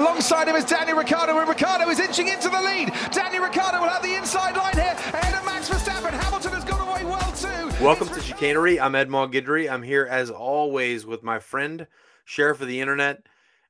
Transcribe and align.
Alongside 0.00 0.48
him 0.48 0.56
is 0.56 0.64
Daniel 0.64 0.96
Ricciardo, 0.96 1.38
and 1.38 1.46
Ricciardo 1.46 1.86
is 1.90 2.00
inching 2.00 2.28
into 2.28 2.48
the 2.48 2.58
lead. 2.58 2.90
Daniel 3.12 3.42
Ricciardo 3.42 3.82
will 3.82 3.90
have 3.90 4.02
the 4.02 4.14
inside 4.14 4.56
line 4.56 4.72
here 4.72 4.94
ahead 4.94 5.34
of 5.38 5.44
Max 5.44 5.68
Verstappen. 5.68 6.18
Hamilton 6.18 6.52
has 6.52 6.64
gone 6.64 6.88
away 6.88 7.04
well 7.04 7.32
too. 7.32 7.84
Welcome 7.84 8.08
to 8.08 8.20
Chicanery. 8.22 8.80
I'm 8.80 8.94
Ed 8.94 9.08
Gidry. 9.08 9.70
I'm 9.70 9.82
here 9.82 10.08
as 10.10 10.30
always 10.30 11.04
with 11.04 11.22
my 11.22 11.38
friend, 11.38 11.86
sheriff 12.24 12.62
of 12.62 12.68
the 12.68 12.80
internet, 12.80 13.26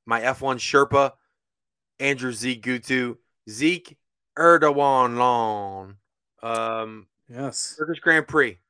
my 0.06 0.20
F1 0.20 0.58
Sherpa, 0.58 1.14
Andrew 1.98 2.32
Zeke 2.32 2.62
Gutu, 2.62 3.16
Zeke 3.48 3.98
Erdogan 4.38 5.16
Long. 5.16 5.96
Um, 6.44 7.08
yes, 7.28 7.74
Turkish 7.76 7.98
Grand 7.98 8.28
Prix. 8.28 8.60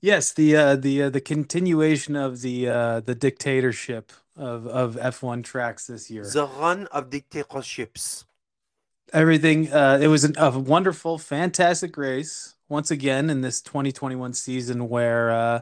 Yes, 0.00 0.32
the 0.32 0.54
uh, 0.54 0.76
the 0.76 1.02
uh, 1.02 1.10
the 1.10 1.20
continuation 1.20 2.14
of 2.14 2.42
the 2.42 2.68
uh, 2.68 3.00
the 3.00 3.16
dictatorship 3.16 4.12
of 4.36 4.66
of 4.66 4.96
F1 4.96 5.44
tracks 5.44 5.86
this 5.86 6.10
year. 6.10 6.24
The 6.24 6.46
run 6.46 6.86
of 6.88 7.10
dictatorships. 7.10 8.24
Everything. 9.12 9.72
Uh, 9.72 9.98
it 10.00 10.08
was 10.08 10.24
an, 10.24 10.34
a 10.38 10.58
wonderful, 10.58 11.18
fantastic 11.18 11.96
race 11.96 12.54
once 12.68 12.90
again 12.90 13.30
in 13.30 13.42
this 13.42 13.60
2021 13.60 14.32
season 14.32 14.88
where 14.88 15.30
uh, 15.30 15.60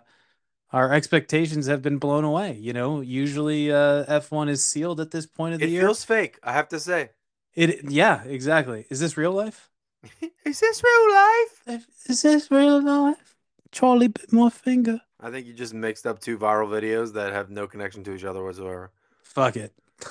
our 0.72 0.92
expectations 0.92 1.66
have 1.66 1.82
been 1.82 1.98
blown 1.98 2.24
away. 2.24 2.56
You 2.58 2.72
know, 2.72 3.00
usually 3.00 3.70
uh, 3.70 4.04
F1 4.06 4.48
is 4.48 4.64
sealed 4.64 5.00
at 5.00 5.10
this 5.10 5.26
point 5.26 5.54
of 5.54 5.62
it 5.62 5.66
the 5.66 5.72
year. 5.72 5.82
It 5.82 5.84
feels 5.84 6.04
fake. 6.04 6.38
I 6.42 6.52
have 6.52 6.68
to 6.68 6.80
say. 6.80 7.10
It. 7.54 7.90
Yeah, 7.90 8.22
exactly. 8.24 8.86
Is 8.88 9.00
this 9.00 9.16
real 9.16 9.32
life? 9.32 9.68
is 10.44 10.60
this 10.60 10.82
real 10.82 11.12
life? 11.12 11.86
Is 12.06 12.22
this 12.22 12.50
real 12.50 12.82
life? 12.82 13.36
Charlie 13.70 14.08
bit 14.08 14.32
my 14.32 14.50
finger. 14.50 15.00
I 15.22 15.30
think 15.30 15.46
you 15.46 15.52
just 15.54 15.72
mixed 15.72 16.06
up 16.06 16.18
two 16.18 16.36
viral 16.36 16.68
videos 16.68 17.12
that 17.14 17.32
have 17.32 17.48
no 17.50 17.66
connection 17.68 18.02
to 18.04 18.14
each 18.14 18.24
other 18.24 18.42
whatsoever. 18.44 18.90
Fuck 19.22 19.56
it. 19.56 19.72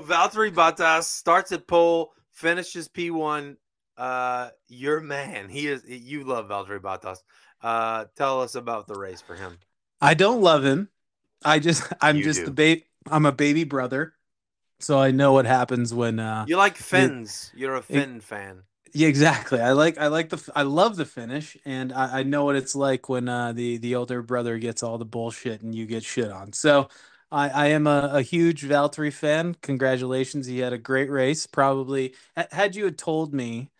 Valtteri 0.00 0.52
Bottas 0.52 1.04
starts 1.04 1.52
at 1.52 1.66
pole, 1.66 2.12
finishes 2.32 2.88
P1. 2.88 3.56
Uh, 3.96 4.50
your 4.68 5.00
man. 5.00 5.48
He 5.48 5.66
is. 5.68 5.82
You 5.86 6.24
love 6.24 6.48
Valtteri 6.48 6.80
Bottas. 6.80 7.18
Uh, 7.62 8.04
tell 8.14 8.42
us 8.42 8.54
about 8.54 8.86
the 8.86 8.94
race 8.98 9.22
for 9.22 9.34
him. 9.34 9.58
I 10.02 10.12
don't 10.12 10.42
love 10.42 10.64
him. 10.64 10.90
I 11.44 11.58
just. 11.58 11.82
I'm 12.02 12.16
You 12.18 12.24
just 12.24 12.40
do. 12.40 12.46
the 12.46 12.52
babe. 12.52 12.82
I'm 13.10 13.24
a 13.24 13.32
baby 13.32 13.64
brother, 13.64 14.12
so 14.80 14.98
I 14.98 15.12
know 15.12 15.32
what 15.32 15.46
happens 15.46 15.94
when. 15.94 16.18
uh 16.18 16.44
You 16.46 16.56
like 16.58 16.76
Finns. 16.76 17.52
You're 17.54 17.76
a 17.76 17.82
Finn 17.82 18.20
fan. 18.20 18.64
Yeah, 18.98 19.08
exactly. 19.08 19.60
I 19.60 19.72
like 19.72 19.98
I 19.98 20.06
like 20.06 20.30
the 20.30 20.50
I 20.56 20.62
love 20.62 20.96
the 20.96 21.04
finish, 21.04 21.54
and 21.66 21.92
I, 21.92 22.20
I 22.20 22.22
know 22.22 22.44
what 22.46 22.56
it's 22.56 22.74
like 22.74 23.08
when 23.10 23.28
uh, 23.28 23.52
the 23.52 23.76
the 23.76 23.94
older 23.94 24.22
brother 24.22 24.58
gets 24.58 24.82
all 24.82 24.96
the 24.96 25.04
bullshit 25.04 25.60
and 25.60 25.74
you 25.74 25.84
get 25.86 26.02
shit 26.02 26.30
on. 26.30 26.52
So 26.54 26.88
I, 27.30 27.50
I 27.50 27.66
am 27.68 27.86
a, 27.86 28.10
a 28.14 28.22
huge 28.22 28.62
Valtteri 28.62 29.12
fan. 29.12 29.54
Congratulations, 29.60 30.46
he 30.46 30.60
had 30.60 30.72
a 30.72 30.78
great 30.78 31.10
race. 31.10 31.46
Probably 31.46 32.14
had 32.50 32.74
you 32.74 32.84
had 32.84 32.96
told 32.96 33.34
me, 33.34 33.70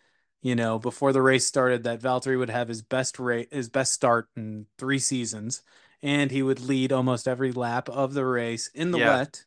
you 0.43 0.53
know, 0.55 0.77
before 0.77 1.11
the 1.13 1.21
race 1.23 1.45
started 1.47 1.83
that 1.83 1.99
Valtteri 2.01 2.37
would 2.37 2.51
have 2.51 2.67
his 2.67 2.83
best 2.83 3.17
rate, 3.17 3.51
his 3.51 3.69
best 3.69 3.93
start 3.93 4.29
in 4.35 4.67
three 4.77 4.99
seasons, 4.99 5.63
and 6.03 6.29
he 6.29 6.43
would 6.43 6.59
lead 6.59 6.91
almost 6.91 7.27
every 7.27 7.51
lap 7.51 7.89
of 7.89 8.13
the 8.13 8.25
race 8.25 8.67
in 8.75 8.91
the 8.91 8.99
Yeah. 8.99 8.99
wet, 8.99 9.45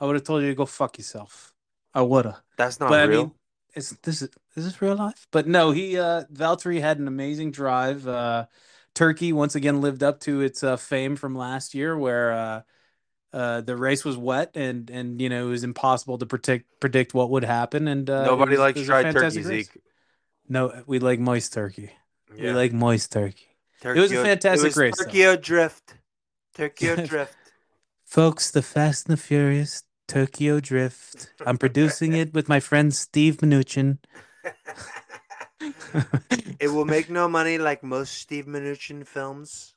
I 0.00 0.06
would 0.06 0.16
have 0.16 0.24
told 0.24 0.42
you 0.42 0.48
to 0.48 0.54
go 0.56 0.66
fuck 0.66 0.98
yourself. 0.98 1.54
I 1.94 2.02
woulda 2.02 2.42
That's 2.56 2.80
not 2.80 2.92
but 2.92 2.98
real. 2.98 3.04
I 3.04 3.08
mean, 3.08 3.34
is 3.74 3.90
this 4.02 4.22
is 4.22 4.28
is 4.56 4.64
this 4.64 4.82
real 4.82 4.96
life? 4.96 5.26
But 5.30 5.46
no, 5.46 5.70
he 5.70 5.98
uh 5.98 6.24
Valtteri 6.32 6.80
had 6.80 6.98
an 6.98 7.08
amazing 7.08 7.50
drive. 7.50 8.06
Uh 8.06 8.46
Turkey 8.94 9.32
once 9.32 9.54
again 9.54 9.80
lived 9.80 10.02
up 10.02 10.20
to 10.20 10.42
its 10.42 10.62
uh, 10.62 10.76
fame 10.76 11.16
from 11.16 11.34
last 11.34 11.74
year 11.74 11.96
where 11.96 12.32
uh 12.32 12.60
uh 13.32 13.60
the 13.62 13.74
race 13.76 14.04
was 14.04 14.16
wet 14.18 14.50
and 14.54 14.90
and 14.90 15.20
you 15.20 15.28
know 15.30 15.46
it 15.46 15.50
was 15.50 15.64
impossible 15.64 16.18
to 16.18 16.26
predict 16.26 16.66
predict 16.80 17.14
what 17.14 17.30
would 17.30 17.44
happen 17.44 17.88
and 17.88 18.10
uh, 18.10 18.24
Nobody 18.26 18.52
was- 18.52 18.58
likes 18.60 18.82
dried 18.82 19.12
turkey, 19.12 19.38
race. 19.42 19.46
Zeke. 19.46 19.82
No, 20.48 20.82
we 20.86 20.98
like 20.98 21.18
moist 21.18 21.52
turkey. 21.54 21.90
We 22.38 22.50
like 22.52 22.72
moist 22.72 23.10
turkey. 23.12 23.46
Turkey 23.80 24.00
was 24.00 24.12
a 24.12 24.22
fantastic 24.22 24.64
it 24.64 24.68
was 24.68 24.76
race. 24.76 24.94
Turkey 24.98 25.36
drift. 25.40 25.94
Turkey 26.54 26.94
drift. 27.06 27.34
Folks, 28.04 28.50
the 28.50 28.60
Fast 28.60 29.08
and 29.08 29.16
the 29.16 29.22
Furious 29.22 29.84
Tokyo 30.08 30.60
Drift. 30.60 31.32
I'm 31.46 31.58
producing 31.58 32.12
it 32.14 32.34
with 32.34 32.48
my 32.48 32.60
friend 32.60 32.94
Steve 32.94 33.38
Mnuchin. 33.38 33.98
it 36.60 36.68
will 36.68 36.84
make 36.84 37.08
no 37.08 37.28
money 37.28 37.58
like 37.58 37.82
most 37.82 38.14
Steve 38.14 38.46
Mnuchin 38.46 39.06
films. 39.06 39.74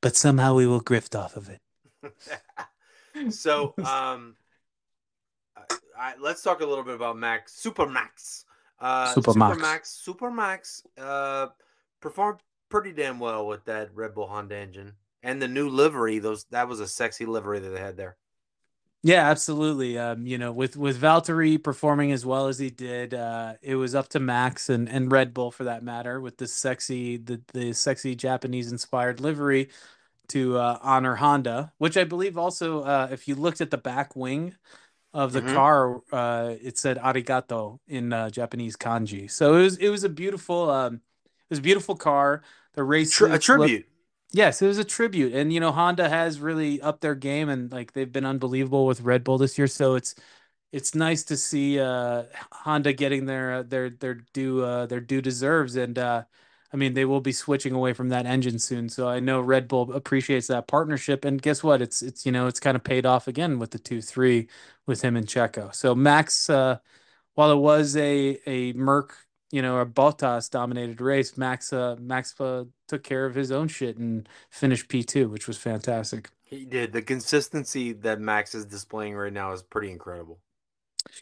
but 0.00 0.16
somehow 0.16 0.54
we 0.54 0.66
will 0.66 0.80
grift 0.80 1.18
off 1.18 1.36
of 1.36 1.48
it. 1.48 1.60
so, 3.32 3.74
um, 3.84 4.36
I, 5.98 6.14
let's 6.20 6.42
talk 6.42 6.60
a 6.60 6.66
little 6.66 6.84
bit 6.84 6.94
about 6.94 7.16
Max 7.16 7.54
Super 7.54 7.86
Max. 7.86 8.44
Uh, 8.80 9.12
Super 9.12 9.34
Max. 9.34 9.58
Max. 9.60 9.90
Super 9.90 10.30
Max. 10.30 10.82
Uh, 10.98 11.46
performed 12.00 12.40
pretty 12.68 12.92
damn 12.92 13.18
well 13.18 13.46
with 13.46 13.64
that 13.64 13.94
Red 13.94 14.14
Bull 14.14 14.26
Honda 14.26 14.56
engine 14.56 14.94
and 15.22 15.40
the 15.40 15.48
new 15.48 15.68
livery. 15.68 16.18
Those 16.18 16.44
that 16.50 16.68
was 16.68 16.80
a 16.80 16.88
sexy 16.88 17.24
livery 17.26 17.60
that 17.60 17.70
they 17.70 17.80
had 17.80 17.96
there. 17.96 18.16
Yeah, 19.06 19.28
absolutely. 19.30 19.98
Um, 19.98 20.26
you 20.26 20.38
know, 20.38 20.50
with 20.50 20.76
with 20.78 21.00
Valtteri 21.00 21.62
performing 21.62 22.12
as 22.12 22.24
well 22.24 22.48
as 22.48 22.58
he 22.58 22.70
did, 22.70 23.14
uh, 23.14 23.54
it 23.62 23.76
was 23.76 23.94
up 23.94 24.08
to 24.10 24.20
Max 24.20 24.70
and, 24.70 24.88
and 24.88 25.12
Red 25.12 25.34
Bull 25.34 25.50
for 25.52 25.64
that 25.64 25.82
matter 25.84 26.20
with 26.22 26.38
the 26.38 26.48
sexy 26.48 27.18
the 27.18 27.42
the 27.54 27.74
sexy 27.74 28.16
Japanese 28.16 28.72
inspired 28.72 29.20
livery 29.20 29.68
to 30.28 30.58
uh, 30.58 30.78
honor 30.82 31.16
Honda, 31.16 31.72
which 31.78 31.96
I 31.98 32.04
believe 32.04 32.38
also 32.38 32.82
uh, 32.82 33.08
if 33.12 33.28
you 33.28 33.34
looked 33.36 33.60
at 33.60 33.70
the 33.70 33.78
back 33.78 34.16
wing 34.16 34.56
of 35.14 35.32
the 35.32 35.42
Mhm. 35.42 35.54
car, 35.54 36.02
uh, 36.12 36.56
it 36.62 36.78
said 36.78 36.98
arigato 36.98 37.80
in 37.88 38.12
uh, 38.12 38.30
Japanese 38.30 38.76
kanji. 38.76 39.30
So 39.30 39.56
it 39.56 39.62
was 39.62 39.76
it 39.78 39.90
was 39.90 40.04
a 40.04 40.10
beautiful 40.10 40.70
um, 40.70 40.96
it 40.96 41.50
was 41.50 41.60
a 41.60 41.62
beautiful 41.62 41.96
car. 41.96 42.42
The 42.74 42.84
race 42.84 43.12
Tri- 43.12 43.34
a 43.34 43.38
tribute. 43.38 43.88
Yes, 44.34 44.60
it 44.62 44.66
was 44.66 44.78
a 44.78 44.84
tribute, 44.84 45.32
and 45.32 45.52
you 45.52 45.60
know 45.60 45.70
Honda 45.70 46.08
has 46.08 46.40
really 46.40 46.80
upped 46.80 47.02
their 47.02 47.14
game, 47.14 47.48
and 47.48 47.70
like 47.70 47.92
they've 47.92 48.10
been 48.10 48.24
unbelievable 48.26 48.84
with 48.86 49.00
Red 49.00 49.22
Bull 49.22 49.38
this 49.38 49.56
year. 49.58 49.68
So 49.68 49.94
it's 49.94 50.14
it's 50.72 50.94
nice 50.94 51.22
to 51.24 51.36
see 51.36 51.78
uh, 51.80 52.24
Honda 52.52 52.92
getting 52.92 53.26
their 53.26 53.62
their 53.62 53.90
their 53.90 54.14
due 54.32 54.64
uh, 54.64 54.86
their 54.86 55.00
due 55.00 55.20
deserves, 55.22 55.76
and 55.76 55.96
uh, 55.98 56.24
I 56.72 56.76
mean 56.76 56.94
they 56.94 57.04
will 57.04 57.20
be 57.20 57.30
switching 57.32 57.74
away 57.74 57.92
from 57.92 58.08
that 58.10 58.26
engine 58.26 58.58
soon. 58.58 58.88
So 58.88 59.08
I 59.08 59.20
know 59.20 59.40
Red 59.40 59.68
Bull 59.68 59.92
appreciates 59.92 60.48
that 60.48 60.66
partnership, 60.68 61.24
and 61.24 61.40
guess 61.40 61.62
what? 61.62 61.80
It's 61.82 62.02
it's 62.02 62.26
you 62.26 62.32
know 62.32 62.48
it's 62.48 62.60
kind 62.60 62.76
of 62.76 62.82
paid 62.84 63.06
off 63.06 63.28
again 63.28 63.58
with 63.60 63.70
the 63.72 63.78
two 63.78 64.02
three 64.02 64.48
with 64.86 65.02
him 65.02 65.16
and 65.16 65.26
Checo. 65.28 65.72
So 65.74 65.94
Max, 65.94 66.50
uh, 66.50 66.78
while 67.34 67.52
it 67.52 67.56
was 67.58 67.96
a 67.96 68.40
a 68.46 68.72
Merc 68.74 69.23
you 69.54 69.62
know, 69.62 69.78
a 69.80 69.86
Bottas 69.86 70.50
dominated 70.50 71.00
race, 71.00 71.36
Max 71.38 71.72
uh, 71.72 71.96
Max 72.00 72.38
uh, 72.40 72.64
took 72.88 73.02
care 73.04 73.26
of 73.26 73.34
his 73.34 73.50
own 73.52 73.68
shit 73.68 73.96
and 73.98 74.28
finished 74.50 74.88
P2, 74.88 75.26
which 75.26 75.46
was 75.48 75.58
fantastic. 75.58 76.30
He 76.42 76.64
did. 76.64 76.92
The 76.92 77.02
consistency 77.02 77.92
that 77.92 78.18
Max 78.20 78.54
is 78.54 78.64
displaying 78.64 79.14
right 79.14 79.32
now 79.32 79.52
is 79.52 79.62
pretty 79.62 79.90
incredible. 79.90 80.40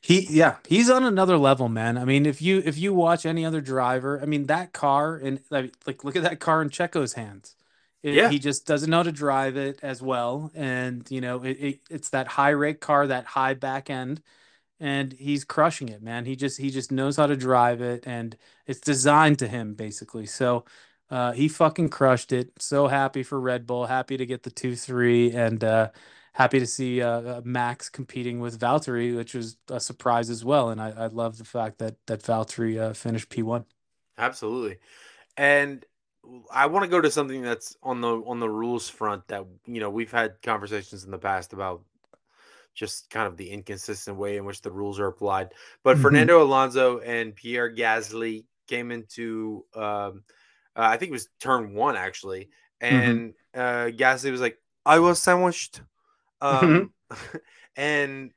He 0.00 0.26
yeah, 0.30 0.56
he's 0.68 0.88
on 0.90 1.04
another 1.04 1.36
level, 1.36 1.68
man. 1.68 1.98
I 1.98 2.04
mean, 2.04 2.24
if 2.26 2.40
you 2.40 2.62
if 2.64 2.78
you 2.78 2.94
watch 2.94 3.26
any 3.26 3.44
other 3.44 3.60
driver, 3.60 4.20
I 4.20 4.26
mean 4.26 4.46
that 4.46 4.72
car 4.72 5.16
and 5.16 5.40
like 5.50 5.74
like, 5.86 6.04
look 6.04 6.16
at 6.16 6.22
that 6.22 6.40
car 6.40 6.62
in 6.62 6.70
Checo's 6.70 7.14
hands. 7.14 7.56
It- 8.02 8.14
Yeah. 8.14 8.28
He 8.30 8.38
just 8.38 8.66
doesn't 8.66 8.90
know 8.90 8.98
how 8.98 9.02
to 9.04 9.12
drive 9.12 9.56
it 9.56 9.78
as 9.82 10.02
well, 10.02 10.50
and 10.54 11.08
you 11.10 11.20
know 11.20 11.42
it, 11.44 11.50
it 11.60 11.80
it's 11.90 12.10
that 12.10 12.28
high 12.28 12.50
rate 12.50 12.80
car, 12.80 13.06
that 13.08 13.26
high 13.26 13.54
back 13.54 13.90
end, 13.90 14.22
and 14.82 15.12
he's 15.12 15.44
crushing 15.44 15.88
it, 15.88 16.02
man. 16.02 16.24
He 16.24 16.34
just 16.34 16.58
he 16.58 16.68
just 16.68 16.90
knows 16.90 17.16
how 17.16 17.28
to 17.28 17.36
drive 17.36 17.80
it, 17.80 18.02
and 18.04 18.36
it's 18.66 18.80
designed 18.80 19.38
to 19.38 19.46
him 19.46 19.74
basically. 19.74 20.26
So 20.26 20.64
uh, 21.08 21.30
he 21.32 21.46
fucking 21.46 21.90
crushed 21.90 22.32
it. 22.32 22.50
So 22.58 22.88
happy 22.88 23.22
for 23.22 23.40
Red 23.40 23.64
Bull. 23.64 23.86
Happy 23.86 24.16
to 24.16 24.26
get 24.26 24.42
the 24.42 24.50
two 24.50 24.74
three, 24.74 25.30
and 25.30 25.62
uh, 25.62 25.90
happy 26.32 26.58
to 26.58 26.66
see 26.66 27.00
uh, 27.00 27.08
uh, 27.08 27.40
Max 27.44 27.88
competing 27.88 28.40
with 28.40 28.58
Valtteri, 28.58 29.14
which 29.14 29.34
was 29.34 29.56
a 29.70 29.78
surprise 29.78 30.30
as 30.30 30.44
well. 30.44 30.70
And 30.70 30.80
I, 30.80 30.90
I 30.90 31.06
love 31.06 31.38
the 31.38 31.44
fact 31.44 31.78
that 31.78 31.94
that 32.06 32.22
Valtteri 32.24 32.80
uh, 32.80 32.92
finished 32.92 33.28
P 33.28 33.42
one. 33.42 33.66
Absolutely. 34.18 34.78
And 35.36 35.86
I 36.50 36.66
want 36.66 36.82
to 36.82 36.90
go 36.90 37.00
to 37.00 37.10
something 37.10 37.42
that's 37.42 37.76
on 37.84 38.00
the 38.00 38.16
on 38.26 38.40
the 38.40 38.50
rules 38.50 38.88
front 38.88 39.28
that 39.28 39.44
you 39.64 39.78
know 39.78 39.90
we've 39.90 40.10
had 40.10 40.42
conversations 40.42 41.04
in 41.04 41.12
the 41.12 41.18
past 41.18 41.52
about 41.52 41.82
just 42.74 43.10
kind 43.10 43.26
of 43.26 43.36
the 43.36 43.50
inconsistent 43.50 44.16
way 44.16 44.36
in 44.36 44.44
which 44.44 44.62
the 44.62 44.70
rules 44.70 44.98
are 44.98 45.06
applied. 45.08 45.52
But 45.84 45.96
Mhm. 45.98 46.02
Fernando 46.02 46.42
Alonso 46.42 47.00
and 47.00 47.34
Pierre 47.34 47.70
Gasly 47.74 48.44
came 48.68 48.90
into 48.90 49.64
um 49.74 50.24
uh, 50.74 50.88
I 50.88 50.96
think 50.96 51.10
it 51.10 51.12
was 51.12 51.28
turn 51.40 51.74
1 51.74 51.96
actually 51.96 52.48
and 52.80 53.34
uh 53.54 53.90
Gasly 53.92 54.30
was 54.30 54.40
like 54.40 54.58
I 54.86 54.98
was 55.00 55.20
sandwiched 55.20 55.82
um 56.40 56.92
and 57.76 58.30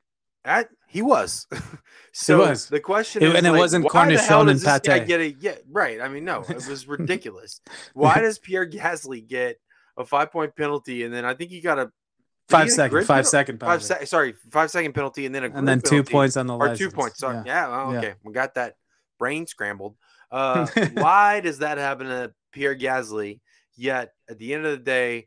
that 0.44 0.68
he 0.86 1.02
was. 1.02 1.46
so 2.12 2.38
was. 2.48 2.68
the 2.68 2.78
question 2.78 3.22
It- 3.22 3.30
is, 3.30 3.34
and 3.34 3.46
it 3.46 3.50
like, 3.52 3.58
wasn't 3.58 3.86
cornichon 3.86 4.50
and 4.50 4.60
this 4.60 4.80
guy 4.80 4.98
get 5.00 5.20
a 5.20 5.32
yeah 5.40 5.56
right? 5.70 6.00
I 6.00 6.08
mean, 6.08 6.24
no, 6.24 6.42
it 6.48 6.68
was 6.68 6.86
ridiculous. 6.96 7.60
why 7.94 8.20
does 8.20 8.38
Pierre 8.38 8.68
Gasly 8.68 9.26
get 9.26 9.58
a 9.96 10.04
five 10.04 10.30
point 10.30 10.54
penalty 10.56 11.04
and 11.04 11.12
then 11.12 11.24
I 11.24 11.34
think 11.34 11.50
he 11.50 11.60
got 11.60 11.78
a 11.78 11.90
Five 12.48 12.70
second, 12.70 12.98
five 13.00 13.06
penalty? 13.06 13.28
second 13.28 13.60
penalty. 13.60 13.78
Five 13.78 13.82
se- 13.82 14.04
sorry, 14.06 14.34
five 14.52 14.70
second 14.70 14.92
penalty, 14.92 15.26
and 15.26 15.34
then 15.34 15.44
a 15.44 15.50
and 15.50 15.66
then 15.66 15.80
two 15.80 16.04
points 16.04 16.36
on 16.36 16.46
the 16.46 16.54
or 16.54 16.76
two 16.76 16.90
points. 16.90 17.18
Sorry, 17.18 17.42
yeah, 17.44 17.44
yeah 17.44 17.68
well, 17.68 17.96
okay, 17.96 18.08
yeah. 18.08 18.14
we 18.22 18.32
got 18.32 18.54
that 18.54 18.76
brain 19.18 19.46
scrambled. 19.46 19.96
Uh, 20.30 20.66
why 20.94 21.40
does 21.40 21.58
that 21.58 21.78
happen 21.78 22.06
to 22.06 22.32
Pierre 22.52 22.76
Gasly? 22.76 23.40
Yet 23.76 24.12
at 24.30 24.38
the 24.38 24.54
end 24.54 24.64
of 24.64 24.70
the 24.70 24.84
day, 24.84 25.26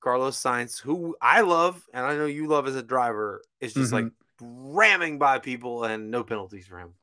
Carlos 0.00 0.40
Sainz, 0.40 0.80
who 0.80 1.16
I 1.20 1.40
love 1.40 1.82
and 1.92 2.06
I 2.06 2.16
know 2.16 2.26
you 2.26 2.46
love 2.46 2.68
as 2.68 2.76
a 2.76 2.82
driver, 2.82 3.42
is 3.60 3.74
just 3.74 3.92
mm-hmm. 3.92 4.06
like 4.06 4.12
ramming 4.40 5.18
by 5.18 5.38
people 5.38 5.84
and 5.84 6.10
no 6.10 6.22
penalties 6.22 6.66
for 6.66 6.78
him. 6.78 6.94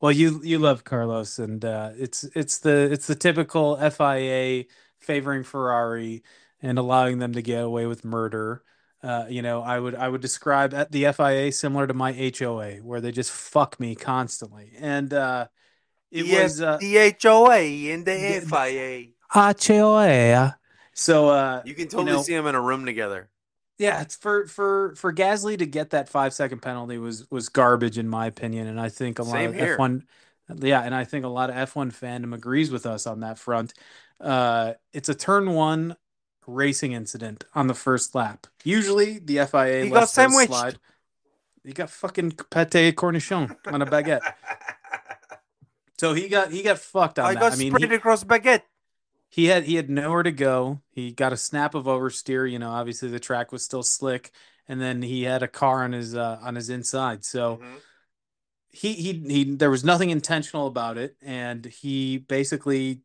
Well, 0.00 0.12
you 0.12 0.40
you 0.42 0.58
love 0.58 0.84
Carlos, 0.84 1.38
and 1.38 1.64
uh, 1.64 1.90
it's 1.96 2.24
it's 2.34 2.58
the 2.58 2.90
it's 2.92 3.06
the 3.06 3.14
typical 3.14 3.76
FIA 3.90 4.64
favoring 4.98 5.44
Ferrari 5.44 6.22
and 6.60 6.78
allowing 6.78 7.18
them 7.18 7.32
to 7.32 7.42
get 7.42 7.62
away 7.62 7.86
with 7.86 8.04
murder. 8.04 8.62
Uh, 9.04 9.26
you 9.28 9.42
know, 9.42 9.60
I 9.60 9.78
would 9.78 9.94
I 9.94 10.08
would 10.08 10.22
describe 10.22 10.72
at 10.72 10.90
the 10.90 11.12
FIA 11.12 11.52
similar 11.52 11.86
to 11.86 11.92
my 11.92 12.12
HOA, 12.12 12.76
where 12.76 13.02
they 13.02 13.12
just 13.12 13.30
fuck 13.30 13.78
me 13.78 13.94
constantly, 13.94 14.72
and 14.78 15.12
uh, 15.12 15.48
it 16.10 16.26
was 16.26 16.62
uh, 16.62 16.78
the 16.78 17.14
HOA 17.22 17.92
and 17.92 18.06
the, 18.06 18.40
the 18.40 18.46
FIA. 18.46 19.08
HOA. 19.28 20.56
So 20.94 21.28
uh, 21.28 21.62
you 21.66 21.74
can 21.74 21.88
totally 21.88 22.12
you 22.12 22.16
know, 22.16 22.22
see 22.22 22.34
them 22.34 22.46
in 22.46 22.54
a 22.54 22.60
room 22.62 22.86
together. 22.86 23.28
Yeah, 23.76 24.00
it's 24.00 24.16
for 24.16 24.46
for 24.46 24.94
for 24.94 25.12
Gasly 25.12 25.58
to 25.58 25.66
get 25.66 25.90
that 25.90 26.08
five 26.08 26.32
second 26.32 26.62
penalty 26.62 26.96
was 26.96 27.30
was 27.30 27.50
garbage 27.50 27.98
in 27.98 28.08
my 28.08 28.24
opinion, 28.26 28.68
and 28.68 28.80
I 28.80 28.88
think 28.88 29.18
a 29.18 29.24
Same 29.24 29.50
lot 29.50 29.60
of 29.60 29.68
F 29.68 29.78
one, 29.78 30.06
yeah, 30.60 30.80
and 30.80 30.94
I 30.94 31.04
think 31.04 31.26
a 31.26 31.28
lot 31.28 31.50
of 31.50 31.56
F 31.56 31.76
one 31.76 31.90
fandom 31.90 32.32
agrees 32.32 32.70
with 32.70 32.86
us 32.86 33.06
on 33.06 33.20
that 33.20 33.38
front. 33.38 33.74
Uh, 34.18 34.74
it's 34.94 35.10
a 35.10 35.14
turn 35.14 35.50
one 35.50 35.96
racing 36.46 36.92
incident 36.92 37.44
on 37.54 37.66
the 37.66 37.74
first 37.74 38.14
lap. 38.14 38.46
Usually 38.64 39.18
the 39.18 39.46
FIA 39.46 39.84
he 39.84 39.90
got 39.90 40.08
sandwiched. 40.08 40.50
slide. 40.50 40.78
He 41.64 41.72
got 41.72 41.90
fucking 41.90 42.32
pate 42.50 42.94
cornichon 42.96 43.56
on 43.66 43.80
a 43.80 43.86
baguette. 43.86 44.20
so 45.98 46.12
he 46.12 46.28
got 46.28 46.50
he 46.50 46.62
got 46.62 46.78
fucked 46.78 47.18
on 47.18 47.26
I 47.26 47.34
that. 47.34 47.40
got 47.40 47.52
I 47.52 47.56
mean, 47.56 47.72
sprayed 47.72 47.90
he, 47.90 47.96
across 47.96 48.24
baguette 48.24 48.62
he 49.34 49.46
had 49.46 49.64
he 49.64 49.74
had 49.74 49.90
nowhere 49.90 50.22
to 50.22 50.30
go. 50.30 50.80
He 50.92 51.10
got 51.10 51.32
a 51.32 51.36
snap 51.36 51.74
of 51.74 51.86
oversteer. 51.86 52.48
You 52.48 52.60
know, 52.60 52.70
obviously 52.70 53.08
the 53.08 53.18
track 53.18 53.50
was 53.50 53.64
still 53.64 53.82
slick, 53.82 54.30
and 54.68 54.80
then 54.80 55.02
he 55.02 55.24
had 55.24 55.42
a 55.42 55.48
car 55.48 55.82
on 55.82 55.90
his 55.90 56.14
uh, 56.14 56.38
on 56.40 56.54
his 56.54 56.70
inside. 56.70 57.24
So 57.24 57.56
mm-hmm. 57.56 57.74
he 58.70 58.92
he 58.92 59.12
he 59.26 59.56
there 59.56 59.72
was 59.72 59.82
nothing 59.82 60.10
intentional 60.10 60.68
about 60.68 60.98
it, 60.98 61.16
and 61.20 61.64
he 61.64 62.18
basically 62.18 63.00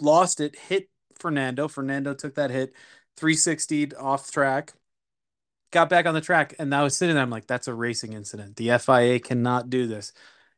lost 0.00 0.40
it. 0.40 0.56
Hit 0.56 0.88
Fernando. 1.18 1.68
Fernando 1.68 2.14
took 2.14 2.34
that 2.34 2.50
hit, 2.50 2.72
360 3.16 3.94
off 3.96 4.30
track. 4.30 4.74
Got 5.72 5.88
back 5.88 6.06
on 6.06 6.14
the 6.14 6.20
track, 6.20 6.54
and 6.58 6.74
I 6.74 6.82
was 6.82 6.96
sitting 6.96 7.14
there. 7.14 7.22
I'm 7.22 7.30
like, 7.30 7.46
that's 7.46 7.68
a 7.68 7.74
racing 7.74 8.12
incident. 8.12 8.56
The 8.56 8.78
FIA 8.78 9.18
cannot 9.18 9.68
do 9.68 9.86
this. 9.86 10.12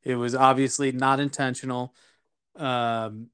It 0.05 0.17
was 0.17 0.35
obviously 0.35 0.93
not 0.93 1.19
intentional. 1.19 1.95
Um, 2.57 3.29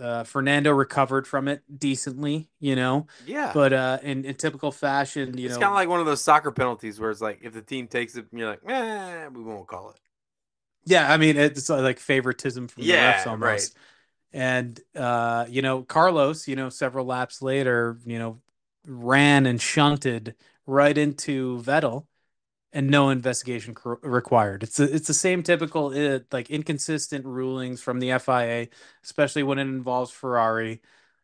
uh, 0.00 0.24
Fernando 0.24 0.72
recovered 0.72 1.26
from 1.26 1.48
it 1.48 1.62
decently, 1.78 2.48
you 2.60 2.76
know. 2.76 3.06
Yeah. 3.26 3.50
But 3.52 3.72
uh, 3.72 3.98
in, 4.02 4.24
in 4.24 4.34
typical 4.34 4.72
fashion, 4.72 5.36
you 5.36 5.46
it's 5.46 5.54
know, 5.54 5.56
it's 5.56 5.56
kind 5.56 5.72
of 5.72 5.74
like 5.74 5.88
one 5.88 6.00
of 6.00 6.06
those 6.06 6.20
soccer 6.20 6.52
penalties 6.52 7.00
where 7.00 7.10
it's 7.10 7.20
like 7.20 7.40
if 7.42 7.52
the 7.52 7.62
team 7.62 7.88
takes 7.88 8.16
it, 8.16 8.26
you're 8.32 8.48
like, 8.48 8.60
eh, 8.68 9.28
we 9.28 9.42
won't 9.42 9.66
call 9.66 9.90
it. 9.90 10.00
Yeah, 10.84 11.12
I 11.12 11.16
mean 11.16 11.36
it's 11.36 11.68
like 11.68 11.98
favoritism 11.98 12.68
from 12.68 12.84
yeah, 12.84 13.22
the 13.24 13.28
refs 13.28 13.30
almost. 13.30 13.74
Right. 13.74 13.82
And 14.36 14.78
uh, 14.94 15.46
you 15.48 15.62
know, 15.62 15.82
Carlos, 15.82 16.46
you 16.46 16.56
know, 16.56 16.68
several 16.68 17.06
laps 17.06 17.40
later, 17.40 17.98
you 18.04 18.18
know, 18.18 18.42
ran 18.86 19.46
and 19.46 19.58
shunted 19.58 20.34
right 20.66 20.96
into 20.96 21.58
Vettel 21.62 22.04
and 22.70 22.90
no 22.90 23.08
investigation 23.08 23.74
required. 24.02 24.62
It's 24.62 24.78
a, 24.78 24.94
it's 24.94 25.08
the 25.08 25.14
same 25.14 25.42
typical 25.42 25.86
uh, 25.86 26.18
like 26.30 26.50
inconsistent 26.50 27.24
rulings 27.24 27.80
from 27.80 27.98
the 27.98 28.18
FIA, 28.18 28.68
especially 29.02 29.42
when 29.42 29.58
it 29.58 29.62
involves 29.62 30.10
Ferrari. 30.10 30.82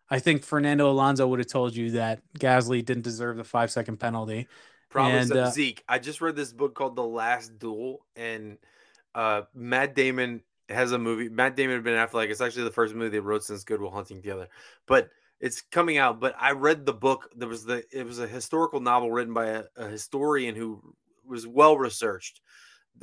I 0.08 0.18
think 0.18 0.42
Fernando 0.42 0.90
Alonso 0.90 1.28
would 1.28 1.38
have 1.38 1.48
told 1.48 1.76
you 1.76 1.90
that 1.90 2.22
Gasly 2.38 2.82
didn't 2.82 3.02
deserve 3.02 3.36
the 3.36 3.44
five 3.44 3.70
second 3.70 3.98
penalty. 3.98 4.48
Probably 4.88 5.18
and, 5.18 5.32
uh, 5.32 5.50
Zeke. 5.50 5.84
I 5.86 5.98
just 5.98 6.22
read 6.22 6.34
this 6.34 6.54
book 6.54 6.74
called 6.74 6.96
The 6.96 7.04
Last 7.04 7.58
Duel, 7.58 8.06
and 8.16 8.56
uh, 9.14 9.42
Matt 9.54 9.94
Damon 9.94 10.40
has 10.72 10.92
a 10.92 10.98
movie. 10.98 11.28
Matt 11.28 11.56
Damon 11.56 11.76
and 11.76 11.84
Ben 11.84 11.94
Affleck. 11.94 12.30
It's 12.30 12.40
actually 12.40 12.64
the 12.64 12.70
first 12.70 12.94
movie 12.94 13.10
they 13.10 13.20
wrote 13.20 13.44
since 13.44 13.64
Good 13.64 13.80
Will 13.80 13.90
Hunting 13.90 14.18
together, 14.18 14.48
but 14.86 15.10
it's 15.40 15.60
coming 15.60 15.98
out. 15.98 16.20
But 16.20 16.34
I 16.38 16.52
read 16.52 16.86
the 16.86 16.92
book. 16.92 17.28
There 17.34 17.48
was 17.48 17.64
the 17.64 17.84
it 17.92 18.06
was 18.06 18.18
a 18.18 18.26
historical 18.26 18.80
novel 18.80 19.10
written 19.10 19.34
by 19.34 19.46
a, 19.46 19.64
a 19.76 19.88
historian 19.88 20.54
who 20.54 20.94
was 21.26 21.46
well 21.46 21.76
researched 21.76 22.40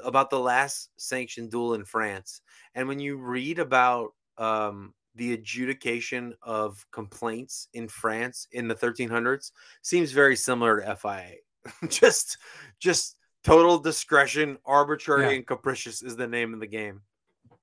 about 0.03 0.29
the 0.29 0.39
last 0.39 0.89
sanctioned 0.97 1.51
duel 1.51 1.73
in 1.73 1.85
France. 1.85 2.41
And 2.75 2.87
when 2.87 2.99
you 2.99 3.17
read 3.17 3.59
about 3.59 4.13
um, 4.37 4.93
the 5.15 5.33
adjudication 5.33 6.33
of 6.41 6.85
complaints 6.91 7.67
in 7.73 7.87
France 7.87 8.47
in 8.51 8.67
the 8.67 8.75
1300s, 8.75 9.51
seems 9.81 10.11
very 10.11 10.35
similar 10.35 10.81
to 10.81 10.95
FIA. 10.95 11.35
just, 11.89 12.37
just 12.79 13.17
total 13.43 13.79
discretion, 13.79 14.57
arbitrary 14.65 15.23
yeah. 15.23 15.31
and 15.31 15.47
capricious 15.47 16.01
is 16.01 16.15
the 16.15 16.27
name 16.27 16.53
of 16.53 16.59
the 16.59 16.67
game. 16.67 17.01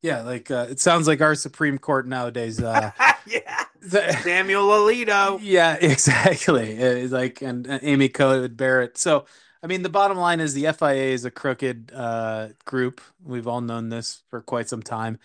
Yeah, 0.03 0.23
like 0.23 0.51
uh, 0.51 0.67
it 0.71 0.81
sounds 0.81 1.07
like 1.07 1.21
our 1.21 1.35
Supreme 1.35 1.79
Court 1.79 2.07
nowadays. 2.07 2.63
Uh, 2.63 2.91
yeah, 3.27 3.65
Samuel 4.23 4.69
Alito. 4.69 5.39
Yeah, 5.43 5.75
exactly. 5.81 6.73
It's 6.73 7.13
like 7.13 7.43
and, 7.43 7.67
and 7.67 7.81
Amy 7.83 8.09
Coney 8.09 8.49
Barrett. 8.49 8.99
So 8.99 9.27
I 9.63 9.67
mean, 9.67 9.83
the 9.83 9.89
bottom 9.89 10.17
line 10.19 10.41
is 10.41 10.55
the 10.55 10.73
FIA 10.73 11.13
is 11.13 11.25
a 11.25 11.31
crooked 11.31 11.93
uh, 11.95 12.49
group. 12.65 13.01
We've 13.25 13.49
all 13.49 13.61
known 13.61 13.89
this 13.89 14.23
for 14.31 14.41
quite 14.43 14.69
some 14.69 14.83
time. 14.83 15.19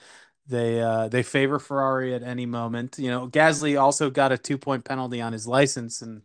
They 0.48 0.82
uh, 0.82 1.10
they 1.10 1.24
favor 1.24 1.60
Ferrari 1.60 2.16
at 2.16 2.24
any 2.24 2.46
moment. 2.46 2.98
You 2.98 3.12
know, 3.12 3.28
Gasly 3.28 3.80
also 3.80 4.10
got 4.10 4.32
a 4.32 4.38
two 4.38 4.58
point 4.58 4.86
penalty 4.86 5.22
on 5.22 5.34
his 5.34 5.48
license, 5.48 6.02
and 6.02 6.24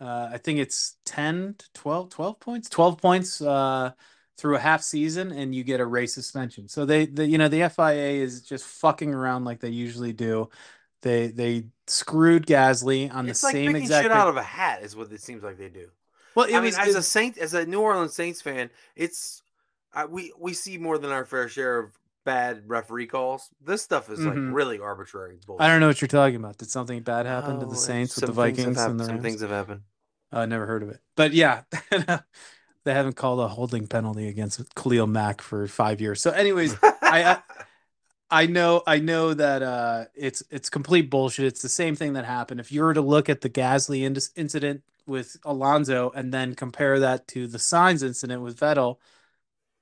uh, 0.00 0.28
I 0.32 0.38
think 0.38 0.58
it's 0.60 0.96
10 1.06 1.56
to 1.58 1.66
12, 1.74 2.10
12 2.10 2.40
points, 2.40 2.68
12 2.68 2.98
points 3.00 3.40
uh, 3.40 3.92
through 4.36 4.56
a 4.56 4.60
half 4.60 4.82
season, 4.82 5.32
and 5.32 5.54
you 5.54 5.64
get 5.64 5.80
a 5.80 5.86
race 5.86 6.14
suspension. 6.14 6.68
So 6.68 6.84
they, 6.84 7.06
the 7.06 7.26
you 7.26 7.38
know, 7.38 7.48
the 7.48 7.68
FIA 7.68 8.22
is 8.22 8.42
just 8.42 8.64
fucking 8.64 9.12
around 9.12 9.44
like 9.44 9.60
they 9.60 9.70
usually 9.70 10.12
do. 10.12 10.50
They 11.02 11.28
they 11.28 11.64
screwed 11.86 12.46
Gasly 12.46 13.12
on 13.12 13.28
it's 13.28 13.40
the 13.40 13.48
like 13.48 13.52
same 13.54 13.76
exact 13.76 14.04
shit 14.04 14.12
out 14.12 14.28
of 14.28 14.36
a 14.36 14.42
hat 14.42 14.82
is 14.82 14.96
what 14.96 15.12
it 15.12 15.22
seems 15.22 15.42
like 15.42 15.58
they 15.58 15.68
do. 15.68 15.88
Well, 16.34 16.54
I 16.54 16.60
was, 16.60 16.76
mean, 16.76 16.88
as 16.88 16.94
a 16.94 17.02
Saint, 17.02 17.38
as 17.38 17.54
a 17.54 17.64
New 17.64 17.80
Orleans 17.80 18.12
Saints 18.12 18.42
fan, 18.42 18.70
it's 18.94 19.42
uh, 19.94 20.06
we 20.08 20.32
we 20.38 20.52
see 20.52 20.76
more 20.76 20.98
than 20.98 21.10
our 21.10 21.24
fair 21.24 21.48
share 21.48 21.78
of 21.78 21.98
bad 22.24 22.64
referee 22.66 23.06
calls. 23.06 23.48
This 23.64 23.82
stuff 23.82 24.10
is 24.10 24.18
mm-hmm. 24.18 24.48
like 24.48 24.54
really 24.54 24.78
arbitrary. 24.78 25.38
Bullshit. 25.46 25.62
I 25.62 25.68
don't 25.68 25.80
know 25.80 25.86
what 25.86 26.00
you're 26.02 26.08
talking 26.08 26.36
about. 26.36 26.58
Did 26.58 26.70
something 26.70 27.02
bad 27.02 27.24
happen 27.24 27.56
oh, 27.56 27.60
to 27.60 27.66
the 27.66 27.76
Saints 27.76 28.16
with 28.16 28.26
the 28.26 28.32
Vikings 28.32 28.78
and 28.78 29.00
the 29.00 29.04
Rams? 29.04 29.06
Some 29.06 29.22
things 29.22 29.40
have 29.40 29.50
happened. 29.50 29.80
I 30.30 30.42
uh, 30.42 30.46
never 30.46 30.66
heard 30.66 30.82
of 30.82 30.90
it, 30.90 31.00
but 31.14 31.32
yeah, 31.32 31.62
they 32.86 32.94
haven't 32.94 33.16
called 33.16 33.40
a 33.40 33.48
holding 33.48 33.88
penalty 33.88 34.28
against 34.28 34.74
Khalil 34.76 35.08
Mack 35.08 35.42
for 35.42 35.66
five 35.66 36.00
years. 36.00 36.22
So, 36.22 36.30
anyways, 36.30 36.76
I, 36.82 36.92
I 37.02 37.38
I 38.30 38.46
know 38.46 38.82
I 38.86 39.00
know 39.00 39.34
that 39.34 39.62
uh, 39.62 40.04
it's 40.14 40.42
it's 40.50 40.70
complete 40.70 41.10
bullshit. 41.10 41.46
It's 41.46 41.62
the 41.62 41.68
same 41.68 41.96
thing 41.96 42.12
that 42.12 42.24
happened. 42.24 42.60
If 42.60 42.70
you 42.70 42.82
were 42.82 42.94
to 42.94 43.00
look 43.00 43.28
at 43.28 43.40
the 43.40 43.50
Gasly 43.50 44.02
in- 44.04 44.16
incident 44.40 44.84
with 45.04 45.36
Alonso 45.44 46.12
and 46.14 46.32
then 46.32 46.54
compare 46.54 47.00
that 47.00 47.26
to 47.28 47.48
the 47.48 47.58
Sainz 47.58 48.04
incident 48.04 48.42
with 48.42 48.58
Vettel, 48.58 48.98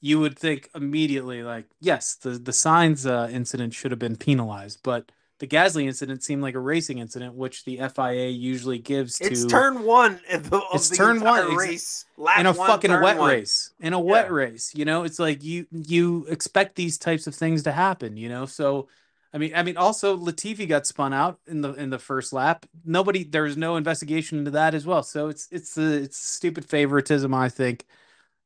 you 0.01 0.19
would 0.19 0.39
think 0.39 0.71
immediately 0.75 1.43
like, 1.43 1.67
yes, 1.81 2.15
the 2.15 2.31
the 2.31 2.53
Sainz 2.53 3.09
uh, 3.09 3.29
incident 3.31 3.75
should 3.75 3.91
have 3.91 4.01
been 4.01 4.17
penalized, 4.17 4.81
but 4.83 5.13
the 5.41 5.47
Gasly 5.47 5.87
incident 5.87 6.23
seemed 6.23 6.43
like 6.43 6.55
a 6.55 6.61
racing 6.61 6.99
incident, 6.99 7.35
which 7.35 7.65
the 7.65 7.81
FIA 7.95 8.29
usually 8.29 8.79
gives 8.79 9.19
to. 9.19 9.25
It's 9.25 9.45
turn 9.47 9.85
one. 9.85 10.21
The, 10.31 10.63
it's 10.73 10.89
turn 10.91 11.21
one 11.21 11.57
race 11.57 12.05
in 12.39 12.47
a 12.47 12.53
one, 12.53 12.69
fucking 12.69 12.91
wet 12.91 13.19
one. 13.19 13.31
race. 13.31 13.73
In 13.81 13.93
a 13.93 13.99
yeah. 13.99 14.03
wet 14.03 14.33
race, 14.33 14.73
you 14.75 14.85
know, 14.85 15.05
it's 15.05 15.19
like 15.19 15.43
you 15.43 15.67
you 15.73 16.27
expect 16.29 16.77
these 16.77 16.99
types 16.99 17.27
of 17.27 17.35
things 17.35 17.65
to 17.65 17.73
happen, 17.73 18.17
you 18.17 18.29
know. 18.29 18.47
So 18.47 18.89
I 19.35 19.39
mean, 19.39 19.53
I 19.57 19.65
mean, 19.65 19.77
also 19.77 20.17
Latifi 20.17 20.69
got 20.69 20.87
spun 20.87 21.13
out 21.13 21.41
in 21.49 21.61
the 21.61 21.73
in 21.73 21.91
the 21.91 21.99
first 21.99 22.33
lap. 22.33 22.67
Nobody, 22.85 23.25
there 23.25 23.43
was 23.43 23.57
no 23.57 23.75
investigation 23.75 24.39
into 24.39 24.53
that 24.53 24.75
as 24.75 24.87
well. 24.87 25.03
So 25.03 25.29
it's 25.29 25.49
it's 25.51 25.75
the 25.75 26.03
it's 26.03 26.17
stupid 26.17 26.65
favoritism, 26.65 27.35
I 27.35 27.49
think, 27.49 27.85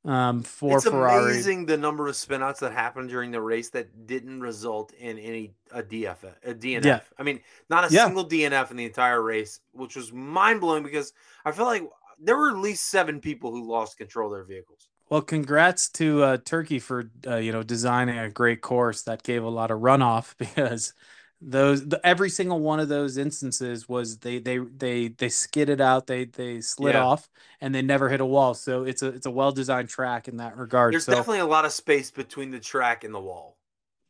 um, 0.08 0.42
for 0.42 0.76
it's 0.76 0.86
Ferrari. 0.86 1.32
amazing 1.32 1.66
the 1.66 1.76
number 1.76 2.08
of 2.08 2.14
spinouts 2.14 2.60
that 2.60 2.72
happened 2.72 3.10
during 3.10 3.30
the 3.30 3.42
race 3.42 3.68
that 3.70 4.06
didn't 4.06 4.40
result 4.40 4.92
in 4.94 5.18
any 5.18 5.52
a 5.70 5.82
DF 5.82 6.16
a 6.44 6.54
DNF. 6.54 6.84
Yeah. 6.84 7.00
I 7.18 7.22
mean, 7.22 7.40
not 7.68 7.90
a 7.90 7.92
yeah. 7.92 8.06
single 8.06 8.26
DNF 8.26 8.70
in 8.70 8.78
the 8.78 8.86
entire 8.86 9.22
race, 9.22 9.60
which 9.72 9.96
was 9.96 10.10
mind 10.10 10.62
blowing 10.62 10.82
because 10.82 11.12
I 11.44 11.52
feel 11.52 11.66
like 11.66 11.82
there 12.18 12.38
were 12.38 12.48
at 12.48 12.56
least 12.56 12.88
seven 12.90 13.20
people 13.20 13.50
who 13.50 13.68
lost 13.68 13.98
control 13.98 14.32
of 14.32 14.38
their 14.38 14.44
vehicles. 14.44 14.88
Well, 15.10 15.20
congrats 15.20 15.90
to 15.90 16.22
uh, 16.22 16.36
Turkey 16.42 16.78
for 16.78 17.10
uh, 17.26 17.36
you 17.36 17.52
know 17.52 17.62
designing 17.62 18.18
a 18.18 18.30
great 18.30 18.62
course 18.62 19.02
that 19.02 19.22
gave 19.22 19.44
a 19.44 19.48
lot 19.50 19.70
of 19.70 19.80
runoff 19.80 20.34
because 20.38 20.94
those 21.40 21.86
the, 21.88 22.00
every 22.04 22.30
single 22.30 22.58
one 22.60 22.80
of 22.80 22.88
those 22.88 23.16
instances 23.16 23.88
was 23.88 24.18
they 24.18 24.38
they 24.38 24.58
they 24.58 25.08
they 25.08 25.28
skidded 25.28 25.80
out, 25.80 26.06
they 26.06 26.24
they 26.24 26.60
slid 26.60 26.94
Yeah. 26.94 27.04
off, 27.04 27.28
and 27.60 27.74
they 27.74 27.82
never 27.82 28.08
hit 28.08 28.20
a 28.20 28.26
wall. 28.26 28.54
So 28.54 28.84
it's 28.84 29.02
a 29.02 29.08
it's 29.08 29.26
a 29.26 29.30
well 29.30 29.52
designed 29.52 29.88
track 29.88 30.26
in 30.28 30.38
that 30.38 30.56
regard. 30.56 30.94
There's 30.94 31.04
so 31.04 31.12
definitely 31.12 31.40
a 31.40 31.46
lot 31.46 31.64
of 31.64 31.72
space 31.72 32.10
between 32.10 32.50
the 32.50 32.60
track 32.60 33.04
and 33.04 33.14
the 33.14 33.20
wall. 33.20 33.56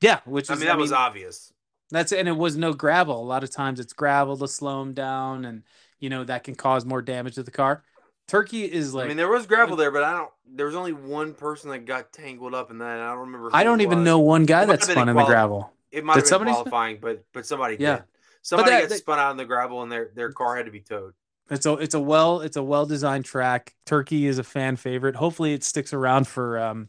yeah, 0.01 0.21
which 0.25 0.49
I 0.51 0.55
is 0.55 0.61
mean, 0.61 0.69
that 0.69 0.79
was 0.79 0.93
obvious. 0.93 1.53
That's 1.91 2.13
and 2.13 2.29
it 2.29 2.37
was 2.37 2.57
no 2.57 2.73
gravel. 2.73 3.21
A 3.21 3.25
lot 3.25 3.45
of 3.45 3.51
times 3.51 3.81
it's 3.81 3.93
gravel 3.93 4.37
to 4.39 4.49
slow 4.49 4.81
them 4.81 4.95
down, 4.95 5.45
and 5.45 5.63
you 5.99 6.11
know 6.11 6.25
that 6.25 6.45
can 6.45 6.55
cause 6.55 6.85
more 6.85 7.03
damage 7.03 7.35
to 7.37 7.43
the 7.43 7.51
car. 7.51 7.83
Turkey 8.27 8.65
is 8.65 8.93
like 8.93 9.07
I 9.07 9.09
mean, 9.09 9.17
there 9.17 9.29
was 9.29 9.47
gravel 9.47 9.77
there, 9.77 9.91
but 9.91 10.05
I 10.05 10.13
don't. 10.13 10.31
There 10.55 10.67
was 10.67 10.75
only 10.75 10.93
one 10.93 11.33
person 11.35 11.71
that 11.71 11.87
got 11.87 12.13
tangled 12.13 12.55
up 12.55 12.71
in 12.71 12.79
that. 12.79 12.95
And 12.99 13.03
I 13.03 13.11
don't 13.13 13.21
remember. 13.21 13.51
I 13.55 13.65
don't 13.65 13.81
even 13.81 13.99
was. 13.99 14.05
know 14.05 14.19
one 14.19 14.45
guy 14.45 14.65
It 14.65 14.69
might 14.69 14.81
that 14.81 14.85
spun 14.85 15.09
in 15.09 15.17
the 15.17 15.25
gravel. 15.25 15.73
It 15.91 16.05
might 16.05 16.15
Did 16.15 16.21
have 16.21 16.25
been 16.25 16.29
somebody 16.29 16.53
spin? 16.53 16.63
qualifying, 16.65 16.99
but 17.01 17.25
but 17.33 17.47
somebody 17.47 17.77
Yeah. 17.79 17.97
did. 17.97 18.05
Somebody 18.43 18.71
that- 18.71 18.81
got 18.83 18.89
they- 18.91 18.97
spun 18.97 19.19
out 19.19 19.31
in 19.33 19.37
the 19.37 19.45
gravel, 19.45 19.83
and 19.83 19.91
their 19.91 20.11
their 20.15 20.33
car 20.33 20.57
had 20.57 20.67
to 20.67 20.73
be 20.73 20.81
towed. 20.81 21.15
It's 21.51 21.65
a 21.67 21.73
it's 21.75 21.95
a 21.95 22.01
well 22.01 22.41
it's 22.41 22.57
a 22.57 22.63
well 22.63 22.85
designed 22.87 23.25
track. 23.25 23.75
Turkey 23.87 24.27
is 24.27 24.39
a 24.39 24.45
fan 24.45 24.77
favorite. 24.77 25.17
Hopefully, 25.17 25.55
it 25.55 25.65
sticks 25.65 25.93
around 25.95 26.29
for 26.29 26.59
um, 26.59 26.89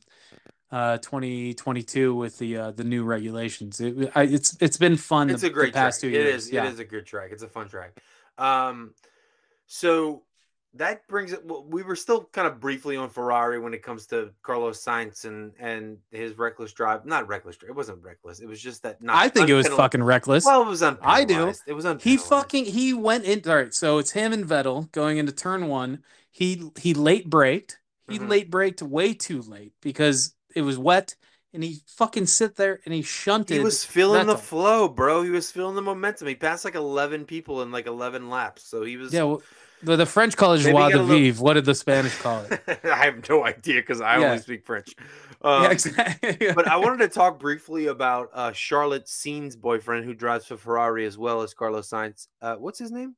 uh, 0.72 0.98
2022 0.98 2.13
with 2.13 2.38
the 2.39 2.58
uh, 2.58 2.72
the 2.72 2.84
new 2.84 3.03
regulations. 3.06 3.79
It, 3.79 4.12
I, 4.15 4.24
it's 4.24 4.58
it's 4.60 4.77
been 4.77 4.98
fun. 4.98 5.29
It's 5.29 5.41
the, 5.41 5.48
a 5.48 5.50
great 5.50 5.74
past 5.74 6.01
track. 6.01 6.12
two 6.12 6.18
It 6.18 6.24
years. 6.25 6.46
is. 6.48 6.51
Yeah. 6.51 6.65
It 6.65 6.74
is 6.74 6.79
a 6.79 6.86
good 6.86 7.06
track. 7.06 7.29
It's 7.32 7.41
a 7.44 7.48
fun 7.48 7.70
track. 7.70 7.98
Um, 8.38 8.94
so 9.65 10.24
that 10.75 11.07
brings 11.07 11.33
it. 11.33 11.43
well, 11.45 11.63
We 11.67 11.81
were 11.83 11.95
still 11.95 12.25
kind 12.31 12.47
of 12.47 12.59
briefly 12.59 12.95
on 12.95 13.09
Ferrari 13.09 13.59
when 13.59 13.73
it 13.73 13.81
comes 13.81 14.05
to 14.07 14.31
Carlos 14.43 14.83
Sainz 14.83 15.25
and 15.25 15.51
and 15.59 15.97
his 16.11 16.38
reckless 16.38 16.71
drive. 16.73 17.05
Not 17.05 17.27
reckless. 17.27 17.57
It 17.67 17.75
wasn't 17.75 18.03
reckless. 18.03 18.39
It 18.39 18.47
was 18.47 18.61
just 18.61 18.83
that. 18.83 19.01
Not 19.01 19.15
I 19.15 19.29
think 19.29 19.49
it 19.49 19.55
was 19.55 19.67
fucking 19.67 20.03
reckless. 20.03 20.45
Well, 20.45 20.61
it 20.61 20.67
was 20.67 20.81
unpenalized. 20.81 20.99
I 21.03 21.23
do. 21.23 21.53
It 21.67 21.73
was 21.73 21.85
unpenalized. 21.85 22.01
He 22.03 22.17
fucking 22.17 22.65
he 22.65 22.93
went 22.93 23.25
in. 23.25 23.41
All 23.49 23.55
right, 23.55 23.73
so 23.73 23.97
it's 23.97 24.11
him 24.11 24.31
and 24.33 24.45
Vettel 24.45 24.91
going 24.91 25.17
into 25.17 25.31
turn 25.31 25.67
one. 25.67 26.03
He 26.31 26.69
he 26.79 26.93
late 26.93 27.29
braked. 27.29 27.79
He 28.07 28.19
Mhm. 28.19 28.27
late 28.29 28.49
braked 28.51 28.81
way 28.81 29.13
too 29.13 29.41
late 29.41 29.73
because 29.81 30.33
it 30.55 30.61
was 30.63 30.77
wet, 30.79 31.15
and 31.53 31.63
he 31.63 31.81
fucking 31.85 32.25
sit 32.25 32.55
there 32.55 32.79
and 32.85 32.93
he 32.93 33.01
shunted. 33.03 33.55
He 33.57 33.63
was 33.63 33.83
feeling 33.85 34.27
the 34.27 34.38
flow, 34.38 34.88
bro. 34.88 35.21
He 35.23 35.29
was 35.29 35.51
feeling 35.51 35.75
the 35.75 35.81
momentum. 35.81 36.27
He 36.27 36.35
passed 36.35 36.65
like 36.65 36.75
eleven 36.75 37.25
people 37.25 37.61
in 37.63 37.71
like 37.71 37.88
eleven 37.88 38.29
laps. 38.29 38.63
So 38.67 38.83
he 38.83 38.97
was. 38.97 39.13
yeah. 39.13 39.23
Well, 39.23 39.41
the, 39.83 39.95
the 39.95 40.05
French 40.05 40.36
call 40.38 40.53
it 40.53 40.59
joie 40.59 40.89
de 40.89 40.98
a 40.98 41.01
little- 41.01 41.05
vivre. 41.07 41.43
What 41.43 41.53
did 41.55 41.65
the 41.65 41.75
Spanish 41.75 42.15
call 42.17 42.43
it? 42.43 42.62
I 42.86 43.05
have 43.05 43.27
no 43.29 43.45
idea 43.45 43.81
because 43.81 44.01
I 44.01 44.17
Yeah. 44.19 44.25
only 44.31 44.39
speak 44.39 44.65
French. 44.65 44.93
Um, 45.41 45.63
yeah, 45.63 45.71
exactly. 45.71 46.51
but 46.55 46.67
I 46.67 46.77
wanted 46.77 47.00
to 47.00 47.07
talk 47.09 47.39
briefly 47.39 47.88
about 47.88 48.29
uh, 48.33 48.51
Charlotte 48.51 49.05
Siné's 49.05 49.55
boyfriend, 49.55 50.05
who 50.05 50.13
drives 50.13 50.45
for 50.48 50.57
Ferrari 50.57 51.05
as 51.05 51.17
well 51.17 51.41
as 51.41 51.53
Carlos 51.53 51.89
Sainz. 51.89 52.27
Uh, 52.41 52.55
what's 52.55 52.79
his 52.79 52.91
name? 52.91 53.15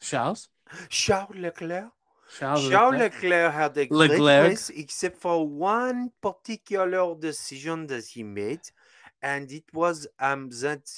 Charles. 0.00 0.48
Charles 0.88 1.34
Leclerc. 1.36 1.90
Charles. 2.38 2.68
Charles 2.70 2.92
Leclerc. 2.94 3.22
Leclerc 3.22 3.52
had 3.52 3.76
a 3.76 3.86
great 3.86 4.10
Leclerc. 4.10 4.48
race, 4.48 4.70
except 4.70 5.18
for 5.18 5.46
one 5.46 6.12
particular 6.22 7.14
decision 7.18 7.86
that 7.88 8.06
he 8.06 8.22
made, 8.22 8.60
and 9.20 9.50
it 9.50 9.64
was 9.74 10.06
um 10.18 10.48
that 10.62 10.88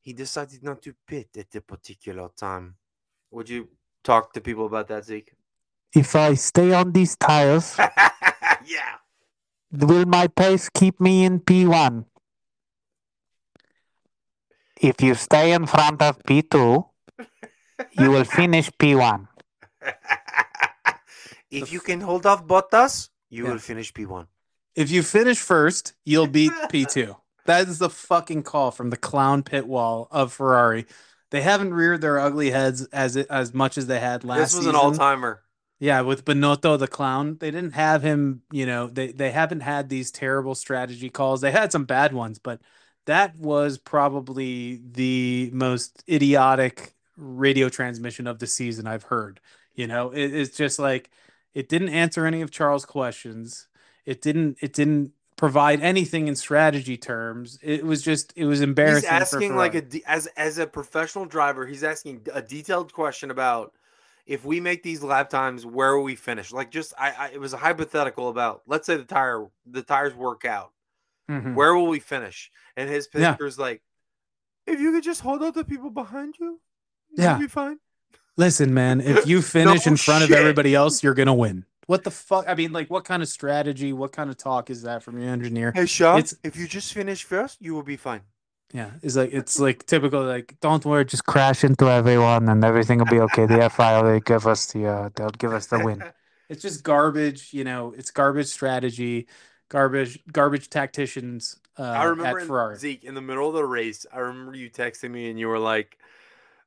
he 0.00 0.12
decided 0.12 0.62
not 0.62 0.82
to 0.82 0.94
pit 1.06 1.28
at 1.38 1.54
a 1.54 1.60
particular 1.60 2.28
time. 2.36 2.74
Would 3.30 3.48
you 3.48 3.68
talk 4.04 4.32
to 4.32 4.40
people 4.40 4.66
about 4.66 4.88
that, 4.88 5.04
Zeke? 5.04 5.32
If 5.94 6.14
I 6.16 6.34
stay 6.34 6.72
on 6.72 6.92
these 6.92 7.16
tires, 7.16 7.76
yeah. 8.64 9.00
will 9.72 10.06
my 10.06 10.26
pace 10.28 10.68
keep 10.68 11.00
me 11.00 11.24
in 11.24 11.40
P1? 11.40 12.04
If 14.80 15.02
you 15.02 15.14
stay 15.14 15.52
in 15.52 15.66
front 15.66 16.02
of 16.02 16.22
P2, 16.22 16.84
you 17.92 18.10
will 18.10 18.24
finish 18.40 18.70
P1. 18.78 19.28
if 21.50 21.72
you 21.72 21.80
can 21.80 22.00
hold 22.00 22.26
off 22.26 22.46
Bottas, 22.46 23.08
you 23.30 23.44
Yeah. 23.44 23.52
will 23.52 23.58
finish 23.58 23.92
P1. 23.92 24.26
If 24.74 24.90
you 24.90 25.02
finish 25.02 25.38
first, 25.40 25.94
you'll 26.04 26.28
beat 26.28 26.52
P2. 26.70 27.16
That 27.46 27.66
is 27.66 27.78
the 27.78 27.90
fucking 27.90 28.42
call 28.44 28.70
from 28.70 28.90
the 28.90 28.96
clown 28.96 29.42
pit 29.42 29.66
wall 29.66 30.06
of 30.10 30.32
Ferrari. 30.32 30.86
They 31.30 31.42
haven't 31.42 31.74
reared 31.74 32.00
their 32.00 32.18
ugly 32.18 32.50
heads 32.50 32.86
as 32.86 33.16
as 33.16 33.52
much 33.54 33.76
as 33.78 33.86
they 33.86 34.00
had 34.00 34.24
last 34.24 34.52
This 34.52 34.54
was 34.54 34.64
season. 34.64 34.74
an 34.74 34.76
all 34.76 34.92
timer. 34.92 35.42
Yeah, 35.80 36.00
with 36.00 36.24
Binotto 36.24 36.78
the 36.78 36.88
clown, 36.88 37.36
they 37.38 37.50
didn't 37.50 37.74
have 37.74 38.02
him. 38.02 38.42
You 38.50 38.66
know, 38.66 38.88
they 38.88 39.12
they 39.12 39.30
haven't 39.30 39.60
had 39.60 39.88
these 39.88 40.10
terrible 40.10 40.54
strategy 40.54 41.08
calls. 41.10 41.40
They 41.40 41.52
had 41.52 41.70
some 41.72 41.84
bad 41.84 42.12
ones, 42.12 42.38
but 42.38 42.60
that 43.06 43.36
was 43.36 43.78
probably 43.78 44.80
the 44.90 45.50
most 45.52 46.02
idiotic 46.08 46.94
radio 47.16 47.68
transmission 47.68 48.26
of 48.26 48.38
the 48.38 48.46
season 48.46 48.86
I've 48.86 49.04
heard. 49.04 49.40
You 49.74 49.86
know, 49.86 50.10
it, 50.10 50.34
it's 50.34 50.56
just 50.56 50.78
like 50.80 51.10
it 51.54 51.68
didn't 51.68 51.90
answer 51.90 52.26
any 52.26 52.40
of 52.42 52.50
Charles' 52.50 52.84
questions. 52.84 53.68
It 54.04 54.20
didn't. 54.20 54.58
It 54.60 54.72
didn't 54.72 55.12
provide 55.38 55.80
anything 55.80 56.28
in 56.28 56.36
strategy 56.36 56.98
terms. 56.98 57.58
It 57.62 57.86
was 57.86 58.02
just. 58.02 58.34
It 58.36 58.44
was 58.44 58.58
He's 58.58 58.64
embarrassing. 58.64 59.08
for 59.08 59.14
asking 59.14 59.56
like 59.56 59.74
a 59.74 59.80
de- 59.80 60.04
as 60.06 60.26
as 60.36 60.58
a 60.58 60.66
professional 60.66 61.24
driver, 61.24 61.64
he's 61.66 61.82
asking 61.82 62.26
a 62.34 62.42
detailed 62.42 62.92
question 62.92 63.30
about 63.30 63.72
if 64.26 64.44
we 64.44 64.60
make 64.60 64.82
these 64.82 65.02
lap 65.02 65.30
times, 65.30 65.64
where 65.64 65.96
will 65.96 66.02
we 66.04 66.14
finish? 66.16 66.52
Like 66.52 66.70
just 66.70 66.92
I, 66.98 67.12
I 67.18 67.28
it 67.32 67.40
was 67.40 67.54
a 67.54 67.56
hypothetical 67.56 68.28
about 68.28 68.60
let's 68.66 68.84
say 68.84 68.98
the 68.98 69.04
tire 69.04 69.46
the 69.64 69.80
tires 69.82 70.14
work 70.14 70.44
out. 70.44 70.72
Mhm. 71.30 71.54
Where 71.54 71.74
will 71.74 71.86
we 71.86 72.00
finish? 72.00 72.50
And 72.76 72.90
his 72.90 73.08
Yeah. 73.14 73.32
pitcher's 73.32 73.58
like, 73.58 73.80
if 74.66 74.78
you 74.80 74.92
could 74.92 75.02
just 75.04 75.22
hold 75.22 75.42
out 75.42 75.54
the 75.54 75.64
people 75.64 75.88
behind 75.90 76.34
you, 76.38 76.60
Yeah. 77.16 77.38
be 77.38 77.46
fine. 77.46 77.78
Listen, 78.36 78.72
man, 78.74 79.00
if 79.00 79.26
you 79.26 79.40
finish 79.56 79.86
in 79.86 79.96
front 79.96 80.24
of 80.24 80.30
everybody 80.32 80.74
else, 80.74 81.02
you're 81.02 81.14
gonna 81.14 81.34
win. 81.34 81.64
What 81.88 82.04
the 82.04 82.10
fuck? 82.10 82.44
I 82.46 82.54
mean, 82.54 82.70
like, 82.70 82.90
what 82.90 83.06
kind 83.06 83.22
of 83.22 83.30
strategy, 83.30 83.94
what 83.94 84.12
kind 84.12 84.28
of 84.28 84.36
talk 84.36 84.68
is 84.68 84.82
that 84.82 85.02
from 85.02 85.18
your 85.18 85.30
engineer? 85.30 85.72
Hey, 85.74 85.86
Sean, 85.86 86.18
It's- 86.18 86.34
if 86.44 86.54
you 86.54 86.68
just 86.68 86.92
finish 86.92 87.24
first, 87.24 87.56
you 87.62 87.74
will 87.74 87.82
be 87.82 87.96
fine. 87.96 88.20
Yeah, 88.74 88.90
it's 89.02 89.16
like 89.16 89.32
it's 89.32 89.58
like 89.58 89.86
typical. 89.86 90.22
Like, 90.22 90.54
don't 90.60 90.84
worry, 90.84 91.06
just 91.06 91.24
crash 91.24 91.64
into 91.64 91.86
everyone 91.88 92.46
and 92.50 92.62
everything 92.62 92.98
will 92.98 93.06
be 93.06 93.20
okay. 93.20 93.46
The 93.46 93.62
FIA 93.76 94.02
will 94.02 94.20
give 94.20 94.46
us 94.46 94.66
the 94.66 94.86
uh, 94.86 95.08
they'll 95.14 95.30
give 95.30 95.54
us 95.54 95.68
the 95.68 95.78
win. 95.78 96.04
it's 96.50 96.60
just 96.60 96.82
garbage. 96.82 97.54
You 97.54 97.64
know, 97.64 97.94
it's 97.96 98.10
garbage 98.10 98.48
strategy, 98.48 99.26
garbage, 99.70 100.18
garbage 100.30 100.68
tacticians. 100.68 101.56
Uh, 101.78 101.84
I 101.84 102.04
remember 102.04 102.38
at 102.40 102.72
in- 102.72 102.78
Zeke 102.78 103.04
in 103.04 103.14
the 103.14 103.22
middle 103.22 103.48
of 103.48 103.54
the 103.54 103.64
race. 103.64 104.04
I 104.12 104.18
remember 104.18 104.54
you 104.54 104.68
texting 104.68 105.12
me 105.12 105.30
and 105.30 105.38
you 105.40 105.48
were 105.48 105.58
like, 105.58 105.96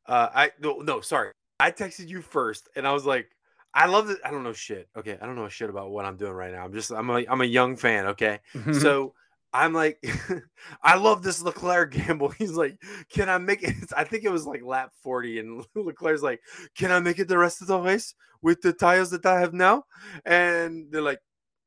uh, 0.07 0.29
"I 0.33 0.51
no 0.59 0.77
no 0.79 1.01
sorry, 1.01 1.29
I 1.59 1.69
texted 1.69 2.07
you 2.07 2.23
first, 2.23 2.67
and 2.75 2.87
I 2.87 2.93
was 2.93 3.05
like, 3.05 3.29
I 3.73 3.85
love 3.85 4.09
it. 4.09 4.17
I 4.25 4.31
don't 4.31 4.43
know 4.43 4.53
shit. 4.53 4.89
Okay, 4.97 5.17
I 5.21 5.25
don't 5.25 5.35
know 5.35 5.47
shit 5.47 5.69
about 5.69 5.91
what 5.91 6.05
I'm 6.05 6.17
doing 6.17 6.33
right 6.33 6.51
now. 6.51 6.63
I'm 6.63 6.73
just 6.73 6.91
I'm 6.91 7.09
a 7.09 7.25
I'm 7.29 7.41
a 7.41 7.45
young 7.45 7.77
fan. 7.77 8.07
Okay, 8.07 8.39
mm-hmm. 8.53 8.73
so 8.73 9.13
I'm 9.53 9.73
like, 9.73 10.03
I 10.83 10.95
love 10.95 11.23
this 11.23 11.41
Leclerc 11.41 11.91
gamble. 11.91 12.29
He's 12.37 12.53
like, 12.53 12.81
can 13.11 13.29
I 13.29 13.37
make 13.37 13.63
it? 13.63 13.75
I 13.97 14.03
think 14.03 14.23
it 14.23 14.31
was 14.31 14.45
like 14.45 14.63
lap 14.63 14.91
40, 15.03 15.39
and 15.39 15.65
Leclerc's 15.75 16.21
like, 16.21 16.41
can 16.75 16.91
I 16.91 16.99
make 16.99 17.19
it 17.19 17.27
the 17.27 17.37
rest 17.37 17.61
of 17.61 17.67
the 17.67 17.79
race 17.79 18.13
with 18.41 18.61
the 18.61 18.73
tires 18.73 19.09
that 19.11 19.25
I 19.25 19.39
have 19.39 19.53
now? 19.53 19.83
And 20.25 20.91
they're 20.91 21.01
like, 21.01 21.19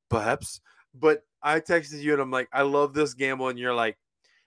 perhaps. 0.09 0.61
But 0.95 1.23
I 1.43 1.61
texted 1.61 2.03
you, 2.03 2.13
and 2.13 2.23
I'm 2.23 2.31
like, 2.31 2.49
I 2.53 2.63
love 2.63 2.95
this 2.95 3.15
gamble, 3.15 3.49
and 3.49 3.59
you're 3.59 3.75
like, 3.75 3.99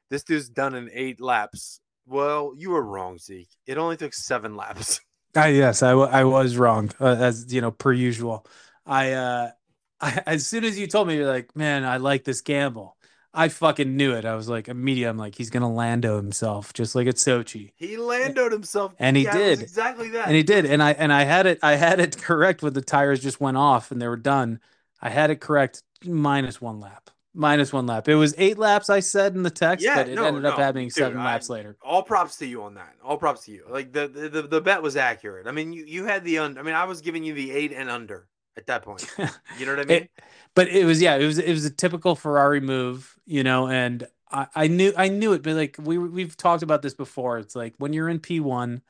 this 0.09 0.23
dude's 0.23 0.49
done 0.49 0.73
in 0.73 0.89
eight 0.93 1.21
laps. 1.21 1.81
Well, 2.05 2.53
you 2.57 2.69
were 2.69 2.83
wrong, 2.83 3.17
Zeke. 3.17 3.49
It 3.65 3.77
only 3.77 3.97
took 3.97 4.13
seven 4.13 4.55
laps. 4.55 5.01
I, 5.35 5.49
yes, 5.49 5.83
I, 5.83 5.91
I 5.91 6.23
was 6.23 6.57
wrong, 6.57 6.89
uh, 6.99 7.15
as 7.19 7.53
you 7.53 7.61
know, 7.61 7.71
per 7.71 7.93
usual. 7.93 8.45
I, 8.85 9.11
uh, 9.13 9.51
I, 10.01 10.23
as 10.25 10.47
soon 10.47 10.63
as 10.63 10.79
you 10.79 10.87
told 10.87 11.07
me, 11.07 11.15
you're 11.17 11.27
like, 11.27 11.55
man, 11.55 11.83
I 11.85 11.97
like 11.97 12.23
this 12.23 12.41
gamble. 12.41 12.97
I 13.33 13.49
fucking 13.49 13.95
knew 13.95 14.13
it. 14.13 14.25
I 14.25 14.35
was 14.35 14.49
like, 14.49 14.67
immediate. 14.67 15.09
I'm 15.09 15.17
like, 15.17 15.35
he's 15.35 15.49
gonna 15.51 15.71
Lando 15.71 16.15
himself, 16.17 16.73
just 16.73 16.95
like 16.95 17.07
at 17.07 17.15
Sochi, 17.15 17.71
He 17.75 17.97
landed 17.97 18.51
himself, 18.51 18.95
And 18.99 19.15
he 19.15 19.25
Yeah, 19.25 19.37
did. 19.37 19.59
exactly 19.61 20.09
that. 20.09 20.27
and 20.27 20.35
he 20.35 20.43
did. 20.43 20.65
And 20.65 20.81
I, 20.81 20.91
and 20.93 21.13
I 21.13 21.23
had 21.23 21.45
it, 21.45 21.59
I 21.61 21.75
had 21.75 21.99
it 21.99 22.17
correct 22.21 22.63
when 22.63 22.73
the 22.73 22.81
tires 22.81 23.21
just 23.21 23.39
went 23.39 23.57
off 23.57 23.91
and 23.91 24.01
they 24.01 24.07
were 24.07 24.17
done. 24.17 24.59
I 25.01 25.09
had 25.09 25.29
it 25.29 25.39
correct 25.41 25.83
minus 26.03 26.59
one 26.59 26.79
lap, 26.79 27.11
minus 27.37 27.71
one 27.71 27.85
lap. 27.85 28.07
It 28.09 28.15
was 28.15 28.33
eight 28.37 28.57
laps, 28.57 28.89
I 28.89 28.99
said 28.99 29.35
in 29.35 29.43
the 29.43 29.49
text, 29.49 29.85
Yeah, 29.85 29.95
but 29.95 30.09
it 30.09 30.15
no, 30.15 30.25
ended 30.25 30.45
up 30.45 30.57
no, 30.57 30.63
happening 30.63 30.87
dude, 30.87 30.93
seven 30.93 31.19
I- 31.19 31.25
laps 31.25 31.49
later. 31.49 31.77
all 31.81 32.03
props 32.03 32.37
to 32.37 32.45
you 32.45 32.63
on 32.63 32.73
that. 32.75 32.95
All 33.03 33.17
props 33.17 33.45
to 33.45 33.51
you. 33.51 33.65
Like 33.69 33.93
the 33.93 34.07
the, 34.07 34.29
the, 34.29 34.41
the 34.43 34.61
bet 34.61 34.81
was 34.81 34.97
accurate. 34.97 35.47
I 35.47 35.51
mean, 35.51 35.71
you, 35.73 35.85
you 35.85 36.05
had 36.05 36.23
the 36.23 36.39
un- 36.39 36.57
I 36.57 36.63
mean, 36.63 36.75
I 36.75 36.85
was 36.85 37.01
giving 37.01 37.23
you 37.23 37.33
the 37.33 37.51
eight 37.51 37.71
and 37.71 37.89
under 37.89 38.27
at 38.57 38.67
that 38.67 38.81
point. 38.81 39.05
You 39.59 39.65
know 39.65 39.75
what 39.75 39.81
I 39.81 39.85
mean? 39.85 40.03
It- 40.03 40.11
but 40.55 40.67
it 40.69 40.85
was 40.85 41.01
yeah, 41.01 41.15
it 41.15 41.25
was 41.25 41.37
it 41.37 41.51
was 41.51 41.65
a 41.65 41.69
typical 41.69 42.15
Ferrari 42.15 42.59
move, 42.59 43.15
you 43.25 43.43
know, 43.43 43.67
and 43.67 44.07
I, 44.31 44.47
I 44.55 44.67
knew 44.67 44.91
I 44.97 45.07
knew 45.07 45.33
it, 45.33 45.43
but 45.43 45.53
like 45.55 45.75
we 45.79 45.97
we've 45.99 46.35
talked 46.35 46.63
about 46.63 46.81
this 46.81 46.95
before. 46.95 47.37
It's 47.37 47.55
like 47.55 47.75
when 47.77 47.93
you're 47.93 48.09
in 48.09 48.19
P 48.19 48.39
one 48.39 48.81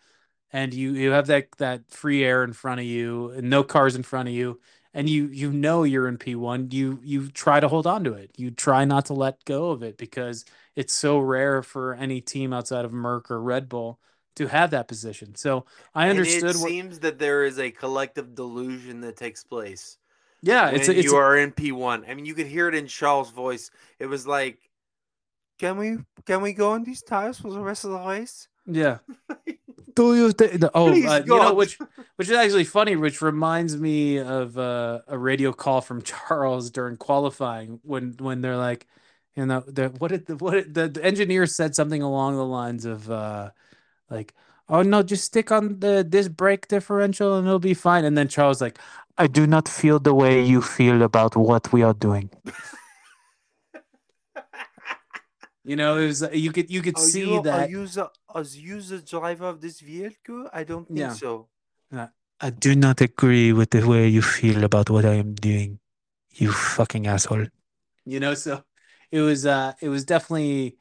and 0.54 0.74
you 0.74 0.94
you 0.94 1.12
have 1.12 1.27
that 1.27 1.48
that 1.58 1.92
free 1.92 2.24
air 2.24 2.44
in 2.46 2.54
front 2.54 2.80
of 2.80 2.86
you 2.86 3.32
and 3.32 3.50
no 3.50 3.63
cars 3.63 3.96
in 3.98 4.04
front 4.04 4.30
of 4.30 4.34
you, 4.34 4.62
and 4.98 5.08
you 5.08 5.27
you 5.27 5.54
know 5.54 5.84
you're 5.84 6.08
in 6.08 6.18
P1, 6.18 6.74
you 6.74 7.00
you 7.04 7.30
try 7.30 7.60
to 7.60 7.68
hold 7.68 7.86
on 7.86 8.04
to 8.06 8.13
it. 8.13 8.32
You 8.36 8.50
try 8.50 8.84
not 8.84 9.06
to 9.06 9.13
let 9.13 9.46
go 9.46 9.70
of 9.70 9.84
it 9.84 9.96
because 9.96 10.44
it's 10.75 10.92
so 10.92 11.20
rare 11.20 11.62
for 11.62 11.94
any 11.94 12.20
team 12.20 12.51
outside 12.51 12.84
of 12.84 12.92
Merc 12.92 13.30
or 13.30 13.39
Red 13.39 13.70
Bull 13.70 14.00
to 14.38 14.48
have 14.48 14.72
that 14.72 14.88
position. 14.88 15.36
So 15.36 15.66
I 15.94 16.10
understood. 16.10 16.46
And 16.46 16.56
it 16.56 16.60
what, 16.60 16.68
seems 16.70 17.00
that 17.01 17.20
there 17.20 17.44
is 17.46 17.60
a 17.60 17.70
collective 17.70 18.34
delusion 18.34 19.01
that 19.01 19.18
takes 19.18 19.44
place. 19.44 20.00
yeah, 20.42 20.70
it's 20.72 20.88
a, 20.88 20.98
it's 20.98 21.06
you 21.06 21.16
a- 21.16 21.20
are 21.20 21.38
in 21.38 21.51
P1. 21.51 22.10
I 22.10 22.16
mean, 22.16 22.25
you 22.25 22.34
could 22.34 22.48
hear 22.48 22.68
it 22.68 22.74
in 22.74 22.88
Charles' 22.88 23.30
voice. 23.30 23.70
It 24.00 24.08
was 24.08 24.25
like, 24.25 24.58
"Can 25.60 25.77
we 25.77 25.98
can 26.25 26.42
we 26.42 26.54
go 26.54 26.72
on 26.72 26.84
these 26.84 27.04
tires 27.04 27.39
for 27.39 27.51
the 27.51 27.62
rest 27.62 27.86
of 27.86 27.92
the 27.92 28.00
race?" 28.00 28.48
Yeah. 28.68 29.00
Do 29.96 30.16
you 30.16 30.32
think? 30.32 30.64
Oh, 30.76 30.90
uh, 30.90 31.24
you 31.26 31.26
know 31.26 31.56
which 31.56 31.80
which 32.18 32.30
is 32.30 32.36
actually 32.38 32.66
funny. 32.66 32.96
Which 32.96 33.22
reminds 33.22 33.76
me 33.78 34.18
of 34.20 34.56
uh, 34.56 35.02
a 35.08 35.18
radio 35.18 35.52
call 35.52 35.82
from 35.82 36.02
Charles 36.04 36.70
during 36.70 36.98
qualifying 36.98 37.80
when 37.84 38.16
when 38.20 38.42
they're 38.42 38.58
like, 38.58 38.86
you 39.36 39.46
know, 39.48 39.62
the 39.62 39.90
what 39.98 40.10
did 40.10 40.28
the 40.28 40.36
what 40.36 40.52
did, 40.54 40.74
the, 40.76 40.88
the 40.88 41.04
engineer 41.04 41.48
said 41.48 41.74
something 41.74 42.04
along 42.04 42.36
the 42.36 42.46
lines 42.46 42.86
of 42.86 43.10
uh, 43.10 43.50
like, 44.12 44.36
oh 44.70 44.84
no, 44.84 45.02
just 45.02 45.24
stick 45.24 45.52
on 45.52 45.80
the 45.80 46.06
this 46.08 46.28
brake 46.28 46.68
differential 46.68 47.36
and 47.36 47.48
it'll 47.48 47.58
be 47.58 47.74
fine. 47.74 48.06
And 48.06 48.16
then 48.16 48.28
Charles 48.28 48.62
like, 48.62 48.78
I 49.18 49.26
do 49.26 49.48
not 49.48 49.68
feel 49.68 50.00
the 50.00 50.14
way 50.14 50.44
you 50.46 50.62
feel 50.62 51.02
about 51.02 51.36
what 51.36 51.74
we 51.74 51.82
are 51.82 51.96
doing. 51.96 52.30
you 55.70 55.76
know, 55.76 55.92
it 56.02 56.08
was 56.12 56.20
you 56.46 56.52
could 56.56 56.70
you 56.76 56.82
could 56.86 56.98
see 56.98 57.28
that. 57.48 57.70
you 57.70 57.82
the 57.98 58.06
are 58.38 58.44
you 58.66 58.78
the 58.92 59.00
driver 59.14 59.48
of 59.54 59.58
this 59.66 59.78
vehicle? 59.92 60.42
I 60.60 60.64
don't 60.64 60.88
think 60.88 61.00
Yeah. 61.00 61.14
so. 61.26 61.32
I 62.48 62.50
do 62.52 62.76
not 62.76 63.02
agree 63.02 63.52
with 63.60 63.70
the 63.72 63.82
way 63.92 64.08
you 64.08 64.22
feel 64.22 64.64
about 64.64 64.90
what 64.94 65.06
I 65.06 65.16
am 65.24 65.34
doing. 65.34 65.80
You 66.42 66.52
fucking 66.52 67.06
asshole. 67.08 67.48
you 68.14 68.20
know 68.24 68.34
so 68.36 68.54
it 69.18 69.22
was 69.30 69.42
uh 69.46 69.74
it 69.86 69.90
was 69.96 70.04
definitely 70.14 70.78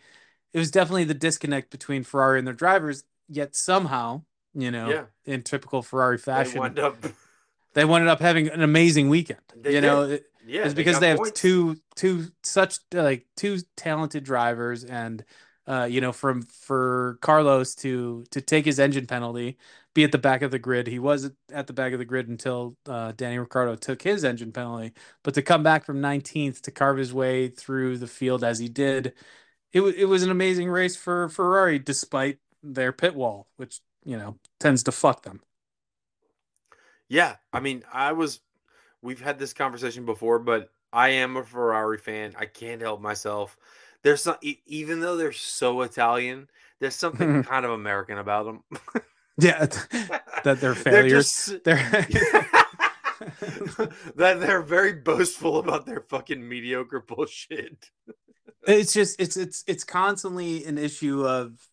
it 0.55 0.59
was 0.63 0.71
definitely 0.71 1.07
the 1.13 1.19
disconnect 1.29 1.67
between 1.77 2.01
ferrari 2.11 2.39
and 2.39 2.47
their 2.49 2.59
drivers 2.65 2.99
yet 3.39 3.51
somehow 3.57 4.23
you 4.65 4.71
know 4.75 4.89
Yeah. 4.95 5.05
in 5.33 5.39
typical 5.53 5.81
ferrari 5.89 6.19
They 6.19 6.23
fashion 6.31 6.79
up. 6.89 6.97
they 7.75 7.83
ended 7.83 8.09
up 8.15 8.21
having 8.29 8.47
an 8.57 8.63
amazing 8.73 9.07
weekend 9.17 9.47
They 9.63 9.75
you 9.75 9.81
know 9.87 9.99
it- 10.15 10.27
Yeah, 10.47 10.65
it's 10.65 10.75
because 10.75 10.95
got 10.95 11.01
they 11.01 11.09
have 11.09 11.19
points. 11.19 11.41
two 11.41 11.77
two 11.95 12.27
such 12.43 12.79
like 12.93 13.27
two 13.37 13.59
talented 13.77 14.25
drivers 14.25 14.85
and 14.85 15.25
uh 15.67 15.87
you 15.91 16.01
know 16.01 16.13
from 16.13 16.43
for 16.43 17.19
carlos 17.21 17.75
to 17.75 18.25
to 18.31 18.41
take 18.41 18.65
his 18.65 18.79
engine 18.79 19.07
penalty 19.07 19.59
be 19.95 20.05
at 20.05 20.13
the 20.13 20.19
back 20.19 20.43
of 20.43 20.51
the 20.51 20.59
grid 20.59 20.87
he 20.87 20.99
was 20.99 21.31
at 21.53 21.67
the 21.67 21.73
back 21.73 21.93
of 21.93 21.99
the 21.99 22.05
grid 22.05 22.29
until 22.29 22.77
uh 22.87 23.13
danny 23.17 23.39
ricciardo 23.39 23.75
took 23.77 24.03
his 24.03 24.25
engine 24.25 24.53
penalty 24.53 24.93
but 25.23 25.35
to 25.35 25.43
come 25.43 25.63
back 25.63 25.85
from 25.85 26.01
19th 26.01 26.61
to 26.63 26.71
carve 26.71 26.97
his 26.99 27.13
way 27.13 27.49
through 27.49 27.99
the 27.99 28.07
field 28.07 28.45
as 28.45 28.59
he 28.59 28.69
did 28.69 29.13
it, 29.73 29.81
wa 29.81 29.89
it 29.97 30.07
was 30.07 30.23
an 30.23 30.31
amazing 30.31 30.71
race 30.71 30.97
for 30.97 31.29
ferrari 31.29 31.79
despite 31.79 32.39
their 32.63 32.93
pit 32.93 33.15
wall 33.15 33.49
which 33.57 33.81
you 34.05 34.17
know 34.17 34.39
tends 34.61 34.83
to 34.83 34.93
fuck 34.93 35.23
them 35.23 35.41
Yeah, 37.09 37.37
I 37.53 37.61
mean, 37.61 37.85
I 37.93 38.13
was. 38.13 38.41
We've 39.07 39.21
had 39.21 39.39
this 39.39 39.53
conversation 39.53 40.05
before, 40.05 40.41
but 40.41 40.71
I 40.93 41.11
am 41.11 41.37
a 41.37 41.45
Ferrari 41.45 41.97
fan. 41.97 42.35
I 42.37 42.47
can't 42.47 42.81
help 42.81 43.01
myself. 43.01 43.57
There's 44.03 44.23
some, 44.23 44.35
even 44.67 44.99
though 44.99 45.17
they're 45.17 45.31
so 45.31 45.83
Italian, 45.83 46.49
there's 46.81 46.97
something 46.97 47.43
kind 47.45 47.65
of 47.65 47.71
American 47.71 48.19
about 48.19 48.47
them. 48.47 48.65
yeah 49.39 49.67
that 50.45 50.59
they're 50.61 50.75
failures 50.75 51.47
just 51.47 51.63
they're 51.63 51.77
that 54.17 54.41
they're 54.41 54.63
very 54.63 54.95
boastful 54.95 55.59
about 55.59 55.87
their 55.87 56.01
fucking 56.01 56.47
mediocre 56.47 57.01
bullshit. 57.01 57.91
it's 58.67 58.93
just 58.93 59.21
it's 59.21 59.37
it's 59.37 59.63
it's 59.69 59.85
constantly 59.85 60.65
an 60.65 60.79
issue 60.79 61.25
of 61.25 61.69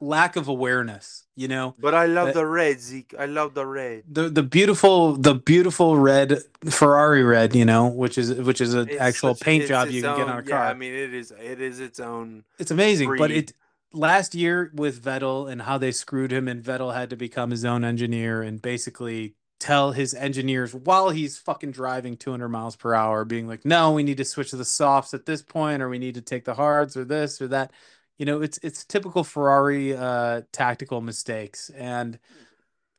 lack 0.00 0.36
of 0.36 0.48
awareness 0.48 1.24
you 1.36 1.48
know 1.48 1.74
But 1.78 1.94
I 1.94 2.06
love 2.06 2.26
That- 2.28 2.34
the 2.34 2.46
red, 2.46 2.80
Zeke. 2.80 3.14
I 3.18 3.26
love 3.26 3.54
the 3.54 3.64
red. 3.66 4.02
the 4.10 4.28
the 4.28 4.42
beautiful 4.42 5.16
the 5.16 5.34
beautiful 5.34 5.96
red 5.98 6.38
ferrari 6.68 7.22
red 7.22 7.54
you 7.54 7.64
know 7.64 7.86
which 7.88 8.18
is 8.18 8.34
which 8.34 8.60
is 8.60 8.74
an 8.74 8.88
It's 8.88 9.00
actual 9.00 9.34
such- 9.34 9.44
paint 9.44 9.66
job 9.66 9.88
you 9.90 10.02
can 10.02 10.16
get 10.16 10.28
on 10.28 10.34
a 10.34 10.36
own- 10.38 10.44
car 10.46 10.64
Yeah, 10.64 10.68
I 10.70 10.74
mean, 10.74 10.92
it 10.92 11.14
is. 11.14 11.32
It 11.40 11.60
is 11.60 11.80
its 11.80 12.00
own. 12.00 12.44
it's 12.58 12.70
amazing 12.70 13.14
but 13.16 13.30
it 13.30 13.52
last 13.92 14.34
year 14.34 14.72
with 14.74 15.02
vettel 15.02 15.50
and 15.50 15.62
how 15.62 15.78
they 15.78 15.92
screwed 15.92 16.32
him 16.32 16.48
and 16.48 16.62
vettel 16.62 16.92
had 16.94 17.08
to 17.10 17.16
become 17.16 17.50
his 17.52 17.64
own 17.64 17.84
engineer 17.84 18.42
and 18.42 18.60
basically 18.60 19.34
tell 19.60 19.92
his 19.92 20.12
engineers 20.14 20.74
while 20.74 21.10
he's 21.10 21.38
fucking 21.38 21.70
driving 21.70 22.16
200 22.16 22.48
miles 22.48 22.74
per 22.76 22.92
hour 22.92 23.24
being 23.24 23.46
like 23.46 23.64
no 23.64 23.92
we 23.92 24.02
need 24.02 24.16
to 24.16 24.24
switch 24.24 24.50
to 24.50 24.56
the 24.56 24.64
softs 24.64 25.14
at 25.14 25.24
this 25.26 25.40
point 25.42 25.80
or 25.80 25.88
we 25.88 25.98
need 25.98 26.14
to 26.16 26.20
take 26.20 26.44
the 26.44 26.54
hards 26.54 26.96
or 26.96 27.04
this 27.04 27.40
or 27.40 27.46
that 27.48 27.70
you 28.18 28.26
know 28.26 28.42
it's 28.42 28.58
it's 28.62 28.84
typical 28.84 29.24
ferrari 29.24 29.96
uh 29.96 30.42
tactical 30.52 31.00
mistakes 31.00 31.70
and 31.76 32.18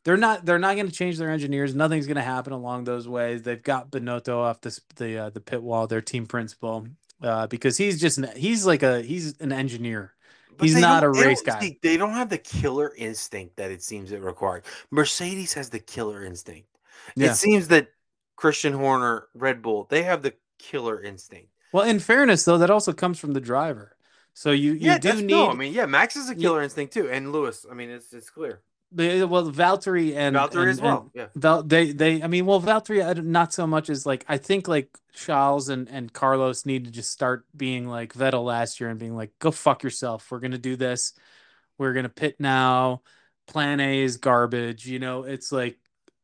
they're 0.04 0.18
not 0.18 0.46
they're 0.46 0.60
not 0.60 0.76
going 0.76 0.88
to 0.88 0.94
change 0.94 1.18
their 1.18 1.30
engineers 1.32 1.74
nothing's 1.76 2.08
going 2.08 2.16
to 2.16 2.22
happen 2.22 2.54
along 2.54 2.84
those 2.84 3.08
ways 3.08 3.44
they've 3.44 3.64
got 3.64 3.92
Binotto 3.92 4.38
off 4.38 4.62
this 4.62 4.82
the 4.98 5.18
uh, 5.18 5.30
the 5.30 5.42
pit 5.42 5.62
wall 5.64 5.88
their 5.88 6.02
team 6.02 6.26
principal 6.26 6.88
uh 7.22 7.48
because 7.48 7.78
he's 7.78 8.00
just 8.00 8.18
an, 8.18 8.30
he's 8.36 8.66
like 8.66 8.84
a 8.84 9.02
he's 9.02 9.40
an 9.40 9.52
engineer 9.52 10.14
But 10.58 10.68
He's 10.68 10.76
not 10.78 11.04
a 11.04 11.10
race 11.10 11.42
guy. 11.42 11.60
see, 11.60 11.80
They 11.82 11.98
don't 11.98 12.14
have 12.14 12.30
the 12.30 12.38
killer 12.38 12.94
instinct 12.98 13.58
that 13.58 13.72
it 13.72 13.84
seems 13.84 14.12
it 14.12 14.22
required. 14.22 14.64
Mercedes 14.92 15.54
has 15.54 15.70
the 15.70 15.80
killer 15.80 16.24
instinct. 16.24 16.70
Yeah. 17.16 17.32
It 17.32 17.36
seems 17.36 17.68
that 17.70 17.90
Christian 18.38 18.74
Horner, 18.74 19.28
Red 19.34 19.62
Bull, 19.62 19.86
they 19.90 20.04
have 20.04 20.22
the 20.24 20.34
killer 20.60 21.02
instinct. 21.02 21.50
Well, 21.72 21.84
in 21.88 22.00
fairness, 22.00 22.46
though, 22.46 22.58
that 22.58 22.70
also 22.70 22.94
comes 22.94 23.20
from 23.20 23.34
the 23.34 23.42
driver. 23.42 23.95
So 24.38 24.52
you 24.52 24.74
you 24.74 24.80
yeah, 24.88 24.98
do 24.98 25.14
need 25.16 25.28
no, 25.32 25.50
I 25.50 25.54
mean, 25.56 25.74
yeah, 25.74 25.86
Max 25.86 26.16
is 26.18 26.30
a 26.30 26.36
killer 26.36 26.62
instinct 26.62 26.94
too, 26.94 27.10
and 27.10 27.32
Lewis. 27.32 27.66
I 27.70 27.74
mean, 27.74 27.90
it's 27.90 28.12
it's 28.14 28.30
clear. 28.30 28.62
the- 28.92 29.24
well 29.26 29.50
Valtteri 29.50 30.14
and 30.16 30.36
Valtteri 30.36 30.62
and- 30.64 30.70
as 30.70 30.82
well. 30.82 31.10
yeah, 31.14 31.28
Val, 31.36 31.64
they 31.64 31.94
they 31.94 32.22
I 32.22 32.28
mean, 32.28 32.46
well, 32.46 32.62
Valtteri 32.62 33.24
not 33.24 33.54
so 33.54 33.66
much 33.66 33.90
as 33.90 34.06
like 34.06 34.26
I 34.28 34.38
think 34.38 34.68
like 34.68 34.90
Charles 35.14 35.70
and 35.70 35.88
and 35.90 36.12
Carlos 36.12 36.66
need 36.66 36.84
to 36.86 36.92
just 36.92 37.12
start 37.12 37.46
being 37.56 37.88
like 37.88 38.14
Vettel 38.14 38.44
last 38.44 38.80
year 38.82 38.90
and 38.90 39.00
being 39.00 39.16
like, 39.16 39.32
go 39.40 39.52
fuck 39.52 39.84
yourself. 39.84 40.30
We're 40.30 40.40
gonna 40.42 40.58
do 40.58 40.76
this. 40.76 41.14
We're 41.78 41.94
gonna 41.94 42.10
pit 42.10 42.36
now. 42.38 43.02
Plan 43.48 43.80
A 43.80 44.02
is 44.02 44.18
garbage. 44.18 44.86
You 44.86 45.00
know, 45.00 45.24
it's 45.24 45.52
like 45.52 45.80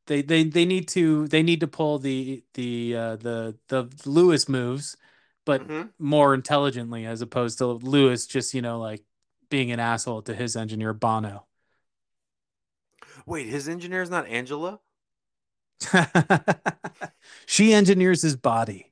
they 0.08 0.22
they 0.22 0.44
they 0.44 0.66
need 0.66 0.90
to 0.90 1.28
they 1.30 1.44
need 1.44 1.62
to 1.62 1.68
pull 1.68 1.98
the 2.00 2.44
the 2.56 2.96
uh, 2.96 3.16
the 3.16 3.56
the 3.70 3.90
Lewis 4.06 4.50
moves, 4.50 4.98
but 5.60 5.68
Mhm. 5.68 5.90
more 6.00 6.34
intelligently 6.34 7.06
as 7.06 7.22
opposed 7.22 7.58
to 7.60 7.66
Lewis 7.68 8.26
just 8.28 8.54
you 8.54 8.62
know 8.62 8.80
like 8.80 9.04
being 9.50 9.72
an 9.72 9.80
asshole 9.80 10.22
to 10.24 10.34
his 10.34 10.56
engineer 10.56 10.94
Bono. 10.94 11.46
Wait, 13.26 13.48
his 13.48 13.68
engineer 13.68 14.02
is 14.02 14.10
not 14.10 14.26
Angela. 14.28 14.80
she 17.46 17.74
engineers 17.74 18.22
his 18.22 18.36
body. 18.36 18.92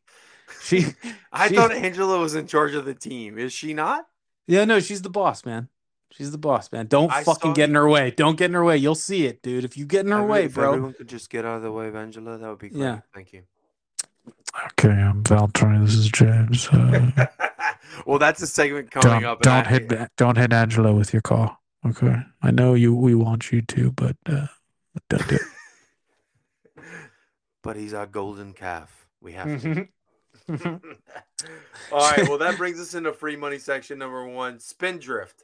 She, 0.61 0.85
I 1.31 1.47
she- 1.49 1.55
thought 1.55 1.71
Angela 1.71 2.19
was 2.19 2.35
in 2.35 2.47
charge 2.47 2.73
of 2.73 2.85
the 2.85 2.93
team. 2.93 3.37
Is 3.37 3.53
she 3.53 3.73
not? 3.73 4.07
yeah, 4.47 4.65
no, 4.65 4.79
she's 4.79 5.01
the 5.01 5.09
boss, 5.09 5.45
man. 5.45 5.69
She's 6.11 6.31
the 6.31 6.37
boss, 6.39 6.71
man. 6.71 6.87
Don't 6.87 7.11
I 7.11 7.23
fucking 7.23 7.53
get 7.53 7.69
in 7.69 7.75
her 7.75 7.87
way. 7.87 8.09
Don't 8.11 8.35
get 8.37 8.45
in 8.45 8.53
her 8.55 8.63
way. 8.63 8.77
You'll 8.77 8.95
see 8.95 9.27
it, 9.27 9.43
dude. 9.43 9.63
If 9.63 9.77
you 9.77 9.85
get 9.85 10.05
in 10.05 10.11
her 10.11 10.17
Every- 10.17 10.29
way, 10.31 10.45
if 10.45 10.55
bro. 10.55 10.69
Everyone 10.69 10.93
could 10.93 11.07
just 11.07 11.29
get 11.29 11.45
out 11.45 11.57
of 11.57 11.61
the 11.61 11.71
way 11.71 11.87
of 11.87 11.95
Angela. 11.95 12.37
That 12.37 12.49
would 12.49 12.57
be 12.59 12.69
great. 12.69 12.81
Yeah. 12.81 12.99
Thank 13.13 13.31
you. 13.33 13.43
Okay, 14.71 14.89
I'm 14.89 15.23
Valtteri. 15.23 15.83
This 15.85 15.95
is 15.95 16.09
James. 16.09 16.67
Uh, 16.69 17.27
well, 18.05 18.19
that's 18.19 18.41
a 18.41 18.47
segment 18.47 18.91
coming 18.91 19.21
don't 19.21 19.25
up. 19.25 19.41
don't 19.41 19.67
I- 19.67 19.69
hit 19.69 20.11
don't 20.17 20.37
hit 20.37 20.53
Angela 20.53 20.93
with 20.93 21.13
your 21.13 21.21
call. 21.21 21.57
Okay, 21.85 22.15
I 22.41 22.51
know 22.51 22.73
you. 22.73 22.93
We 22.93 23.15
want 23.15 23.51
you 23.51 23.61
to, 23.61 23.91
but 23.91 24.17
uh, 24.25 24.47
don't 25.09 25.27
do 25.27 25.35
it. 25.35 26.83
but 27.63 27.75
he's 27.77 27.93
our 27.93 28.05
golden 28.05 28.53
calf. 28.53 29.07
We 29.21 29.33
have 29.33 29.61
to. 29.61 29.87
All 31.91 32.11
right. 32.11 32.27
Well, 32.27 32.39
that 32.39 32.57
brings 32.57 32.79
us 32.79 32.95
into 32.95 33.13
free 33.13 33.35
money 33.35 33.59
section 33.59 33.99
number 33.99 34.25
one 34.27 34.59
Spindrift. 34.59 35.43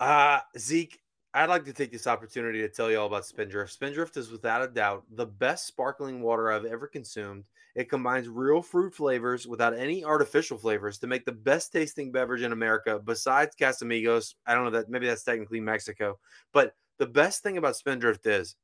Uh, 0.00 0.40
Zeke, 0.58 0.98
I'd 1.32 1.48
like 1.48 1.64
to 1.66 1.72
take 1.72 1.92
this 1.92 2.06
opportunity 2.06 2.60
to 2.60 2.68
tell 2.68 2.90
you 2.90 2.98
all 2.98 3.06
about 3.06 3.26
Spindrift. 3.26 3.72
Spindrift 3.72 4.16
is 4.16 4.30
without 4.30 4.62
a 4.62 4.68
doubt 4.68 5.04
the 5.10 5.26
best 5.26 5.66
sparkling 5.66 6.20
water 6.20 6.50
I've 6.50 6.64
ever 6.64 6.86
consumed. 6.86 7.44
It 7.76 7.90
combines 7.90 8.26
real 8.26 8.62
fruit 8.62 8.94
flavors 8.94 9.46
without 9.46 9.76
any 9.76 10.02
artificial 10.02 10.56
flavors 10.56 10.98
to 10.98 11.06
make 11.06 11.26
the 11.26 11.32
best 11.32 11.72
tasting 11.72 12.10
beverage 12.10 12.40
in 12.40 12.52
America 12.52 12.98
besides 13.04 13.54
Casamigos. 13.54 14.34
I 14.46 14.54
don't 14.54 14.64
know 14.64 14.70
that 14.70 14.88
maybe 14.88 15.06
that's 15.06 15.22
technically 15.22 15.60
Mexico, 15.60 16.18
but 16.54 16.74
the 16.98 17.06
best 17.06 17.42
thing 17.42 17.58
about 17.58 17.76
Spindrift 17.76 18.24
is 18.26 18.56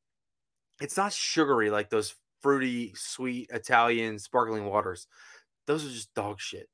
it's 0.81 0.97
not 0.97 1.13
sugary 1.13 1.69
like 1.69 1.91
those 1.91 2.15
fruity, 2.41 2.95
sweet 2.97 3.51
Italian 3.53 4.19
sparkling 4.19 4.65
waters. 4.65 5.07
Those 5.67 5.85
are 5.85 5.91
just 5.91 6.15
dog 6.15 6.41
shit. 6.41 6.71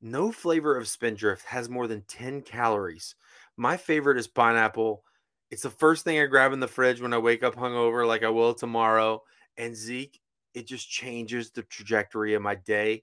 No 0.00 0.30
flavor 0.30 0.76
of 0.76 0.86
Spindrift 0.86 1.44
has 1.46 1.68
more 1.68 1.88
than 1.88 2.02
10 2.02 2.42
calories. 2.42 3.16
My 3.56 3.76
favorite 3.76 4.18
is 4.18 4.28
pineapple. 4.28 5.02
It's 5.50 5.62
the 5.62 5.70
first 5.70 6.04
thing 6.04 6.20
I 6.20 6.26
grab 6.26 6.52
in 6.52 6.60
the 6.60 6.68
fridge 6.68 7.00
when 7.00 7.12
I 7.12 7.18
wake 7.18 7.42
up 7.42 7.56
hungover, 7.56 8.06
like 8.06 8.22
I 8.22 8.28
will 8.28 8.54
tomorrow. 8.54 9.22
And 9.56 9.74
Zeke, 9.74 10.20
it 10.54 10.66
just 10.66 10.88
changes 10.88 11.50
the 11.50 11.62
trajectory 11.62 12.34
of 12.34 12.42
my 12.42 12.54
day. 12.54 13.02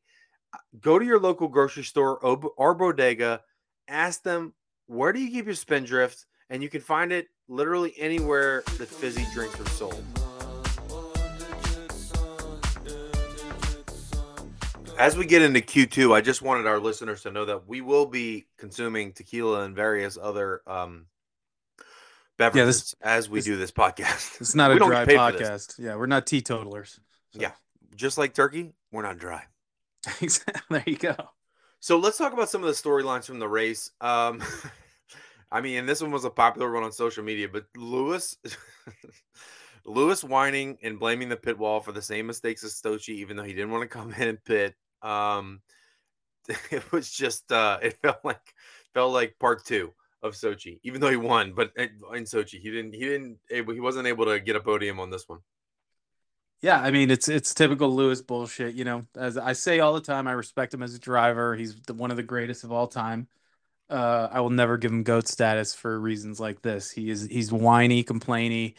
Uh, 0.53 0.57
Go 0.79 0.97
to 0.99 1.05
your 1.05 1.19
local 1.19 1.47
grocery 1.47 1.83
store 1.83 2.17
or 2.17 2.73
bodega, 2.75 3.41
ask 3.87 4.23
them 4.23 4.53
where 4.87 5.13
do 5.13 5.19
you 5.19 5.29
keep 5.31 5.45
your 5.45 5.55
spindrift, 5.55 6.25
and 6.49 6.61
you 6.63 6.69
can 6.69 6.81
find 6.81 7.11
it 7.11 7.27
literally 7.47 7.93
anywhere 7.97 8.63
that 8.77 8.87
fizzy 8.87 9.25
drinks 9.33 9.59
are 9.59 9.69
sold. 9.69 10.03
As 14.97 15.17
we 15.17 15.25
get 15.25 15.41
into 15.41 15.61
Q2, 15.61 16.13
I 16.13 16.21
just 16.21 16.41
wanted 16.43 16.67
our 16.67 16.77
listeners 16.79 17.23
to 17.23 17.31
know 17.31 17.45
that 17.45 17.67
we 17.67 17.81
will 17.81 18.05
be 18.05 18.45
consuming 18.57 19.13
tequila 19.13 19.63
and 19.63 19.75
various 19.75 20.15
other 20.21 20.61
um, 20.67 21.07
beverages 22.37 22.93
as 23.01 23.27
we 23.27 23.39
this- 23.39 23.45
do 23.45 23.57
this 23.57 23.71
podcast. 23.71 24.39
It's 24.41 24.53
not 24.53 24.71
a 24.75 24.75
dry 24.77 25.05
get 25.05 25.07
paid 25.07 25.17
for 25.33 25.37
this. 25.39 25.49
podcast. 25.67 25.79
Yeah, 25.79 25.95
we're 25.95 26.05
not 26.05 26.27
teetotalers. 26.27 26.99
So- 27.34 27.41
Yeah. 27.41 27.52
Just 27.96 28.17
like 28.17 28.34
turkey, 28.34 28.74
we're 28.91 29.02
not 29.02 29.17
dry. 29.17 29.44
there 30.70 30.84
you 30.86 30.98
go. 30.98 31.15
So 31.80 31.98
let's 31.98 32.17
talk 32.17 32.32
about 32.34 32.50
some 32.50 32.63
of 32.63 32.67
the 32.67 32.74
storylines 32.74 33.26
from 33.26 33.39
the 33.39 33.48
race. 33.50 33.91
Um, 34.00 34.41
I 35.52 35.60
mean, 35.62 35.78
and 35.80 35.89
this 35.89 36.02
one 36.02 36.12
was 36.12 36.24
a 36.26 36.30
popular 36.30 36.72
one 36.72 36.84
on 36.84 36.91
social 36.94 37.24
media, 37.24 37.50
but 37.52 37.65
Lewis, 37.76 38.38
Lewis 39.86 40.24
whining 40.24 40.78
and 40.84 41.00
blaming 41.00 41.28
the 41.28 41.36
pit 41.36 41.58
wall 41.58 41.82
for 41.82 41.91
the 41.91 42.02
same 42.02 42.28
mistakes 42.28 42.63
as 42.63 42.80
Sochi, 42.80 43.15
even 43.15 43.36
though 43.36 43.44
he 43.44 43.54
didn't 43.54 43.72
want 43.72 43.82
to 43.84 43.88
come 43.88 44.13
in 44.13 44.28
and 44.30 44.44
pit. 44.46 44.76
Um, 45.02 45.62
it 46.72 46.89
was 46.91 47.12
just, 47.12 47.52
uh, 47.52 47.80
it 47.82 47.98
felt 48.02 48.24
like 48.24 48.54
felt 48.94 49.12
like 49.13 49.36
part 49.39 49.65
two 49.65 49.94
of 50.24 50.34
Sochi, 50.34 50.80
even 50.84 51.02
though 51.02 51.10
he 51.10 51.17
won, 51.17 51.54
but 51.54 51.72
in 51.76 51.89
in 52.13 52.24
Sochi 52.24 52.60
he 52.60 52.70
didn't, 52.72 52.94
he 52.94 53.02
didn't, 53.02 53.38
able, 53.50 53.74
he 53.74 53.80
wasn't 53.80 54.08
able 54.08 54.26
to 54.26 54.39
get 54.39 54.56
a 54.56 54.60
podium 54.62 55.00
on 55.00 55.10
this 55.10 55.28
one. 55.28 55.39
Yeah, 56.62 56.80
I 56.80 56.91
mean 56.91 57.10
it's 57.10 57.28
it's 57.28 57.54
typical 57.54 57.93
Lewis 57.93 58.21
bullshit. 58.21 58.76
You 58.76 58.84
know, 58.86 59.08
as 59.15 59.38
I 59.38 59.54
say 59.54 59.80
all 59.80 59.93
the 59.93 60.02
time, 60.02 60.28
I 60.28 60.34
respect 60.34 60.74
him 60.74 60.84
as 60.84 60.93
a 60.93 61.00
driver. 61.00 61.56
He's 61.56 61.76
the, 61.82 61.93
one 61.93 62.12
of 62.12 62.17
the 62.17 62.24
greatest 62.24 62.63
of 62.63 62.71
all 62.71 62.88
time. 62.88 63.28
Uh, 63.89 64.30
I 64.32 64.41
will 64.41 64.52
never 64.52 64.78
give 64.78 64.91
him 64.91 65.04
goat 65.04 65.28
status 65.28 65.76
for 65.76 66.00
reasons 66.00 66.39
like 66.39 66.62
this. 66.62 66.91
He 66.91 67.10
is 67.10 67.24
he's 67.32 67.52
whiny, 67.52 68.04
complainy, 68.04 68.76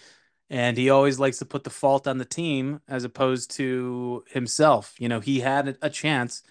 and 0.51 0.77
he 0.79 0.90
always 0.90 1.18
likes 1.18 1.38
to 1.40 1.47
put 1.47 1.64
the 1.64 1.71
fault 1.71 2.07
on 2.09 2.18
the 2.18 2.25
team 2.25 2.81
as 2.88 3.05
opposed 3.05 3.51
to 3.53 4.25
himself. 4.31 4.95
You 4.99 5.09
know, 5.09 5.21
he 5.21 5.40
had 5.40 5.79
a 5.83 5.90
chance 5.90 6.42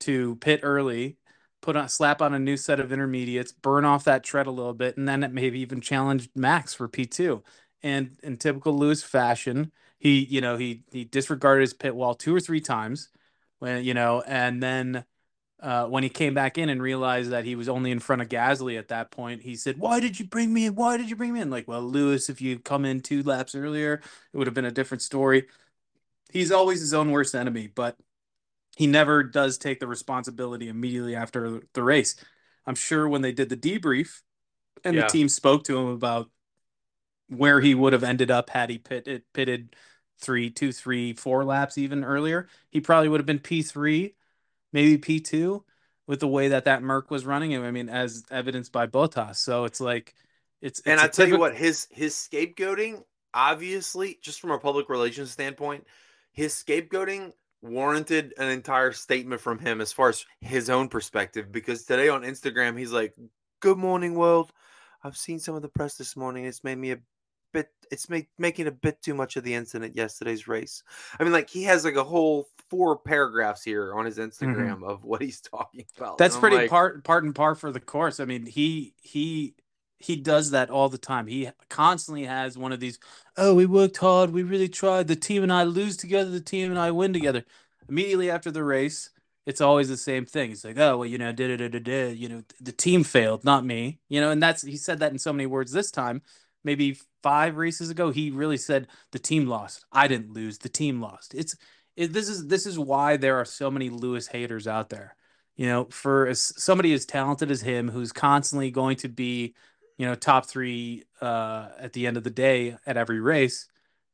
to 0.00 0.36
pit 0.36 0.60
early, 0.62 1.18
put 1.62 1.76
on 1.76 1.88
slap 1.88 2.22
on 2.22 2.34
a 2.34 2.38
new 2.38 2.56
set 2.56 2.80
of 2.80 2.92
intermediates, 2.92 3.52
burn 3.52 3.84
off 3.84 4.04
that 4.04 4.24
tread 4.24 4.46
a 4.46 4.50
little 4.50 4.74
bit, 4.74 4.96
and 4.96 5.08
then 5.08 5.22
it 5.24 5.32
maybe 5.32 5.60
even 5.60 5.80
challenged 5.80 6.30
Max 6.36 6.74
for 6.74 6.88
P 6.88 7.06
two. 7.06 7.42
And 7.82 8.18
in 8.22 8.36
typical 8.36 8.76
Lewis 8.76 9.02
fashion, 9.02 9.72
he 9.98 10.24
you 10.24 10.40
know 10.40 10.56
he 10.56 10.82
he 10.92 11.04
disregarded 11.04 11.62
his 11.62 11.74
pit 11.74 11.94
wall 11.94 12.14
two 12.14 12.34
or 12.34 12.40
three 12.40 12.60
times 12.60 13.08
when 13.58 13.84
you 13.84 13.94
know 13.94 14.22
and 14.26 14.62
then 14.62 15.04
uh, 15.60 15.86
when 15.86 16.04
he 16.04 16.08
came 16.08 16.34
back 16.34 16.56
in 16.56 16.68
and 16.68 16.80
realized 16.80 17.30
that 17.30 17.44
he 17.44 17.56
was 17.56 17.68
only 17.68 17.90
in 17.90 17.98
front 17.98 18.22
of 18.22 18.28
Gasly 18.28 18.78
at 18.78 18.88
that 18.88 19.10
point, 19.10 19.42
he 19.42 19.56
said, 19.56 19.76
"Why 19.78 19.98
did 19.98 20.20
you 20.20 20.24
bring 20.24 20.52
me 20.52 20.66
in? 20.66 20.76
Why 20.76 20.96
did 20.96 21.10
you 21.10 21.16
bring 21.16 21.32
me 21.32 21.40
in?" 21.40 21.50
Like, 21.50 21.66
well, 21.66 21.82
Lewis, 21.82 22.28
if 22.28 22.40
you'd 22.40 22.64
come 22.64 22.84
in 22.84 23.00
two 23.00 23.24
laps 23.24 23.56
earlier, 23.56 23.94
it 24.32 24.36
would 24.36 24.46
have 24.46 24.54
been 24.54 24.64
a 24.64 24.70
different 24.70 25.02
story. 25.02 25.46
He's 26.32 26.52
always 26.52 26.80
his 26.80 26.94
own 26.94 27.10
worst 27.10 27.34
enemy, 27.34 27.66
but 27.66 27.96
he 28.76 28.86
never 28.86 29.24
does 29.24 29.58
take 29.58 29.80
the 29.80 29.88
responsibility 29.88 30.68
immediately 30.68 31.16
after 31.16 31.62
the 31.72 31.82
race. 31.82 32.14
I'm 32.64 32.76
sure 32.76 33.08
when 33.08 33.22
they 33.22 33.32
did 33.32 33.48
the 33.48 33.56
debrief 33.56 34.20
and 34.84 34.96
Yeah. 34.96 35.06
the 35.06 35.08
team 35.08 35.28
spoke 35.28 35.64
to 35.64 35.76
him 35.76 35.88
about 35.88 36.30
where 37.28 37.60
he 37.60 37.74
would 37.74 37.92
have 37.92 38.04
ended 38.04 38.30
up 38.30 38.50
had 38.50 38.70
he 38.70 38.78
pitted 38.78 39.22
pitted 39.32 39.74
three, 40.20 40.50
two, 40.50 40.72
three, 40.72 41.12
four 41.12 41.44
laps 41.44 41.78
even 41.78 42.04
earlier, 42.04 42.48
he 42.70 42.80
probably 42.80 43.08
would 43.08 43.20
have 43.20 43.26
been 43.26 43.38
P 43.38 43.62
three, 43.62 44.14
maybe 44.72 44.98
P 44.98 45.20
two, 45.20 45.64
with 46.06 46.20
the 46.20 46.28
way 46.28 46.48
that 46.48 46.64
that 46.64 46.82
Merc 46.82 47.10
was 47.10 47.24
running. 47.24 47.56
I 47.56 47.70
mean, 47.70 47.88
as 47.88 48.24
evidenced 48.30 48.72
by 48.72 48.86
Bottas. 48.86 49.36
So 49.36 49.64
it's 49.64 49.80
like 49.80 50.14
it's 50.60 50.80
And 50.80 50.94
it's 50.94 51.02
I 51.04 51.08
tell 51.08 51.28
you 51.28 51.38
what, 51.38 51.54
his 51.54 51.86
his 51.90 52.14
scapegoating, 52.14 53.02
obviously, 53.32 54.18
just 54.22 54.40
from 54.40 54.50
a 54.50 54.58
public 54.58 54.88
relations 54.88 55.30
standpoint, 55.30 55.86
his 56.32 56.52
scapegoating 56.54 57.32
warranted 57.62 58.34
an 58.38 58.48
entire 58.48 58.92
statement 58.92 59.40
from 59.40 59.58
him 59.58 59.80
as 59.80 59.92
far 59.92 60.08
as 60.08 60.24
his 60.40 60.70
own 60.70 60.88
perspective. 60.88 61.50
Because 61.52 61.84
today 61.84 62.08
on 62.08 62.22
Instagram, 62.22 62.78
he's 62.78 62.92
like, 62.92 63.14
"Good 63.60 63.78
morning, 63.78 64.14
world. 64.14 64.52
I've 65.02 65.16
seen 65.16 65.38
some 65.38 65.54
of 65.54 65.62
the 65.62 65.68
press 65.68 65.96
this 65.96 66.16
morning. 66.16 66.44
It's 66.44 66.64
made 66.64 66.78
me 66.78 66.92
a. 66.92 66.98
It's 67.90 68.08
make, 68.08 68.28
making 68.38 68.66
a 68.66 68.72
bit 68.72 69.02
too 69.02 69.14
much 69.14 69.36
of 69.36 69.44
the 69.44 69.54
incident 69.54 69.96
yesterday's 69.96 70.48
race. 70.48 70.82
I 71.18 71.24
mean, 71.24 71.32
like 71.32 71.50
he 71.50 71.64
has 71.64 71.84
like 71.84 71.96
a 71.96 72.04
whole 72.04 72.48
four 72.70 72.96
paragraphs 72.98 73.62
here 73.62 73.94
on 73.94 74.04
his 74.04 74.18
Instagram 74.18 74.84
of 74.84 75.04
what 75.04 75.22
he's 75.22 75.40
talking 75.40 75.84
about. 75.96 76.10
Mm-hmm. 76.10 76.16
That's 76.18 76.36
pretty 76.36 76.56
like, 76.56 76.70
part 76.70 77.04
part 77.04 77.24
and 77.24 77.34
par 77.34 77.54
for 77.54 77.72
the 77.72 77.80
course. 77.80 78.20
I 78.20 78.24
mean, 78.24 78.46
he 78.46 78.94
he 79.00 79.54
he 79.98 80.16
does 80.16 80.52
that 80.52 80.70
all 80.70 80.88
the 80.88 80.98
time. 80.98 81.26
He 81.26 81.50
constantly 81.68 82.24
has 82.24 82.56
one 82.56 82.72
of 82.72 82.80
these, 82.80 82.98
oh, 83.36 83.54
we 83.54 83.66
worked 83.66 83.96
hard, 83.96 84.30
we 84.30 84.42
really 84.42 84.68
tried. 84.68 85.08
The 85.08 85.16
team 85.16 85.42
and 85.42 85.52
I 85.52 85.64
lose 85.64 85.96
together, 85.96 86.30
the 86.30 86.40
team 86.40 86.70
and 86.70 86.78
I 86.78 86.92
win 86.92 87.12
together. 87.12 87.44
Immediately 87.88 88.30
after 88.30 88.50
the 88.50 88.62
race, 88.62 89.10
it's 89.44 89.60
always 89.60 89.88
the 89.88 89.96
same 89.96 90.24
thing. 90.24 90.52
It's 90.52 90.64
like, 90.64 90.78
oh, 90.78 90.98
well, 90.98 91.06
you 91.06 91.18
know, 91.18 91.32
da 91.32 91.48
da 91.48 91.56
da 91.56 91.68
da 91.68 91.78
da, 91.80 92.12
you 92.12 92.28
know, 92.28 92.42
the 92.60 92.70
team 92.70 93.02
failed, 93.02 93.44
not 93.44 93.64
me. 93.64 93.98
You 94.08 94.20
know, 94.20 94.30
and 94.30 94.42
that's 94.42 94.62
he 94.62 94.76
said 94.76 95.00
that 95.00 95.12
in 95.12 95.18
so 95.18 95.32
many 95.32 95.46
words 95.46 95.72
this 95.72 95.90
time. 95.90 96.22
Maybe 96.64 96.98
five 97.22 97.56
races 97.56 97.90
ago, 97.90 98.10
he 98.10 98.30
really 98.30 98.56
said 98.56 98.88
the 99.12 99.18
team 99.18 99.46
lost. 99.46 99.84
I 99.92 100.08
didn't 100.08 100.32
lose, 100.32 100.58
the 100.58 100.68
team 100.68 101.00
lost. 101.00 101.34
It's 101.34 101.56
it, 101.96 102.12
this 102.12 102.28
is 102.28 102.46
this 102.48 102.66
is 102.66 102.78
why 102.78 103.16
there 103.16 103.36
are 103.36 103.44
so 103.44 103.70
many 103.70 103.90
Lewis 103.90 104.28
haters 104.28 104.66
out 104.66 104.90
there 104.90 105.16
you 105.58 105.66
know, 105.66 105.86
for 105.90 106.28
as 106.28 106.54
somebody 106.56 106.92
as 106.92 107.04
talented 107.04 107.50
as 107.50 107.60
him, 107.60 107.90
who's 107.90 108.12
constantly 108.12 108.70
going 108.70 108.96
to 108.98 109.08
be, 109.08 109.54
you 109.98 110.06
know, 110.06 110.14
top 110.14 110.46
three 110.46 111.02
uh, 111.20 111.68
at 111.80 111.92
the 111.92 112.06
end 112.06 112.16
of 112.16 112.22
the 112.22 112.30
day 112.30 112.76
at 112.86 112.96
every 112.96 113.20
race, 113.20 113.68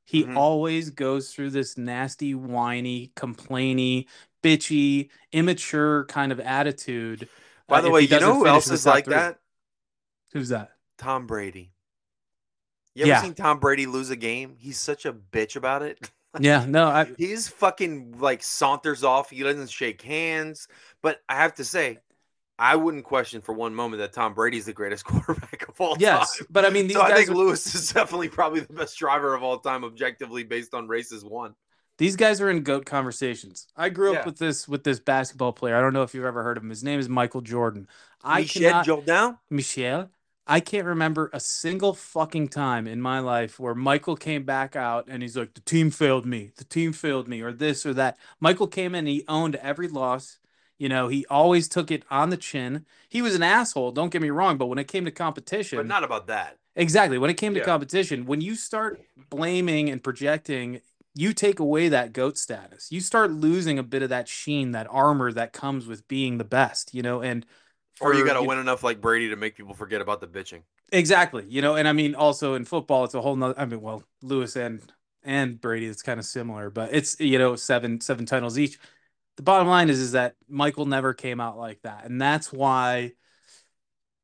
he 0.06 0.24
Mhm. 0.24 0.36
always 0.36 0.88
goes 0.88 1.32
through 1.34 1.50
this 1.50 1.76
nasty, 1.76 2.34
whiny, 2.34 3.12
complainy, 3.14 4.06
bitchy, 4.42 5.10
immature 5.32 6.06
kind 6.06 6.32
of 6.32 6.40
attitude. 6.40 7.28
By 7.68 7.78
uh, 7.78 7.82
the 7.82 7.88
if 7.88 7.92
way, 7.92 8.00
you 8.00 8.20
know 8.20 8.34
who 8.38 8.46
else 8.46 8.70
is 8.70 8.86
like 8.86 9.04
three. 9.04 9.14
that? 9.14 9.38
Who's 10.32 10.48
that? 10.48 10.72
Tom 10.96 11.26
Brady. 11.26 11.73
You 12.94 13.02
ever 13.02 13.08
Yeah. 13.10 13.22
seen 13.22 13.34
Tom 13.34 13.58
Brady 13.58 13.86
lose 13.86 14.10
a 14.10 14.16
game? 14.16 14.56
He's 14.58 14.78
such 14.78 15.04
a 15.06 15.12
bitch 15.12 15.56
about 15.56 15.82
it. 15.82 15.98
Yeah, 16.40 16.64
no, 16.66 16.88
I 16.88 17.04
He's 17.16 17.46
fucking 17.46 18.16
like 18.18 18.42
saunters 18.42 19.04
off. 19.04 19.30
He 19.30 19.44
doesn't 19.44 19.70
shake 19.70 20.02
hands. 20.02 20.66
But 21.00 21.20
I 21.28 21.36
have 21.36 21.54
to 21.54 21.64
say, 21.64 21.98
I 22.58 22.74
wouldn't 22.74 23.04
question 23.04 23.40
for 23.40 23.52
one 23.52 23.72
moment 23.72 24.00
that 24.00 24.12
Tom 24.12 24.34
Brady's 24.34 24.66
the 24.66 24.72
greatest 24.72 25.04
quarterback 25.06 25.68
of 25.68 25.80
all 25.80 25.96
yes, 26.00 26.38
time. 26.38 26.46
but 26.50 26.64
I 26.64 26.70
mean 26.70 26.88
these 26.88 26.96
So 26.96 27.02
I 27.02 27.14
think 27.14 27.30
are, 27.30 27.34
Lewis 27.34 27.72
is 27.76 27.92
definitely 27.92 28.30
probably 28.30 28.58
the 28.60 28.72
best 28.72 28.98
driver 28.98 29.32
of 29.34 29.44
all 29.44 29.58
time, 29.58 29.84
objectively 29.84 30.42
based 30.42 30.74
on 30.74 30.88
races 30.88 31.24
won. 31.24 31.54
these 31.98 32.16
guys 32.16 32.40
are 32.40 32.50
in 32.50 32.64
goat 32.64 32.84
conversations. 32.84 33.68
I 33.76 33.88
grew 33.90 34.10
up 34.10 34.14
Yeah. 34.16 34.24
with 34.26 34.38
this 34.38 34.66
with 34.66 34.82
this 34.82 34.98
basketball 34.98 35.52
player. 35.52 35.76
I 35.76 35.80
don't 35.80 35.92
know 35.92 36.02
if 36.02 36.14
you've 36.14 36.24
ever 36.24 36.42
heard 36.42 36.56
of 36.56 36.64
him. 36.64 36.70
His 36.70 36.82
name 36.82 36.98
is 36.98 37.08
Michael 37.08 37.42
Jordan. 37.42 37.86
I 38.24 38.40
Michel 38.40 38.62
cannot 38.62 38.86
Jordan. 38.86 39.38
Michelle, 39.50 40.10
I 40.46 40.60
can't 40.60 40.86
remember 40.86 41.30
a 41.32 41.40
single 41.40 41.94
fucking 41.94 42.48
time 42.48 42.86
in 42.86 43.00
my 43.00 43.18
life 43.18 43.58
where 43.58 43.74
Michael 43.74 44.16
came 44.16 44.44
back 44.44 44.76
out 44.76 45.06
and 45.08 45.22
he's 45.22 45.36
like, 45.36 45.54
the 45.54 45.60
team 45.62 45.90
failed 45.90 46.26
me, 46.26 46.52
the 46.56 46.64
team 46.64 46.92
failed 46.92 47.28
me, 47.28 47.40
or 47.40 47.52
this 47.52 47.86
or 47.86 47.94
that. 47.94 48.18
Michael 48.40 48.66
came 48.66 48.94
in 48.94 49.00
and 49.00 49.08
he 49.08 49.24
owned 49.26 49.56
every 49.56 49.88
loss. 49.88 50.38
You 50.76 50.88
know, 50.90 51.08
he 51.08 51.24
always 51.30 51.66
took 51.68 51.90
it 51.90 52.02
on 52.10 52.28
the 52.28 52.36
chin. 52.36 52.84
He 53.08 53.22
was 53.22 53.34
an 53.34 53.42
asshole, 53.42 53.92
don't 53.92 54.10
get 54.12 54.20
me 54.20 54.30
wrong, 54.30 54.58
but 54.58 54.66
when 54.66 54.78
it 54.78 54.88
came 54.88 55.06
to 55.06 55.10
competition, 55.10 55.78
But 55.78 55.86
not 55.86 56.04
about 56.04 56.26
that. 56.26 56.58
exactly, 56.76 57.16
when 57.16 57.30
it 57.30 57.34
came 57.34 57.54
to 57.54 57.60
Yeah. 57.60 57.64
competition, 57.64 58.26
when 58.26 58.42
you 58.42 58.54
start 58.54 59.00
blaming 59.30 59.88
and 59.88 60.02
projecting, 60.02 60.80
you 61.14 61.32
take 61.32 61.58
away 61.60 61.88
that 61.88 62.12
goat 62.12 62.36
status. 62.36 62.90
You 62.90 63.00
start 63.00 63.30
losing 63.30 63.78
a 63.78 63.82
bit 63.84 64.02
of 64.02 64.08
that 64.10 64.28
sheen, 64.28 64.72
that 64.72 64.88
armor 64.90 65.32
that 65.32 65.52
comes 65.52 65.86
with 65.86 66.06
being 66.08 66.36
the 66.38 66.44
best, 66.44 66.92
you 66.92 67.02
know, 67.02 67.22
and 67.22 67.46
Or 68.00 68.14
you 68.14 68.24
got 68.24 68.34
to 68.34 68.40
know, 68.40 68.48
win 68.48 68.58
enough 68.58 68.82
like 68.82 69.00
Brady 69.00 69.28
to 69.30 69.36
make 69.36 69.56
people 69.56 69.74
forget 69.74 70.00
about 70.00 70.20
the 70.20 70.26
bitching. 70.26 70.62
Exactly. 70.92 71.44
You 71.48 71.62
know, 71.62 71.76
and 71.76 71.88
I 71.88 71.92
mean 71.92 72.14
also 72.14 72.54
in 72.54 72.64
football 72.64 73.04
it's 73.04 73.14
a 73.14 73.20
whole 73.20 73.36
nother 73.36 73.58
I 73.58 73.64
mean, 73.64 73.80
well, 73.80 74.04
Lewis 74.22 74.56
and 74.56 74.80
and 75.22 75.60
Brady 75.60 75.86
it's 75.86 76.02
kind 76.02 76.20
of 76.20 76.26
similar, 76.26 76.70
but 76.70 76.92
it's 76.92 77.18
you 77.20 77.38
know, 77.38 77.56
seven 77.56 78.00
seven 78.00 78.26
titles 78.26 78.58
each. 78.58 78.78
The 79.36 79.42
bottom 79.42 79.68
line 79.68 79.90
is 79.90 80.00
is 80.00 80.12
that 80.12 80.36
Michael 80.48 80.86
never 80.86 81.14
came 81.14 81.40
out 81.40 81.58
like 81.58 81.80
that. 81.82 82.04
And 82.04 82.20
that's 82.20 82.52
why 82.52 83.12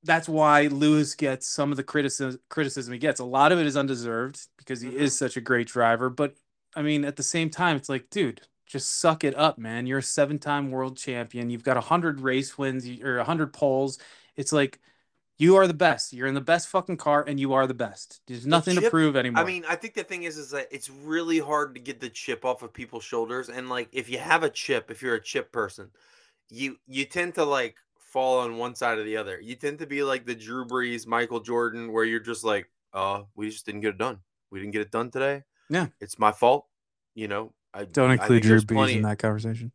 that's 0.02 0.28
why 0.28 0.66
Lewis 0.68 1.14
gets 1.14 1.46
some 1.46 1.70
of 1.70 1.76
the 1.76 1.84
criticism 1.84 2.40
criticism 2.48 2.92
he 2.92 2.98
gets. 2.98 3.20
A 3.20 3.24
lot 3.24 3.52
of 3.52 3.58
it 3.58 3.66
is 3.66 3.76
undeserved 3.76 4.40
because 4.56 4.80
he 4.80 4.90
Mhm. 4.90 4.94
is 4.94 5.16
such 5.18 5.36
a 5.36 5.40
great 5.40 5.68
driver, 5.68 6.08
but 6.10 6.36
I 6.74 6.82
mean 6.82 7.04
at 7.04 7.16
the 7.16 7.22
same 7.22 7.50
time 7.50 7.76
it's 7.76 7.88
like, 7.88 8.08
dude, 8.10 8.42
just 8.70 8.98
suck 9.00 9.24
it 9.24 9.36
up, 9.36 9.58
man. 9.58 9.86
You're 9.86 9.98
a 9.98 10.02
seven-time 10.02 10.70
world 10.70 10.96
champion. 10.96 11.50
You've 11.50 11.64
got 11.64 11.76
100 11.76 12.20
race 12.20 12.56
wins 12.56 12.86
or 13.02 13.16
100 13.18 13.52
poles. 13.52 13.98
It's 14.36 14.52
like 14.52 14.78
You 15.38 15.56
are 15.56 15.66
the 15.66 15.74
best. 15.74 16.12
You're 16.12 16.26
in 16.28 16.34
the 16.34 16.40
best 16.40 16.68
fucking 16.68 16.98
car, 16.98 17.24
and 17.26 17.40
you 17.40 17.52
are 17.54 17.66
the 17.66 17.74
best. 17.74 18.20
There's 18.26 18.46
nothing 18.46 18.74
to 18.76 18.82
chip- 18.82 18.90
prove 18.90 19.16
anymore. 19.16 19.42
I 19.42 19.46
mean, 19.46 19.64
I 19.68 19.74
think 19.76 19.94
the 19.94 20.04
thing 20.04 20.22
is, 20.24 20.36
is 20.36 20.50
that 20.50 20.68
it's 20.70 20.90
really 20.90 21.38
hard 21.38 21.74
to 21.74 21.80
get 21.80 21.98
the 22.00 22.10
chip 22.10 22.44
off 22.44 22.62
of 22.62 22.72
people's 22.72 23.04
shoulders, 23.04 23.48
and 23.48 23.68
like 23.68 23.88
if 23.92 24.08
you 24.10 24.18
have 24.18 24.42
a 24.44 24.50
chip, 24.50 24.90
if 24.90 25.02
you're 25.02 25.14
a 25.16 25.22
chip 25.22 25.50
person, 25.52 25.90
you 26.50 26.78
you 26.86 27.04
tend 27.06 27.34
to 27.36 27.44
like 27.44 27.76
fall 27.98 28.40
on 28.40 28.56
one 28.58 28.74
side 28.74 28.98
or 28.98 29.04
the 29.04 29.16
other. 29.16 29.40
You 29.40 29.54
tend 29.56 29.78
to 29.80 29.86
be 29.86 30.02
like 30.02 30.26
the 30.26 30.34
Drew 30.34 30.64
Brees, 30.66 31.06
Michael 31.06 31.40
Jordan, 31.40 31.92
where 31.92 32.04
you're 32.04 32.20
just 32.20 32.44
like, 32.44 32.70
uh, 32.92 33.22
we 33.36 33.50
just 33.50 33.64
didn't 33.66 33.80
get 33.82 33.90
it 33.90 33.98
done. 33.98 34.18
We 34.50 34.60
didn't 34.60 34.72
get 34.72 34.82
it 34.82 34.90
done 34.90 35.10
today. 35.10 35.44
Yeah. 35.70 35.86
it's 36.00 36.18
my 36.18 36.32
fault. 36.32 36.66
You 37.14 37.28
know, 37.28 37.52
I 37.72 37.84
don't 37.84 38.10
include 38.10 38.42
Drew 38.42 38.50
there's 38.50 38.64
Brees 38.64 38.74
plenty- 38.74 38.96
in 38.96 39.02
that 39.02 39.18
conversation. 39.18 39.72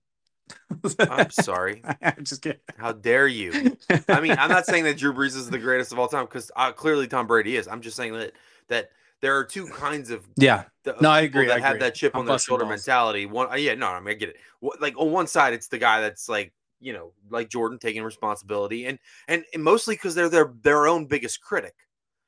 I'm 1.00 1.32
sorry. 1.32 1.82
I'm 2.04 2.24
just 2.24 2.42
kidding. 2.44 2.60
How 2.78 2.92
dare 2.92 3.28
you? 3.28 3.76
I 4.08 4.22
mean, 4.22 4.34
I'm 4.38 4.50
not 4.50 4.66
saying 4.68 4.84
that 4.84 4.98
Drew 4.98 5.12
Brees 5.12 5.36
is 5.36 5.50
the 5.50 5.58
greatest 5.58 5.92
of 5.92 5.98
all 5.98 6.08
time 6.08 6.26
because 6.26 6.52
uh, 6.56 6.72
clearly 6.72 7.08
Tom 7.08 7.26
Brady 7.26 7.56
is. 7.58 7.68
I'm 7.68 7.82
just 7.82 7.98
saying 7.98 8.14
that 8.14 8.34
that 8.68 8.92
there 9.22 9.36
are 9.38 9.44
two 9.44 9.66
kinds 9.68 10.12
of 10.12 10.28
yeah, 10.36 10.66
the, 10.84 10.96
No, 11.02 11.10
I 11.10 11.22
agree, 11.22 11.48
That 11.48 11.58
I 11.58 11.60
have 11.62 11.76
agree. 11.78 11.80
that 11.88 11.96
chip 11.96 12.14
I'm 12.16 12.20
on 12.22 12.26
their 12.28 12.38
shoulder 12.38 12.66
balls. 12.66 12.86
mentality. 12.86 13.26
One, 13.26 13.50
uh, 13.52 13.56
yeah, 13.56 13.74
no, 13.74 13.88
I 13.88 14.00
mean, 14.00 14.10
I 14.10 14.14
get 14.14 14.30
it. 14.30 14.36
What, 14.60 14.80
like 14.82 14.96
on 15.00 15.12
one 15.12 15.26
side, 15.26 15.54
it's 15.54 15.68
the 15.68 15.80
guy 15.80 16.02
that's 16.02 16.30
like, 16.30 16.54
you 16.80 16.94
know, 16.94 17.14
like 17.32 17.50
Jordan 17.50 17.80
taking 17.80 18.04
responsibility, 18.04 18.86
and 18.86 19.00
and, 19.28 19.46
and 19.54 19.64
mostly 19.64 19.96
because 19.96 20.14
they're 20.14 20.30
their 20.30 20.54
their 20.62 20.86
own 20.88 21.06
biggest 21.08 21.42
critic. 21.42 21.74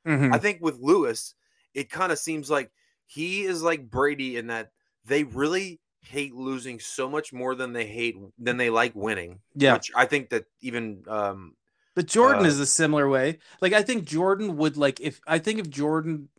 Mhm. 0.07 0.33
I 0.33 0.39
think 0.39 0.59
with 0.61 0.79
Lewis, 0.79 1.35
it 1.75 1.91
kind 1.91 2.11
of 2.11 2.17
seems 2.17 2.49
like 2.49 2.71
he 3.05 3.43
is 3.43 3.61
like 3.61 3.91
Brady 3.91 4.37
in 4.37 4.47
that 4.47 4.71
they 5.07 5.23
really 5.23 5.79
hate 6.01 6.33
losing 6.35 6.79
so 6.79 7.09
much 7.09 7.33
more 7.33 7.55
than 7.55 7.73
they 7.73 7.85
hate 7.87 8.15
than 8.37 8.57
they 8.57 8.69
like 8.69 8.93
winning. 8.95 9.39
yeah. 9.55 9.79
which 9.79 9.91
I 9.95 10.05
think 10.05 10.29
that 10.29 10.45
even 10.61 11.03
um 11.07 11.55
But 11.95 12.05
Jordan 12.07 12.45
Uh, 12.45 12.45
is 12.45 12.59
a 12.59 12.65
similar 12.65 13.09
way. 13.09 13.39
Like 13.61 13.73
I 13.73 13.81
think 13.81 14.05
Jordan 14.05 14.57
would 14.57 14.77
like 14.77 14.99
if 14.99 15.19
I 15.27 15.39
think 15.39 15.59
if 15.59 15.69
Jordan 15.69 16.29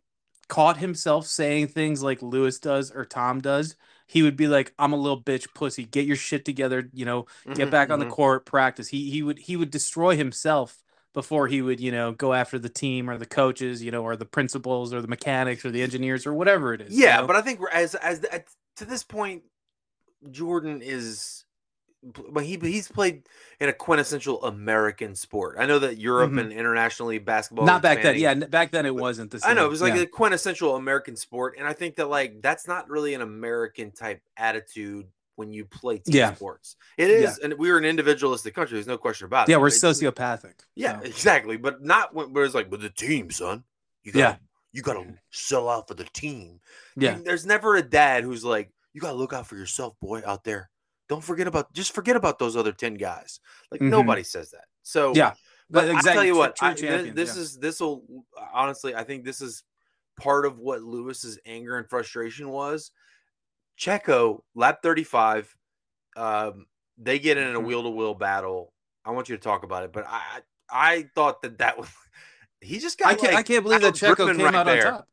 caught 0.49 0.77
himself 0.77 1.27
saying 1.27 1.69
things 1.69 2.03
like 2.03 2.21
Lewis 2.21 2.59
does 2.59 2.91
or 2.91 3.05
Tom 3.05 3.41
does, 3.41 3.75
he 4.07 4.23
would 4.23 4.37
be 4.37 4.47
like, 4.47 4.73
"I'm 4.79 4.93
a 4.93 4.97
little 4.97 5.21
bitch 5.21 5.53
pussy. 5.55 5.85
Get 5.85 6.05
your 6.07 6.15
shit 6.17 6.45
together. 6.45 6.89
You 6.93 7.05
know, 7.05 7.27
get 7.53 7.69
mhm, 7.69 7.71
back 7.71 7.91
on 7.91 7.99
the 7.99 8.05
mhm. 8.05 8.07
court, 8.07 8.45
practice." 8.45 8.89
He 8.89 9.11
he 9.11 9.23
would 9.23 9.39
he 9.39 9.57
would 9.57 9.71
destroy 9.71 10.15
himself 10.17 10.83
before 11.13 11.47
he 11.47 11.61
would 11.61 11.79
you 11.81 11.91
know 11.91 12.13
go 12.13 12.33
after 12.33 12.59
the 12.59 12.69
team 12.69 13.09
or 13.09 13.17
the 13.17 13.25
coaches, 13.27 13.83
you 13.83 13.91
know, 13.91 14.03
or 14.03 14.15
the 14.17 14.25
principals 14.25 14.93
or 14.93 15.01
the 15.01 15.07
mechanics 15.09 15.65
or 15.65 15.71
the 15.71 15.81
engineers 15.83 16.25
or 16.27 16.33
whatever 16.33 16.73
it 16.73 16.81
is. 16.81 17.03
you 17.05 17.11
Yeah, 17.11 17.15
know? 17.15 17.27
but 17.27 17.35
I 17.35 17.41
think 17.41 17.59
as 17.71 17.95
as 17.95 18.25
to 18.79 18.85
this 18.85 19.03
point, 19.03 19.43
Jordan 20.31 20.81
is, 20.83 21.45
but 22.03 22.43
he 22.43 22.57
he's 22.61 22.87
played 22.89 23.23
in 23.59 23.69
a 23.69 23.73
quintessential 23.73 24.43
American 24.43 25.15
sport. 25.15 25.55
I 25.59 25.65
know 25.65 25.79
that 25.79 25.97
Europe 25.97 26.31
Mhm. 26.31 26.39
and 26.41 26.51
internationally 26.53 27.19
basketball, 27.19 27.65
not 27.65 27.81
back 27.81 28.01
then. 28.01 28.17
Yeah, 28.17 28.33
back 28.33 28.71
then 28.71 28.85
it 28.85 28.91
but 28.93 29.01
wasn't 29.01 29.31
the 29.31 29.39
same. 29.39 29.51
I 29.51 29.53
know 29.53 29.65
it 29.65 29.69
was 29.69 29.81
like 29.81 29.95
Yeah. 29.95 30.01
a 30.01 30.05
quintessential 30.07 30.75
American 30.75 31.15
sport, 31.15 31.55
and 31.57 31.67
I 31.67 31.73
think 31.73 31.95
that 31.97 32.09
like 32.09 32.41
that's 32.41 32.67
not 32.67 32.89
really 32.89 33.13
an 33.13 33.21
American 33.21 33.91
type 33.91 34.21
attitude 34.37 35.07
when 35.35 35.53
you 35.53 35.63
play 35.65 35.99
team 35.99 36.15
Yeah. 36.15 36.33
sports. 36.35 36.75
It 36.97 37.09
is, 37.09 37.37
and 37.39 37.53
we're 37.53 37.77
an 37.77 37.85
individualistic 37.85 38.53
country. 38.53 38.75
There's 38.75 38.87
no 38.87 38.97
question 38.97 39.25
about 39.25 39.47
it. 39.47 39.51
yeah, 39.53 39.57
we're 39.57 39.67
It's- 39.67 39.81
sociopathic. 39.81 40.55
Yeah, 40.75 40.99
so. 40.99 41.05
exactly. 41.05 41.55
But 41.55 41.81
not 41.81 42.13
when 42.13 42.33
where 42.33 42.43
it's 42.43 42.53
like 42.55 42.69
with 42.69 42.81
the 42.81 42.89
team, 42.89 43.31
son. 43.31 43.63
You 44.03 44.11
gotta, 44.13 44.19
Yeah. 44.19 44.35
You 44.71 44.81
gotta 44.81 45.05
sell 45.31 45.67
out 45.69 45.87
for 45.87 45.93
the 45.95 46.03
team. 46.05 46.59
Yeah. 46.95 47.15
And 47.15 47.25
there's 47.25 47.45
never 47.45 47.75
a 47.75 47.81
dad 47.81 48.23
who's 48.23 48.43
like, 48.43 48.71
you 48.93 49.01
gotta 49.01 49.17
look 49.17 49.33
out 49.33 49.47
for 49.47 49.55
yourself, 49.55 49.93
boy, 49.99 50.21
out 50.25 50.43
there. 50.43 50.69
Don't 51.07 51.23
forget 51.23 51.47
about 51.47 51.73
just 51.73 51.93
forget 51.93 52.15
about 52.15 52.37
those 52.39 52.55
other 52.55 52.71
10 52.71 52.93
guys. 52.95 53.39
Like 53.71 53.81
Mhm. 53.81 53.89
nobody 53.89 54.23
says 54.23 54.51
that. 54.51 54.65
So 54.83 55.13
Yeah, 55.15 55.31
but 55.69 55.85
but 55.85 55.89
I 55.89 55.93
exactly. 55.97 56.13
tell 56.13 56.25
you 56.25 56.35
what, 56.37 56.57
I, 56.61 56.73
thi- 56.73 56.81
champions, 56.81 57.15
this 57.15 57.35
yeah. 57.35 57.41
is 57.41 57.57
this 57.57 57.79
will 57.79 58.03
honestly, 58.53 58.93
I 58.95 59.03
think 59.03 59.23
this 59.25 59.41
is 59.41 59.63
part 60.19 60.45
of 60.45 60.59
what 60.59 60.81
Lewis's 60.83 61.39
anger 61.45 61.77
and 61.77 61.89
frustration 61.89 62.49
was. 62.49 62.91
Checo, 63.77 64.41
lap 64.55 64.79
35, 64.83 65.55
um, 66.17 66.65
they 66.97 67.17
get 67.17 67.37
in 67.37 67.55
a 67.55 67.59
wheel 67.59 67.83
to 67.83 67.89
wheel 67.89 68.13
battle. 68.13 68.73
I 69.05 69.11
want 69.11 69.29
you 69.29 69.37
to 69.37 69.41
talk 69.41 69.63
about 69.63 69.83
it, 69.83 69.93
but 69.93 70.05
I 70.07 70.41
I 70.71 70.97
I 70.97 71.09
thought 71.15 71.41
that 71.41 71.57
that 71.59 71.77
was 71.79 71.89
he 72.61 72.79
just 72.79 72.97
got. 72.99 73.09
I 73.09 73.15
can't. 73.15 73.35
I 73.35 73.43
can't 73.43 73.63
believe 73.63 73.81
that 73.81 73.93
Checo 73.95 74.27
came 74.35 74.45
right 74.45 74.55
out 74.55 74.65
there. 74.65 74.87
on 74.87 74.93
top. 74.93 75.07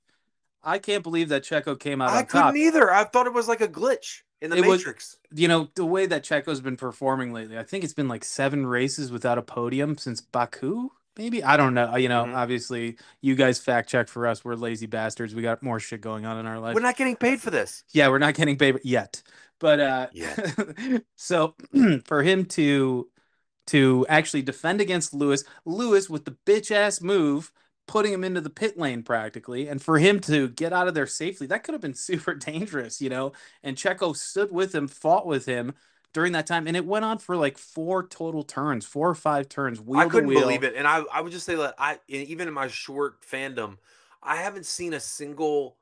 I 0.63 0.79
can't 0.79 1.03
believe 1.05 1.29
that 1.29 1.45
Checo 1.45 1.79
came 1.79 2.03
out 2.03 2.11
I 2.11 2.19
on 2.19 2.27
couldn't 2.27 2.43
top. 2.47 2.57
either. 2.57 2.93
I 2.93 3.05
thought 3.05 3.27
it 3.27 3.33
was 3.33 3.47
like 3.47 3.61
a 3.61 3.69
glitch 3.69 4.23
in 4.41 4.51
the 4.51 4.57
It 4.57 4.67
was- 4.67 4.81
Matrix. 4.81 5.17
You 5.33 5.47
know 5.49 5.69
the 5.77 5.87
way 5.87 6.07
that 6.07 6.25
Checo's 6.25 6.61
been 6.61 6.77
performing 6.77 7.33
lately. 7.33 7.57
I 7.59 7.63
think 7.63 7.85
it's 7.85 7.95
been 7.95 8.09
like 8.09 8.25
seven 8.25 8.67
races 8.67 9.13
without 9.13 9.39
a 9.39 9.43
podium 9.43 9.97
since 9.97 10.21
Baku. 10.21 10.91
Maybe 11.17 11.43
I 11.43 11.57
don't 11.57 11.73
know. 11.73 11.97
You 11.97 12.09
know, 12.09 12.25
Mhm. 12.25 12.35
obviously 12.35 12.99
you 13.23 13.37
guys 13.37 13.59
fact 13.59 13.89
check 13.89 14.09
for 14.09 14.27
us. 14.27 14.45
We're 14.45 14.55
lazy 14.57 14.87
bastards. 14.87 15.35
We 15.35 15.41
got 15.43 15.63
more 15.63 15.79
shit 15.81 16.01
going 16.01 16.27
on 16.27 16.37
in 16.39 16.47
our 16.47 16.59
life. 16.59 16.75
We're 16.75 16.81
not 16.83 16.97
getting 16.97 17.17
paid 17.17 17.41
for 17.41 17.51
this. 17.51 17.85
yeah, 17.93 18.09
we're 18.09 18.19
not 18.19 18.35
getting 18.35 18.59
paid 18.59 18.79
yet. 18.85 19.23
But 19.59 19.81
uh 19.81 20.07
Yet. 20.13 20.57
so 21.17 21.55
for 22.05 22.23
him 22.23 22.45
to 22.47 23.09
to 23.67 24.07
actually 24.09 24.43
defend 24.43 24.81
against 24.81 25.15
Lewis, 25.15 25.45
Lewis 25.65 26.09
with 26.09 26.25
the 26.25 26.37
bitch 26.47 26.71
ass 26.71 27.01
move, 27.01 27.53
putting 27.87 28.13
him 28.13 28.25
into 28.25 28.41
the 28.41 28.51
pit 28.51 28.79
lane 28.79 29.03
practically, 29.03 29.69
and 29.69 29.81
for 29.83 29.99
him 29.99 30.21
to 30.21 30.49
get 30.49 30.73
out 30.73 30.89
of 30.89 30.95
there 30.95 31.07
safely, 31.07 31.47
that 31.49 31.65
could 31.65 31.73
have 31.75 31.83
been 31.83 31.95
super 32.11 32.35
dangerous, 32.35 33.01
you 33.01 33.09
know. 33.11 33.33
And 33.63 33.77
Checo 33.77 34.17
stood 34.17 34.53
with 34.53 34.75
him, 34.75 34.89
fought 34.89 35.27
with 35.27 35.47
him 35.47 35.75
during 36.13 36.33
that 36.33 36.47
time, 36.47 36.67
and 36.67 36.77
it 36.77 36.87
went 36.87 37.05
on 37.05 37.19
for 37.19 37.37
like 37.37 37.59
four 37.59 38.07
total 38.07 38.43
turns, 38.43 38.87
four 38.87 39.09
or 39.09 39.15
five 39.15 39.49
turns, 39.49 39.81
wheel 39.81 40.01
I 40.01 40.07
couldn't 40.07 40.29
wheel. 40.29 40.41
believe 40.41 40.65
it, 40.65 40.75
and 40.77 40.87
I 40.87 41.03
I 41.13 41.21
would 41.21 41.33
just 41.33 41.47
say 41.47 41.57
that 41.57 41.75
I 41.79 41.99
even 42.09 42.49
in 42.49 42.55
my 42.55 42.69
short 42.69 43.23
fandom, 43.23 43.79
I 44.23 44.37
haven't 44.37 44.67
seen 44.67 44.95
a 44.95 45.01
single 45.01 45.77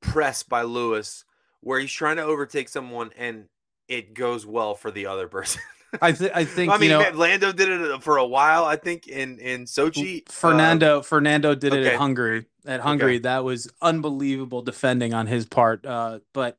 press 0.00 0.42
by 0.42 0.62
Lewis 0.62 1.24
where 1.60 1.80
he's 1.80 1.92
trying 1.92 2.16
to 2.16 2.22
overtake 2.22 2.68
someone 2.68 3.10
and 3.16 3.48
it 3.88 4.14
goes 4.14 4.46
well 4.46 4.74
for 4.74 4.90
the 4.90 5.06
other 5.06 5.28
person. 5.28 5.62
I, 6.02 6.12
th- 6.12 6.30
I 6.34 6.44
think 6.44 6.72
I 6.72 6.76
mean, 6.78 6.90
you 6.90 6.98
know 6.98 7.10
Lando 7.14 7.52
did 7.52 7.68
it 7.68 8.02
for 8.02 8.18
a 8.18 8.26
while. 8.26 8.64
I 8.64 8.76
think 8.76 9.06
in 9.08 9.38
in 9.38 9.64
Sochi, 9.64 10.22
uh, 10.28 10.32
Fernando 10.32 11.02
Fernando 11.02 11.54
did 11.54 11.72
it 11.74 11.86
at 11.86 11.96
Hungary. 11.96 12.46
At 12.66 12.80
Hungary, 12.80 13.18
that 13.20 13.44
was 13.44 13.70
unbelievable 13.80 14.62
defending 14.62 15.14
on 15.14 15.26
his 15.26 15.46
part. 15.46 15.86
Uh, 15.86 16.20
but 16.34 16.58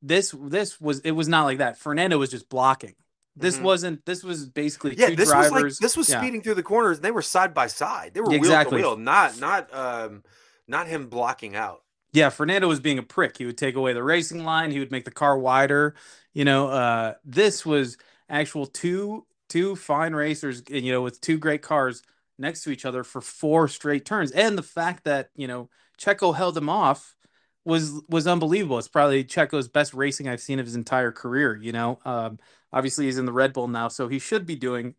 this 0.00 0.34
this 0.38 0.80
was 0.80 1.00
it 1.00 1.10
was 1.10 1.28
not 1.28 1.44
like 1.44 1.58
that. 1.58 1.78
Fernando 1.78 2.18
was 2.18 2.30
just 2.30 2.48
blocking. 2.48 2.94
This 3.36 3.58
Mhm. 3.58 3.62
wasn't. 3.62 4.06
This 4.06 4.24
was 4.24 4.46
basically 4.48 4.94
yeah, 4.96 5.08
two 5.08 5.16
this 5.16 5.28
drivers. 5.28 5.52
was 5.52 5.62
like 5.62 5.72
this 5.80 5.96
was 5.96 6.08
yeah. 6.08 6.20
speeding 6.20 6.42
through 6.42 6.54
the 6.54 6.62
corners. 6.62 6.98
and 6.98 7.04
They 7.04 7.10
were 7.10 7.22
side 7.22 7.52
by 7.54 7.66
side. 7.66 8.12
They 8.14 8.20
were 8.20 8.32
Exactly. 8.34 8.78
wheel 8.78 8.90
to 8.92 8.96
wheel, 8.96 9.04
not 9.04 9.38
not 9.38 9.74
um 9.74 10.22
not 10.66 10.86
him 10.88 11.08
blocking 11.08 11.54
out. 11.54 11.82
Yeah, 12.12 12.30
Fernando 12.30 12.66
was 12.66 12.80
being 12.80 12.98
a 12.98 13.02
prick. 13.04 13.36
He 13.38 13.46
would 13.46 13.58
take 13.58 13.76
away 13.76 13.92
the 13.92 14.02
racing 14.02 14.44
line. 14.44 14.72
He 14.72 14.78
would 14.80 14.90
make 14.90 15.04
the 15.04 15.10
car 15.12 15.38
wider. 15.38 15.94
You 16.32 16.44
know, 16.44 16.68
uh, 16.68 17.14
this 17.24 17.64
was 17.64 17.96
actual 18.30 18.66
two 18.66 19.26
two 19.48 19.76
fine 19.76 20.14
racers. 20.14 20.62
You 20.68 20.92
know, 20.92 21.02
with 21.02 21.20
two 21.20 21.38
great 21.38 21.62
cars 21.62 22.02
next 22.38 22.62
to 22.64 22.70
each 22.70 22.84
other 22.86 23.04
for 23.04 23.20
four 23.20 23.68
straight 23.68 24.04
turns, 24.06 24.30
and 24.32 24.56
the 24.56 24.62
fact 24.62 25.04
that 25.04 25.30
you 25.36 25.48
know 25.48 25.68
Checo 25.98 26.34
held 26.34 26.56
him 26.56 26.68
off 26.68 27.16
was 27.64 28.02
was 28.08 28.26
unbelievable. 28.26 28.78
It's 28.78 28.88
probably 28.88 29.24
Checo's 29.24 29.68
best 29.68 29.94
racing 29.94 30.28
I've 30.28 30.40
seen 30.40 30.58
of 30.58 30.66
his 30.66 30.76
entire 30.76 31.12
career. 31.12 31.56
You 31.56 31.72
know, 31.72 32.00
um, 32.04 32.38
obviously 32.72 33.06
he's 33.06 33.18
in 33.18 33.26
the 33.26 33.32
Red 33.32 33.52
Bull 33.52 33.68
now, 33.68 33.88
so 33.88 34.08
he 34.08 34.18
should 34.18 34.46
be 34.46 34.56
doing 34.56 34.94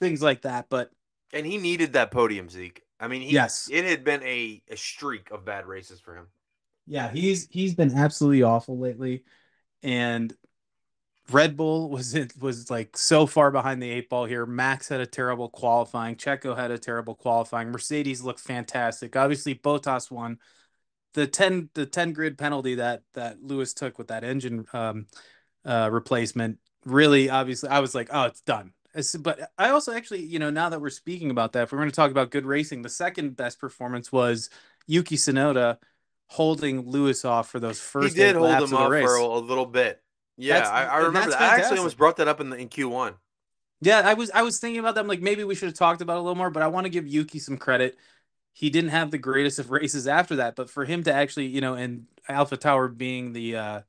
things 0.00 0.22
like 0.22 0.42
that. 0.42 0.66
But 0.68 0.90
And 1.32 1.46
he 1.46 1.58
needed 1.58 1.94
that 1.94 2.10
podium, 2.10 2.48
Zeke. 2.48 2.82
I 3.00 3.08
mean, 3.08 3.22
he, 3.22 3.32
Yes. 3.32 3.68
it 3.70 3.84
had 3.84 4.04
been 4.04 4.22
a, 4.22 4.62
a 4.68 4.76
streak 4.76 5.30
of 5.30 5.44
bad 5.44 5.66
races 5.66 6.00
for 6.00 6.16
him. 6.16 6.28
Yeah, 6.86 7.10
he's 7.10 7.48
he's 7.50 7.74
been 7.74 7.92
absolutely 7.96 8.42
awful 8.42 8.78
lately, 8.78 9.24
and 9.82 10.34
Red 11.30 11.56
Bull 11.56 11.88
was 11.88 12.14
it 12.14 12.32
was 12.40 12.70
like 12.70 12.96
so 12.96 13.26
far 13.26 13.50
behind 13.50 13.82
the 13.82 13.90
eight 13.90 14.08
ball 14.08 14.24
here. 14.24 14.44
Max 14.44 14.88
had 14.88 15.00
a 15.00 15.06
terrible 15.06 15.48
qualifying. 15.48 16.16
Checo 16.16 16.56
had 16.56 16.70
a 16.70 16.78
terrible 16.78 17.14
qualifying. 17.14 17.70
Mercedes 17.70 18.22
looked 18.22 18.40
fantastic. 18.40 19.14
Obviously, 19.16 19.54
Bottas 19.54 20.10
won. 20.10 20.38
The 21.14 21.26
ten 21.26 21.68
the 21.74 21.86
ten 21.86 22.12
grid 22.12 22.38
penalty 22.38 22.76
that 22.76 23.02
that 23.14 23.42
Lewis 23.42 23.74
took 23.74 23.98
with 23.98 24.08
that 24.08 24.24
engine 24.24 24.64
um, 24.72 25.06
uh, 25.64 25.88
replacement 25.92 26.58
really 26.84 27.30
obviously 27.30 27.68
I 27.68 27.78
was 27.78 27.94
like, 27.94 28.08
oh, 28.12 28.24
it's 28.24 28.40
done. 28.40 28.72
It's- 28.94 29.16
but 29.16 29.52
I 29.56 29.70
also 29.70 29.92
actually, 29.92 30.24
you 30.24 30.38
know, 30.38 30.50
now 30.50 30.68
that 30.68 30.80
we're 30.80 30.90
speaking 30.90 31.30
about 31.30 31.52
that, 31.52 31.64
if 31.64 31.72
we're 31.72 31.78
going 31.78 31.90
to 31.90 31.94
talk 31.96 32.10
about 32.10 32.30
good 32.30 32.44
racing, 32.44 32.82
the 32.82 32.88
second 32.88 33.36
best 33.36 33.58
performance 33.58 34.10
was 34.12 34.50
Yuki 34.86 35.16
Tsunoda 35.16 35.78
holding 36.26 36.88
Lewis 36.88 37.24
off 37.24 37.50
for 37.50 37.60
those 37.60 37.80
first. 37.80 38.14
he 38.16 38.20
did 38.20 38.36
hold 38.36 38.50
him 38.50 38.62
of 38.64 38.70
the 38.70 38.76
up 38.78 38.90
race. 38.90 39.06
for 39.06 39.14
a 39.16 39.38
little 39.38 39.66
bit. 39.66 40.02
Yeah, 40.48 40.68
I, 40.68 40.84
I 40.84 40.98
remember 40.98 41.30
that. 41.30 41.40
I 41.40 41.56
actually 41.56 41.78
almost 41.78 41.96
brought 41.96 42.16
that 42.16 42.28
up 42.28 42.40
in 42.40 42.50
the 42.50 42.56
in 42.56 42.68
Q1. 42.68 43.16
Yeah, 43.80 44.02
I 44.04 44.14
was 44.14 44.30
I 44.30 44.42
was 44.42 44.58
thinking 44.58 44.78
about 44.80 44.94
that. 44.94 45.00
I'm 45.00 45.08
like, 45.08 45.20
maybe 45.20 45.44
we 45.44 45.54
should 45.54 45.68
have 45.68 45.76
talked 45.78 46.00
about 46.02 46.14
it 46.16 46.20
a 46.20 46.22
little 46.22 46.36
more, 46.36 46.50
but 46.50 46.62
I 46.62 46.68
want 46.68 46.84
to 46.84 46.90
give 46.90 47.06
Yuki 47.06 47.38
some 47.38 47.56
credit. 47.58 47.98
He 48.54 48.70
didn't 48.70 48.90
have 48.90 49.10
the 49.10 49.18
greatest 49.18 49.58
of 49.58 49.70
races 49.72 50.06
after 50.06 50.36
that, 50.36 50.56
but 50.56 50.70
for 50.70 50.84
him 50.84 51.02
to 51.04 51.12
actually, 51.12 51.46
you 51.46 51.60
know, 51.60 51.74
and 51.74 52.06
AlphaTauri 52.28 52.96
being 52.96 53.32
the 53.32 53.56
uh 53.56 53.80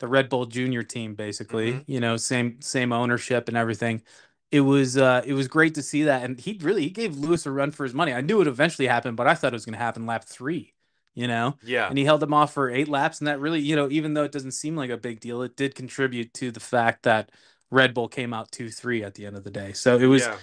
the 0.00 0.08
Red 0.08 0.28
Bull 0.28 0.46
Junior 0.46 0.82
team, 0.82 1.14
basically, 1.14 1.72
Mhm. 1.74 1.84
you 1.86 2.00
know, 2.00 2.16
same 2.16 2.60
same 2.62 2.92
ownership 2.92 3.48
and 3.48 3.56
everything. 3.56 4.02
it 4.50 4.60
was 4.60 4.96
uh 4.98 5.22
it 5.26 5.34
was 5.34 5.48
great 5.48 5.74
to 5.76 5.82
see 5.82 6.04
that 6.04 6.22
and 6.24 6.38
he 6.40 6.58
really 6.62 6.82
he 6.82 6.90
gave 6.90 7.16
lewis 7.16 7.46
a 7.46 7.50
run 7.50 7.70
for 7.70 7.84
his 7.84 7.94
money 7.94 8.12
i 8.12 8.20
knew 8.20 8.40
it 8.42 8.46
eventually 8.46 8.86
happened 8.88 9.16
but 9.16 9.26
i 9.26 9.34
thought 9.34 9.52
it 9.52 9.56
was 9.56 9.64
going 9.64 9.72
to 9.72 9.78
happen 9.78 10.06
lap 10.06 10.24
three 10.24 10.74
you 11.14 11.26
know 11.28 11.56
Yeah. 11.62 11.88
and 11.88 11.98
he 11.98 12.04
held 12.04 12.20
them 12.20 12.34
off 12.34 12.52
for 12.54 12.70
eight 12.70 12.88
laps 12.88 13.20
and 13.20 13.28
that 13.28 13.40
really 13.40 13.60
you 13.60 13.76
know 13.76 13.88
even 13.90 14.14
though 14.14 14.24
it 14.24 14.32
doesn't 14.32 14.52
seem 14.52 14.76
like 14.76 14.90
a 14.90 14.96
big 14.96 15.20
deal 15.20 15.42
it 15.42 15.56
did 15.56 15.74
contribute 15.74 16.32
to 16.34 16.50
the 16.50 16.60
fact 16.60 17.02
that 17.02 17.30
red 17.70 17.94
bull 17.94 18.08
came 18.08 18.32
out 18.32 18.50
2-3 18.50 19.04
at 19.04 19.14
the 19.14 19.26
end 19.26 19.36
of 19.36 19.44
the 19.44 19.50
day 19.50 19.72
so 19.72 19.98
it 19.98 20.06
was 20.06 20.22
yeah. 20.22 20.36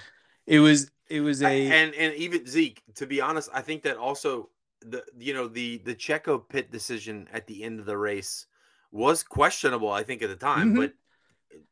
it 0.45 0.59
was 0.59 0.91
it 1.09 1.21
was 1.21 1.41
a 1.41 1.47
and 1.71 1.93
and 1.95 2.13
even 2.15 2.45
Zeke, 2.45 2.83
to 2.95 3.07
be 3.07 3.19
honest, 3.19 3.49
I 3.53 3.61
think 3.61 3.83
that 3.83 3.97
also 3.97 4.49
the 4.81 5.03
you 5.17 5.33
know 5.33 5.47
the 5.47 5.79
the 5.79 5.95
Checo 5.95 6.47
pit 6.47 6.71
decision 6.71 7.27
at 7.33 7.47
the 7.47 7.63
end 7.63 7.79
of 7.79 7.85
the 7.85 7.97
race 7.97 8.45
was 8.91 9.23
questionable. 9.23 9.91
I 9.91 10.03
think 10.03 10.21
at 10.21 10.29
the 10.29 10.35
time, 10.35 10.73
Mhm. 10.73 10.77
but 10.77 10.93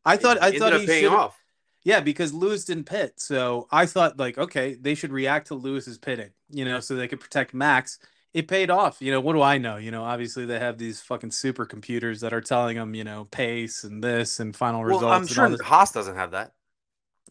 i 0.03 0.17
thought 0.17 0.41
i 0.41 0.57
thought 0.57 0.79
he 0.79 0.87
paying 0.87 1.07
off. 1.07 1.39
Yeah, 1.83 1.99
because 2.01 2.33
Lewis 2.33 2.65
didn't 2.65 2.85
pit. 2.85 3.13
So 3.17 3.67
I 3.71 3.85
thought 3.85 4.17
like, 4.17 4.37
okay, 4.37 4.73
they 4.73 4.95
should 4.95 5.11
react 5.11 5.47
to 5.47 5.55
Lewis's 5.55 5.97
pitting, 5.99 6.31
you 6.49 6.65
know, 6.65 6.79
so 6.79 6.95
they 6.95 7.07
could 7.07 7.19
protect 7.19 7.53
Max. 7.53 7.99
It 8.37 8.47
paid 8.47 8.69
off. 8.69 9.01
You 9.01 9.11
know, 9.11 9.19
what 9.21 9.33
do 9.33 9.41
I 9.41 9.57
know? 9.57 9.77
You 9.77 9.91
know, 9.91 10.03
obviously 10.03 10.45
they 10.45 10.59
have 10.59 10.77
these 10.77 11.01
fucking 11.01 11.31
supercomputers 11.31 12.19
that 12.21 12.33
are 12.33 12.41
telling 12.41 12.77
them, 12.77 12.93
you 12.93 13.03
know, 13.03 13.25
pace 13.31 13.83
and 13.83 14.03
this 14.03 14.39
and 14.39 14.55
final 14.55 14.81
Well, 14.81 15.01
results. 15.01 15.03
I'm 15.15 15.27
and 15.27 15.29
sure 15.29 15.45
all 15.45 15.49
this. 15.49 15.61
Haas 15.61 15.91
doesn't 15.91 16.15
have 16.15 16.31
that. 16.31 16.53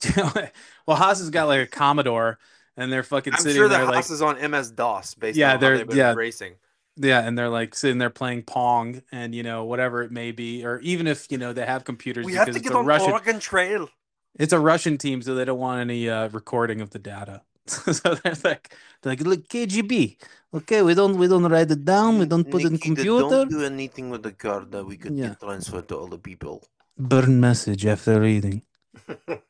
well, 0.87 0.97
Haas 0.97 1.19
has 1.21 1.31
got 1.31 1.47
like 1.49 1.61
a 1.61 1.67
Commodore 1.67 2.39
and 2.77 2.93
they're 2.93 3.03
fucking 3.03 3.35
I'm 3.35 3.39
sitting 3.41 3.57
sure 3.57 3.69
there 3.69 3.79
that 3.81 3.87
like 3.87 3.95
Haas 3.95 4.11
is 4.11 4.23
on 4.23 4.37
MS 4.51 4.71
DOS 4.73 5.15
based 5.15 5.37
Yeah, 5.39 5.57
they're- 5.57 5.79
they've 5.79 5.87
been 5.89 5.97
yeah. 5.97 6.15
racing. 6.15 6.55
Yeah, 6.99 7.21
and 7.27 7.37
they're 7.37 7.51
like 7.51 7.75
sitting 7.75 7.99
there 7.99 8.09
playing 8.11 8.45
Pong 8.45 9.03
and 9.13 9.35
you 9.35 9.43
know, 9.43 9.65
whatever 9.65 10.03
it 10.03 10.11
may 10.11 10.33
be, 10.33 10.65
or 10.65 10.81
even 10.81 11.07
if 11.07 11.31
you 11.31 11.37
know 11.39 11.53
they 11.53 11.67
have 11.67 11.85
computers 11.85 12.25
We 12.25 12.33
have 12.35 12.47
because 12.47 12.55
to 12.57 12.61
it's 12.61 12.69
get 12.69 12.75
a 12.75 12.79
on 12.79 12.87
Russian 12.87 13.13
Oregon 13.13 13.39
Trail. 13.39 13.89
it's 14.39 14.53
a 14.53 14.59
Russian 14.61 14.99
team, 14.99 15.23
so 15.23 15.35
they 15.35 15.45
don't 15.45 15.59
want 15.59 15.81
any 15.81 16.09
uh, 16.09 16.29
recording 16.29 16.81
of 16.81 16.91
the 16.91 16.99
data. 16.99 17.43
so 17.67 17.93
they're 18.15 18.35
like, 18.45 18.75
they're 19.03 19.13
like, 19.13 19.21
look, 19.21 19.49
KGB. 19.49 20.17
Okay, 20.57 20.81
we 20.81 20.95
don't 20.95 21.17
we 21.19 21.29
don't 21.29 21.45
write 21.45 21.71
it 21.71 21.85
down. 21.85 22.19
We 22.19 22.27
don't 22.27 22.49
put 22.51 22.63
it 22.65 22.73
in 22.73 22.79
computer. 22.79 23.29
Don't 23.29 23.51
do 23.51 23.63
anything 23.65 24.09
with 24.09 24.23
the 24.23 24.33
card 24.33 24.73
that 24.73 24.85
we 24.85 24.97
could 24.97 25.15
Yeah. 25.15 25.29
get 25.29 25.41
transferred 25.41 25.89
to 25.89 25.99
other 25.99 26.17
people. 26.19 26.65
Burn 26.97 27.39
message 27.41 27.85
after 27.85 28.21
reading. 28.21 28.63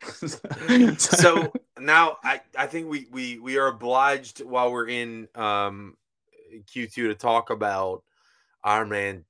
so 0.96 1.52
now 1.78 2.16
I, 2.24 2.40
I 2.56 2.66
think 2.66 2.88
we, 2.88 3.06
we 3.12 3.38
we 3.38 3.58
are 3.58 3.66
obliged 3.66 4.40
while 4.40 4.72
we're 4.72 4.88
in 4.88 5.28
um 5.34 5.96
Q2 6.72 6.94
to 6.94 7.14
talk 7.14 7.50
about 7.50 8.02
Iron 8.62 8.88
Man, 8.88 9.24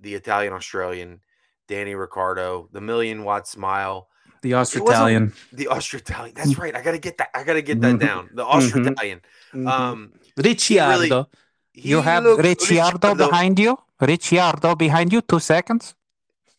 the 0.00 0.14
Italian 0.14 0.52
Australian, 0.52 1.20
Danny 1.68 1.94
Ricciardo, 1.94 2.68
the 2.72 2.82
million 2.82 3.24
watt 3.24 3.48
smile, 3.48 4.10
the 4.42 4.54
Austro-Italian. 4.54 5.32
the 5.52 5.68
Austro-Italian. 5.68 6.34
That's 6.34 6.58
right. 6.58 6.74
I 6.74 6.82
gotta 6.82 6.98
get 6.98 7.18
that. 7.18 7.30
I 7.34 7.44
gotta 7.44 7.62
get 7.62 7.80
that 7.80 7.98
down. 7.98 8.30
The 8.32 8.44
Australian. 8.44 9.20
Mm-hmm. 9.52 9.66
Um, 9.66 10.12
Ricciardo. 10.36 11.28
he 11.72 11.90
You 11.90 12.00
have 12.02 12.24
looked- 12.24 12.42
Ricciardo 12.44 13.14
behind 13.14 13.58
you. 13.58 13.78
Ricciardo 14.00 14.74
behind 14.74 15.12
you. 15.12 15.20
Two 15.22 15.40
seconds. 15.40 15.94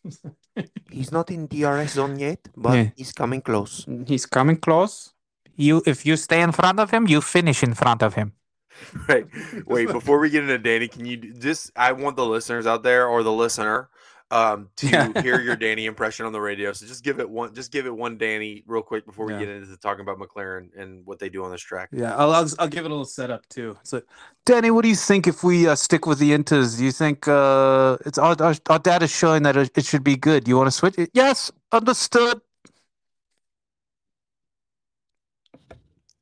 He's 0.90 1.10
not 1.12 1.30
in 1.30 1.46
DRS 1.46 1.92
zone 1.94 2.18
yet, 2.18 2.48
but 2.56 2.74
Yeah. 2.74 2.90
he's 2.96 3.12
coming 3.12 3.40
close. 3.40 3.86
He's 4.06 4.26
coming 4.26 4.56
close. 4.56 5.14
You, 5.56 5.82
if 5.86 6.04
you 6.04 6.16
stay 6.16 6.42
in 6.42 6.52
front 6.52 6.78
of 6.78 6.90
him, 6.90 7.08
you 7.08 7.20
finish 7.22 7.62
in 7.62 7.74
front 7.74 8.02
of 8.02 8.14
him. 8.14 8.32
Right. 9.08 9.26
Wait, 9.66 9.88
before 9.88 10.18
we 10.18 10.28
get 10.30 10.42
into 10.42 10.58
Danny, 10.58 10.88
can 10.88 11.06
you 11.06 11.16
just 11.16 11.70
I 11.76 11.92
want 11.92 12.16
the 12.16 12.26
listeners 12.26 12.66
out 12.66 12.82
there 12.82 13.06
or 13.06 13.22
the 13.22 13.32
listener 13.32 13.88
um 14.32 14.70
to 14.76 14.86
hear 15.22 15.40
your 15.40 15.56
Danny 15.56 15.86
impression 15.86 16.24
on 16.24 16.32
the 16.32 16.40
radio. 16.40 16.72
So 16.72 16.86
just 16.86 17.04
give 17.04 17.20
it 17.20 17.28
one 17.28 17.54
just 17.54 17.70
give 17.70 17.86
it 17.86 17.94
one 17.94 18.16
Danny 18.16 18.64
real 18.66 18.82
quick 18.82 19.04
before 19.04 19.26
we 19.26 19.34
Yeah. 19.34 19.40
get 19.40 19.48
into 19.50 19.76
talking 19.76 20.00
about 20.00 20.18
McLaren 20.18 20.70
and 20.76 21.04
what 21.04 21.18
they 21.18 21.28
do 21.28 21.44
on 21.44 21.50
this 21.50 21.60
track. 21.60 21.90
Yeah, 21.92 22.16
I'll, 22.16 22.32
I'll 22.32 22.48
I'll 22.58 22.68
give 22.68 22.84
it 22.84 22.90
a 22.90 22.94
little 22.94 23.04
setup 23.04 23.46
too. 23.48 23.76
Like 23.92 24.04
Danny, 24.46 24.70
what 24.70 24.82
do 24.82 24.88
you 24.88 24.96
think 24.96 25.26
if 25.26 25.44
we 25.44 25.68
uh, 25.68 25.74
stick 25.74 26.06
with 26.06 26.18
the 26.18 26.30
Inters? 26.30 26.78
Do 26.78 26.84
you 26.84 26.92
think 26.92 27.28
uh, 27.28 27.98
it's 28.06 28.18
our, 28.18 28.34
our, 28.42 28.54
our 28.70 28.78
data 28.78 29.06
showing 29.06 29.42
that 29.44 29.56
it, 29.56 29.84
should 29.84 30.02
be 30.02 30.16
good? 30.16 30.44
Do 30.44 30.48
you 30.48 30.56
want 30.56 30.66
to 30.68 30.72
switch 30.72 30.98
it? 30.98 31.10
Yes, 31.12 31.52
understood. 31.70 32.40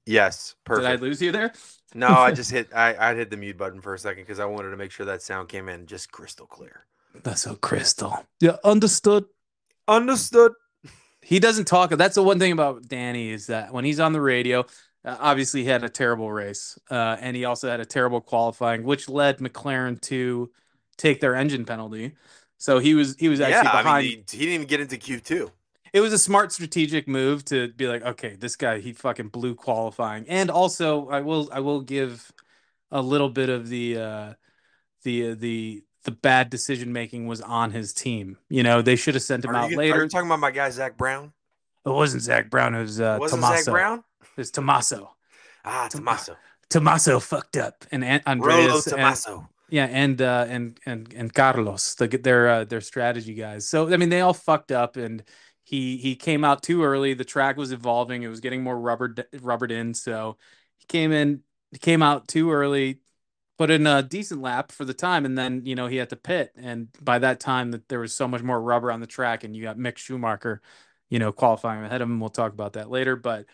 Yes, 0.04 0.56
did 0.68 0.84
I 0.84 0.96
lose 0.96 1.22
you 1.22 1.30
there? 1.30 1.52
no, 1.94 2.08
I 2.08 2.32
just 2.40 2.50
hit 2.50 2.74
I 2.74 3.10
I 3.10 3.14
hit 3.14 3.30
the 3.30 3.36
mute 3.36 3.56
button 3.56 3.80
for 3.80 3.94
a 3.94 3.98
second 3.98 4.24
because 4.24 4.40
I 4.40 4.46
wanted 4.46 4.70
to 4.70 4.76
make 4.76 4.90
sure 4.90 5.06
that 5.06 5.22
sound 5.22 5.48
came 5.48 5.68
in 5.68 5.86
just 5.86 6.10
crystal 6.10 6.46
clear. 6.46 6.86
That's 7.22 7.42
so 7.42 7.54
crystal. 7.56 8.24
Yeah, 8.40 8.56
understood. 8.64 9.24
Understood. 9.88 10.52
He 11.22 11.38
doesn't 11.40 11.66
talk. 11.66 11.90
That's 11.90 12.14
the 12.14 12.22
one 12.22 12.38
thing 12.38 12.52
about 12.52 12.88
Danny 12.88 13.30
is 13.30 13.46
that 13.48 13.72
when 13.72 13.84
he's 13.84 14.00
on 14.00 14.12
the 14.12 14.20
radio, 14.20 14.60
uh, 15.04 15.16
obviously 15.20 15.62
he 15.62 15.68
had 15.68 15.84
a 15.84 15.88
terrible 15.88 16.32
race, 16.32 16.78
uh, 16.90 17.16
and 17.20 17.36
he 17.36 17.44
also 17.44 17.68
had 17.70 17.80
a 17.80 17.86
terrible 17.86 18.20
qualifying, 18.20 18.84
which 18.84 19.08
led 19.08 19.38
McLaren 19.38 20.00
to 20.02 20.50
take 20.96 21.20
their 21.20 21.34
engine 21.34 21.64
penalty. 21.64 22.16
So 22.58 22.78
he 22.78 22.94
was 22.94 23.16
he 23.18 23.28
was 23.28 23.40
actually 23.40 23.68
Yeah, 23.68 23.72
behind. 23.72 23.88
I 23.88 24.02
mean 24.02 24.24
he, 24.30 24.38
he 24.38 24.44
didn't 24.46 24.54
even 24.54 24.66
get 24.66 24.80
into 24.80 24.96
Q 24.98 25.20
two. 25.20 25.52
it 25.92 26.00
was 26.00 26.12
a 26.12 26.18
smart 26.18 26.52
strategic 26.52 27.08
move 27.08 27.44
to 27.46 27.72
be 27.72 27.88
like, 27.88 28.02
okay, 28.02 28.36
this 28.36 28.56
guy 28.56 28.78
he 28.80 28.92
fucking 28.92 29.28
blew 29.28 29.54
qualifying, 29.54 30.24
and 30.28 30.50
also 30.50 31.08
I 31.08 31.20
will 31.20 31.48
I 31.52 31.60
will 31.60 31.80
give 31.80 32.30
a 32.90 33.02
little 33.02 33.30
bit 33.30 33.48
of 33.48 33.68
the 33.68 33.98
uh, 33.98 34.34
the 35.04 35.34
the 35.34 35.84
the 36.04 36.10
bad 36.10 36.50
decision 36.50 36.92
making 36.92 37.26
was 37.26 37.40
on 37.40 37.72
his 37.72 37.92
team. 37.92 38.38
You 38.48 38.62
know, 38.62 38.82
they 38.82 38.96
should 38.96 39.14
have 39.14 39.22
sent 39.22 39.44
him 39.44 39.50
Are 39.50 39.56
out 39.56 39.70
you, 39.70 39.76
later. 39.76 40.00
are 40.00 40.02
you 40.04 40.08
talking 40.08 40.28
about 40.28 40.40
my 40.40 40.50
guy 40.50 40.70
Zak 40.70 40.96
Brown? 40.96 41.32
It 41.84 41.90
wasn't 41.90 42.22
Zak 42.22 42.50
Brown. 42.50 42.74
It 42.74 42.82
was 42.82 43.00
uh, 43.00 43.18
Was 43.20 43.32
it 43.32 43.36
Tommaso. 43.36 43.62
Zak 43.62 43.72
Brown? 43.72 43.98
It 44.22 44.36
was 44.36 44.50
Tommaso. 44.50 45.14
Ah, 45.64 45.88
Tom- 45.90 46.00
Tommaso. 46.00 46.36
Tommaso 46.68 47.18
fucked 47.20 47.56
up, 47.56 47.84
and 47.90 48.04
An- 48.04 48.22
Rolo 48.26 48.50
Andreas, 48.60 48.86
and, 48.86 48.96
Tommaso. 48.96 49.48
yeah, 49.70 49.86
and 49.86 50.22
uh, 50.22 50.46
and 50.48 50.78
and 50.86 51.12
and 51.14 51.34
Carlos, 51.34 51.94
the, 51.96 52.06
their 52.06 52.48
uh, 52.48 52.64
their 52.64 52.80
strategy 52.80 53.34
guys. 53.34 53.68
So 53.68 53.92
I 53.92 53.96
mean, 53.96 54.08
they 54.08 54.20
all 54.20 54.34
fucked 54.34 54.70
up, 54.72 54.96
and 54.96 55.22
he 55.64 55.96
he 55.96 56.14
came 56.16 56.44
out 56.44 56.62
too 56.62 56.84
early. 56.84 57.12
The 57.14 57.24
track 57.24 57.56
was 57.56 57.72
evolving; 57.72 58.22
it 58.22 58.28
was 58.28 58.40
getting 58.40 58.62
more 58.62 58.78
rubber 58.78 59.14
rubbered 59.40 59.72
in. 59.72 59.94
So 59.94 60.36
he 60.78 60.86
came 60.86 61.10
in, 61.12 61.42
he 61.72 61.78
came 61.78 62.02
out 62.02 62.28
too 62.28 62.52
early, 62.52 63.00
put 63.60 63.70
in 63.70 63.86
a 63.86 64.02
decent 64.02 64.40
lap 64.40 64.72
for 64.72 64.86
the 64.86 64.94
time, 64.94 65.26
and 65.26 65.36
then 65.36 65.60
you 65.66 65.74
know 65.74 65.86
he 65.86 65.96
had 65.96 66.08
to 66.08 66.16
pit. 66.16 66.50
And 66.56 66.88
by 67.02 67.18
that 67.18 67.40
time, 67.40 67.72
that 67.72 67.90
there 67.90 68.00
was 68.00 68.14
so 68.14 68.26
much 68.26 68.42
more 68.42 68.58
rubber 68.58 68.90
on 68.90 69.00
the 69.00 69.06
track, 69.06 69.44
and 69.44 69.54
you 69.54 69.62
got 69.62 69.76
Mick 69.76 69.98
Schumacher, 69.98 70.62
you 71.10 71.18
know, 71.18 71.30
qualifying 71.30 71.84
ahead 71.84 72.00
of 72.00 72.08
him. 72.08 72.20
We'll 72.20 72.30
talk 72.30 72.54
about 72.54 72.72
that 72.72 72.90
later, 72.90 73.16
but. 73.16 73.44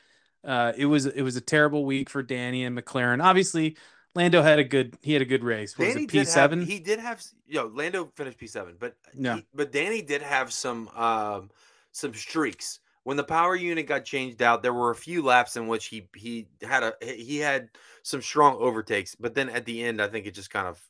Uh, 0.45 0.73
it 0.77 0.87
was 0.87 1.07
it 1.07 1.23
was 1.23 1.35
a 1.35 1.40
terrible 1.40 1.85
week 1.85 2.09
for 2.09 2.23
Danny 2.23 2.64
and 2.64 2.79
McLaren. 2.79 3.21
Obviously, 3.21 3.77
Lando 4.14 4.42
had 4.42 4.61
a 4.61 4.64
good 4.64 4.97
he 5.03 5.12
had 5.12 5.21
a 5.21 5.25
good 5.25 5.42
race. 5.42 5.77
Was 5.77 5.88
Danny 5.88 6.05
it 6.05 6.07
did 6.07 6.12
P 6.12 6.19
have, 6.19 6.29
seven? 6.29 6.62
he 6.64 6.79
did 6.79 7.01
have 7.01 7.21
yo 7.49 7.66
Lando 7.66 8.12
finished 8.14 8.38
P 8.38 8.47
seven, 8.47 8.77
but 8.79 8.95
no, 9.12 9.37
he- 9.37 9.47
but 9.53 9.73
Danny 9.73 10.03
did 10.03 10.23
have 10.23 10.53
some 10.53 10.88
um 10.90 11.51
some 11.90 12.14
streaks. 12.14 12.79
When 13.07 13.16
the 13.16 13.23
power 13.23 13.55
unit 13.55 13.87
got 13.87 14.05
changed 14.05 14.42
out, 14.42 14.62
there 14.64 14.75
were 14.75 14.90
a 14.90 14.97
few 14.97 15.23
laps 15.23 15.57
in 15.57 15.69
which 15.69 15.87
he 15.87 16.09
he 16.16 16.49
had 16.61 16.83
a 16.83 16.95
he 17.01 17.37
had 17.38 17.69
some 18.03 18.21
strong 18.21 18.57
overtakes, 18.59 19.14
but 19.14 19.33
then 19.33 19.49
at 19.49 19.64
the 19.64 19.85
end, 19.85 20.03
I 20.03 20.09
think 20.09 20.27
it 20.27 20.35
just 20.35 20.51
kind 20.51 20.66
of 20.66 20.83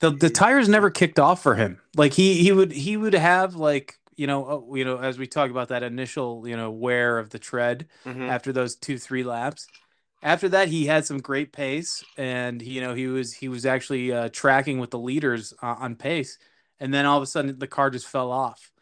the 0.00 0.10
the 0.10 0.30
tires 0.30 0.68
never 0.68 0.90
kicked 0.90 1.20
off 1.20 1.40
for 1.40 1.54
him. 1.54 1.80
Like 1.96 2.12
he 2.14 2.42
he 2.42 2.50
would 2.50 2.72
he 2.72 2.96
would 2.96 3.14
have 3.14 3.54
like 3.54 3.98
you 4.16 4.26
know 4.26 4.46
uh, 4.72 4.74
you 4.74 4.84
know 4.84 4.98
as 4.98 5.16
we 5.16 5.28
talk 5.28 5.48
about 5.48 5.68
that 5.68 5.84
initial 5.84 6.46
you 6.48 6.56
know 6.56 6.72
wear 6.72 7.18
of 7.18 7.30
the 7.30 7.38
tread 7.38 7.86
Mhm. 8.04 8.28
after 8.28 8.52
those 8.52 8.74
two 8.76 8.98
three 8.98 9.22
laps. 9.22 9.68
After 10.22 10.48
that, 10.50 10.68
he 10.68 10.86
had 10.86 11.06
some 11.06 11.18
great 11.20 11.52
pace, 11.52 12.04
and 12.16 12.62
you 12.62 12.80
know 12.80 12.94
he 12.94 13.06
was 13.06 13.34
he 13.34 13.48
was 13.48 13.66
actually 13.66 14.12
uh, 14.12 14.30
tracking 14.32 14.80
with 14.80 14.90
the 14.90 14.98
leaders 14.98 15.54
uh, 15.62 15.76
on 15.78 15.96
pace, 15.96 16.38
and 16.80 16.92
then 16.94 17.06
all 17.06 17.18
of 17.18 17.22
a 17.22 17.26
sudden 17.26 17.58
the 17.58 17.68
car 17.68 17.90
just 17.90 18.08
fell 18.08 18.32
off, 18.32 18.72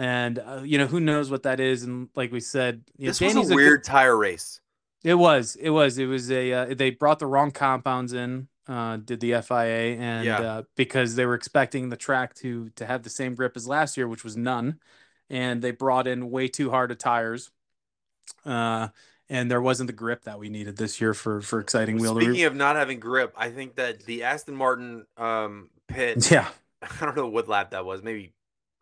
and 0.00 0.38
uh, 0.38 0.62
you 0.64 0.78
know 0.78 0.86
who 0.86 0.98
knows 1.00 1.30
what 1.30 1.42
that 1.44 1.60
is, 1.60 1.82
and 1.82 2.08
like 2.14 2.32
we 2.32 2.40
said, 2.40 2.82
you 2.96 3.06
know, 3.06 3.10
this 3.10 3.20
was 3.20 3.32
Danny's 3.34 3.46
a 3.50 3.50
good- 3.50 3.56
weird 3.56 3.84
tire 3.84 4.16
race. 4.16 4.60
It 5.02 5.14
was. 5.14 5.56
It 5.56 5.70
was. 5.70 5.98
It 5.98 6.06
was 6.06 6.30
a. 6.30 6.52
Uh, 6.52 6.74
they 6.74 6.90
brought 6.90 7.18
the 7.20 7.26
wrong 7.26 7.50
compounds 7.50 8.12
in. 8.12 8.48
Uh, 8.68 8.98
did 8.98 9.18
the 9.20 9.32
FIA 9.42 9.96
and 9.98 10.24
Yeah. 10.26 10.40
uh, 10.40 10.62
because 10.76 11.16
they 11.16 11.26
were 11.26 11.34
expecting 11.34 11.88
the 11.88 11.96
track 11.96 12.34
to 12.36 12.68
to 12.76 12.86
have 12.86 13.02
the 13.02 13.10
same 13.10 13.34
grip 13.34 13.56
as 13.56 13.66
last 13.66 13.96
year, 13.96 14.06
which 14.06 14.22
was 14.24 14.36
none, 14.36 14.78
and 15.28 15.60
they 15.62 15.70
brought 15.72 16.06
in 16.06 16.30
way 16.30 16.46
too 16.48 16.70
hard 16.70 16.90
of 16.90 16.98
tires. 16.98 17.50
Uh, 18.44 18.88
and 19.28 19.50
there 19.50 19.60
wasn't 19.62 19.86
the 19.86 19.92
grip 19.92 20.24
that 20.24 20.38
we 20.38 20.48
needed 20.48 20.76
this 20.76 21.00
year 21.00 21.14
for 21.14 21.40
for 21.40 21.60
exciting 21.60 21.98
wheel. 21.98 22.14
to 22.14 22.20
Speaking 22.24 22.44
of 22.44 22.54
not 22.54 22.76
having 22.76 23.00
grip, 23.00 23.32
I 23.36 23.50
think 23.50 23.76
that 23.76 24.04
the 24.04 24.22
Aston 24.24 24.54
Martin 24.56 25.06
um 25.16 25.70
pit, 25.88 26.30
yeah, 26.30 26.48
I 26.82 27.04
don't 27.04 27.16
know 27.16 27.26
what 27.28 27.48
lap 27.48 27.70
that 27.70 27.84
was, 27.84 28.02
maybe 28.02 28.32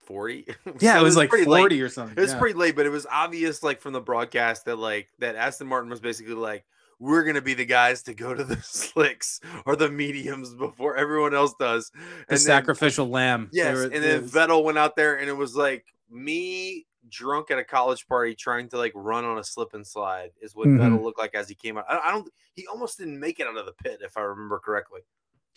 forty. 0.08 0.46
yeah, 0.80 0.98
it 0.98 1.02
was 1.02 1.16
like 1.16 1.28
pretty 1.28 1.44
late. 1.44 1.60
forty 1.60 1.80
or 1.82 1.88
something. 1.88 2.16
It 2.16 2.20
was 2.20 2.32
yeah. 2.32 2.38
pretty 2.38 2.58
late, 2.58 2.74
but 2.74 2.86
it 2.86 2.90
was 2.90 3.06
obvious, 3.10 3.62
like 3.62 3.78
from 3.80 3.92
the 3.92 4.00
broadcast, 4.00 4.64
that 4.64 4.76
like 4.76 5.08
that 5.20 5.36
Aston 5.36 5.66
Martin 5.68 5.90
was 5.90 6.00
basically 6.00 6.34
like, 6.34 6.64
"We're 6.98 7.22
gonna 7.24 7.42
be 7.42 7.54
the 7.54 7.66
guys 7.66 8.02
to 8.04 8.14
go 8.14 8.34
to 8.34 8.42
the 8.42 8.56
slicks 8.62 9.40
or 9.66 9.76
the 9.76 9.90
mediums 9.90 10.54
before 10.54 10.96
everyone 10.96 11.34
else 11.34 11.54
does." 11.60 11.90
the 11.92 12.00
then- 12.30 12.38
sacrificial 12.38 13.08
lamb. 13.08 13.50
Yes, 13.52 13.76
were- 13.76 13.82
and 13.84 14.02
then 14.02 14.22
was- 14.22 14.32
Vettel 14.32 14.64
went 14.64 14.78
out 14.78 14.96
there, 14.96 15.18
and 15.18 15.28
it 15.28 15.36
was 15.36 15.54
like 15.54 15.84
me, 16.10 16.86
drunk 17.10 17.50
at 17.50 17.58
a 17.58 17.64
college 17.64 18.06
party 18.08 18.34
trying 18.34 18.68
to 18.70 18.78
like 18.78 18.92
run 18.94 19.24
on 19.24 19.38
a 19.38 19.44
slip 19.44 19.74
and 19.74 19.86
slide 19.86 20.30
is 20.40 20.56
what 20.56 20.66
Mhm. 20.68 20.78
Vettel 20.78 21.02
looked 21.02 21.18
like 21.18 21.34
as 21.34 21.48
he 21.48 21.54
came 21.54 21.76
out. 21.78 21.84
I, 21.88 21.98
I 21.98 22.10
don't. 22.12 22.28
He 22.54 22.66
almost 22.66 22.98
didn't 22.98 23.20
make 23.20 23.38
it 23.38 23.46
out 23.46 23.56
of 23.56 23.66
the 23.66 23.72
pit, 23.72 24.00
if 24.02 24.16
I 24.16 24.22
remember 24.22 24.58
correctly. 24.58 25.00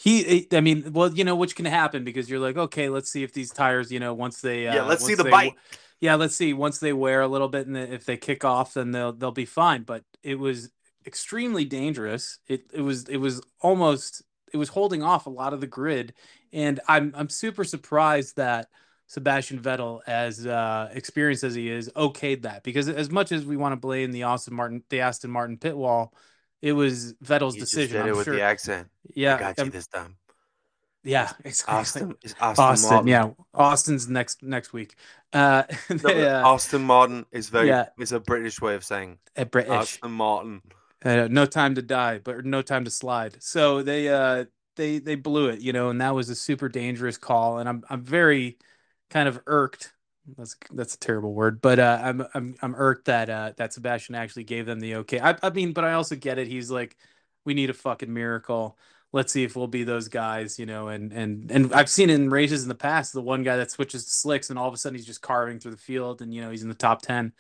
He, 0.04 0.48
I 0.52 0.62
mean, 0.62 0.94
well, 0.94 1.14
you 1.14 1.24
know, 1.24 1.36
which 1.36 1.56
can 1.56 1.66
happen 1.66 2.04
because 2.04 2.28
you're 2.28 2.40
like, 2.40 2.58
okay, 2.58 2.90
let's 2.90 3.12
see 3.12 3.22
if 3.22 3.34
these 3.34 3.52
tires, 3.52 3.92
you 3.92 4.00
know, 4.00 4.16
once 4.16 4.42
they, 4.42 4.68
uh, 4.68 4.74
Yeah, 4.74 4.82
let's 4.84 5.06
see 5.06 5.14
the 5.14 5.24
they- 5.24 5.30
bite. 5.30 5.54
Yeah, 6.00 6.16
let's 6.16 6.36
see. 6.36 6.54
Once 6.54 6.80
they 6.80 6.92
wear 6.94 7.22
a 7.22 7.28
little 7.28 7.48
bit, 7.48 7.68
and 7.68 7.78
if 7.78 8.06
they 8.06 8.18
kick 8.18 8.44
off, 8.44 8.74
then 8.74 8.90
they'll 8.90 9.14
they'll 9.14 9.32
be 9.32 9.46
fine. 9.46 9.84
But 9.84 10.04
it 10.24 10.40
was 10.40 10.72
extremely 11.06 11.66
dangerous. 11.66 12.40
It 12.48 12.64
it 12.74 12.82
was 12.82 13.04
it 13.08 13.18
was 13.18 13.40
almost 13.60 14.24
it 14.52 14.58
was 14.58 14.70
holding 14.70 15.04
off 15.04 15.28
a 15.28 15.30
lot 15.30 15.54
of 15.54 15.62
the 15.62 15.68
grid, 15.68 16.16
and 16.52 16.80
I'm 16.88 17.14
I'm 17.16 17.30
super 17.30 17.64
surprised 17.64 18.38
that 18.38 18.70
Sebastian 19.06 19.60
Vettel, 19.60 20.00
as 20.08 20.48
uh, 20.48 20.90
experienced 20.92 21.44
as 21.44 21.54
he 21.54 21.70
is, 21.70 21.92
okayed 21.96 22.42
that 22.42 22.64
because 22.64 22.90
as 22.90 23.12
much 23.12 23.32
as 23.32 23.46
we 23.46 23.56
want 23.56 23.74
to 23.74 23.78
blame 23.78 24.12
the 24.12 24.24
Austin 24.24 24.56
Martin 24.56 24.84
the 24.90 25.02
Aston 25.02 25.30
Martin 25.30 25.58
pit 25.58 25.78
wall, 25.78 26.16
it 26.62 26.74
was 26.74 27.14
Vettel's 27.24 27.56
He 27.56 27.60
just 27.60 27.74
decision. 27.74 27.98
did 27.98 28.08
it 28.08 28.14
I'm 28.14 28.16
with 28.16 28.26
sure. 28.26 28.36
the 28.36 28.42
accent. 28.42 28.90
yeah, 29.16 29.36
I 29.36 29.40
got 29.40 29.62
you 29.62 29.64
um, 29.64 29.70
this 29.70 29.88
time. 29.88 30.18
yeah, 31.04 31.32
exactly. 31.44 31.76
Austin 31.76 32.16
is 32.24 32.36
Austin, 32.40 32.66
Austin, 32.66 32.90
Martin. 32.90 33.08
yeah, 33.08 33.30
Austin's 33.54 34.08
next 34.08 34.44
next 34.44 34.74
week. 34.74 34.96
Uh, 35.34 35.64
they, 35.90 36.28
uh, 36.28 36.48
Austin 36.48 36.84
Martin 36.84 37.26
is 37.32 37.50
very. 37.50 37.68
yeah. 37.68 37.90
It's 37.98 38.12
a 38.12 38.20
British 38.20 38.62
way 38.62 38.76
of 38.76 38.84
saying 38.84 39.18
a 39.36 39.46
British, 39.46 39.72
Austin 39.72 40.12
Martin. 40.12 40.62
uh, 41.04 41.28
no 41.30 41.46
time 41.46 41.76
to 41.76 41.82
die, 41.82 42.20
but 42.20 42.46
no 42.46 42.62
time 42.62 42.86
to 42.86 42.92
slide. 42.92 43.42
So 43.42 43.82
they 43.84 44.10
uh 44.10 44.46
they 44.76 45.00
they 45.00 45.16
blew 45.16 45.48
it, 45.50 45.60
you 45.62 45.74
know, 45.74 45.90
and 45.90 46.00
that 46.02 46.14
was 46.16 46.30
a 46.30 46.36
super 46.36 46.70
dangerous 46.70 47.18
call. 47.18 47.58
And 47.60 47.68
I'm 47.68 47.84
I'm 47.90 48.04
very 48.04 48.58
kind 49.10 49.28
of 49.28 49.42
irked. 49.48 49.94
That's 50.38 50.56
that's 50.72 50.94
a 50.96 51.00
terrible 51.00 51.34
word, 51.34 51.62
but 51.62 51.80
uh, 51.80 52.00
I'm 52.04 52.26
I'm 52.34 52.56
I'm 52.62 52.76
irked 52.76 53.06
that 53.06 53.30
uh 53.30 53.54
that 53.58 53.74
Sebastian 53.74 54.14
actually 54.16 54.44
gave 54.44 54.66
them 54.68 54.80
the 54.80 54.96
okay. 54.98 55.20
I 55.20 55.36
I 55.42 55.50
mean, 55.50 55.74
but 55.74 55.84
I 55.84 55.94
also 55.94 56.16
get 56.16 56.38
it. 56.38 56.48
He's 56.48 56.70
like, 56.70 56.96
we 57.44 57.54
need 57.54 57.70
a 57.70 57.74
fucking 57.74 58.14
miracle. 58.14 58.78
Let's 59.14 59.34
see 59.34 59.44
if 59.44 59.56
we'll 59.56 59.68
be 59.68 59.84
those 59.84 60.08
guys, 60.10 60.60
you 60.60 60.66
know. 60.68 60.90
And 60.90 61.12
and 61.12 61.52
and 61.52 61.74
I've 61.74 61.90
seen 61.90 62.10
in 62.12 62.30
races 62.30 62.62
in 62.64 62.70
the 62.70 62.76
past 62.76 63.14
the 63.14 63.22
one 63.22 63.42
guy 63.44 63.58
that 63.58 63.72
switches 63.72 64.06
to 64.06 64.12
slicks 64.12 64.50
and 64.52 64.60
all 64.60 64.68
of 64.68 64.74
a 64.74 64.78
sudden 64.78 64.96
he's 64.96 65.08
just 65.08 65.22
carving 65.24 65.60
through 65.60 65.72
the 65.72 65.78
field 65.78 66.22
and 66.22 66.34
you 66.34 66.42
know 66.42 66.52
he's 66.52 66.64
in 66.64 66.70
the 66.70 66.76
top 66.76 67.02
ten. 67.02 67.34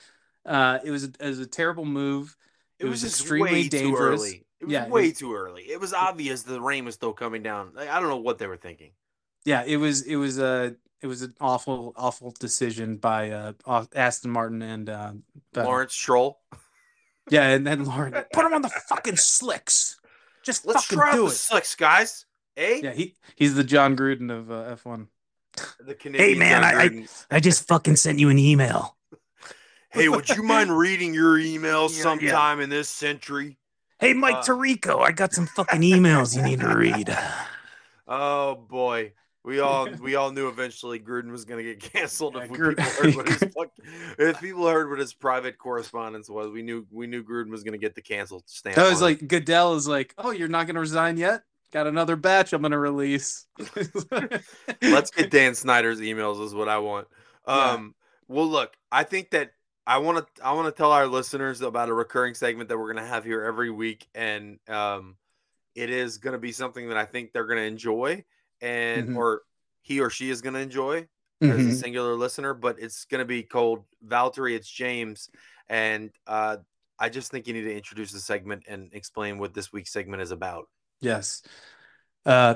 Uh, 0.44 0.80
it 0.84 0.90
was 0.90 1.04
it 1.04 1.22
was 1.22 1.40
a 1.40 1.46
terrible 1.48 1.86
move. 1.86 2.36
It, 2.80 2.86
It 2.86 2.90
was, 2.90 3.04
was 3.04 3.14
extremely 3.14 3.52
way 3.52 3.68
dangerous. 3.68 4.22
Too 4.22 4.26
early. 4.26 4.46
It 4.60 4.66
was 4.66 4.74
Yeah, 4.74 4.86
it 4.86 4.92
way 4.92 5.10
was- 5.10 5.18
too 5.20 5.36
early. 5.36 5.62
It 5.64 5.80
was 5.80 5.94
obvious 5.94 6.42
the 6.42 6.60
rain 6.60 6.84
was 6.84 6.96
still 6.96 7.14
coming 7.14 7.44
down. 7.44 7.74
Like, 7.76 7.90
I 7.90 8.00
don't 8.00 8.10
know 8.10 8.18
what 8.18 8.40
they 8.40 8.48
were 8.48 8.58
thinking. 8.58 8.92
Yeah, 9.46 9.64
it 9.66 9.78
was 9.78 10.02
it 10.02 10.16
was 10.16 10.40
a 10.40 10.76
it 11.02 11.08
was 11.08 11.22
an 11.22 11.34
awful 11.42 11.94
awful 11.96 12.34
decision 12.40 12.98
by 12.98 13.32
uh 13.32 13.54
Aston 13.96 14.32
Martin 14.32 14.62
and 14.62 14.90
uh. 14.90 15.14
Lawrence 15.56 15.94
Stroll. 15.94 16.40
Yeah, 17.30 17.50
and 17.50 17.66
then 17.66 17.86
Lauren 17.86 18.14
put 18.34 18.46
him 18.46 18.54
on 18.54 18.62
the 18.62 18.70
fucking 18.70 19.18
slicks. 19.18 20.00
Just 20.44 20.66
Let's 20.66 20.86
fucking 20.86 20.98
try 20.98 21.12
do 21.14 21.20
the 21.22 21.26
it. 21.28 21.30
slicks, 21.32 21.76
guys. 21.76 22.26
Eh? 22.58 22.82
Yeah, 22.84 22.94
he 22.94 23.16
he's 23.36 23.56
the 23.56 23.64
Jon 23.64 23.96
Gruden 23.96 24.32
of 24.32 24.52
uh, 24.52 24.76
F1. 24.76 25.08
The 25.86 25.96
Canadian 25.96 26.30
Hey 26.34 26.36
man, 26.40 26.64
I- 26.64 26.84
I- 26.84 27.08
I 27.30 27.40
just 27.40 27.68
fucking 27.68 27.96
sent 27.98 28.20
you 28.20 28.30
an 28.30 28.40
email. 28.40 28.96
Hey, 29.94 30.08
would 30.08 30.30
you 30.30 30.42
mind 30.42 30.72
reading 30.78 31.14
your 31.14 31.38
email 31.38 31.90
Yeah, 31.92 31.98
yeah. 31.98 32.04
sometime 32.04 32.62
in 32.62 32.70
this 32.70 32.88
century? 32.88 33.58
Hey, 34.00 34.14
Mike 34.14 34.36
Uh, 34.36 34.42
Tirico, 34.44 35.02
I 35.02 35.12
got 35.12 35.34
some 35.34 35.48
fucking 35.48 35.82
emails 35.82 36.34
you 36.34 36.42
need 36.44 36.62
to 36.62 36.74
read. 36.78 37.14
Oh 38.08 38.56
boy. 38.56 39.12
We 39.44 39.60
all 39.60 39.90
we 40.02 40.16
all 40.16 40.32
knew 40.32 40.48
eventually 40.48 41.00
Gruden 41.00 41.32
was 41.32 41.46
gonna 41.46 41.64
get 41.64 41.80
canceled 41.94 42.36
Yeah, 42.36 42.44
if 42.44 42.50
Gruden- 42.52 42.78
people 42.78 42.92
heard 43.04 43.16
what 43.16 43.28
his 43.28 43.44
if 44.20 44.40
people 44.42 44.68
heard 44.68 44.90
what 44.90 45.00
his 45.00 45.14
private 45.14 45.58
correspondence 45.58 46.30
was. 46.30 46.52
We 46.52 46.62
knew 46.62 46.86
we 46.92 47.08
knew 47.08 47.24
Gruden 47.24 47.50
was 47.50 47.64
gonna 47.64 47.78
get 47.78 47.96
the 47.96 48.02
canceled 48.02 48.44
stamp. 48.48 48.78
I 48.78 48.90
was 48.90 49.02
like, 49.02 49.28
Goodell 49.28 49.76
is 49.76 49.88
like, 49.88 50.14
oh, 50.18 50.32
you're 50.32 50.48
not 50.48 50.68
gonna 50.68 50.80
resign 50.80 51.18
yet? 51.18 51.44
Got 51.72 51.88
another 51.88 52.16
batch 52.16 52.54
I'm 52.54 52.62
gonna 52.62 52.78
release. 52.78 53.46
let's 54.82 55.12
get 55.12 55.32
Dan 55.32 55.56
Snyder's 55.56 56.00
emails 56.02 56.44
is 56.46 56.54
what 56.54 56.68
I 56.70 56.80
want. 56.80 57.08
Yeah. 57.48 57.72
Um, 57.72 57.96
well, 58.28 58.48
look, 58.48 58.76
I 58.92 59.04
think 59.04 59.32
that 59.32 59.52
I 59.88 59.98
want 59.98 60.26
to 60.36 60.46
I 60.46 60.54
want 60.54 60.68
to 60.68 60.78
tell 60.78 60.92
our 60.92 61.08
listeners 61.08 61.62
about 61.62 61.90
a 61.90 61.94
recurring 61.94 62.34
segment 62.34 62.70
that 62.70 62.78
we're 62.78 62.94
gonna 62.94 63.08
have 63.08 63.24
here 63.26 63.44
every 63.44 63.70
week, 63.72 64.08
and 64.14 64.60
um, 64.68 65.16
it 65.76 65.90
is 65.90 66.18
gonna 66.18 66.38
be 66.38 66.52
something 66.52 66.90
that 66.90 66.98
I 66.98 67.06
think 67.06 67.32
they're 67.34 67.48
gonna 67.48 67.62
enjoy, 67.62 68.24
and 68.62 69.10
Mhm. 69.10 69.16
or 69.18 69.42
he 69.82 70.00
or 70.00 70.10
she 70.10 70.30
is 70.30 70.42
gonna 70.42 70.60
enjoy 70.60 71.08
as 71.42 71.50
a 71.66 71.70
Mhm. 71.70 71.74
singular 71.74 72.16
listener. 72.16 72.54
But 72.54 72.80
it's 72.80 73.06
gonna 73.06 73.26
be 73.26 73.44
called 73.44 73.84
Valtteri. 74.06 74.56
It's 74.56 74.70
James, 74.70 75.30
and 75.68 76.12
uh, 76.28 76.58
I 77.00 77.10
just 77.10 77.32
think 77.32 77.48
you 77.48 77.54
need 77.54 77.64
to 77.64 77.76
introduce 77.76 78.12
the 78.12 78.20
segment 78.20 78.64
and 78.68 78.94
explain 78.94 79.40
what 79.40 79.54
this 79.56 79.74
week's 79.74 79.92
segment 79.92 80.22
is 80.22 80.32
about. 80.32 80.70
Yes. 81.00 81.42
Uh, 82.26 82.56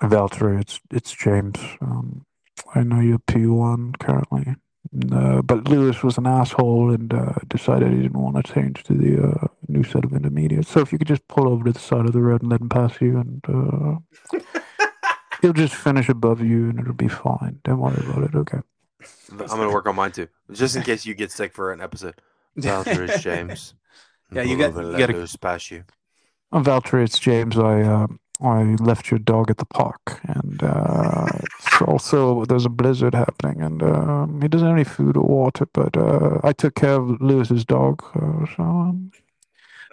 Valtteri, 0.00 0.60
it's 0.60 0.80
it's 0.90 1.12
James. 1.12 1.58
Um, 1.82 2.24
I 2.74 2.82
know 2.82 3.00
you're 3.00 3.18
P1 3.18 3.96
currently, 3.98 4.54
uh, 5.12 5.42
but 5.42 5.68
Lewis 5.68 6.02
was 6.02 6.16
an 6.16 6.26
asshole 6.26 6.90
and 6.92 7.12
uh, 7.12 7.34
decided 7.48 7.92
he 7.92 8.02
didn't 8.02 8.20
want 8.20 8.36
to 8.42 8.52
change 8.54 8.82
to 8.84 8.94
the 8.94 9.22
uh, 9.22 9.46
new 9.68 9.82
set 9.82 10.04
of 10.04 10.14
intermediates. 10.14 10.68
So 10.70 10.80
if 10.80 10.92
you 10.92 10.98
could 10.98 11.08
just 11.08 11.26
pull 11.28 11.48
over 11.48 11.64
to 11.64 11.72
the 11.72 11.78
side 11.78 12.06
of 12.06 12.12
the 12.12 12.22
road 12.22 12.40
and 12.42 12.50
let 12.50 12.60
him 12.62 12.68
pass 12.70 12.98
you, 13.00 13.18
and 13.18 13.44
uh, 13.46 14.38
he'll 15.40 15.52
just 15.52 15.74
finish 15.74 16.08
above 16.08 16.40
you, 16.40 16.68
and 16.70 16.78
it'll 16.80 16.94
be 16.94 17.08
fine. 17.08 17.60
Don't 17.64 17.78
worry 17.78 18.02
about 18.06 18.24
it. 18.24 18.34
Okay. 18.34 18.58
I'm 19.30 19.36
gonna 19.38 19.70
work 19.72 19.86
on 19.86 19.96
mine 19.96 20.12
too, 20.12 20.28
just 20.52 20.76
in 20.76 20.82
case 20.82 21.06
you 21.06 21.14
get 21.14 21.32
sick 21.32 21.52
for 21.54 21.72
an 21.72 21.80
episode. 21.80 22.14
Valtteri 22.58 23.08
is 23.08 23.22
James. 23.28 23.74
Yeah, 24.32 24.42
you 24.42 24.56
Pull 24.56 24.70
got- 24.72 24.84
you 24.92 24.98
gotta- 24.98 25.12
loose 25.14 25.36
past 25.36 25.70
you. 25.70 25.84
Uh, 26.52 26.60
Valtteri, 26.60 27.04
it's 27.04 27.18
James. 27.18 27.56
I 27.58 27.80
uh, 27.82 28.06
I 28.42 28.74
left 28.80 29.10
your 29.10 29.18
dog 29.18 29.50
at 29.50 29.56
the 29.58 29.66
park, 29.66 30.20
and 30.24 30.62
uh, 30.62 31.26
it's 31.58 31.80
also 31.82 32.44
there's 32.44 32.66
a 32.66 32.70
blizzard 32.70 33.14
happening, 33.14 33.62
and 33.62 33.82
um, 33.82 34.42
he 34.42 34.48
doesn't 34.48 34.66
have 34.66 34.76
any 34.76 34.84
food 34.84 35.16
or 35.16 35.24
water. 35.26 35.66
But 35.72 35.96
uh, 35.96 36.40
I 36.42 36.52
took 36.52 36.74
care 36.74 36.94
of 36.94 37.20
Lewis's 37.20 37.64
dog, 37.64 38.02
uh, 38.14 38.46
so 38.56 38.62
um, 38.62 39.10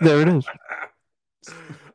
there 0.02 0.22
it 0.22 0.28
is. 0.30 0.46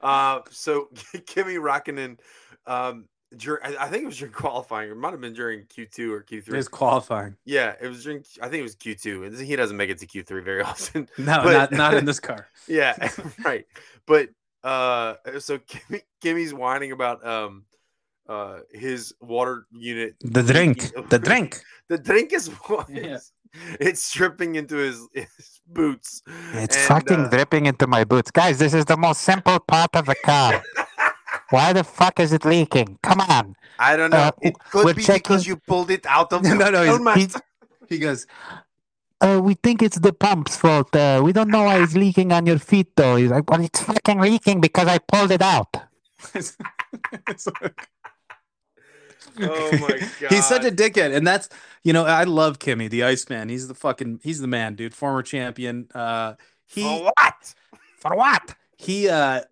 Uh, 0.00 0.40
so 0.50 0.88
Kimi 1.26 1.59
Räikkönen, 1.59 2.18
um, 2.66 3.05
dur- 3.37 3.61
I, 3.64 3.76
I 3.87 3.89
think 3.89 4.03
it 4.03 4.07
was 4.07 4.18
during 4.18 4.33
qualifying. 4.45 4.91
It 4.91 4.97
might 4.97 5.11
have 5.12 5.20
been 5.20 5.33
during 5.35 5.64
Q 5.66 5.87
two 5.87 6.12
or 6.12 6.22
Q3. 6.22 6.49
it 6.49 6.53
was 6.57 6.68
qualifying. 6.68 7.37
Yeah, 7.45 7.74
it 7.80 7.89
was 7.89 8.05
during. 8.05 8.24
I 8.41 8.49
think 8.49 8.61
it 8.61 8.62
was 8.62 8.74
Q 8.74 8.95
two. 8.95 9.24
and 9.24 9.37
He 9.39 9.57
doesn't 9.57 9.76
make 9.76 9.91
it 9.91 9.99
to 9.99 10.07
Q 10.07 10.22
three 10.22 10.43
very 10.43 10.62
often. 10.72 11.09
No, 11.18 11.41
But- 11.43 11.53
not 11.53 11.72
not 11.72 11.95
in 11.95 12.05
this 12.05 12.20
car. 12.20 12.49
yeah, 12.68 12.97
right. 13.45 13.64
But 14.07 14.30
uh, 14.64 15.14
so 15.39 15.59
Kimi, 15.59 16.03
Kimi's 16.22 16.55
whining 16.55 16.93
about 16.93 17.26
um, 17.26 17.64
uh, 18.28 18.61
his 18.70 19.12
water 19.20 19.66
unit. 19.72 20.14
The 20.20 20.43
drink, 20.43 20.93
the 21.09 21.18
drink. 21.18 21.61
The 21.89 21.99
drink 21.99 22.33
is 22.33 22.49
Yeah. 22.89 23.18
it's 23.80 24.11
dripping 24.12 24.55
into 24.55 24.76
his, 24.76 25.07
his 25.12 25.61
boots. 25.66 26.22
It's 26.55 26.76
And, 26.76 26.87
fucking 26.87 27.20
uh, 27.26 27.28
dripping 27.28 27.66
into 27.66 27.87
my 27.87 28.05
boots, 28.05 28.30
guys. 28.30 28.59
This 28.59 28.72
is 28.72 28.85
the 28.87 28.97
most 28.97 29.22
simple 29.22 29.59
part 29.61 29.91
of 29.95 30.07
the 30.07 30.14
car. 30.24 30.62
Why 31.53 31.72
the 31.72 31.84
fuck 31.84 32.18
is 32.18 32.32
it 32.32 32.44
leaking? 32.44 32.98
Come 33.03 33.20
on. 33.20 33.55
I 33.78 33.96
don't 33.96 34.11
know. 34.11 34.16
Uh, 34.16 34.30
it 34.42 34.55
could 34.70 34.84
we're 34.86 34.94
be 34.94 35.03
checking- 35.03 35.22
because 35.22 35.46
you 35.46 35.57
pulled 35.57 35.90
it 35.90 36.05
out 36.07 36.32
of 36.32 36.42
the 36.46 36.55
No, 36.55 36.70
no, 36.70 36.82
he's- 36.82 36.86
helmet. 36.96 37.18
he- 37.18 37.96
He 37.96 37.98
goes, 37.98 38.26
Uh, 39.20 39.40
we 39.42 39.55
think 39.55 39.82
it's 39.82 39.98
the 40.00 40.12
pump's 40.12 40.57
fault. 40.57 40.94
Uh, 40.96 41.20
we 41.22 41.32
don't 41.32 41.48
know 41.50 41.64
why 41.64 41.82
it's 41.82 41.94
leaking 41.94 42.32
on 42.32 42.46
your 42.46 42.59
feet, 42.59 42.88
though. 42.96 43.16
He's 43.16 43.30
like, 43.30 43.48
well, 43.50 43.61
it's 43.62 43.80
fucking 43.80 44.18
leaking 44.18 44.61
because 44.61 44.88
I 44.88 44.98
pulled 44.98 45.30
it 45.30 45.42
out. 45.42 45.70
Oh 49.40 49.70
my 49.80 49.98
god. 50.20 50.30
He's 50.30 50.46
such 50.46 50.64
a 50.64 50.70
dickhead, 50.70 51.14
and 51.14 51.26
that's 51.26 51.48
you 51.84 51.92
know 51.92 52.05
I 52.05 52.24
love 52.24 52.59
Kimi, 52.59 52.88
the 52.88 53.03
Iceman. 53.05 53.48
He's 53.48 53.66
the 53.68 53.74
fucking 53.74 54.20
he's 54.22 54.40
the 54.40 54.46
man, 54.46 54.74
dude. 54.74 54.94
Former 54.94 55.22
champion. 55.22 55.88
Uh, 55.94 56.34
he 56.66 56.82
For 56.82 57.05
what? 57.05 57.55
For 57.98 58.16
what? 58.16 58.55
he 58.76 59.09
uh 59.09 59.42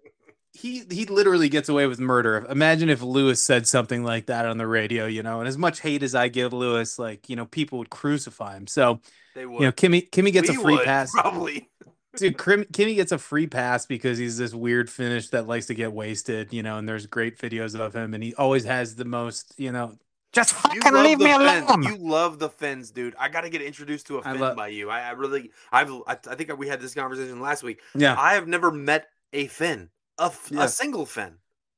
he 0.52 0.82
he 0.90 1.04
literally 1.06 1.48
gets 1.48 1.68
away 1.68 1.86
with 1.86 2.00
murder. 2.00 2.46
Imagine 2.50 2.88
if 2.90 3.02
Lewis 3.02 3.42
said 3.42 3.66
something 3.66 4.02
like 4.04 4.26
that 4.26 4.46
on 4.46 4.58
the 4.58 4.66
radio, 4.66 5.06
you 5.06 5.22
know. 5.22 5.40
And 5.40 5.48
as 5.48 5.56
much 5.58 5.80
hate 5.80 6.02
as 6.02 6.14
I 6.14 6.28
give 6.28 6.52
Lewis, 6.52 6.98
like 6.98 7.28
you 7.28 7.36
know, 7.36 7.46
people 7.46 7.78
would 7.78 7.90
crucify 7.90 8.56
him. 8.56 8.66
So 8.66 9.00
They 9.34 9.46
would. 9.46 9.60
you 9.60 9.66
know, 9.66 9.72
Kimi 9.72 10.02
Kimi 10.02 10.30
gets 10.30 10.48
We 10.50 10.56
a 10.56 10.60
free 10.60 10.74
would, 10.76 10.84
pass. 10.84 11.12
Probably. 11.12 11.68
Dude, 12.16 12.36
Kim, 12.38 12.64
Kimi 12.72 12.96
gets 12.96 13.12
a 13.12 13.18
free 13.18 13.46
pass 13.46 13.86
because 13.86 14.18
he's 14.18 14.36
this 14.36 14.52
weird 14.52 14.90
Finnish 14.90 15.28
that 15.28 15.46
likes 15.46 15.66
to 15.66 15.74
get 15.74 15.92
wasted, 15.92 16.52
you 16.52 16.60
know, 16.64 16.76
and 16.76 16.88
there's 16.88 17.06
great 17.06 17.38
videos 17.38 17.78
of 17.78 17.94
him 17.94 18.14
and 18.14 18.22
he 18.24 18.34
always 18.34 18.64
has 18.64 18.96
the 18.96 19.04
most, 19.04 19.54
you 19.58 19.70
know, 19.70 19.94
Just 20.32 20.54
fucking 20.54 20.80
leave 20.92 21.18
me 21.18 21.26
Finns. 21.26 21.70
alone. 21.70 21.84
You 21.84 21.96
love 21.98 22.40
the 22.40 22.48
Finns, 22.48 22.90
dude. 22.90 23.14
I 23.16 23.28
got 23.28 23.42
to 23.42 23.48
get 23.48 23.62
introduced 23.62 24.08
to 24.08 24.18
a 24.18 24.22
Finn 24.24 24.40
love- 24.40 24.56
by 24.56 24.66
you. 24.68 24.90
I, 24.90 25.02
I 25.02 25.10
really, 25.12 25.52
I've, 25.70 25.88
I, 26.08 26.18
I 26.28 26.34
think 26.34 26.50
we 26.58 26.66
had 26.66 26.80
this 26.80 26.94
conversation 26.94 27.40
last 27.40 27.62
week. 27.62 27.78
yeah. 27.94 28.16
I 28.18 28.34
have 28.34 28.48
never 28.48 28.72
met 28.72 29.06
a 29.32 29.46
Finn, 29.46 29.88
a, 30.20 30.26
f- 30.26 30.48
Yeah. 30.52 30.64
a 30.64 30.68
single 30.68 31.06
Finn. 31.06 31.34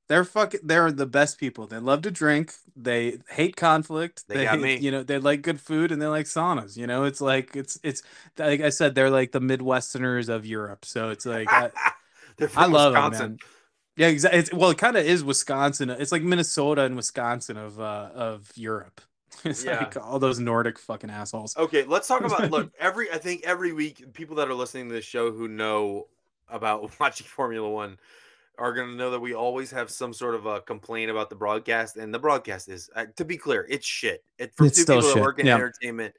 They're 0.09 0.25
fucking. 0.25 0.61
They're 0.65 0.93
the 0.93 1.07
best 1.07 1.39
people. 1.39 1.67
They 1.67 1.79
love 1.79 2.03
to 2.03 2.11
drink. 2.11 2.53
They 2.77 3.19
hate 3.31 3.57
conflict. 3.57 4.25
They 4.29 4.45
got 4.45 4.61
me. 4.61 4.77
You 4.77 4.91
know, 4.91 5.03
they 5.03 5.19
like 5.19 5.41
good 5.41 5.59
food 5.61 5.91
and 5.91 6.03
they 6.03 6.07
like 6.07 6.27
saunas. 6.27 6.77
You 6.77 6.87
know, 6.87 7.05
it's 7.05 7.21
like 7.23 7.57
it's 7.57 7.79
it's 7.83 8.03
like 8.37 8.61
I 8.61 8.69
said, 8.69 8.95
they're 8.95 9.09
like 9.11 9.33
the 9.33 9.41
Midwesterners 9.41 10.29
of 10.29 10.45
Europe. 10.45 10.85
So 10.85 11.11
it's 11.11 11.25
like 11.25 11.49
I, 11.51 11.71
I 12.57 12.67
love 12.67 12.93
Wisconsin. 12.93 13.25
it, 13.25 13.29
man. 13.29 13.39
Yeah, 13.97 14.07
exactly. 14.09 14.41
It's, 14.41 14.53
well, 14.53 14.71
it 14.71 14.79
kind 14.79 14.97
of 14.97 15.07
is 15.07 15.23
Wisconsin. 15.25 15.89
It's 15.89 16.13
like 16.13 16.23
Minnesota 16.23 16.83
and 16.83 16.97
Wisconsin 16.97 17.57
of 17.57 17.81
uh 17.81 18.11
of 18.15 18.51
Europe. 18.55 19.01
It's 19.45 19.65
Yeah. 19.65 19.79
like 19.79 19.97
all 19.97 20.19
those 20.19 20.39
Nordic 20.39 20.79
fucking 20.79 21.11
assholes. 21.11 21.57
Okay, 21.57 21.85
let's 21.85 22.07
talk 22.09 22.23
about 22.23 22.51
look 22.51 22.71
every. 22.79 23.11
I 23.11 23.17
think 23.19 23.45
every 23.45 23.73
week, 23.73 24.13
people 24.13 24.37
that 24.37 24.49
are 24.49 24.55
listening 24.55 24.89
to 24.89 24.95
this 24.95 25.07
show 25.07 25.31
who 25.33 25.49
know 25.49 26.09
about 26.49 26.99
watching 27.01 27.27
Formula 27.27 27.71
One 27.71 27.99
are 28.59 28.73
going 28.73 28.89
to 28.89 28.95
know 28.95 29.11
that 29.11 29.21
we 29.21 29.35
always 29.35 29.71
have 29.71 29.91
some 29.91 30.13
sort 30.13 30.35
of 30.35 30.47
a 30.47 30.61
complaint 30.61 31.11
about 31.11 31.31
the 31.31 31.37
broadcast, 31.37 31.97
and 31.97 32.13
the 32.13 32.19
broadcast 32.19 32.69
is, 32.69 32.91
uh, 32.95 33.07
to 33.17 33.25
be 33.25 33.37
clear, 33.37 33.67
it's 33.69 33.87
shit. 33.87 34.23
It 34.39 34.55
for 34.55 34.67
It's 34.67 34.77
two 34.79 34.85
people 34.85 35.15
that 35.15 35.21
work 35.21 35.39
in 35.39 35.47
yeah. 35.47 35.55
entertainment, 35.55 36.15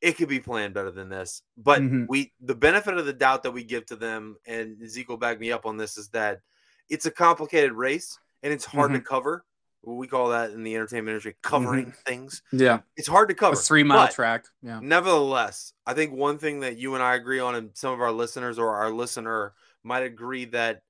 it 0.00 0.16
could 0.16 0.28
be 0.28 0.40
planned 0.40 0.74
better 0.74 0.90
than 0.90 1.08
this. 1.08 1.42
But 1.56 1.80
Mhm. 1.82 2.06
we, 2.08 2.32
the 2.40 2.54
benefit 2.54 2.94
of 2.96 3.06
the 3.06 3.12
doubt 3.12 3.42
that 3.42 3.50
we 3.50 3.64
give 3.64 3.86
to 3.86 3.96
them, 3.96 4.36
and 4.46 4.88
Zeke 4.88 5.08
will 5.08 5.16
back 5.16 5.38
me 5.40 5.52
up 5.52 5.66
on 5.66 5.76
this, 5.76 5.96
is 5.98 6.08
that 6.10 6.40
it's 6.88 7.06
a 7.06 7.10
complicated 7.10 7.72
race 7.72 8.18
and 8.42 8.52
it's 8.52 8.64
hard 8.64 8.90
Mm-hmm. 8.90 9.00
to 9.00 9.04
cover. 9.06 9.44
We 9.82 10.06
call 10.06 10.28
that 10.28 10.50
in 10.50 10.62
the 10.62 10.74
entertainment 10.74 11.08
industry 11.14 11.36
covering 11.42 11.92
things. 12.06 12.42
Yeah, 12.52 12.80
It's 12.96 13.08
hard 13.08 13.28
to 13.30 13.34
cover. 13.34 13.54
a 13.54 13.56
three 13.56 13.82
mile 13.82 14.08
track. 14.08 14.44
Yeah, 14.62 14.80
Nevertheless, 14.82 15.72
I 15.86 15.94
think 15.94 16.12
one 16.12 16.36
thing 16.38 16.60
that 16.60 16.76
you 16.76 16.94
and 16.94 17.02
I 17.02 17.14
agree 17.14 17.40
on, 17.40 17.54
and 17.54 17.70
some 17.74 17.92
of 17.94 18.00
our 18.02 18.12
listeners 18.12 18.58
or 18.58 18.74
our 18.74 18.90
listener 18.90 19.54
might 19.82 20.02
agree 20.02 20.44
that 20.46 20.82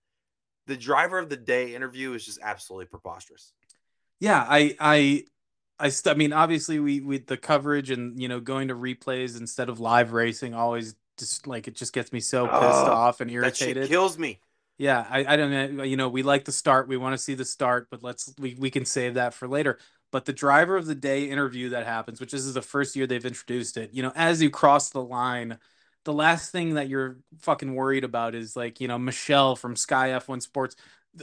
the 0.70 0.76
driver 0.76 1.18
of 1.18 1.28
the 1.28 1.36
day 1.36 1.74
interview 1.74 2.14
is 2.14 2.24
just 2.24 2.38
absolutely 2.40 2.86
preposterous. 2.86 3.52
yeah. 4.20 4.46
I 4.48 4.76
I 4.78 5.24
I, 5.78 5.88
st- 5.88 6.14
I 6.14 6.16
mean, 6.16 6.32
obviously, 6.32 6.78
we 6.78 7.00
we 7.00 7.18
the 7.18 7.36
coverage 7.36 7.90
and 7.90 8.20
you 8.20 8.28
know 8.28 8.38
going 8.38 8.68
to 8.68 8.74
replays 8.74 9.38
instead 9.38 9.68
of 9.68 9.80
live 9.80 10.12
racing 10.12 10.54
always 10.54 10.94
just 11.18 11.46
like 11.46 11.66
it 11.68 11.74
just 11.74 11.92
gets 11.92 12.12
me 12.12 12.20
so 12.20 12.46
pissed 12.46 12.62
Ugh, 12.62 12.88
off 12.88 13.20
and 13.20 13.30
irritated. 13.30 13.88
kills 13.88 14.16
me. 14.18 14.40
Yeah, 14.78 15.04
I, 15.10 15.34
I 15.34 15.36
don't 15.36 15.76
know. 15.76 15.82
You 15.82 15.96
know, 15.96 16.08
we 16.08 16.22
like 16.22 16.44
the 16.46 16.52
start. 16.52 16.88
We 16.88 16.96
want 16.96 17.12
to 17.14 17.18
see 17.18 17.34
the 17.34 17.44
start, 17.44 17.88
but 17.90 18.02
let's 18.02 18.32
we, 18.38 18.56
we 18.58 18.70
can 18.70 18.84
save 18.86 19.14
that 19.14 19.34
for 19.34 19.48
later. 19.48 19.78
But 20.12 20.24
the 20.24 20.32
driver 20.32 20.76
of 20.76 20.86
the 20.86 20.94
day 20.94 21.24
interview 21.24 21.70
that 21.70 21.84
happens, 21.86 22.20
which 22.20 22.32
this 22.32 22.44
is 22.44 22.54
the 22.54 22.62
first 22.62 22.96
year 22.96 23.06
they've 23.06 23.24
introduced 23.24 23.76
it, 23.76 23.90
you 23.92 24.02
know, 24.02 24.12
as 24.14 24.40
you 24.40 24.50
cross 24.50 24.90
the 24.90 25.02
line, 25.02 25.58
the 26.10 26.16
last 26.16 26.50
thing 26.50 26.74
that 26.74 26.88
you're 26.88 27.18
fucking 27.38 27.72
worried 27.72 28.02
about 28.02 28.34
is 28.34 28.56
like, 28.56 28.80
you 28.80 28.88
know, 28.88 28.98
Michelle 28.98 29.54
from 29.54 29.76
Sky 29.76 30.08
F1 30.08 30.42
Sports, 30.42 30.74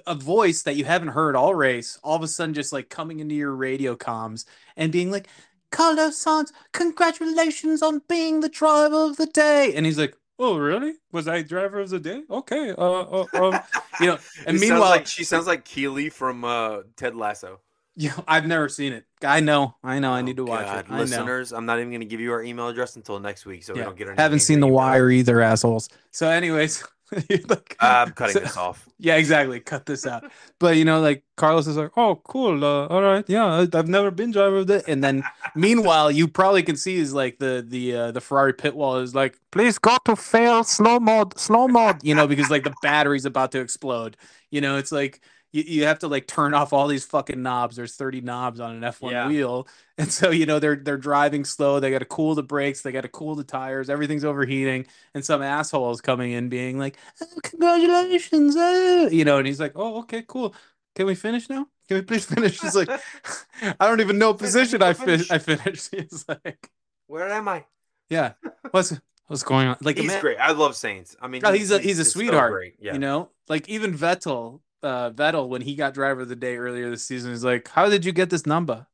a 0.05 0.15
voice 0.15 0.63
that 0.63 0.77
you 0.77 0.85
haven't 0.85 1.09
heard 1.09 1.35
all 1.35 1.53
race, 1.53 1.99
all 2.05 2.15
of 2.15 2.23
a 2.23 2.27
sudden 2.27 2.53
just 2.53 2.71
like 2.71 2.89
coming 2.89 3.19
into 3.19 3.35
your 3.35 3.51
radio 3.51 3.97
comms 3.97 4.45
and 4.77 4.93
being 4.93 5.11
like, 5.11 5.27
Carlos 5.71 6.23
Sainz, 6.23 6.53
congratulations 6.71 7.81
on 7.81 8.01
being 8.07 8.39
the 8.39 8.47
driver 8.47 9.03
of 9.03 9.17
the 9.17 9.25
day. 9.25 9.73
And 9.75 9.85
he's 9.85 9.99
like, 9.99 10.15
Oh, 10.39 10.57
really? 10.57 10.93
Was 11.11 11.27
I 11.27 11.41
driver 11.41 11.79
of 11.79 11.89
the 11.89 11.99
day? 11.99 12.21
Okay. 12.29 12.69
Uh, 12.69 13.01
uh 13.01 13.25
um, 13.33 13.59
you 13.99 14.07
know, 14.07 14.19
and 14.45 14.59
meanwhile, 14.59 14.81
like, 14.81 15.07
she 15.07 15.23
sounds 15.23 15.47
like 15.47 15.65
Keeley 15.65 16.09
from 16.09 16.45
uh, 16.45 16.83
Ted 16.95 17.15
Lasso. 17.15 17.59
Know, 17.97 18.23
I've 18.27 18.45
never 18.45 18.69
seen 18.69 18.93
it. 18.93 19.05
I 19.23 19.39
know, 19.39 19.75
I 19.83 19.97
know, 19.99 20.11
I 20.13 20.19
Oh, 20.19 20.21
need 20.21 20.37
to 20.37 20.45
watch 20.45 20.65
God. 20.65 20.85
it. 20.85 20.85
I 20.91 20.93
know. 20.95 21.01
Listeners, 21.01 21.51
I'm 21.51 21.65
not 21.65 21.79
even 21.79 21.89
going 21.89 22.01
to 22.01 22.05
give 22.05 22.19
you 22.19 22.31
our 22.31 22.43
email 22.43 22.67
address 22.67 22.95
until 22.95 23.19
next 23.19 23.45
week, 23.45 23.63
so 23.63 23.73
we 23.73 23.79
Yeah. 23.79 23.85
don't 23.85 23.97
get. 23.97 24.07
any 24.09 24.17
Haven't 24.21 24.39
seen 24.41 24.59
The 24.59 24.67
emails. 24.67 24.71
Wire 24.73 25.09
either, 25.09 25.41
assholes. 25.41 25.89
So, 26.11 26.29
anyways, 26.29 26.83
like, 27.49 27.75
I'm 27.79 28.11
cutting 28.11 28.33
so- 28.33 28.39
this 28.41 28.55
off. 28.57 28.87
Yeah, 28.99 29.15
exactly. 29.15 29.59
Cut 29.59 29.85
this 29.85 30.05
out. 30.05 30.23
But 30.59 30.75
you 30.77 30.83
know, 30.83 30.99
like 31.01 31.23
Carlos 31.37 31.67
is 31.67 31.77
like, 31.77 31.91
"Oh, 31.95 32.15
cool. 32.23 32.65
Uh, 32.65 32.87
all 32.87 33.01
right, 33.03 33.23
yeah, 33.27 33.65
I've 33.73 33.87
never 33.87 34.09
been 34.09 34.31
driver 34.31 34.57
of 34.57 34.67
the." 34.67 34.83
And 34.87 35.03
then, 35.03 35.23
meanwhile, 35.55 36.09
you 36.11 36.27
probably 36.27 36.63
can 36.63 36.75
see 36.75 36.95
is 36.97 37.13
like 37.13 37.37
the 37.39 37.63
the 37.67 37.95
uh, 37.95 38.11
the 38.11 38.21
Ferrari 38.21 38.53
pit 38.53 38.75
wall 38.75 38.97
is 38.97 39.13
like, 39.15 39.39
"Please 39.51 39.77
go 39.77 39.97
to 40.05 40.15
fail 40.15 40.63
slow 40.63 40.99
mode, 40.99 41.37
slow 41.39 41.67
mode," 41.67 42.03
you 42.03 42.15
know, 42.15 42.25
because 42.27 42.49
like 42.49 42.63
the 42.63 42.73
battery's 42.81 43.25
about 43.25 43.51
to 43.53 43.59
explode. 43.59 44.17
You 44.49 44.61
know, 44.61 44.77
it's 44.77 44.91
like 44.91 45.21
you, 45.51 45.63
you 45.65 45.83
have 45.85 45.99
to 45.99 46.07
like 46.07 46.27
turn 46.27 46.53
off 46.53 46.73
all 46.73 46.87
these 46.87 47.05
fucking 47.05 47.41
knobs. 47.41 47.75
There's 47.75 47.95
30 47.95 48.21
knobs 48.21 48.59
on 48.59 48.75
an 48.75 48.81
F1 48.83 49.11
Yeah. 49.11 49.27
wheel, 49.27 49.67
and 49.97 50.11
so 50.11 50.29
you 50.29 50.45
know 50.45 50.59
they're 50.59 50.75
they're 50.75 50.97
driving 50.97 51.45
slow. 51.45 51.79
They 51.79 51.91
got 51.91 51.99
to 51.99 52.05
cool 52.05 52.35
the 52.35 52.43
brakes. 52.43 52.81
They 52.81 52.91
got 52.91 53.01
to 53.01 53.09
cool 53.09 53.35
the 53.35 53.43
tires. 53.43 53.89
Everything's 53.89 54.25
overheating, 54.25 54.85
and 55.13 55.23
some 55.25 55.41
asshole 55.41 55.91
is 55.91 56.01
coming 56.01 56.31
in 56.31 56.49
being 56.49 56.77
like, 56.79 56.97
"Oh, 57.21 57.25
"Congratulations!" 57.43 58.55
uh," 58.55 59.09
You 59.11 59.25
know, 59.25 59.37
and 59.37 59.47
he's 59.47 59.59
like, 59.59 59.73
"Oh, 59.75 59.99
okay, 59.99 60.23
cool. 60.27 60.53
Can 60.95 61.05
we 61.05 61.15
finish 61.15 61.49
now? 61.49 61.67
Can 61.87 61.97
we 61.97 62.01
please 62.01 62.25
finish?" 62.33 62.59
He's 62.61 62.75
like, 62.75 62.89
"I 63.79 63.87
don't 63.87 64.01
even 64.01 64.17
know 64.17 64.33
position 64.33 64.81
I 64.81 64.93
finish. 64.93 65.27
fi- 65.27 65.35
I 65.35 65.37
finished." 65.39 65.89
He's 65.95 66.25
like, 66.27 66.69
Where 67.07 67.29
am 67.29 67.47
I? 67.47 67.65
"Yeah, 68.09 68.33
what's 68.71 68.93
what's 69.27 69.43
going 69.43 69.67
on?" 69.67 69.77
Like 69.81 69.97
He's 69.97 70.07
man- 70.07 70.21
great. 70.21 70.37
I 70.39 70.51
love 70.51 70.73
Sainz. 70.73 71.15
I 71.21 71.27
mean, 71.27 71.41
Oh, 71.45 71.51
he's 71.53 71.71
a 71.71 71.79
he's 71.79 71.99
a 71.99 72.03
just 72.03 72.13
so 72.13 72.19
sweetheart. 72.19 72.51
great. 72.51 72.75
Yeah. 72.79 72.93
You 72.93 72.99
know, 72.99 73.29
like 73.47 73.67
even 73.69 73.93
Vettel, 73.97 74.61
uh, 74.87 75.11
Vettel 75.11 75.47
when 75.49 75.61
he 75.61 75.75
got 75.75 75.93
driver 75.93 76.21
of 76.21 76.29
the 76.29 76.35
day 76.35 76.55
earlier 76.57 76.89
this 76.89 77.05
season, 77.05 77.31
He's 77.31 77.43
like, 77.43 77.67
"How 77.69 77.89
did 77.89 78.05
you 78.05 78.11
get 78.11 78.29
this 78.29 78.45
number?" 78.45 78.87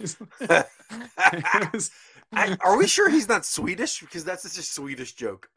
Was- 0.00 0.16
I- 2.32 2.56
are 2.60 2.76
we 2.76 2.86
sure 2.86 3.08
he's 3.08 3.28
not 3.28 3.46
Swedish? 3.46 4.00
Because 4.00 4.24
that's 4.24 4.42
just 4.42 4.58
a 4.58 4.62
Swedish 4.62 5.14
joke. 5.14 5.48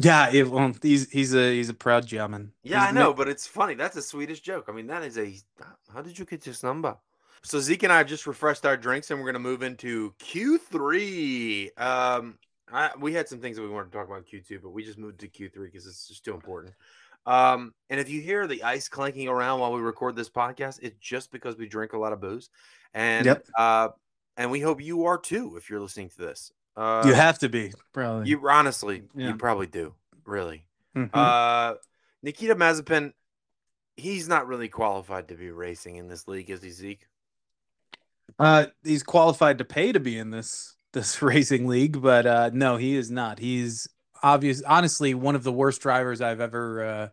yeah, 0.00 0.28
it, 0.32 0.50
well, 0.50 0.72
he's 0.82 1.08
he's 1.10 1.34
a 1.34 1.52
he's 1.54 1.68
a 1.68 1.74
proud 1.74 2.06
German. 2.06 2.52
Yeah, 2.62 2.80
He's 2.80 2.88
I 2.88 2.92
ma- 2.92 3.00
know, 3.00 3.12
but 3.14 3.28
it's 3.28 3.46
funny. 3.46 3.74
That's 3.74 3.96
a 3.96 4.02
Swedish 4.02 4.40
joke. 4.40 4.66
I 4.68 4.72
mean, 4.72 4.88
that 4.88 5.02
is 5.04 5.16
a. 5.18 5.34
How 5.92 6.02
did 6.02 6.18
you 6.18 6.24
get 6.24 6.40
this 6.42 6.62
number? 6.62 6.96
So 7.42 7.60
Zeke 7.60 7.84
and 7.84 7.92
I 7.92 8.02
just 8.02 8.26
refreshed 8.26 8.66
our 8.66 8.76
drinks, 8.76 9.10
and 9.10 9.20
we're 9.20 9.26
going 9.26 9.34
to 9.42 9.48
move 9.50 9.62
into 9.62 10.14
Q 10.18 10.58
three. 10.58 11.70
Um, 11.76 12.38
I, 12.72 12.90
we 12.98 13.12
had 13.14 13.28
some 13.28 13.38
things 13.38 13.56
that 13.56 13.62
we 13.62 13.68
wanted 13.68 13.92
to 13.92 13.96
talk 13.98 14.06
about 14.08 14.18
in 14.18 14.24
Q 14.24 14.40
two, 14.40 14.58
but 14.60 14.70
we 14.70 14.84
just 14.84 14.98
moved 14.98 15.20
to 15.20 15.28
Q 15.28 15.48
three 15.48 15.68
because 15.68 15.86
it's 15.86 16.08
just 16.08 16.24
too 16.24 16.34
important. 16.34 16.74
Um, 17.26 17.74
and 17.90 17.98
if 18.00 18.08
you 18.08 18.20
hear 18.20 18.46
the 18.46 18.62
ice 18.62 18.88
clanking 18.88 19.28
around 19.28 19.60
while 19.60 19.72
we 19.72 19.80
record 19.80 20.14
this 20.16 20.30
podcast, 20.30 20.78
it's 20.82 20.96
just 21.00 21.32
because 21.32 21.56
we 21.56 21.66
drink 21.68 21.92
a 21.92 21.98
lot 21.98 22.12
of 22.12 22.20
booze, 22.20 22.48
and 22.94 23.26
Yep. 23.26 23.46
uh, 23.58 23.88
and 24.36 24.50
we 24.50 24.60
hope 24.60 24.80
you 24.80 25.04
are 25.06 25.18
too 25.18 25.56
if 25.56 25.68
you're 25.68 25.80
listening 25.80 26.08
to 26.10 26.18
this. 26.18 26.52
Uh, 26.76 27.02
You 27.06 27.14
have 27.14 27.38
to 27.40 27.48
be 27.48 27.72
probably. 27.92 28.28
you 28.28 28.48
honestly, 28.48 29.02
Yeah. 29.14 29.28
you 29.28 29.36
probably 29.36 29.66
do, 29.66 29.94
really. 30.24 30.66
Mhm. 30.94 31.10
Uh, 31.12 31.76
Nikita 32.22 32.54
Mazepin, 32.54 33.12
he's 33.96 34.28
not 34.28 34.46
really 34.46 34.68
qualified 34.68 35.28
to 35.28 35.34
be 35.34 35.50
racing 35.50 35.96
in 35.96 36.06
this 36.08 36.28
league, 36.28 36.50
is 36.50 36.62
he, 36.62 36.70
Zeke? 36.70 37.06
Uh, 38.38 38.66
he's 38.84 39.02
qualified 39.02 39.58
to 39.58 39.64
pay 39.64 39.92
to 39.92 40.00
be 40.00 40.18
in 40.18 40.30
this 40.30 40.76
this 40.92 41.20
racing 41.22 41.66
league, 41.66 42.00
but 42.00 42.26
uh, 42.26 42.50
no, 42.52 42.76
he 42.76 42.94
is 42.96 43.10
not. 43.10 43.38
He's 43.38 43.88
obvious, 44.22 44.62
honestly, 44.62 45.14
one 45.14 45.34
of 45.36 45.44
the 45.44 45.52
worst 45.52 45.80
drivers 45.80 46.20
I've 46.20 46.40
ever 46.40 47.10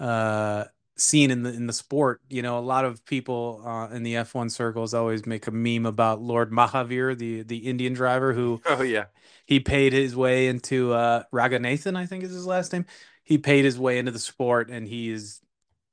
uh, 0.00 0.04
uh, 0.04 0.64
seen 0.96 1.30
in 1.30 1.42
the 1.42 1.52
in 1.52 1.66
the 1.66 1.72
sport. 1.72 2.20
You 2.28 2.42
know, 2.42 2.58
a 2.58 2.60
lot 2.60 2.84
of 2.84 3.04
people 3.04 3.62
uh, 3.64 3.88
in 3.94 4.02
the 4.02 4.16
F1 4.16 4.50
circles 4.50 4.94
always 4.94 5.26
make 5.26 5.46
a 5.46 5.50
meme 5.50 5.86
about 5.86 6.20
Lord 6.22 6.50
Mahaveer, 6.52 7.16
the 7.18 7.42
the 7.42 7.58
Indian 7.58 7.94
driver 7.94 8.32
who 8.32 8.62
Oh 8.66 8.82
yeah, 8.82 9.06
he 9.46 9.60
paid 9.60 9.92
his 9.92 10.16
way 10.16 10.48
into 10.48 10.92
uh, 10.92 11.24
Raghunathan, 11.32 11.96
I 11.96 12.06
think 12.06 12.24
is 12.24 12.30
his 12.32 12.46
last 12.46 12.72
name. 12.72 12.86
He 13.24 13.38
paid 13.38 13.64
his 13.64 13.78
way 13.78 13.98
into 13.98 14.12
the 14.12 14.18
sport, 14.18 14.70
and 14.70 14.86
he 14.86 15.10
is 15.10 15.40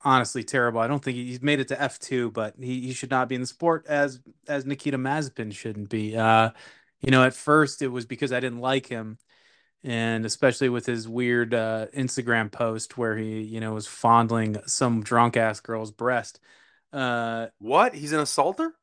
honestly 0.02 0.42
terrible. 0.42 0.80
I 0.80 0.86
don't 0.86 1.02
think 1.04 1.16
he- 1.16 1.26
he's 1.26 1.42
made 1.42 1.60
it 1.60 1.68
to 1.68 1.80
F 1.80 1.98
two, 1.98 2.30
but 2.30 2.54
he, 2.58 2.80
he 2.88 2.92
should 2.92 3.10
not 3.10 3.28
be 3.28 3.34
in 3.34 3.40
the 3.40 3.46
sport 3.46 3.86
as 3.88 4.20
as 4.48 4.64
Nikita 4.66 4.98
Mazepin 4.98 5.52
shouldn't 5.52 5.88
be. 5.90 6.16
Uh, 6.16 6.50
you 7.00 7.10
know, 7.10 7.24
at 7.24 7.34
first 7.34 7.82
it 7.82 7.88
was 7.88 8.06
because 8.06 8.32
I 8.32 8.40
didn't 8.40 8.60
like 8.60 8.86
him, 8.86 9.18
and 9.82 10.26
especially 10.26 10.68
with 10.68 10.86
his 10.86 11.08
weird 11.08 11.54
uh, 11.54 11.86
Instagram 11.96 12.50
post 12.50 12.98
where 12.98 13.16
he 13.16 13.40
you 13.42 13.60
know 13.60 13.74
was 13.74 13.86
fondling 13.86 14.56
some 14.66 15.02
drunk 15.02 15.36
ass 15.36 15.60
girl's 15.60 15.90
breast. 15.90 16.40
Uh, 16.92 17.46
what? 17.58 17.94
He's 17.94 18.12
an 18.12 18.20
assaulter? 18.20 18.74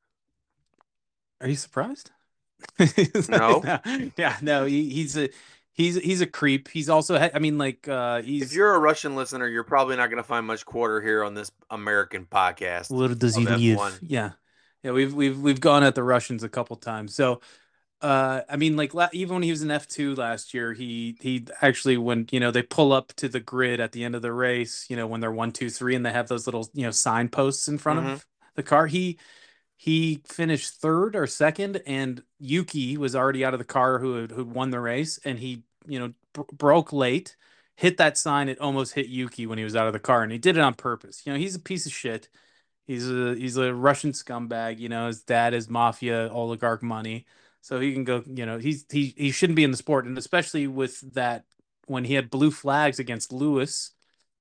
are 1.41 1.47
you 1.47 1.55
surprised? 1.55 2.11
No. 3.29 3.61
yeah, 4.17 4.37
no. 4.41 4.65
He, 4.65 4.89
he's 4.89 5.15
a 5.17 5.29
he's 5.73 5.95
he's 5.95 6.21
a 6.21 6.25
creep. 6.25 6.67
He's 6.69 6.89
also 6.89 7.15
I 7.15 7.39
mean 7.39 7.57
like 7.57 7.87
uh 7.87 8.21
he's 8.21 8.43
If 8.43 8.53
you're 8.53 8.73
a 8.73 8.79
Russian 8.79 9.15
listener, 9.15 9.47
you're 9.47 9.63
probably 9.63 9.95
not 9.95 10.07
going 10.07 10.17
to 10.17 10.27
find 10.27 10.45
much 10.45 10.65
quarter 10.65 11.01
here 11.01 11.23
on 11.23 11.35
this 11.35 11.51
American 11.69 12.25
podcast. 12.25 12.89
Little 12.89 13.15
does 13.15 13.35
he 13.35 13.43
of 13.43 13.49
live. 13.51 13.59
F1. 13.59 13.99
Yeah, 14.01 14.31
yeah. 14.83 14.91
We've 14.91 15.13
we've 15.13 15.39
we've 15.39 15.59
gone 15.59 15.83
at 15.83 15.93
the 15.95 16.03
Russians 16.03 16.43
a 16.43 16.49
couple 16.49 16.75
times. 16.77 17.13
So, 17.13 17.41
uh, 18.01 18.41
I 18.47 18.57
mean, 18.57 18.75
like 18.75 18.93
la- 18.93 19.09
even 19.11 19.35
when 19.35 19.43
he 19.43 19.49
was 19.49 19.63
in 19.63 19.71
F 19.71 19.87
two 19.87 20.15
last 20.15 20.53
year, 20.53 20.73
he 20.73 21.17
he 21.21 21.45
actually 21.61 21.97
when 21.97 22.27
you 22.31 22.39
know 22.39 22.51
they 22.51 22.61
pull 22.61 22.93
up 22.93 23.13
to 23.15 23.27
the 23.27 23.39
grid 23.39 23.79
at 23.79 23.91
the 23.91 24.03
end 24.03 24.15
of 24.15 24.21
the 24.21 24.31
race, 24.33 24.85
you 24.89 24.95
know 24.95 25.07
when 25.07 25.19
they're 25.21 25.31
one 25.31 25.51
two 25.51 25.69
three 25.69 25.95
and 25.95 26.05
they 26.05 26.11
have 26.11 26.27
those 26.27 26.45
little 26.47 26.69
you 26.73 26.83
know 26.83 26.91
signposts 26.91 27.67
in 27.67 27.77
front 27.77 27.99
of 27.99 28.25
the 28.55 28.63
car. 28.63 28.87
He 28.87 29.17
he 29.77 30.21
finished 30.27 30.75
third 30.81 31.15
or 31.15 31.27
second, 31.27 31.81
and 31.87 32.23
Yuki 32.39 32.97
was 32.97 33.15
already 33.15 33.45
out 33.45 33.53
of 33.53 33.59
the 33.59 33.65
car 33.65 33.99
who 33.99 34.15
had, 34.15 34.31
who 34.31 34.45
won 34.45 34.71
the 34.71 34.79
race, 34.79 35.19
and 35.25 35.39
he 35.39 35.63
you 35.87 35.99
know 35.99 36.13
br- 36.33 36.41
broke 36.53 36.93
late. 36.93 37.35
Hit 37.75 37.97
that 37.97 38.17
sign, 38.17 38.49
it 38.49 38.59
almost 38.59 38.93
hit 38.93 39.07
Yuki 39.07 39.45
when 39.45 39.59
he 39.59 39.63
was 39.63 39.75
out 39.75 39.87
of 39.87 39.93
the 39.93 39.99
car, 39.99 40.23
and 40.23 40.31
he 40.31 40.39
did 40.39 40.57
it 40.57 40.61
on 40.61 40.73
purpose. 40.73 41.23
You 41.25 41.33
know, 41.33 41.39
he's 41.39 41.55
a 41.55 41.59
piece 41.59 41.85
of 41.85 41.93
shit 41.93 42.27
He's 42.85 43.09
a 43.09 43.35
he's 43.35 43.57
a 43.57 43.73
Russian 43.73 44.11
scumbag. 44.11 44.79
You 44.79 44.89
know, 44.89 45.07
his 45.07 45.21
dad 45.21 45.53
is 45.53 45.69
mafia 45.69 46.29
oligarch 46.31 46.81
money, 46.81 47.25
so 47.61 47.79
he 47.79 47.93
can 47.93 48.03
go. 48.03 48.23
You 48.25 48.45
know, 48.45 48.57
he's 48.57 48.85
he 48.91 49.13
he 49.17 49.31
shouldn't 49.31 49.55
be 49.57 49.63
in 49.63 49.71
the 49.71 49.77
sport, 49.77 50.05
and 50.05 50.17
especially 50.17 50.67
with 50.67 50.99
that 51.13 51.45
when 51.87 52.03
he 52.05 52.13
had 52.15 52.29
blue 52.29 52.51
flags 52.51 52.99
against 52.99 53.31
Lewis 53.33 53.91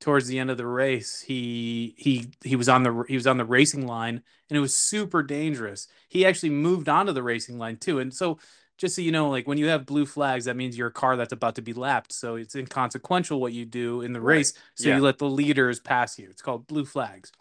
towards 0.00 0.26
the 0.26 0.38
end 0.38 0.50
of 0.50 0.56
the 0.58 0.66
race, 0.66 1.20
he 1.20 1.94
he 1.98 2.30
he 2.44 2.56
was 2.56 2.68
on 2.68 2.82
the 2.82 3.04
he 3.08 3.14
was 3.14 3.26
on 3.26 3.38
the 3.38 3.44
racing 3.44 3.86
line, 3.86 4.22
and 4.50 4.56
it 4.56 4.60
was 4.60 4.74
super 4.74 5.22
dangerous. 5.22 5.88
He 6.08 6.26
actually 6.26 6.50
moved 6.50 6.88
onto 6.88 7.12
the 7.12 7.22
racing 7.22 7.58
line 7.58 7.76
too, 7.78 7.98
and 7.98 8.12
so 8.14 8.38
just 8.78 8.94
so 8.94 9.00
you 9.02 9.10
know, 9.12 9.30
like 9.30 9.46
when 9.48 9.58
you 9.58 9.68
have 9.68 9.86
blue 9.86 10.04
flags, 10.04 10.44
that 10.44 10.56
means 10.56 10.76
you're 10.76 10.88
a 10.88 10.92
car 10.92 11.16
that's 11.16 11.32
about 11.32 11.54
to 11.54 11.62
be 11.62 11.72
lapped. 11.72 12.12
So 12.12 12.36
it's 12.36 12.54
inconsequential 12.54 13.40
what 13.40 13.52
you 13.54 13.64
do 13.64 14.02
in 14.02 14.12
the 14.12 14.20
Right. 14.20 14.36
race. 14.38 14.52
So 14.74 14.90
Yeah. 14.90 14.96
you 14.96 15.02
let 15.02 15.18
the 15.18 15.28
leaders 15.30 15.80
pass 15.80 16.18
you. 16.18 16.28
It's 16.30 16.42
called 16.42 16.66
blue 16.66 16.84
flags. 16.84 17.32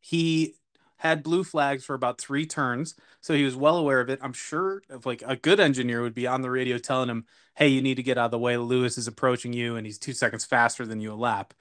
He 0.00 0.54
had 0.98 1.22
blue 1.22 1.44
flags 1.44 1.84
for 1.84 1.94
about 1.94 2.20
three 2.20 2.46
turns, 2.46 2.94
so 3.20 3.34
he 3.34 3.44
was 3.44 3.56
well 3.56 3.76
aware 3.78 4.00
of 4.00 4.10
it. 4.10 4.18
I'm 4.22 4.32
sure 4.32 4.82
if 4.90 5.06
like 5.06 5.22
a 5.26 5.36
good 5.36 5.60
engineer 5.60 6.02
would 6.02 6.14
be 6.14 6.26
on 6.26 6.42
the 6.42 6.50
radio 6.50 6.78
telling 6.78 7.08
him, 7.10 7.26
"Hey, 7.56 7.68
you 7.68 7.82
need 7.82 7.96
to 7.96 8.02
get 8.02 8.18
out 8.18 8.26
of 8.26 8.30
the 8.32 8.38
way. 8.38 8.56
Lewis 8.56 8.98
is 8.98 9.08
approaching 9.08 9.52
you, 9.52 9.76
and 9.76 9.86
he's 9.86 9.98
two 9.98 10.12
seconds 10.12 10.44
faster 10.44 10.86
than 10.86 11.00
you 11.00 11.12
a 11.12 11.14
lap." 11.14 11.54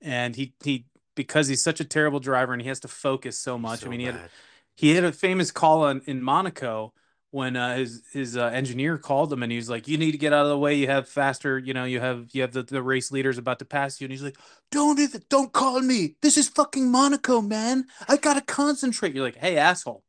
And 0.00 0.36
he 0.36 0.54
he 0.62 0.86
because 1.14 1.48
he's 1.48 1.62
such 1.62 1.80
a 1.80 1.84
terrible 1.84 2.20
driver 2.20 2.52
and 2.52 2.62
he 2.62 2.68
has 2.68 2.80
to 2.80 2.88
focus 2.88 3.38
so 3.38 3.58
much. 3.58 3.84
I 3.86 3.88
So 3.88 3.90
mean, 3.90 4.00
he 4.00 4.06
had 4.06 4.22
he 4.76 4.90
had 4.94 5.04
a 5.04 5.12
famous 5.12 5.50
call 5.50 5.82
on, 5.84 6.02
in 6.06 6.22
Monaco 6.22 6.94
when 7.30 7.56
uh, 7.56 7.76
his 7.76 8.02
his 8.12 8.36
uh, 8.36 8.46
engineer 8.46 8.98
called 8.98 9.32
him 9.32 9.42
and 9.42 9.52
he 9.52 9.56
was 9.56 9.68
like, 9.70 9.88
"You 9.88 9.98
need 9.98 10.12
to 10.12 10.18
get 10.18 10.32
out 10.32 10.44
of 10.44 10.50
the 10.50 10.58
way. 10.58 10.74
You 10.74 10.86
have 10.86 11.08
faster. 11.08 11.58
You 11.58 11.74
know, 11.74 11.84
you 11.84 12.00
have 12.00 12.28
you 12.32 12.42
have 12.42 12.52
the, 12.52 12.62
the 12.62 12.82
race 12.82 13.12
leaders 13.12 13.38
about 13.38 13.58
to 13.60 13.64
pass 13.64 14.00
you." 14.00 14.06
And 14.06 14.12
he's 14.12 14.22
like, 14.22 14.38
"Don't 14.70 14.98
even 14.98 15.22
don't 15.28 15.52
call 15.52 15.80
me. 15.80 16.16
This 16.22 16.36
is 16.36 16.48
fucking 16.48 16.90
Monaco, 16.90 17.40
man. 17.40 17.84
I 18.08 18.16
gotta 18.16 18.40
concentrate." 18.40 19.14
You're 19.14 19.24
like, 19.24 19.36
"Hey, 19.36 19.56
asshole." 19.56 20.04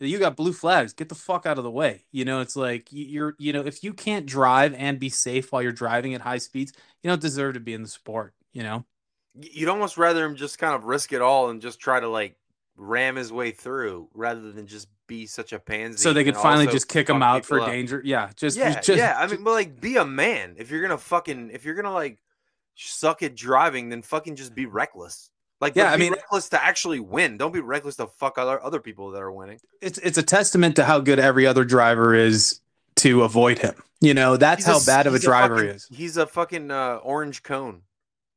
You 0.00 0.18
got 0.18 0.34
blue 0.34 0.52
flags. 0.52 0.92
Get 0.92 1.08
the 1.08 1.14
fuck 1.14 1.46
out 1.46 1.58
of 1.58 1.64
the 1.64 1.70
way. 1.70 2.06
You 2.10 2.24
know, 2.24 2.40
it's 2.40 2.56
like 2.56 2.88
you're, 2.90 3.36
you 3.38 3.52
know, 3.52 3.60
if 3.64 3.84
you 3.84 3.94
can't 3.94 4.26
drive 4.26 4.74
and 4.74 4.98
be 4.98 5.08
safe 5.08 5.52
while 5.52 5.62
you're 5.62 5.70
driving 5.70 6.12
at 6.14 6.20
high 6.20 6.38
speeds, 6.38 6.72
you 7.02 7.08
don't 7.08 7.20
deserve 7.20 7.54
to 7.54 7.60
be 7.60 7.72
in 7.72 7.82
the 7.82 7.88
sport. 7.88 8.34
You 8.52 8.64
know, 8.64 8.84
You'd 9.34 9.68
almost 9.68 9.96
rather 9.96 10.24
him 10.26 10.36
just 10.36 10.58
kind 10.58 10.74
of 10.74 10.84
risk 10.84 11.12
it 11.12 11.22
all 11.22 11.48
and 11.48 11.62
just 11.62 11.80
try 11.80 12.00
to 12.00 12.08
like 12.08 12.36
ram 12.76 13.16
his 13.16 13.32
way 13.32 13.50
through 13.50 14.08
rather 14.14 14.50
than 14.52 14.66
just 14.66 14.88
be 15.06 15.26
such 15.26 15.52
a 15.52 15.58
pansy. 15.58 15.98
so 15.98 16.12
they 16.12 16.24
could 16.24 16.36
finally 16.36 16.66
just 16.66 16.88
kick 16.88 17.08
him 17.08 17.22
out 17.22 17.44
for 17.44 17.60
up. 17.60 17.66
danger. 17.66 18.00
Yeah, 18.04 18.30
just 18.34 18.56
Yeah, 18.56 18.80
just, 18.80 18.98
yeah. 18.98 19.14
I 19.18 19.26
mean, 19.26 19.44
but 19.44 19.50
like, 19.52 19.80
be 19.80 19.96
a 19.96 20.04
man. 20.04 20.54
If 20.58 20.70
you're 20.70 20.82
gonna 20.82 20.96
fucking, 20.98 21.50
if 21.52 21.64
you're 21.64 21.74
gonna 21.74 21.92
like 21.92 22.18
suck 22.74 23.22
at 23.22 23.34
driving, 23.36 23.88
then 23.90 24.02
fucking 24.02 24.36
just 24.36 24.54
be 24.54 24.66
reckless. 24.66 25.30
Like, 25.60 25.76
Yeah, 25.76 25.92
I 25.92 25.96
be 25.96 26.04
mean- 26.04 26.12
reckless 26.14 26.48
to 26.50 26.64
actually 26.64 26.98
win. 27.00 27.36
Don't 27.36 27.52
be 27.52 27.60
reckless 27.60 27.96
to 27.96 28.06
fuck 28.06 28.38
other 28.38 28.62
other 28.64 28.80
people 28.80 29.10
that 29.12 29.22
are 29.22 29.30
winning. 29.32 29.60
it's 29.80 29.98
it's 29.98 30.18
a 30.18 30.22
testament 30.22 30.76
to 30.76 30.84
how 30.84 30.98
good 31.00 31.18
every 31.18 31.46
other 31.46 31.64
driver 31.64 32.14
is 32.14 32.60
to 32.96 33.22
avoid 33.22 33.58
him. 33.58 33.74
You 34.00 34.14
know, 34.14 34.36
that's 34.36 34.64
He's 34.64 34.66
how 34.66 34.76
s- 34.76 34.86
bad 34.86 35.06
of 35.06 35.14
a 35.14 35.18
driver 35.18 35.56
fucking- 35.56 35.68
he 35.70 35.74
is. 35.76 35.88
He's 35.90 36.16
a 36.16 36.26
fucking 36.26 36.70
uh, 36.70 36.96
orange 37.02 37.42
cone. 37.42 37.82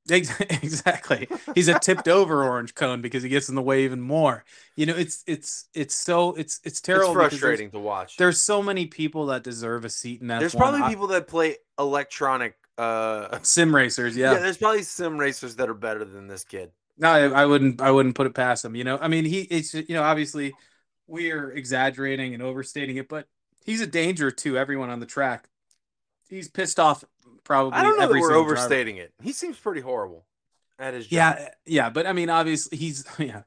Ex- 0.10 0.39
Exactly. 0.49 1.28
He's 1.53 1.68
a 1.68 1.80
tipped 1.80 2.08
over 2.08 2.43
orange 2.43 2.76
cone 2.76 3.01
because 3.01 3.24
he 3.24 3.30
gets 3.30 3.49
in 3.49 3.56
the 3.56 3.62
way 3.62 3.84
even 3.84 4.01
more. 4.01 4.43
You 4.76 4.86
know, 4.86 4.95
it's 4.95 5.24
it's 5.28 5.68
it's 5.74 5.95
so 5.95 6.34
it's 6.34 6.60
it's 6.64 6.82
terrible. 6.82 7.10
it's 7.10 7.16
frustrating 7.16 7.72
to 7.72 7.80
watch. 7.80 8.18
There's, 8.18 8.39
so 8.39 8.62
many 8.62 8.86
people 8.86 9.28
that 9.28 9.43
deserve 9.43 9.86
a 9.86 9.89
seat 9.89 10.22
in 10.22 10.28
that. 10.28 10.39
There's 10.39 10.53
probably 10.53 10.88
people 10.88 11.08
that 11.08 11.28
play 11.28 11.58
electronic. 11.80 12.56
Uh, 12.78 13.39
sim 13.41 13.74
racers. 13.74 14.18
yeah. 14.18 14.34
Yeah. 14.34 14.39
there's 14.39 14.58
probably 14.58 14.84
sim 14.84 15.18
racers 15.18 15.56
that 15.56 15.70
are 15.70 15.74
better 15.74 16.03
than 16.03 16.28
this 16.28 16.43
kid. 16.43 16.72
No, 16.97 17.10
I, 17.10 17.22
I 17.22 17.45
wouldn't. 17.45 17.82
I 17.82 17.91
wouldn't 17.91 18.16
put 18.16 18.28
it 18.28 18.34
past 18.34 18.64
him. 18.64 18.76
You 18.76 18.84
know, 18.84 18.97
I 19.01 19.08
mean, 19.08 19.26
he. 19.26 19.41
It's 19.41 19.74
you 19.74 19.86
know, 19.89 20.03
obviously, 20.03 20.53
we're 21.08 21.51
exaggerating 21.51 22.34
and 22.34 22.43
overstating 22.43 22.97
it, 22.97 23.10
but 23.10 23.28
he's 23.66 23.82
a 23.82 23.88
danger 23.88 24.32
to 24.32 24.58
everyone 24.58 24.89
on 24.89 24.99
the 24.99 25.06
track. 25.06 25.49
He's 26.30 26.48
pissed 26.48 26.80
off 26.80 27.04
probably. 27.44 27.74
I 27.80 27.84
don't 27.84 27.98
know 27.98 28.08
that 28.08 28.14
we're 28.14 28.28
single 28.28 28.44
driver. 28.44 28.52
overstating 28.58 28.98
it. 28.98 29.14
He 29.22 29.32
seems 29.32 29.58
pretty 29.58 29.82
horrible 29.82 30.26
at 30.80 30.94
his 30.94 31.06
job. 31.08 31.12
Yeah, 31.14 31.50
yeah, 31.66 31.90
but 31.90 32.06
I 32.08 32.14
mean, 32.14 32.30
obviously, 32.30 32.78
he's 32.78 33.06
yeah, 33.20 33.44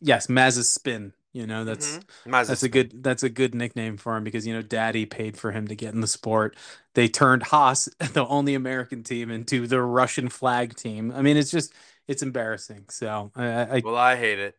yes, 0.00 0.28
Maz's 0.28 0.68
spin. 0.68 1.12
You 1.32 1.46
know, 1.46 1.64
that's 1.64 1.98
Mhm. 1.98 2.02
Mazda 2.26 2.50
that's 2.50 2.62
a 2.64 2.68
good 2.68 3.04
that's 3.04 3.22
a 3.22 3.28
good 3.28 3.54
nickname 3.54 3.96
for 3.96 4.16
him 4.16 4.24
because 4.24 4.46
you 4.48 4.52
know, 4.52 4.62
Daddy 4.62 5.06
paid 5.06 5.36
for 5.36 5.52
him 5.52 5.68
to 5.68 5.76
get 5.76 5.94
in 5.94 6.00
the 6.00 6.08
sport. 6.08 6.56
They 6.94 7.06
turned 7.06 7.44
Haas, 7.44 7.88
the 8.14 8.26
only 8.26 8.54
American 8.54 9.04
team, 9.04 9.30
into 9.30 9.68
the 9.68 9.80
Russian 9.80 10.28
flag 10.28 10.74
team. 10.74 11.12
I 11.14 11.22
mean, 11.22 11.36
it's 11.36 11.52
just 11.52 11.72
it's 12.08 12.22
embarrassing. 12.24 12.86
So 12.88 13.30
I 13.36 13.76
I- 13.76 13.82
Well, 13.84 13.96
I 13.96 14.16
hate 14.16 14.40
it. 14.40 14.56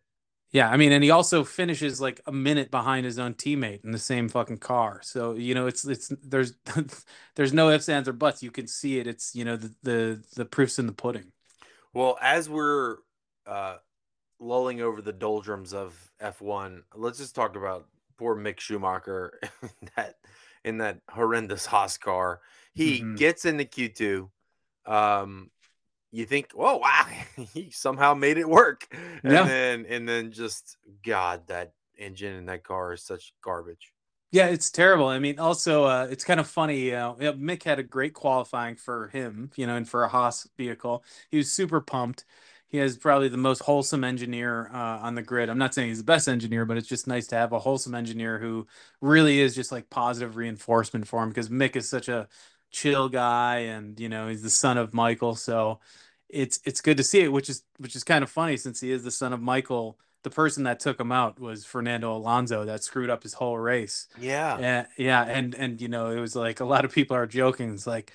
Yeah, 0.52 0.70
I 0.70 0.78
mean, 0.78 0.92
and 0.92 1.04
he 1.04 1.12
also 1.12 1.44
finishes 1.44 2.02
like 2.02 2.22
a 2.26 2.32
minute 2.32 2.72
behind 2.72 3.06
his 3.06 3.18
own 3.18 3.34
teammate 3.36 3.84
in 3.86 3.92
the 3.92 3.98
same 3.98 4.28
fucking 4.28 4.58
car. 4.58 5.00
So 5.04 5.34
you 5.34 5.54
know, 5.56 5.68
it's 5.68 5.86
it's 5.86 6.12
there's 6.24 6.54
there's 7.36 7.54
no 7.54 7.70
ifs 7.70 7.88
ands 7.90 8.10
or 8.10 8.14
buts. 8.14 8.44
You 8.44 8.52
can 8.52 8.68
see 8.68 9.00
it. 9.00 9.08
It's 9.08 9.34
you 9.36 9.46
know 9.46 9.56
the 9.56 9.74
the 9.84 10.24
the 10.36 10.46
proofs 10.46 10.78
in 10.80 10.88
the 10.88 10.94
pudding. 10.94 11.32
Well, 11.94 12.18
as 12.22 12.50
we're 12.50 12.98
uh, 13.46 13.78
lulling 14.40 14.82
over 14.82 15.02
the 15.02 15.14
doldrums 15.14 15.74
of 15.74 15.94
F1, 16.20 16.84
let's 16.96 17.18
just 17.20 17.36
talk 17.36 17.56
about 17.56 17.88
poor 18.18 18.36
Mick 18.36 18.60
Schumacher 18.60 19.40
in 19.64 19.90
that 19.96 20.16
in 20.64 20.78
that 20.80 21.00
horrendous 21.10 21.66
Haas 21.66 21.98
car. 21.98 22.42
He 22.74 23.00
Mhm. 23.00 23.18
gets 23.18 23.46
into 23.46 23.66
Q2. 23.66 24.30
Um, 24.86 25.52
you 26.12 26.26
think, 26.26 26.52
oh 26.58 26.78
wow, 26.78 27.06
he 27.54 27.72
somehow 27.72 28.14
made 28.14 28.38
it 28.38 28.48
work, 28.50 28.88
and 29.24 29.24
Yeah. 29.24 29.46
then 29.46 29.86
and 29.88 30.08
then 30.08 30.32
just 30.32 30.78
God, 31.04 31.48
that 31.48 31.74
engine 31.98 32.36
in 32.36 32.46
that 32.48 32.64
car 32.64 32.94
is 32.94 33.04
such 33.04 33.34
garbage. 33.44 33.94
Yeah, 34.32 34.48
it's 34.48 34.72
terrible. 34.72 35.08
I 35.08 35.20
mean, 35.20 35.40
also, 35.40 35.84
uh, 35.84 36.08
it's 36.10 36.24
kind 36.24 36.40
of 36.40 36.48
funny. 36.48 36.80
You 36.86 36.92
know, 36.94 37.16
Mick 37.20 37.64
had 37.64 37.80
a 37.80 37.84
great 37.84 38.14
qualifying 38.14 38.76
for 38.78 39.10
him, 39.10 39.52
you 39.58 39.68
know, 39.68 39.76
and 39.76 39.88
for 39.88 40.04
a 40.04 40.08
Haas 40.08 40.48
vehicle. 40.58 41.04
He 41.30 41.38
was 41.38 41.52
super 41.52 41.82
pumped. 41.82 42.24
He 42.70 42.78
has 42.78 42.98
probably 42.98 43.28
the 43.28 43.36
most 43.36 43.60
wholesome 43.64 44.06
engineer 44.06 44.70
uh, 44.74 45.00
on 45.00 45.16
the 45.16 45.22
grid. 45.22 45.50
I'm 45.50 45.58
not 45.58 45.74
saying 45.74 45.90
he's 45.90 45.98
the 45.98 46.06
best 46.06 46.30
engineer, 46.30 46.64
but 46.66 46.78
it's 46.78 46.88
just 46.88 47.08
nice 47.08 47.28
to 47.28 47.36
have 47.36 47.52
a 47.52 47.60
wholesome 47.60 47.94
engineer 47.94 48.40
who 48.40 48.68
really 49.02 49.42
is 49.42 49.54
just 49.54 49.74
like 49.74 49.90
positive 49.90 50.38
reinforcement 50.38 51.06
for 51.08 51.22
him 51.22 51.28
because 51.30 51.50
Mick 51.50 51.76
is 51.76 51.90
such 51.90 52.08
a 52.08 52.30
chill 52.72 53.10
guy, 53.10 53.58
and 53.60 54.00
you 54.00 54.10
know, 54.10 54.28
he's 54.28 54.42
the 54.44 54.50
son 54.50 54.78
of 54.78 54.94
Michael. 54.94 55.36
So 55.36 55.80
it's 56.30 56.60
it's 56.66 56.82
good 56.82 56.98
to 56.98 57.04
see 57.04 57.22
it, 57.22 57.32
which 57.32 57.50
is 57.50 57.64
which 57.78 57.96
is 57.96 58.04
kind 58.04 58.24
of 58.24 58.30
funny 58.30 58.58
since 58.58 58.80
he 58.80 58.92
is 58.92 59.04
the 59.04 59.12
son 59.12 59.34
of 59.34 59.42
Michael. 59.42 60.00
The 60.24 60.30
person 60.30 60.64
that 60.66 60.80
took 60.80 61.00
him 61.00 61.12
out 61.12 61.40
was 61.40 61.66
Fernando 61.66 62.16
Alonso 62.16 62.64
that 62.66 62.84
screwed 62.84 63.10
up 63.10 63.24
his 63.24 63.34
whole 63.34 63.58
race. 63.58 64.08
Yeah, 64.20 64.60
Yeah, 64.60 64.86
yeah, 64.98 65.24
and 65.24 65.56
and 65.56 65.82
you 65.82 65.88
know, 65.88 66.12
it 66.12 66.20
was 66.20 66.36
like 66.36 66.60
a 66.60 66.66
lot 66.66 66.86
of 66.86 66.92
people 66.92 67.18
are 67.18 67.26
joking. 67.28 67.74
It's 67.74 67.88
like 67.88 68.14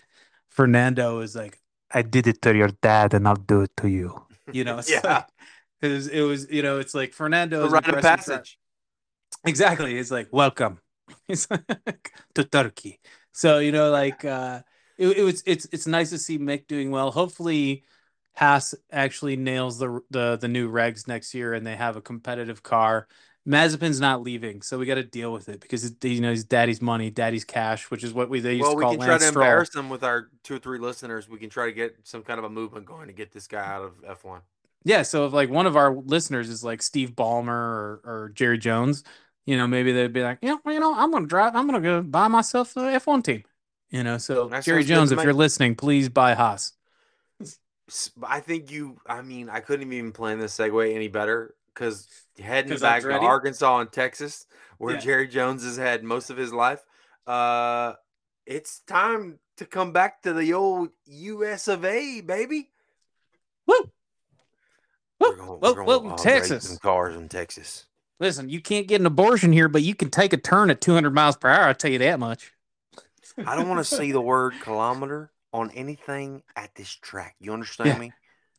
Fernando 0.49 1.21
is 1.21 1.35
like, 1.35 1.59
I 1.91 2.03
did 2.03 2.27
it 2.27 2.41
to 2.43 2.55
your 2.55 2.71
dad, 2.81 3.13
and 3.13 3.27
I'll 3.27 3.35
do 3.37 3.63
it 3.63 3.73
to 3.79 3.89
you. 3.89 4.25
You 4.53 4.65
know, 4.65 4.81
Yeah. 4.89 5.01
like 5.03 5.27
it 5.83 5.89
was, 5.89 6.09
it 6.09 6.23
was, 6.23 6.51
you 6.51 6.63
know, 6.63 6.79
it's 6.79 6.95
like 6.95 7.13
Fernando 7.13 7.67
is 7.67 7.73
of 7.73 7.83
passage. 8.01 8.59
Exactly, 9.45 9.99
it's 9.99 10.11
like 10.11 10.29
welcome, 10.33 10.81
to 11.29 12.45
Turkey. 12.45 13.01
So 13.37 13.59
you 13.59 13.71
know, 13.71 13.91
like 13.91 14.25
uh, 14.25 14.63
it, 14.97 15.09
it 15.19 15.23
was, 15.23 15.43
it's 15.45 15.67
it's 15.71 15.87
nice 15.87 16.09
to 16.09 16.19
see 16.19 16.39
Mick 16.39 16.67
doing 16.69 16.91
well. 16.91 17.11
Hopefully, 17.11 17.85
Haas 18.35 18.75
actually 18.91 19.37
nails 19.37 19.79
the 19.79 20.01
the 20.11 20.39
the 20.41 20.49
new 20.49 20.71
regs 20.71 21.07
next 21.07 21.35
year, 21.35 21.53
and 21.53 21.67
they 21.67 21.77
have 21.77 21.97
a 21.97 22.01
competitive 22.01 22.63
car. 22.63 23.09
Mazepin's 23.47 24.01
not 24.01 24.23
leaving, 24.23 24.63
so 24.63 24.79
we 24.79 24.87
got 24.87 24.95
to 24.95 25.05
deal 25.05 25.33
with 25.35 25.51
it 25.51 25.61
because 25.61 25.85
it, 25.85 26.03
you 26.03 26.23
know 26.23 26.31
he's 26.31 26.45
daddy's 26.45 26.81
money, 26.81 27.11
daddy's 27.11 27.45
cash, 27.45 27.91
which 27.91 28.03
is 28.05 28.15
what 28.15 28.31
we 28.31 28.41
they 28.41 28.55
used 28.55 28.63
Well, 28.63 28.73
to 28.73 28.77
we 28.77 28.85
call 28.85 28.93
can 28.93 29.01
try 29.01 29.19
to 29.19 29.25
Stroll. 29.25 29.45
embarrass 29.45 29.69
them 29.69 29.91
with 29.91 30.03
our 30.03 30.31
two 30.43 30.55
or 30.57 30.59
three 30.59 30.79
listeners. 30.79 31.29
We 31.29 31.39
can 31.39 31.51
try 31.51 31.67
to 31.67 31.73
get 31.73 31.95
some 32.05 32.23
kind 32.23 32.39
of 32.39 32.45
a 32.45 32.51
movement 32.51 32.87
going 32.87 33.07
to 33.09 33.13
get 33.13 33.33
this 33.33 33.47
guy 33.47 33.65
out 33.65 33.83
of 33.83 34.03
F1. 34.03 34.41
Yeah, 34.85 35.03
so 35.03 35.27
if 35.27 35.33
like 35.33 35.51
one 35.51 35.67
of 35.67 35.77
our 35.77 35.95
listeners 35.95 36.49
is 36.49 36.63
like 36.63 36.81
Steve 36.81 37.11
Ballmer 37.11 37.49
or, 37.49 38.01
or 38.05 38.33
Jerry 38.35 38.57
Jones, 38.59 39.03
you 39.47 39.57
know, 39.57 39.67
maybe 39.67 39.93
they'd 39.93 40.13
be 40.13 40.23
like, 40.23 40.39
yeah, 40.43 40.57
well, 40.65 40.75
you 40.75 40.81
know, 40.81 40.95
I'm 40.95 41.11
gonna 41.11 41.27
drive, 41.27 41.57
I'm 41.57 41.67
gonna 41.67 41.81
go 41.81 42.03
buy 42.03 42.29
myself 42.29 42.77
a 42.77 42.81
F1 42.81 43.25
team. 43.25 43.45
You 43.91 44.03
know, 44.03 44.19
so 44.19 44.49
That 44.49 44.65
Jerry 44.65 44.83
Jones, 44.85 45.13
if 45.13 45.19
me. 45.19 45.25
you're 45.25 45.33
listening, 45.33 45.77
please 45.77 46.09
buy 46.09 46.35
Haas. 46.35 46.73
S- 47.89 48.11
I 48.27 48.41
think 48.41 48.71
you. 48.73 49.01
I 49.07 49.23
mean, 49.23 49.49
I 49.49 49.61
couldn't 49.61 49.93
even 49.93 50.11
plan 50.11 50.41
this 50.41 50.57
segue 50.57 50.93
any 50.95 51.07
better 51.07 51.55
because 51.73 52.09
heading 52.37 52.73
'Cause 52.73 52.81
back 52.81 53.03
to 53.03 53.13
Arkansas 53.15 53.79
and 53.79 53.93
Texas, 53.93 54.47
where 54.79 54.95
Yeah. 54.95 55.01
Jerry 55.01 55.29
Jones 55.29 55.63
has 55.63 55.77
had 55.77 56.03
most 56.03 56.31
of 56.31 56.37
his 56.37 56.53
life, 56.53 56.85
uh, 57.29 57.93
it's 58.45 58.81
time 58.81 59.39
to 59.57 59.65
come 59.67 59.93
back 59.93 60.21
to 60.23 60.33
the 60.33 60.53
old 60.53 60.91
U.S. 61.07 61.69
of 61.69 61.85
A. 61.85 62.21
Baby. 62.23 62.71
Woo! 63.67 63.93
We're 65.21 65.31
Woo! 65.31 65.37
gonna- 65.37 65.51
Woo! 65.53 65.59
we're 65.61 65.75
gonna 65.99 66.09
Woo! 66.11 66.17
Texas. 66.17 66.69
some 66.69 66.79
cars 66.79 67.15
in 67.15 67.29
Texas. 67.29 67.87
Listen, 68.19 68.49
you 68.49 68.61
can't 68.61 68.89
get 68.89 69.01
an 69.01 69.07
abortion 69.07 69.53
here, 69.53 69.69
but 69.69 69.83
you 69.83 69.95
can 69.95 70.11
take 70.11 70.33
a 70.33 70.39
turn 70.39 70.71
at 70.71 70.81
200 70.81 71.11
miles 71.11 71.37
per 71.37 71.49
hour. 71.49 71.65
I'll 71.65 71.75
tell 71.75 71.91
you 71.91 71.99
that 71.99 72.19
much. 72.19 72.53
I 73.39 73.55
don't 73.57 73.69
want 73.69 73.85
to 73.85 73.85
see 73.97 74.13
the 74.13 74.21
word 74.21 74.55
kilometer 74.63 75.31
on 75.53 75.71
anything 75.73 76.43
at 76.55 76.75
this 76.75 76.89
track. 76.91 77.37
You 77.41 77.53
understand 77.53 77.89
Yeah. 77.89 77.99
me? 77.99 78.13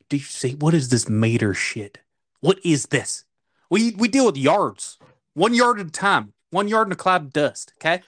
Do 0.09 0.17
you 0.17 0.23
see 0.23 0.53
what 0.53 0.73
is 0.73 0.89
this 0.89 1.09
meter 1.09 1.53
shit? 1.53 1.99
What 2.39 2.59
is 2.63 2.87
this? 2.87 3.25
We 3.69 3.91
we 3.91 4.07
deal 4.07 4.25
with 4.25 4.37
yards, 4.37 4.97
one 5.33 5.53
yard 5.53 5.79
at 5.79 5.87
a 5.87 5.91
time, 5.91 6.33
one 6.51 6.67
yard 6.69 6.87
in 6.87 6.93
a 6.93 6.95
cloud 6.95 7.23
of 7.23 7.33
dust. 7.33 7.73
Okay. 7.77 8.01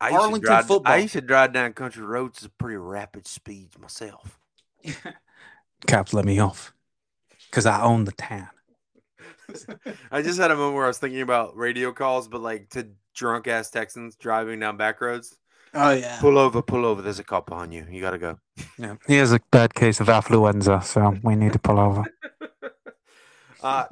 I 0.00 0.08
used, 0.08 0.18
to 0.18 0.22
Arlington 0.22 0.46
drive, 0.46 0.66
football. 0.66 0.92
I 0.92 0.96
used 0.98 1.12
to 1.14 1.20
drive 1.20 1.52
down 1.52 1.72
country 1.72 2.04
roads 2.04 2.44
at 2.44 2.56
pretty 2.58 2.76
rapid 2.76 3.26
speeds 3.26 3.78
myself. 3.78 4.38
Caps 5.86 6.12
let 6.12 6.24
me 6.24 6.38
off 6.38 6.72
because 7.50 7.66
I 7.66 7.82
own 7.82 8.04
the 8.04 8.12
town. 8.12 8.48
I 10.10 10.22
just 10.22 10.38
had 10.38 10.50
a 10.50 10.56
moment 10.56 10.74
where 10.76 10.84
I 10.84 10.88
was 10.88 10.98
thinking 10.98 11.20
about 11.22 11.56
radio 11.56 11.92
calls, 11.92 12.28
but 12.28 12.40
like 12.40 12.70
to 12.70 12.88
drunk 13.14 13.46
ass 13.48 13.70
Texans 13.70 14.16
driving 14.16 14.60
down 14.60 14.76
back 14.76 15.00
roads. 15.00 15.36
Oh 15.74 15.90
yeah. 15.92 16.18
Pull 16.20 16.36
over, 16.38 16.60
pull 16.62 16.84
over. 16.84 17.00
There's 17.02 17.18
a 17.18 17.24
cop 17.24 17.46
behind 17.46 17.72
you. 17.72 17.86
You 17.90 18.00
gotta 18.00 18.18
go. 18.18 18.38
yeah. 18.78 18.96
He 19.06 19.16
has 19.16 19.32
a 19.32 19.40
bad 19.50 19.74
case 19.74 20.00
of 20.00 20.08
affluenza, 20.08 20.82
so 20.84 21.16
we 21.22 21.34
need 21.36 21.52
to 21.54 21.58
pull 21.58 21.78
over. 21.80 22.04
Uh, 23.62 23.84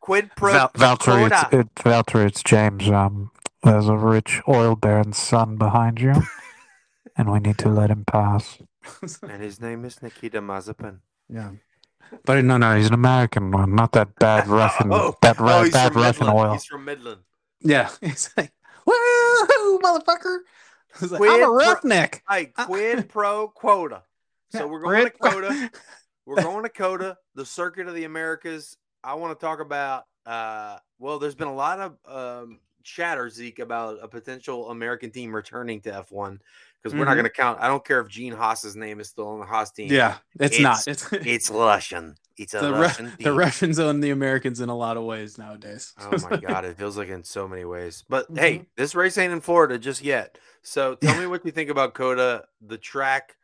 quid 0.00 0.30
pro 0.36 0.52
Val- 0.52 0.70
Valtteri, 0.70 1.26
it's, 1.26 1.42
quota. 1.42 1.58
it, 1.60 1.74
Valtteri, 1.74 2.26
it's 2.26 2.42
James. 2.42 2.88
Um, 2.88 3.30
there's 3.62 3.86
a 3.86 3.94
rich 3.94 4.40
oil 4.48 4.74
baron's 4.74 5.18
son 5.18 5.56
behind 5.56 6.00
you, 6.00 6.14
and 7.14 7.30
we 7.30 7.38
need 7.38 7.58
to 7.58 7.68
let 7.68 7.90
him 7.90 8.06
pass. 8.06 8.56
and 9.22 9.42
his 9.42 9.60
name 9.60 9.84
is 9.84 10.00
Nikita 10.02 10.40
Mazepin. 10.40 11.00
yeah. 11.28 11.50
But 12.24 12.44
no, 12.44 12.56
no, 12.56 12.76
he's 12.76 12.86
an 12.88 12.94
American 12.94 13.50
one, 13.50 13.74
not 13.74 13.92
that 13.92 14.14
bad 14.16 14.46
Russian, 14.48 14.92
Oh, 14.92 15.14
that 15.22 15.40
oh, 15.40 15.44
ra- 15.44 15.62
he's 15.64 15.72
bad 15.72 15.94
Russian 15.94 16.26
Midland. 16.26 16.46
oil. 16.46 16.52
He's 16.52 16.64
from 16.64 16.84
Midland. 16.84 17.20
Yeah. 17.60 17.90
It's 18.02 18.30
like, 18.36 18.52
woohoo, 18.86 19.80
motherfucker. 19.80 20.38
Like, 21.10 21.20
I'm 21.30 21.42
a 21.42 21.44
pro- 21.44 21.56
roughneck. 21.56 22.22
Hey, 22.28 22.46
quid 22.46 23.08
pro 23.08 23.48
quota. 23.48 24.02
So 24.50 24.66
we're 24.66 24.80
going 24.82 25.04
to 25.04 25.10
COTA. 25.10 25.70
We're 26.26 26.42
going 26.42 26.62
to 26.64 26.70
COTA, 26.70 27.16
the 27.34 27.44
circuit 27.46 27.86
of 27.88 27.94
the 27.94 28.04
Americas. 28.04 28.76
I 29.04 29.14
want 29.14 29.38
to 29.38 29.44
talk 29.46 29.60
about. 29.60 30.04
Uh, 30.26 30.78
well, 30.98 31.18
there's 31.18 31.34
been 31.34 31.48
a 31.48 31.54
lot 31.54 31.78
of 31.80 31.96
um, 32.44 32.60
chatter, 32.82 33.28
Zeke, 33.30 33.58
about 33.60 33.98
a 34.02 34.08
potential 34.08 34.70
American 34.70 35.10
team 35.10 35.34
returning 35.34 35.80
to 35.82 35.90
F1 35.90 36.38
because 36.82 36.96
we're 36.98 37.04
not 37.04 37.12
Mhm. 37.12 37.16
going 37.16 37.24
to 37.24 37.30
count. 37.30 37.58
I 37.60 37.66
don't 37.68 37.84
care 37.84 38.00
if 38.00 38.08
Gene 38.08 38.32
Haas's 38.32 38.76
name 38.76 39.00
is 39.00 39.08
still 39.08 39.28
on 39.28 39.40
the 39.40 39.46
Haas 39.46 39.70
team. 39.72 39.90
Yeah, 39.92 40.18
it's, 40.38 40.58
not. 40.60 40.86
It's- 40.86 41.12
It's 41.12 41.26
it's 41.26 41.50
Russian. 41.50 42.14
It's 42.36 42.54
a 42.54 42.60
the, 42.60 42.72
Ru- 42.72 42.80
Russian 42.82 43.12
the. 43.18 43.32
Russians 43.32 43.78
own 43.80 43.98
the 44.00 44.10
Americans 44.10 44.60
in 44.60 44.68
a 44.68 44.76
lot 44.76 44.96
of 44.96 45.02
ways 45.02 45.38
nowadays. 45.38 45.92
Oh 45.98 46.16
my 46.30 46.36
god, 46.40 46.64
it 46.64 46.78
feels 46.78 46.96
like 46.96 47.08
in 47.08 47.24
so 47.24 47.48
many 47.48 47.64
ways. 47.64 48.04
But 48.08 48.32
Mhm. 48.32 48.38
hey, 48.38 48.66
this 48.76 48.94
race 48.94 49.18
ain't 49.18 49.32
in 49.32 49.40
Florida 49.40 49.76
just 49.78 50.02
yet. 50.02 50.38
So 50.62 50.94
tell 50.94 51.18
me 51.18 51.26
what 51.26 51.44
you 51.44 51.50
think 51.50 51.68
about 51.70 51.94
COTA, 51.94 52.44
the 52.60 52.78
track, 52.78 53.36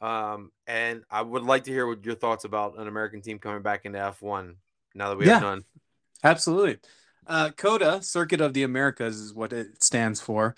um, 0.00 0.50
and 0.66 1.04
I 1.10 1.22
would 1.22 1.42
like 1.44 1.64
to 1.64 1.70
hear 1.70 1.86
what 1.86 2.04
your 2.04 2.14
thoughts 2.16 2.44
about 2.44 2.78
an 2.78 2.88
American 2.88 3.20
team 3.22 3.38
coming 3.38 3.62
back 3.62 3.84
into 3.84 3.98
F1 3.98 4.54
now 4.94 5.10
that 5.10 5.16
we 5.18 5.26
Yeah. 5.26 5.34
have 5.34 5.42
done. 5.42 5.64
Absolutely. 6.24 6.78
Uh, 7.26 7.50
COTA, 7.56 8.02
Circuit 8.02 8.40
of 8.40 8.54
the 8.54 8.62
Americas, 8.64 9.20
is 9.20 9.32
what 9.34 9.52
it 9.52 9.82
stands 9.84 10.20
for. 10.20 10.56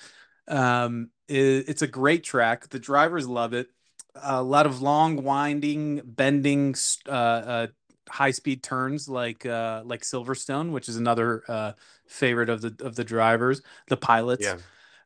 Um, 0.49 1.11
it's 1.37 1.83
a 1.83 1.87
great 1.87 2.25
track. 2.25 2.69
The 2.69 2.79
drivers 2.79 3.27
love 3.27 3.53
it. 3.55 3.69
A 4.15 4.43
lot 4.43 4.67
of 4.67 4.83
long, 4.83 5.23
winding, 5.23 6.03
bending, 6.05 6.75
uh, 7.09 7.11
uh, 7.11 7.67
high-speed 8.09 8.63
turns 8.63 9.09
like 9.09 9.47
uh, 9.47 9.83
like 9.85 10.03
Silverstone, 10.03 10.71
which 10.71 10.89
is 10.89 10.97
another 10.97 11.43
uh, 11.49 11.73
favorite 12.07 12.51
of 12.51 12.61
the 12.61 12.77
of 12.85 12.95
the 12.97 13.05
drivers, 13.05 13.63
the 13.89 13.97
pilots. 13.97 14.45
Yeah. 14.45 14.59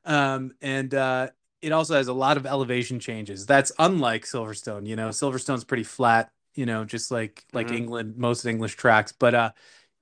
Um, 0.04 0.54
and 0.60 0.94
uh, 0.94 1.28
it 1.62 1.72
also 1.72 1.94
has 1.94 2.08
a 2.08 2.12
lot 2.12 2.36
of 2.36 2.46
elevation 2.46 3.00
changes. 3.00 3.46
That's 3.46 3.72
unlike 3.78 4.24
Silverstone. 4.24 4.86
You 4.86 4.96
know, 4.96 5.10
Silverstone's 5.10 5.64
pretty 5.64 5.84
flat. 5.84 6.30
You 6.54 6.66
know, 6.66 6.84
just 6.84 7.10
like 7.10 7.44
like 7.52 7.68
Mhm. 7.68 7.76
England, 7.76 8.16
most 8.16 8.44
English 8.46 8.76
tracks. 8.76 9.12
But 9.12 9.34
uh, 9.34 9.50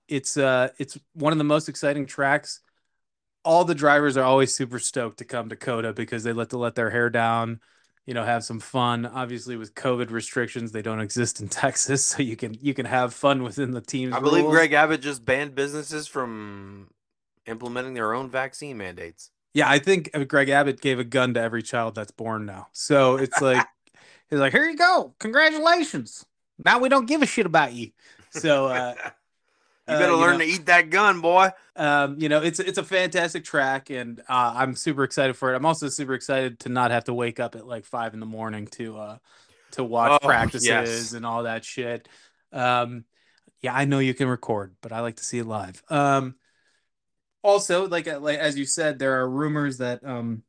it's 0.09 0.37
uh, 0.37 0.71
it's 0.79 0.99
one 1.15 1.33
of 1.33 1.39
the 1.39 1.45
most 1.45 1.69
exciting 1.69 2.07
tracks. 2.07 2.61
All 3.45 3.65
the 3.65 3.75
drivers 3.75 4.17
are 4.17 4.25
always 4.25 4.55
super 4.55 4.79
stoked 4.79 5.19
to 5.19 5.25
come 5.25 5.49
to 5.49 5.57
COTA 5.57 5.93
because 5.93 6.25
they 6.25 6.33
let 6.33 6.51
to 6.51 6.59
let 6.59 6.75
their 6.75 6.91
hair 6.91 7.11
down. 7.11 7.61
You 8.07 8.15
know, 8.15 8.25
have 8.25 8.45
some 8.45 8.61
fun. 8.61 9.07
Obviously, 9.07 9.57
with 9.57 9.75
COVID 9.75 10.11
restrictions, 10.11 10.73
they 10.73 10.83
don't 10.83 11.01
exist 11.01 11.41
in 11.41 11.49
Texas, 11.49 12.05
so 12.05 12.23
you 12.23 12.37
can 12.37 12.55
you 12.61 12.75
can 12.75 12.87
have 12.87 13.15
fun 13.15 13.43
within 13.43 13.71
the 13.71 13.81
team's. 13.81 14.15
I 14.15 14.21
believe 14.21 14.45
rules. 14.45 14.55
Greg 14.55 14.73
Abbott 14.73 15.01
just 15.01 15.25
banned 15.25 15.55
businesses 15.55 16.07
from 16.07 16.89
implementing 17.47 17.95
their 17.95 18.15
own 18.15 18.31
vaccine 18.31 18.77
mandates. 18.77 19.31
Yeah, 19.55 19.71
I 19.71 19.79
think 19.79 20.11
uh, 20.13 20.25
Greg 20.25 20.49
Abbott 20.49 20.81
gave 20.81 20.99
a 20.99 21.05
gun 21.05 21.35
to 21.35 21.41
every 21.41 21.63
child 21.63 21.95
that's 21.95 22.11
born 22.11 22.45
now. 22.45 22.69
So 22.73 23.17
it's 23.17 23.41
like 23.41 23.65
he's 24.31 24.41
like, 24.41 24.53
"Here 24.53 24.69
you 24.69 24.77
go, 24.77 25.15
congratulations." 25.19 26.27
Now 26.65 26.79
we 26.79 26.89
don't 26.89 27.07
give 27.07 27.23
a 27.23 27.27
shit 27.27 27.47
about 27.47 27.73
you. 27.73 27.91
So 28.31 28.67
uh, 28.67 28.95
you 29.89 29.95
uh, 29.95 29.99
better 29.99 30.13
you 30.13 30.19
learn 30.19 30.33
know- 30.39 30.45
to 30.45 30.51
eat 30.51 30.67
that 30.67 30.91
gun, 30.91 31.21
boy. 31.21 31.51
um, 31.77 32.17
you 32.19 32.29
know, 32.29 32.41
it's 32.43 32.61
it's 32.61 32.79
a 32.79 32.85
fantastic 32.85 33.45
track, 33.45 33.91
and 33.91 34.21
uh, 34.29 34.55
I'm 34.57 34.77
super 34.77 35.05
excited 35.05 35.37
for 35.37 35.53
it. 35.53 35.57
I'm 35.57 35.67
also 35.67 35.89
super 35.89 36.15
excited 36.15 36.61
to 36.61 36.69
not 36.69 36.91
have 36.91 37.05
to 37.05 37.15
wake 37.15 37.41
up 37.41 37.55
at 37.57 37.67
like 37.67 37.85
five 37.85 38.15
in 38.15 38.21
the 38.21 38.27
morning 38.27 38.67
to 38.69 38.97
uh 38.99 39.19
to 39.73 39.85
watch 39.85 40.13
Oh, 40.23 40.27
practices 40.27 40.67
yes. 40.67 41.13
and 41.13 41.27
all 41.27 41.43
that 41.45 41.65
shit. 41.65 42.09
Um, 42.53 43.05
yeah, 43.61 43.75
I 43.75 43.85
know 43.87 43.99
you 43.99 44.15
can 44.15 44.29
record, 44.29 44.77
but 44.83 44.93
I 44.93 45.01
like 45.01 45.17
to 45.17 45.25
see 45.25 45.39
it 45.39 45.47
live. 45.47 45.83
Um, 45.89 46.37
also, 47.43 47.89
like 47.89 48.07
uh, 48.09 48.21
like 48.21 48.39
as 48.39 48.57
you 48.59 48.67
said, 48.67 48.99
there 48.99 49.21
are 49.21 49.29
rumors 49.29 49.79
that 49.79 50.05
um 50.05 50.43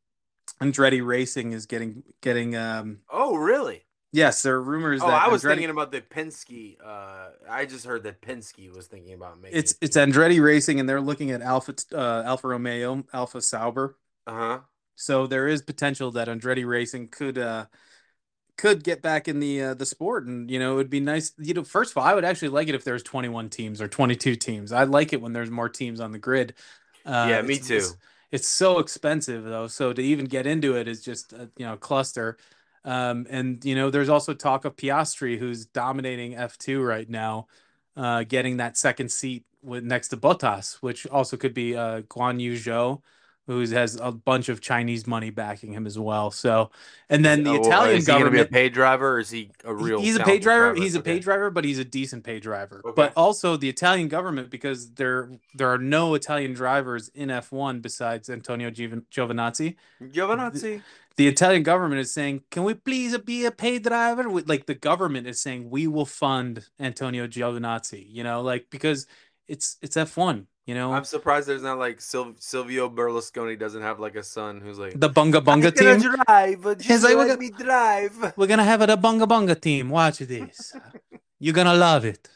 Andretti 0.61 1.05
Racing 1.05 1.51
is 1.53 1.65
getting 1.65 2.03
getting 2.21 2.55
um 2.55 2.99
Oh, 3.09 3.35
really? 3.35 3.84
Yes, 4.15 4.41
there 4.43 4.55
are 4.55 4.61
rumors 4.61 5.01
Oh, 5.03 5.07
that 5.07 5.23
I 5.23 5.27
was 5.27 5.43
Andretti- 5.43 5.47
thinking 5.49 5.69
about 5.71 5.91
the 5.91 5.99
Penske. 6.01 6.77
Uh, 6.81 7.31
I 7.49 7.65
just 7.65 7.85
heard 7.85 8.03
that 8.03 8.21
Penske 8.21 8.73
was 8.73 8.87
thinking 8.87 9.13
about 9.13 9.41
making. 9.41 9.57
it's 9.59 9.75
it's 9.81 9.97
Andretti 9.97 10.41
Racing, 10.41 10.79
and 10.79 10.87
they're 10.87 11.01
looking 11.01 11.31
at 11.31 11.41
Alfa 11.41 11.75
uh, 11.93 12.23
Alfa 12.25 12.47
Romeo, 12.47 13.03
Alfa 13.13 13.41
Sauber. 13.41 13.97
uh 14.25 14.31
huh. 14.33 14.59
So 14.95 15.27
there 15.27 15.47
is 15.49 15.61
potential 15.61 16.11
that 16.11 16.29
Andretti 16.29 16.65
Racing 16.65 17.09
could 17.09 17.37
uh 17.37 17.65
could 18.57 18.85
get 18.85 19.01
back 19.01 19.27
in 19.27 19.41
the 19.41 19.61
uh, 19.61 19.73
the 19.73 19.85
sport, 19.85 20.25
and 20.27 20.49
you 20.49 20.59
know 20.59 20.73
it 20.73 20.75
would 20.77 20.89
be 20.89 21.01
nice. 21.01 21.33
You 21.37 21.53
know, 21.53 21.63
first 21.65 21.91
of 21.91 21.97
all, 21.97 22.05
I 22.05 22.13
would 22.13 22.23
actually 22.23 22.49
like 22.49 22.69
it 22.69 22.75
if 22.75 22.85
there's 22.85 23.03
21 23.03 23.49
teams 23.49 23.81
or 23.81 23.89
22 23.89 24.35
teams. 24.37 24.71
I 24.71 24.85
like 24.85 25.11
it 25.11 25.21
when 25.21 25.33
there's 25.33 25.51
more 25.51 25.67
teams 25.67 25.99
on 25.99 26.13
the 26.13 26.19
grid. 26.19 26.53
Uh, 27.05 27.27
Yeah, 27.29 27.41
me 27.41 27.55
it's- 27.55 27.67
too. 27.67 27.75
It's, 27.75 27.97
it's 28.31 28.47
so 28.47 28.79
expensive 28.79 29.43
though, 29.43 29.67
so 29.67 29.91
to 29.93 30.01
even 30.01 30.25
get 30.25 30.47
into 30.47 30.75
it 30.77 30.87
is 30.87 31.03
just 31.03 31.33
a, 31.33 31.49
you 31.57 31.65
know 31.65 31.75
cluster. 31.75 32.37
Um, 32.85 33.27
and 33.29 33.65
you 33.65 33.75
know, 33.75 33.89
there's 33.91 34.09
also 34.09 34.33
talk 34.35 34.65
of 34.65 34.77
Piastri, 34.77 35.39
who's 35.39 35.65
dominating 35.67 36.35
F2 36.35 36.81
right 36.83 37.09
now, 37.09 37.47
uh, 37.97 38.23
getting 38.23 38.57
that 38.57 38.77
second 38.77 39.11
seat 39.11 39.45
with 39.63 39.83
next 39.83 40.09
to 40.09 40.17
Bottas, 40.17 40.75
which 40.81 41.07
also 41.07 41.37
could 41.37 41.53
be 41.55 41.75
uh, 41.75 42.03
Guan 42.03 42.39
Yu 42.39 42.53
Zhou, 42.53 43.01
who 43.47 43.59
has 43.67 43.95
a 44.01 44.11
bunch 44.11 44.49
of 44.49 44.61
Chinese 44.61 45.07
money 45.07 45.31
backing 45.31 45.73
him 45.73 45.87
as 45.87 45.97
well. 45.99 46.31
So, 46.31 46.71
and 47.09 47.25
then 47.25 47.43
the 47.43 47.55
Oh, 47.55 47.55
Italian 47.55 47.97
is 47.97 48.07
he 48.07 48.15
gonna 48.17 48.31
be 48.31 48.39
a 48.41 48.45
government. 48.45 48.51
paid 48.51 48.73
driver, 48.73 49.13
or 49.13 49.19
is 49.19 49.31
he 49.31 49.51
a 49.63 49.73
real? 49.73 49.99
he's 50.01 50.15
a 50.15 50.19
paid 50.19 50.41
talented 50.41 50.43
driver. 50.43 50.75
He's 50.75 50.95
a 50.95 50.99
Okay. 50.99 51.13
paid 51.13 51.23
driver, 51.23 51.49
but 51.51 51.63
he's 51.65 51.79
a 51.79 51.85
decent 51.85 52.23
paid 52.23 52.41
driver. 52.43 52.85
Okay. 52.85 52.93
But 52.95 53.13
also 53.15 53.57
the 53.57 53.69
Italian 53.69 54.07
government, 54.07 54.49
because 54.49 54.91
there 54.93 55.29
there 55.53 55.69
are 55.69 55.77
no 55.77 56.13
Italian 56.15 56.53
drivers 56.53 57.09
in 57.09 57.29
F1 57.29 57.81
besides 57.81 58.29
Antonio 58.29 58.69
Giovinazzi. 58.71 59.75
Giovinazzi. 60.01 60.83
The 61.17 61.27
Italian 61.27 61.63
government 61.63 62.01
is 62.01 62.13
saying, 62.13 62.43
"Can 62.51 62.63
we 62.63 62.73
please 62.73 63.17
be 63.19 63.45
a 63.45 63.51
paid 63.51 63.83
driver?" 63.83 64.29
Like 64.29 64.65
the 64.65 64.75
government 64.75 65.27
is 65.27 65.39
saying, 65.39 65.69
"We 65.69 65.87
will 65.87 66.05
fund 66.05 66.67
Antonio 66.79 67.25
Giovinazzi." 67.27 68.05
You 68.09 68.23
know, 68.23 68.41
like 68.41 68.67
because 68.69 69.07
it's 69.47 69.77
it's 69.81 69.95
F1. 69.95 70.45
You 70.65 70.73
know, 70.73 70.91
I'm 70.93 71.05
surprised 71.05 71.47
there's 71.47 71.61
not 71.61 71.77
like 71.77 72.01
Sil- 72.01 72.35
Silvio 72.39 72.89
Berlusconi 72.89 73.57
doesn't 73.57 73.83
have 73.83 73.99
like 73.99 74.15
a 74.15 74.23
son 74.23 74.61
who's 74.61 74.79
like 74.79 74.99
the 74.99 75.09
Bunga 75.09 75.39
Bunga 75.39 75.51
"I'm 75.51 75.61
gonna 75.61 75.99
team. 75.99 76.15
drive, 76.25 76.81
He's 76.81 77.03
like, 77.03 77.15
let 77.15 77.27
"We're 77.29 77.37
me 77.37 77.49
drive. 77.51 78.33
We're 78.37 78.47
gonna 78.47 78.63
have 78.63 78.81
a 78.81 78.87
Bunga 78.87 79.27
Bunga 79.27 79.59
team. 79.61 79.89
Watch 79.89 80.17
this. 80.19 80.73
You're 81.39 81.53
gonna 81.53 81.75
love 81.75 82.03
it. 82.03 82.27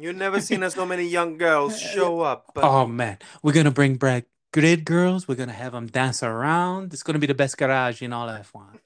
You've 0.00 0.16
never 0.16 0.40
seen 0.40 0.62
us 0.62 0.74
so 0.74 0.86
many 0.86 1.04
young 1.06 1.36
girls 1.36 1.78
show 1.94 2.20
up. 2.22 2.46
But 2.54 2.64
Oh 2.64 2.86
man, 2.86 3.18
we're 3.42 3.52
gonna 3.52 3.70
bring 3.70 3.96
back 3.96 4.24
grid 4.54 4.84
girls. 4.84 5.26
We're 5.26 5.34
gonna 5.34 5.52
have 5.52 5.72
them 5.72 5.88
dance 5.88 6.22
around. 6.22 6.94
It's 6.94 7.02
gonna 7.02 7.18
be 7.18 7.26
the 7.26 7.34
best 7.34 7.58
garage 7.58 8.00
in 8.02 8.12
all 8.12 8.28
F1. 8.28 8.78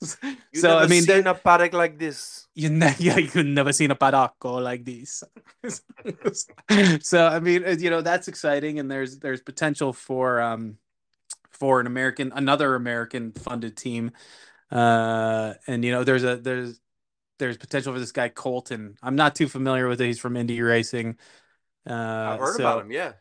you 0.52 0.60
so 0.60 0.78
I 0.78 0.86
mean, 0.86 1.02
seen 1.02 1.26
a 1.26 1.34
paddock 1.34 1.72
like 1.72 1.98
this. 1.98 2.46
you 2.54 2.70
ne- 2.70 2.94
yeah, 2.98 3.18
you've 3.18 3.34
never 3.34 3.72
seen 3.72 3.90
a 3.90 3.96
paddock 3.96 4.38
go 4.38 4.54
like 4.54 4.84
this. 4.84 5.24
so 7.02 7.26
I 7.26 7.40
mean, 7.40 7.64
uh, 7.64 7.76
you 7.76 7.90
know, 7.90 8.02
that's 8.02 8.28
exciting, 8.28 8.78
and 8.78 8.88
there's 8.88 9.18
there's 9.18 9.40
potential 9.42 9.92
for 9.92 10.40
um 10.40 10.78
for 11.50 11.80
an 11.80 11.88
American, 11.88 12.32
another 12.32 12.76
American 12.76 13.32
funded 13.32 13.76
team, 13.76 14.12
uh, 14.70 15.54
and 15.66 15.84
you 15.84 15.90
know, 15.90 16.04
there's 16.04 16.22
a 16.22 16.36
there's 16.36 16.80
there's 17.40 17.56
potential 17.56 17.92
for 17.92 17.98
this 17.98 18.12
guy 18.12 18.28
Colton. 18.28 18.94
I'm 19.02 19.16
not 19.16 19.34
too 19.34 19.48
familiar 19.48 19.88
with 19.88 20.00
it. 20.00 20.06
He's 20.06 20.20
from 20.20 20.36
Indy 20.36 20.62
Racing. 20.62 21.18
Uh, 21.84 21.94
I've 22.34 22.38
heard 22.38 22.56
so- 22.58 22.62
about 22.62 22.82
him. 22.82 22.92
Yeah. 22.92 23.14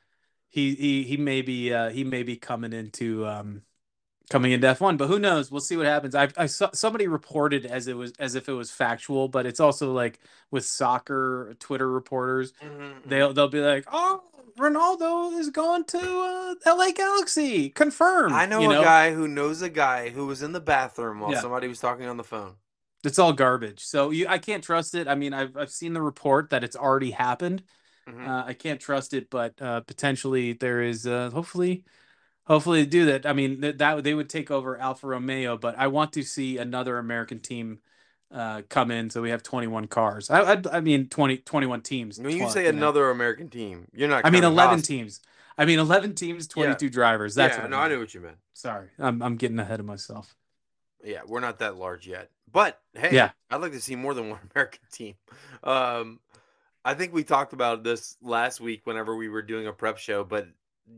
He 0.52 0.76
he 0.76 1.04
he 1.04 1.18
may 1.18 1.42
be 1.42 1.74
uh 1.74 1.90
he 1.90 2.04
may 2.04 2.22
be 2.24 2.36
coming 2.36 2.74
into 2.74 3.26
um 3.26 3.64
coming 4.30 4.52
into 4.52 4.68
F1. 4.68 4.98
But 4.98 5.08
who 5.08 5.18
knows? 5.20 5.50
We'll 5.52 5.60
see 5.62 5.76
what 5.78 5.86
happens. 5.88 6.14
I, 6.16 6.30
I 6.38 6.46
saw 6.46 6.70
somebody 6.74 7.08
reported 7.08 7.66
as 7.66 7.88
it 7.88 7.98
was 7.98 8.14
as 8.20 8.36
if 8.36 8.48
it 8.48 8.54
was 8.54 8.70
factual, 8.72 9.28
but 9.28 9.46
it's 9.46 9.60
also 9.60 9.92
like 9.94 10.20
with 10.52 10.66
soccer 10.66 11.56
Twitter 11.60 11.90
reporters, 11.90 12.54
Mhm. 12.64 13.08
they'll 13.08 13.34
they'll 13.34 13.48
be 13.48 13.62
like, 13.62 13.86
"Oh, 13.92 14.22
Ronaldo 14.60 15.38
is 15.40 15.50
going 15.50 15.86
to 15.86 15.98
uh, 15.98 16.56
LA 16.66 16.92
Galaxy, 16.92 17.70
confirmed." 17.70 18.34
I 18.36 18.46
know 18.46 18.60
you 18.62 18.72
a 18.72 18.84
guy 18.84 19.14
who 19.14 19.28
knows 19.28 19.62
a 19.62 19.70
guy 19.70 20.10
who 20.10 20.26
was 20.28 20.42
in 20.42 20.52
the 20.52 20.62
bathroom 20.62 21.22
while 21.22 21.32
Yeah. 21.32 21.42
somebody 21.42 21.68
was 21.68 21.80
talking 21.80 22.06
on 22.06 22.18
the 22.18 22.24
phone. 22.24 22.56
It's 23.04 23.18
all 23.18 23.34
garbage. 23.34 23.84
So 23.84 24.12
you, 24.12 24.28
I 24.28 24.38
can't 24.38 24.64
trust 24.64 24.94
it. 24.96 25.08
I 25.08 25.16
mean, 25.16 25.34
I've 25.34 25.58
I've 25.58 25.72
seen 25.72 25.94
the 25.94 26.02
report 26.02 26.52
that 26.52 26.64
it's 26.64 26.76
already 26.76 27.12
happened. 27.12 27.64
Mhm. 28.12 28.28
Uh, 28.28 28.44
I 28.48 28.54
can't 28.54 28.80
trust 28.80 29.14
it, 29.14 29.30
but 29.30 29.62
uh, 29.62 29.82
potentially 29.82 30.54
there 30.54 30.82
is. 30.82 31.06
Uh, 31.08 31.30
hopefully, 31.32 31.84
hopefully 32.46 32.82
they 32.84 32.90
do 32.90 33.06
that. 33.06 33.26
I 33.26 33.34
mean, 33.34 33.62
th- 33.62 33.78
that 33.78 34.04
they 34.04 34.14
would 34.14 34.30
take 34.30 34.52
over 34.52 34.78
Alfa 34.78 35.08
Romeo, 35.08 35.58
but 35.58 35.78
I 35.78 35.88
want 35.88 36.14
to 36.14 36.24
see 36.24 36.58
another 36.58 36.98
American 36.98 37.40
team 37.40 37.80
uh, 38.32 38.62
come 38.70 38.92
in. 38.92 39.10
So 39.10 39.22
we 39.22 39.30
have 39.32 39.44
21 39.44 39.88
cars. 39.88 40.30
I 40.30 40.54
I, 40.54 40.62
I 40.74 40.80
mean 40.82 41.08
20 41.10 41.38
21 41.38 41.82
teams. 41.82 42.20
when 42.20 42.38
you 42.38 42.48
Tw- 42.48 42.52
say 42.52 42.64
know. 42.64 42.70
another 42.70 43.10
American 43.10 43.50
team, 43.50 43.88
you're 43.94 44.10
not. 44.10 44.26
I 44.26 44.30
mean 44.30 44.44
11 44.44 44.80
Haas. 44.80 44.88
teams. 44.88 45.22
I 45.58 45.66
mean 45.66 45.80
11 45.80 46.16
teams, 46.16 46.48
22 46.48 46.90
drivers. 46.90 47.36
That's 47.36 47.56
yeah, 47.58 47.64
what 47.64 47.72
no, 47.72 47.78
I 47.78 47.82
I 47.82 47.84
mean. 47.84 47.98
knew 47.98 48.00
what 48.02 48.14
you 48.14 48.22
meant. 48.22 48.38
Sorry, 48.54 48.90
I'm 49.00 49.22
I'm 49.22 49.36
getting 49.38 49.60
ahead 49.60 49.80
of 49.80 49.86
myself. 49.86 50.36
Yeah, 51.04 51.22
we're 51.28 51.40
not 51.40 51.60
that 51.60 51.78
large 51.78 52.08
yet. 52.08 52.30
But 52.52 52.80
hey, 52.94 53.16
Yeah. 53.16 53.32
I'd 53.50 53.62
like 53.62 53.72
to 53.74 53.82
see 53.82 53.96
more 53.96 54.14
than 54.14 54.30
one 54.30 54.40
American 54.56 54.82
team. 54.92 55.16
Um, 55.64 56.20
I 56.84 56.94
think 56.94 57.14
we 57.14 57.24
talked 57.24 57.54
about 57.54 57.84
this 57.84 58.18
last 58.22 58.60
week 58.60 58.82
whenever 58.86 59.16
we 59.16 59.30
were 59.30 59.42
doing 59.42 59.68
a 59.68 59.74
prep 59.74 59.98
show, 59.98 60.24
but 60.24 60.48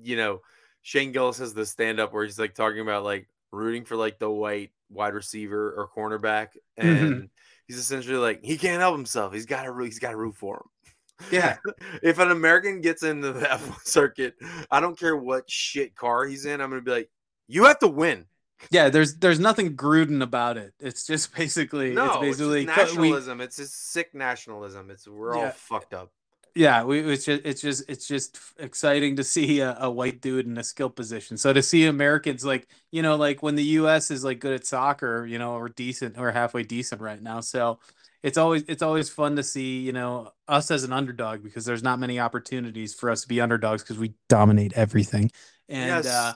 you 0.02 0.16
know, 0.16 0.42
Shane 0.82 1.12
Gillis 1.12 1.38
has 1.40 1.54
the 1.54 1.66
stand 1.66 2.00
up 2.00 2.14
where 2.14 2.24
he's 2.24 2.40
like 2.40 2.56
talking 2.56 2.80
about 2.80 3.04
like 3.04 3.28
rooting 3.52 3.86
for 3.86 3.96
like 3.96 4.20
the 4.20 4.30
white 4.30 4.72
wide 4.90 5.14
receiver 5.14 5.74
or 5.74 5.90
cornerback, 5.90 6.50
and 6.78 6.98
Mhm. 7.14 7.30
he's 7.68 7.78
essentially 7.78 8.18
like 8.18 8.44
he 8.44 8.58
can't 8.58 8.80
help 8.82 8.96
himself. 8.96 9.34
He's 9.34 9.46
got 9.46 9.64
to 9.64 9.78
he's 9.84 10.00
got 10.00 10.12
to 10.12 10.18
root 10.18 10.36
for 10.36 10.58
him. 10.58 11.28
Yeah. 11.32 11.58
if 12.04 12.20
an 12.20 12.32
American 12.32 12.82
gets 12.82 13.04
into 13.04 13.32
the 13.34 13.46
F1 13.48 13.86
circuit, 13.86 14.36
I 14.72 14.80
don't 14.80 14.98
care 14.98 15.16
what 15.16 15.50
shit 15.50 15.96
car 15.96 16.26
he's 16.26 16.46
in. 16.46 16.62
I'm 16.62 16.70
gonna 16.70 16.82
be 16.82 16.92
like, 16.92 17.10
you 17.48 17.66
have 17.66 17.80
to 17.80 17.88
win. 17.88 18.26
Yeah, 18.72 18.90
there's 18.90 19.16
there's 19.18 19.40
nothing 19.40 19.76
Gruden 19.76 20.22
about 20.24 20.58
it. 20.58 20.74
It's 20.80 21.06
just 21.06 21.36
basically 21.36 21.94
No, 21.94 22.06
it's 22.06 22.16
it's, 22.16 22.22
basically 22.40 22.66
just 22.66 22.76
co- 22.78 22.84
we- 23.02 23.10
nationalism. 23.10 23.42
it's 23.42 23.56
just 23.58 23.92
sick 23.92 24.14
nationalism. 24.16 24.90
It's 24.90 25.08
we're 25.08 25.36
all 25.36 25.50
fucked 25.52 25.94
up. 25.94 26.12
yeah, 26.56 26.84
we 26.84 27.00
it's 27.00 27.26
just 27.26 27.42
it's 27.46 27.62
just 27.62 27.84
it's 27.90 28.08
just 28.08 28.40
exciting 28.60 29.16
to 29.18 29.24
see 29.24 29.60
a, 29.60 29.76
a 29.80 29.92
white 29.92 30.22
dude 30.22 30.46
in 30.46 30.58
a 30.58 30.64
skill 30.64 30.90
position. 30.90 31.36
So 31.38 31.52
to 31.52 31.62
see 31.62 31.86
Americans 31.88 32.46
like 32.46 32.68
you 32.92 33.02
know 33.02 33.16
like 33.18 33.44
when 33.44 33.56
the 33.56 33.64
U.S. 33.82 34.12
is 34.12 34.24
like 34.24 34.40
good 34.40 34.54
at 34.54 34.66
soccer, 34.66 35.26
you 35.26 35.40
know, 35.40 35.54
or 35.54 35.68
decent 35.70 36.18
or 36.18 36.32
halfway 36.32 36.64
decent 36.64 37.02
right 37.02 37.22
now. 37.22 37.42
So 37.42 37.80
it's 38.22 38.38
always 38.38 38.64
it's 38.70 38.82
always 38.84 39.10
fun 39.10 39.36
to 39.36 39.44
see 39.44 39.80
you 39.82 39.92
know 39.92 40.32
us 40.48 40.72
as 40.72 40.84
an 40.86 40.94
underdog 40.94 41.44
because 41.44 41.66
there's 41.66 41.84
not 41.84 42.00
many 42.00 42.20
opportunities 42.20 42.94
for 42.94 43.10
us 43.10 43.24
to 43.24 43.28
be 43.28 43.42
underdogs 43.42 43.84
because 43.84 43.98
we 43.98 44.14
dominate 44.30 44.72
everything. 44.74 45.32
And 45.70 46.06
Yes. 46.06 46.08
uh, 46.08 46.34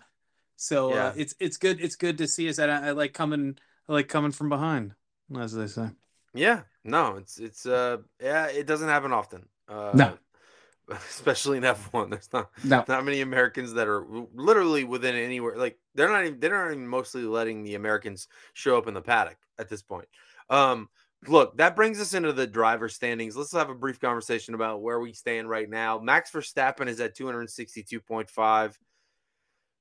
so 0.58 0.92
uh, 0.92 0.96
Yeah. 0.96 1.14
it's 1.16 1.36
it's 1.40 1.58
good 1.58 1.80
it's 1.80 1.96
good 1.96 2.18
to 2.18 2.28
see 2.28 2.50
us. 2.50 2.60
I, 2.60 2.66
I 2.68 2.92
like 2.92 3.14
coming 3.14 3.58
I 3.88 3.94
like 3.94 4.10
coming 4.10 4.32
from 4.32 4.50
behind, 4.50 4.94
as 5.40 5.54
they 5.54 5.68
say. 5.68 5.90
Yeah, 6.34 6.64
no, 6.84 7.16
it's 7.16 7.40
it's 7.40 7.66
uh 7.66 7.98
yeah, 8.22 8.48
it 8.48 8.68
doesn't 8.68 8.90
happen 8.90 9.14
often. 9.14 9.48
Uh, 9.70 9.92
No. 9.96 10.18
especially 10.90 11.58
in 11.58 11.66
F 11.66 11.92
one. 11.94 12.10
There's 12.10 12.30
not 12.32 12.50
No. 12.64 12.84
not 12.88 13.06
many 13.06 13.22
Americans 13.22 13.74
that 13.74 13.88
are 13.88 14.06
literally 14.34 14.84
within 14.84 15.16
anywhere. 15.16 15.58
Like 15.58 15.78
they're 15.96 16.10
not 16.10 16.26
even 16.26 16.40
they're 16.40 16.66
not 16.66 16.72
even 16.72 16.88
mostly 16.88 17.24
letting 17.24 17.64
the 17.64 17.76
Americans 17.76 18.28
show 18.54 18.78
up 18.78 18.88
in 18.88 18.94
the 18.94 19.02
paddock 19.02 19.38
at 19.60 19.70
this 19.70 19.82
point. 19.82 20.08
Um, 20.50 20.90
look, 21.28 21.58
that 21.58 21.76
brings 21.76 22.00
us 22.00 22.14
into 22.14 22.32
the 22.32 22.48
driver 22.48 22.88
standings. 22.90 23.36
Let's 23.36 23.52
have 23.52 23.70
a 23.70 23.76
brief 23.76 24.00
conversation 24.00 24.54
about 24.54 24.82
where 24.82 25.00
we 25.00 25.14
stand 25.14 25.50
right 25.50 25.70
now. 25.70 26.00
Max 26.00 26.32
Verstappen 26.32 26.88
is 26.88 27.00
at 27.02 27.16
262.5. 27.16 28.78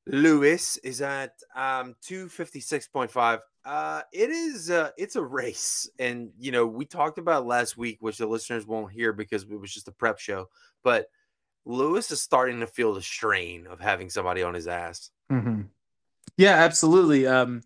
Lewis 0.07 0.77
is 0.79 1.03
at 1.03 1.33
um 1.55 1.95
256.5. 2.03 3.41
Uh 3.65 4.03
it 4.13 4.31
is 4.31 4.71
uh 4.71 4.91
it's 4.97 5.17
a 5.17 5.23
race. 5.23 5.89
And 5.99 6.31
you 6.39 6.53
know, 6.53 6.67
we 6.67 6.85
talked 6.85 7.19
about 7.19 7.47
last 7.47 7.77
week, 7.77 7.99
which 8.01 8.19
the 8.19 8.27
listeners 8.27 8.67
won't 8.67 8.93
hear 8.93 9.13
because 9.13 9.43
it 9.43 9.61
was 9.61 9.73
just 9.73 9.89
a 9.89 9.93
prep 9.93 10.19
show, 10.19 10.49
but 10.85 11.07
Lewis 11.65 12.11
is 12.13 12.23
starting 12.23 12.61
to 12.61 12.67
feel 12.67 12.95
the 12.95 13.03
strain 13.03 13.67
of 13.67 13.81
having 13.81 14.09
somebody 14.09 14.43
on 14.43 14.55
his 14.55 14.69
ass. 14.69 15.11
hmm 15.29 15.63
Yeah, 16.37 16.55
absolutely. 16.55 17.27
Um, 17.27 17.63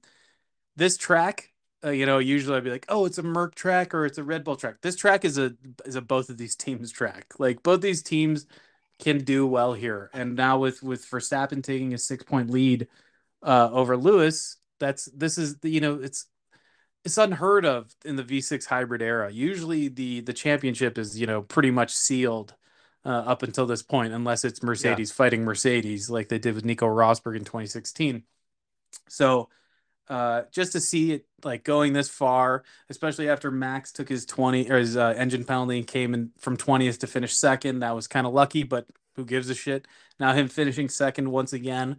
this 0.76 0.96
track, 0.96 1.52
uh, 1.84 1.90
you 1.90 2.06
know, 2.06 2.18
usually 2.18 2.56
I'd 2.56 2.64
be 2.64 2.70
like, 2.70 2.86
oh, 2.88 3.04
it's 3.04 3.18
a 3.18 3.22
Merc 3.22 3.54
track 3.54 3.94
or 3.94 4.06
it's 4.06 4.16
a 4.16 4.24
Red 4.24 4.44
Bull 4.44 4.56
track. 4.56 4.76
This 4.80 4.96
track 4.96 5.26
is 5.26 5.36
a 5.36 5.54
is 5.84 5.96
a 5.96 6.00
both 6.00 6.30
of 6.30 6.38
these 6.38 6.56
teams 6.56 6.90
track. 6.90 7.26
Like 7.38 7.62
both 7.62 7.82
these 7.82 8.02
teams 8.02 8.46
can 9.00 9.24
do 9.24 9.46
well 9.46 9.72
here. 9.72 10.10
And 10.12 10.36
now 10.36 10.58
with 10.58 10.82
with 10.82 11.04
Verstappen 11.08 11.62
taking 11.62 11.94
a 11.94 11.98
six 11.98 12.22
point 12.24 12.50
lead 12.50 12.88
uh, 13.42 13.70
over 13.72 13.96
Lewis, 13.96 14.56
that's 14.78 15.06
this 15.06 15.38
is 15.38 15.58
the 15.58 15.70
you 15.70 15.80
know 15.80 15.94
it's 15.94 16.26
it's 17.04 17.18
unheard 17.18 17.64
of 17.64 17.94
in 18.04 18.16
the 18.16 18.22
V6 18.24 18.66
hybrid 18.66 19.02
era. 19.02 19.30
Usually 19.30 19.88
the 19.88 20.20
the 20.20 20.32
championship 20.32 20.98
is 20.98 21.18
you 21.18 21.26
know 21.26 21.42
pretty 21.42 21.70
much 21.70 21.94
sealed 21.94 22.54
uh, 23.04 23.08
up 23.08 23.42
until 23.42 23.66
this 23.66 23.82
point, 23.82 24.12
unless 24.12 24.44
it's 24.44 24.62
Mercedes 24.62 25.10
fighting 25.12 25.44
Mercedes 25.44 26.10
like 26.10 26.28
they 26.28 26.38
did 26.38 26.54
with 26.54 26.64
Nico 26.64 26.86
Rosberg 26.86 27.36
in 27.36 27.44
2016. 27.44 28.22
So 29.08 29.48
uh, 30.10 30.42
just 30.50 30.72
to 30.72 30.80
see 30.80 31.12
it 31.12 31.24
like 31.44 31.62
going 31.62 31.92
this 31.92 32.08
far, 32.08 32.64
especially 32.90 33.28
after 33.28 33.52
Max 33.52 33.92
took 33.92 34.08
his 34.08 34.26
20 34.26 34.68
or 34.68 34.78
his 34.78 34.96
uh, 34.96 35.14
engine 35.16 35.44
penalty 35.44 35.78
and 35.78 35.86
came 35.86 36.14
in 36.14 36.32
from 36.36 36.56
20th 36.56 36.98
to 36.98 37.06
finish 37.06 37.34
second, 37.34 37.78
that 37.78 37.94
was 37.94 38.08
kind 38.08 38.26
of 38.26 38.32
lucky, 38.32 38.64
but 38.64 38.86
who 39.14 39.24
gives 39.24 39.48
a 39.50 39.54
shit? 39.54 39.86
Now 40.18 40.32
him 40.32 40.48
finishing 40.48 40.88
second 40.88 41.30
once 41.30 41.52
again. 41.52 41.98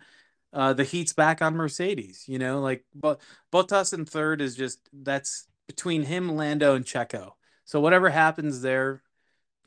Uh, 0.51 0.73
the 0.73 0.83
heat's 0.83 1.13
back 1.13 1.41
on 1.41 1.55
Mercedes, 1.55 2.25
you 2.27 2.37
know, 2.37 2.59
like 2.59 2.83
but 2.93 3.21
Bottas 3.53 3.93
in 3.93 4.03
third 4.03 4.41
is 4.41 4.57
just 4.57 4.89
that's 4.91 5.47
between 5.65 6.03
him, 6.03 6.35
Lando, 6.35 6.75
and 6.75 6.83
Checo. 6.83 7.31
So 7.63 7.79
whatever 7.79 8.09
happens 8.09 8.61
there, 8.61 9.03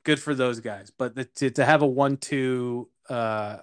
good 0.02 0.20
for 0.20 0.34
those 0.34 0.60
guys. 0.60 0.90
But 0.90 1.14
the, 1.14 1.24
to 1.24 1.50
to 1.52 1.64
have 1.64 1.80
a 1.80 1.86
one-two 1.86 2.90
uh, 3.08 3.12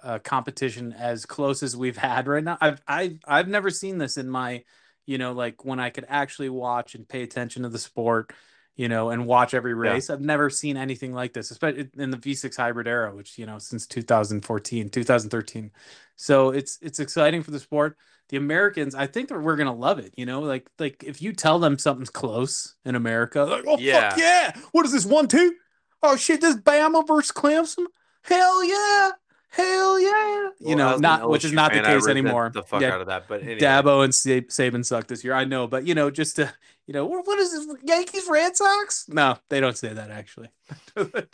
uh, 0.02 0.18
competition 0.20 0.92
as 0.92 1.26
close 1.26 1.62
as 1.62 1.76
we've 1.76 1.96
had 1.96 2.28
right 2.28 2.44
now, 2.44 2.58
I've 2.60 2.80
I've 2.86 3.18
I've 3.26 3.48
never 3.48 3.70
seen 3.70 3.98
this 3.98 4.16
in 4.16 4.28
my, 4.28 4.64
you 5.06 5.18
know, 5.18 5.32
like 5.32 5.64
when 5.64 5.80
I 5.80 5.90
could 5.90 6.06
actually 6.08 6.48
watch 6.48 6.94
and 6.94 7.08
pay 7.08 7.22
attention 7.22 7.62
to 7.64 7.68
the 7.68 7.78
sport, 7.78 8.32
you 8.76 8.88
know, 8.88 9.10
and 9.10 9.26
watch 9.26 9.52
every 9.54 9.74
race. 9.74 10.10
I've 10.10 10.20
never 10.20 10.48
seen 10.48 10.76
anything 10.76 11.12
like 11.12 11.32
this, 11.32 11.50
especially 11.50 11.88
in 11.98 12.10
the 12.10 12.16
V6 12.16 12.56
hybrid 12.56 12.86
era, 12.88 13.14
which 13.14 13.36
you 13.38 13.46
know 13.46 13.58
since 13.58 13.86
2014, 13.86 14.88
2013. 14.90 15.70
So 16.16 16.50
it's 16.50 16.78
it's 16.80 17.00
exciting 17.00 17.42
for 17.42 17.50
the 17.50 17.60
sport. 17.60 17.96
The 18.28 18.36
Americans, 18.38 18.94
I 18.94 19.06
think 19.06 19.28
that 19.28 19.38
we're 19.40 19.56
gonna 19.56 19.74
love 19.74 19.98
it. 19.98 20.14
You 20.16 20.24
know, 20.26 20.40
like 20.40 20.68
like 20.78 21.02
if 21.04 21.20
you 21.20 21.32
tell 21.32 21.58
them 21.58 21.78
something's 21.78 22.10
close 22.10 22.76
in 22.84 22.94
America, 22.94 23.42
like 23.44 23.64
oh 23.66 23.76
Yeah. 23.78 24.10
fuck 24.10 24.18
yeah, 24.18 24.52
what 24.72 24.86
is 24.86 24.92
this 24.92 25.04
one 25.04 25.28
two? 25.28 25.54
Oh 26.02 26.16
shit, 26.16 26.40
this 26.40 26.56
Bama 26.56 27.06
versus 27.06 27.32
Clemson? 27.32 27.86
Hell 28.24 28.64
yeah, 28.64 29.10
hell 29.52 30.00
yeah. 30.00 30.50
You 30.60 30.76
Well, 30.76 30.76
know, 30.76 30.96
not 30.96 31.28
which 31.30 31.44
is 31.44 31.52
not 31.52 31.72
the 31.72 31.80
case 31.80 32.06
anymore. 32.08 32.50
The 32.52 32.62
fuck 32.62 32.80
yeah, 32.82 32.94
out 32.94 33.00
of 33.00 33.06
that, 33.08 33.26
but 33.28 33.42
anyway. 33.42 33.58
Dabo 33.60 34.04
and 34.04 34.14
Sa- 34.14 34.30
Saban 34.48 34.84
suck 34.84 35.06
this 35.06 35.24
year. 35.24 35.34
I 35.34 35.44
know, 35.44 35.66
but 35.66 35.86
you 35.86 35.94
know, 35.94 36.10
just 36.10 36.36
to 36.36 36.52
you 36.86 36.94
know, 36.94 37.06
what, 37.06 37.38
is 37.38 37.52
this? 37.52 37.66
Yankees, 37.84 38.26
Red 38.28 38.56
Sox? 38.56 39.06
No, 39.08 39.38
they 39.48 39.60
don't 39.60 39.76
say 39.76 39.92
that 39.92 40.10
actually. 40.10 40.48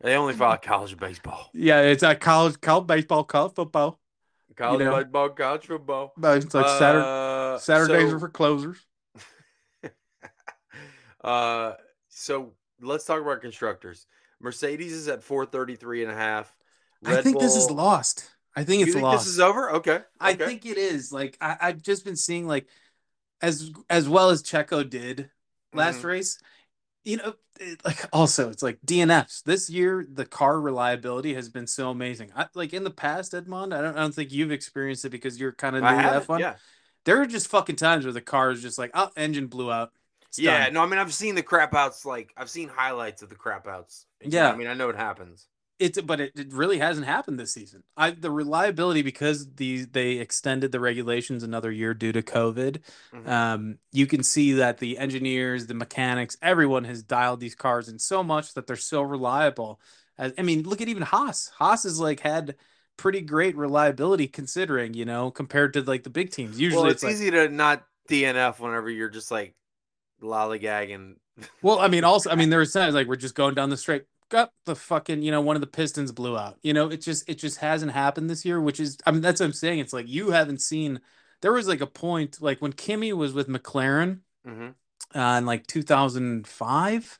They 0.00 0.16
only 0.16 0.32
follow 0.34 0.56
college 0.56 0.96
baseball. 0.96 1.50
yeah, 1.52 1.82
it's 1.82 2.02
a 2.02 2.14
college, 2.14 2.60
college 2.60 2.86
baseball, 2.86 3.24
college 3.24 3.52
football. 3.54 4.00
College 4.56 4.80
know. 4.80 4.96
baseball, 4.96 5.28
college 5.30 5.66
football. 5.66 6.12
But 6.16 6.42
it's 6.44 6.54
like 6.54 6.66
Saturday, 6.78 7.04
Uh, 7.06 7.58
Saturdays 7.58 8.10
so- 8.10 8.16
are 8.16 8.18
for 8.18 8.28
closers. 8.30 8.78
uh, 11.24 11.72
so 12.08 12.52
let's 12.80 13.04
talk 13.04 13.20
about 13.20 13.42
constructors. 13.42 14.06
Mercedes 14.40 14.92
is 14.92 15.08
at 15.08 15.22
433 15.22 16.04
and 16.04 16.12
a 16.12 16.14
half. 16.16 16.54
I 17.06 17.22
think 17.22 17.38
this 17.40 17.56
is 17.56 17.70
lost. 17.70 18.30
I 18.54 18.64
think 18.64 18.80
You 18.80 18.86
it's 18.86 18.94
think 18.94 19.04
lost. 19.04 19.24
this 19.24 19.32
is 19.34 19.40
over? 19.40 19.72
Okay. 19.76 20.00
I 20.20 20.34
think 20.34 20.64
it 20.66 20.78
is. 20.78 21.12
Like 21.12 21.36
I, 21.40 21.56
I've 21.60 21.82
just 21.82 22.04
been 22.04 22.16
seeing 22.16 22.46
like 22.46 22.66
as 23.42 23.70
as 23.90 24.08
well 24.08 24.30
as 24.30 24.42
Checo 24.42 24.88
did 24.88 25.30
last 25.74 26.00
Mhm. 26.00 26.04
race. 26.04 26.38
You 27.04 27.18
know, 27.18 27.34
it- 27.60 27.84
like 27.84 28.04
also 28.12 28.48
it's 28.50 28.62
like 28.62 28.78
DNFs 28.84 29.42
this 29.44 29.68
year. 29.70 30.06
The 30.10 30.24
car 30.26 30.60
reliability 30.60 31.34
has 31.34 31.48
been 31.48 31.66
so 31.66 31.90
amazing. 31.90 32.32
I, 32.34 32.46
like 32.54 32.72
in 32.72 32.82
the 32.84 32.90
past, 32.90 33.34
Edmond, 33.34 33.72
I 33.74 33.80
don't, 33.82 33.96
I 33.96 34.00
don't 34.00 34.14
think 34.14 34.32
you've 34.32 34.52
experienced 34.52 35.04
it 35.04 35.10
because 35.10 35.38
you're 35.38 35.52
kind 35.52 35.76
of 35.76 35.82
new 35.82 35.88
to 35.90 35.94
have 36.02 36.26
F1. 36.26 36.40
Yeah. 36.40 36.54
There 37.04 37.20
are 37.20 37.26
just 37.26 37.46
fucking 37.48 37.76
times 37.76 38.04
where 38.04 38.12
the 38.12 38.20
car 38.20 38.50
is 38.50 38.60
just 38.62 38.78
like, 38.78 38.90
oh, 38.94 39.10
engine 39.16 39.46
blew 39.46 39.70
out. 39.70 39.92
Yeah. 40.36 40.68
No, 40.70 40.82
I 40.82 40.86
mean, 40.86 40.98
I've 40.98 41.14
seen 41.14 41.34
the 41.36 41.42
crap 41.42 41.72
outs. 41.72 42.04
Like, 42.04 42.32
I've 42.36 42.50
seen 42.50 42.68
highlights 42.68 43.22
of 43.22 43.28
the 43.28 43.36
crap 43.36 43.68
outs. 43.68 44.06
Yeah. 44.20 44.50
I 44.50 44.56
mean, 44.56 44.66
I 44.66 44.74
know 44.74 44.88
it 44.88 44.96
happens. 44.96 45.46
It's 45.78 46.00
but 46.00 46.20
it, 46.20 46.32
it 46.34 46.52
really 46.52 46.78
hasn't 46.78 47.06
happened 47.06 47.38
this 47.38 47.52
season. 47.52 47.82
I 47.96 48.10
the 48.10 48.30
reliability 48.30 49.02
because 49.02 49.46
these 49.54 49.88
they 49.88 50.12
extended 50.12 50.72
the 50.72 50.80
regulations 50.80 51.42
another 51.42 51.70
year 51.70 51.92
due 51.92 52.12
to 52.12 52.22
COVID. 52.22 52.80
Mhm. 53.14 53.28
Um, 53.28 53.78
you 53.92 54.06
can 54.06 54.22
see 54.22 54.52
that 54.54 54.78
the 54.78 54.96
engineers, 54.98 55.66
the 55.66 55.74
mechanics, 55.74 56.36
everyone 56.40 56.84
has 56.84 57.02
dialed 57.02 57.40
these 57.40 57.54
cars 57.54 57.88
in 57.88 57.98
so 57.98 58.22
much 58.22 58.54
that 58.54 58.66
they're 58.66 58.76
so 58.76 59.02
reliable. 59.02 59.80
As, 60.18 60.32
I 60.38 60.42
mean, 60.42 60.62
look 60.62 60.80
at 60.80 60.88
even 60.88 61.02
Haas. 61.02 61.50
Haas 61.58 61.82
has 61.82 62.00
like 62.00 62.20
had 62.20 62.56
pretty 62.96 63.20
great 63.20 63.56
reliability 63.56 64.28
considering, 64.28 64.94
you 64.94 65.04
know, 65.04 65.30
compared 65.30 65.74
to 65.74 65.82
like 65.82 66.04
the 66.04 66.10
big 66.10 66.30
teams. 66.30 66.58
Usually 66.58 66.82
well, 66.82 66.90
it's, 66.90 67.02
it's, 67.02 67.04
like, 67.04 67.12
easy 67.12 67.30
to 67.32 67.48
not 67.48 67.84
DNF 68.08 68.58
whenever 68.60 68.90
you're 68.90 69.08
just 69.08 69.30
like 69.30 69.54
lollygagging. 70.22 71.16
Well, 71.62 71.78
I 71.78 71.88
mean, 71.88 72.04
also, 72.04 72.30
I 72.30 72.34
mean, 72.34 72.50
there 72.50 72.60
was 72.60 72.72
times 72.72 72.94
like 72.94 73.06
we're 73.06 73.16
just 73.16 73.34
going 73.34 73.54
down 73.54 73.70
the 73.70 73.76
straight. 73.76 74.04
Got 74.28 74.52
the 74.64 74.74
fucking, 74.74 75.22
you 75.22 75.30
know, 75.30 75.40
one 75.40 75.56
of 75.56 75.60
the 75.60 75.68
pistons 75.68 76.10
blew 76.10 76.36
out. 76.36 76.58
You 76.62 76.72
know, 76.74 76.88
it 76.90 77.00
just, 77.00 77.28
it 77.28 77.36
just 77.36 77.58
hasn't 77.58 77.92
happened 77.92 78.28
this 78.28 78.44
year. 78.44 78.60
Which 78.60 78.80
is, 78.80 78.98
I 79.06 79.12
mean, 79.12 79.20
that's 79.20 79.40
what 79.40 79.46
I'm 79.46 79.52
saying. 79.52 79.78
It's 79.78 79.92
like 79.92 80.08
you 80.08 80.30
haven't 80.30 80.60
seen. 80.60 81.00
There 81.42 81.52
was 81.52 81.68
like 81.68 81.80
a 81.80 81.86
point, 81.86 82.40
like 82.40 82.60
when 82.60 82.72
Kimi 82.72 83.12
was 83.12 83.32
with 83.32 83.48
McLaren 83.48 84.20
hmm 84.44 84.70
uh, 85.14 85.36
in 85.38 85.46
like 85.46 85.66
2005, 85.66 87.18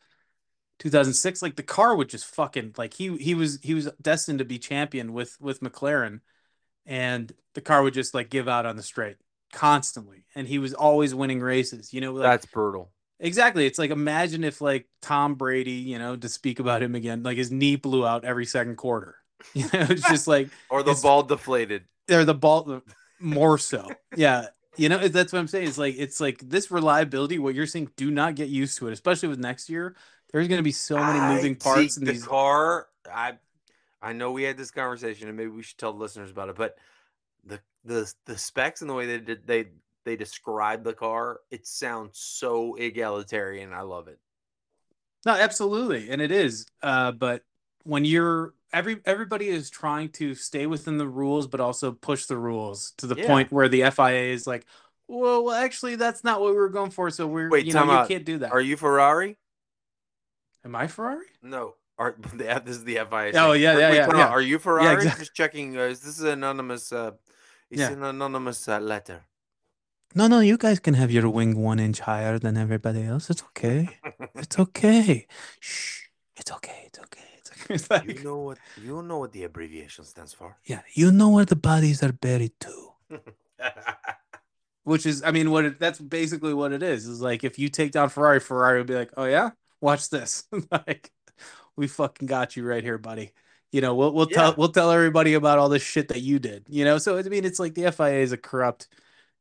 2006. 0.78 1.42
Like 1.42 1.56
the 1.56 1.62
car 1.62 1.96
would 1.96 2.08
just 2.08 2.26
fucking 2.26 2.74
like 2.76 2.94
he 2.94 3.16
he 3.18 3.34
was 3.34 3.60
he 3.62 3.74
was 3.74 3.90
destined 4.02 4.38
to 4.40 4.44
be 4.44 4.58
champion 4.58 5.12
with 5.12 5.36
with 5.40 5.60
McLaren, 5.60 6.20
and 6.86 7.32
the 7.54 7.60
car 7.60 7.82
would 7.82 7.94
just 7.94 8.14
like 8.14 8.30
give 8.30 8.48
out 8.48 8.66
on 8.66 8.76
the 8.76 8.82
straight 8.82 9.16
constantly, 9.52 10.24
and 10.34 10.48
he 10.48 10.58
was 10.58 10.74
always 10.74 11.14
winning 11.14 11.40
races. 11.40 11.92
You 11.94 12.00
know, 12.00 12.12
like, 12.12 12.24
That's 12.24 12.46
brutal. 12.46 12.90
Exactly. 13.18 13.66
It's 13.66 13.78
like 13.78 13.90
imagine 13.90 14.44
if 14.44 14.60
like 14.60 14.86
Tom 15.00 15.34
Brady, 15.34 15.72
you 15.72 15.98
know, 15.98 16.16
to 16.16 16.28
speak 16.28 16.58
about 16.60 16.82
him 16.82 16.94
again, 16.94 17.22
like 17.22 17.36
his 17.38 17.50
knee 17.50 17.76
blew 17.76 18.06
out 18.06 18.24
every 18.24 18.46
second 18.46 18.76
quarter. 18.76 19.16
You 19.54 19.64
know, 19.64 19.86
it's 19.90 20.08
just 20.08 20.26
like 20.26 20.48
Or 20.70 20.82
the 20.82 20.98
ball 21.02 21.22
deflated. 21.22 21.84
they're 22.08 22.24
the 22.24 22.34
ball 22.34 22.82
more 23.20 23.58
so. 23.58 23.88
Yeah. 24.16 24.46
You 24.76 24.88
know, 24.88 25.08
that's 25.08 25.32
what 25.32 25.38
I'm 25.38 25.46
saying. 25.46 25.68
It's 25.68 25.78
like 25.78 25.94
it's 25.98 26.20
like 26.20 26.38
this 26.40 26.70
reliability, 26.70 27.38
what 27.38 27.54
you're 27.54 27.66
saying, 27.66 27.90
do 27.96 28.10
not 28.10 28.34
get 28.34 28.48
used 28.48 28.78
to 28.78 28.88
it, 28.88 28.92
especially 28.92 29.28
with 29.28 29.38
next 29.38 29.68
year. 29.70 29.94
There's 30.32 30.48
gonna 30.48 30.62
be 30.62 30.72
so 30.72 30.98
many 30.98 31.20
moving 31.20 31.54
see, 31.54 31.60
parts 31.60 31.96
in 31.96 32.04
the 32.04 32.12
these 32.12 32.26
car. 32.26 32.88
I 33.10 33.34
I 34.02 34.12
know 34.12 34.32
we 34.32 34.42
had 34.42 34.56
this 34.56 34.70
conversation, 34.70 35.28
and 35.28 35.36
maybe 35.36 35.50
we 35.50 35.62
should 35.62 35.78
tell 35.78 35.92
the 35.92 35.98
listeners 35.98 36.30
about 36.30 36.48
it. 36.48 36.56
But 36.56 36.76
the 37.44 37.60
the 37.84 38.12
the 38.26 38.36
specs 38.36 38.80
and 38.80 38.90
the 38.90 38.94
way 38.94 39.06
they 39.06 39.18
did 39.18 39.46
they 39.46 39.66
they 40.06 40.16
describe 40.16 40.84
the 40.84 40.94
car, 40.94 41.40
it 41.50 41.66
sounds 41.66 42.18
so 42.18 42.76
egalitarian. 42.76 43.74
I 43.74 43.82
love 43.82 44.08
it. 44.08 44.18
No, 45.26 45.32
absolutely, 45.32 46.08
and 46.10 46.22
it 46.22 46.30
is. 46.30 46.64
Uh, 46.82 47.12
but 47.12 47.42
when 47.82 48.04
you're 48.04 48.54
every 48.72 49.00
everybody 49.04 49.48
is 49.48 49.68
trying 49.68 50.08
to 50.10 50.34
stay 50.34 50.66
within 50.66 50.96
the 50.96 51.08
rules, 51.08 51.46
but 51.48 51.60
also 51.60 51.92
push 51.92 52.26
the 52.26 52.38
rules 52.38 52.92
to 52.98 53.06
the 53.06 53.16
Yeah. 53.16 53.26
point 53.26 53.52
where 53.52 53.68
the 53.68 53.82
FIA 53.90 54.32
is 54.32 54.46
like, 54.46 54.64
well, 55.08 55.44
well, 55.44 55.54
actually, 55.56 55.96
that's 55.96 56.22
not 56.24 56.40
what 56.40 56.50
we 56.52 56.56
were 56.56 56.68
going 56.68 56.90
for. 56.92 57.10
So 57.10 57.26
we're 57.26 57.50
Wait, 57.50 57.66
you 57.66 57.74
know 57.74 57.84
you 57.84 57.90
out. 57.90 58.08
can't 58.08 58.24
do 58.24 58.38
that. 58.38 58.52
Are 58.52 58.60
you 58.60 58.76
Ferrari? 58.76 59.36
Am 60.64 60.74
I 60.74 60.86
Ferrari? 60.86 61.26
No. 61.42 61.74
Are 61.98 62.14
this 62.34 62.76
is 62.76 62.84
the 62.84 62.98
FIA? 62.98 63.32
Oh, 63.34 63.52
yeah, 63.52 63.78
yeah, 63.78 63.90
wait, 63.90 63.96
yeah, 63.96 64.16
yeah. 64.16 64.28
Are 64.28 64.40
you 64.40 64.58
Ferrari? 64.58 64.94
exactly. 64.94 65.24
Just 65.24 65.34
checking. 65.34 65.76
Uh, 65.76 65.82
is 65.82 66.00
this 66.00 66.20
an 66.20 66.28
anonymous? 66.28 66.92
Uh, 66.92 67.12
it's 67.70 67.80
Yeah. 67.80 67.92
an 67.92 68.02
anonymous 68.04 68.68
uh, 68.68 68.78
letter. 68.78 69.24
No, 70.14 70.28
no, 70.28 70.40
you 70.40 70.56
guys 70.56 70.80
can 70.80 70.94
have 70.94 71.10
your 71.10 71.28
wing 71.28 71.58
one 71.58 71.78
inch 71.78 72.00
higher 72.00 72.38
than 72.38 72.56
everybody 72.56 73.04
else. 73.04 73.28
It's 73.28 73.42
okay. 73.42 73.98
It's 74.34 74.58
okay. 74.58 75.26
Shh. 75.60 76.04
It's 76.36 76.52
okay. 76.52 76.84
It's 76.86 76.98
okay. 76.98 77.26
It's, 77.70 77.90
like, 77.90 78.06
you 78.06 78.24
know 78.24 78.38
what? 78.38 78.58
You 78.82 79.02
know 79.02 79.18
what 79.18 79.32
the 79.32 79.44
abbreviation 79.44 80.04
stands 80.04 80.32
for. 80.32 80.56
yeah, 80.64 80.80
you 80.94 81.10
know 81.10 81.30
where 81.30 81.44
the 81.44 81.56
bodies 81.56 82.02
are 82.02 82.12
buried 82.12 82.52
too. 82.60 82.92
Which 84.84 85.04
is, 85.04 85.22
I 85.24 85.32
mean, 85.32 85.50
what 85.50 85.64
it, 85.64 85.80
that's 85.80 85.98
basically 85.98 86.54
what 86.54 86.72
it 86.72 86.82
is. 86.82 87.06
Is 87.06 87.20
like 87.20 87.42
if 87.42 87.58
you 87.58 87.68
take 87.68 87.90
down 87.90 88.08
Ferrari, 88.08 88.38
Ferrari 88.38 88.78
will 88.78 88.86
be 88.86 88.94
like, 88.94 89.10
"Oh 89.16 89.24
yeah, 89.24 89.50
watch 89.80 90.10
this." 90.10 90.44
like, 90.70 91.10
we 91.74 91.88
fucking 91.88 92.28
got 92.28 92.56
you 92.56 92.64
right 92.64 92.84
here, 92.84 92.98
buddy. 92.98 93.32
You 93.72 93.80
know, 93.80 93.96
we'll 93.96 94.12
we'll 94.12 94.26
tell 94.26 94.54
we'll 94.56 94.68
tell 94.68 94.92
everybody 94.92 95.34
about 95.34 95.58
all 95.58 95.68
this 95.68 95.82
shit 95.82 96.08
that 96.08 96.22
you 96.22 96.38
did. 96.38 96.66
You 96.68 96.84
know, 96.84 96.98
so 96.98 97.18
I 97.18 97.22
mean, 97.22 97.44
it's 97.44 97.58
like 97.58 97.74
the 97.74 97.90
FIA 97.90 98.20
is 98.20 98.30
a 98.30 98.36
corrupt, 98.36 98.86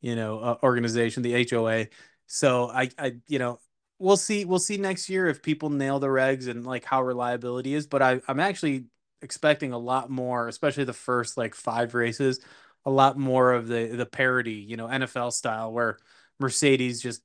you 0.06 0.16
know, 0.16 0.40
uh, 0.40 0.58
organization, 0.64 1.24
the 1.24 1.36
HOA. 1.36 1.90
So 2.28 2.70
I, 2.70 2.90
I, 2.98 3.16
you 3.28 3.40
know, 3.40 3.60
we'll 4.00 4.18
see 4.18 4.46
we'll 4.46 4.60
see 4.60 4.78
next 4.78 5.10
year 5.10 5.28
if 5.28 5.42
people 5.42 5.70
nail 5.70 6.00
the 6.00 6.08
regs 6.08 6.48
and 6.48 6.66
like 6.66 6.86
how 6.86 7.02
reliability 7.04 7.74
is. 7.74 7.88
But 7.88 8.02
I, 8.02 8.22
I'm 8.28 8.40
actually 8.40 8.86
expecting 9.22 9.74
a 9.74 9.78
lot 9.78 10.10
more, 10.10 10.48
especially 10.48 10.84
the 10.84 10.94
first 10.94 11.38
like 11.38 11.56
five 11.56 11.96
races 11.96 12.40
a 12.86 12.92
lot 12.92 13.18
more 13.18 13.52
of 13.54 13.68
the 13.68 13.88
the 13.88 14.06
parody, 14.06 14.54
you 14.54 14.78
know, 14.78 14.88
NFL 14.88 15.32
style 15.32 15.72
where 15.72 15.98
Mercedes 16.40 17.02
just, 17.02 17.22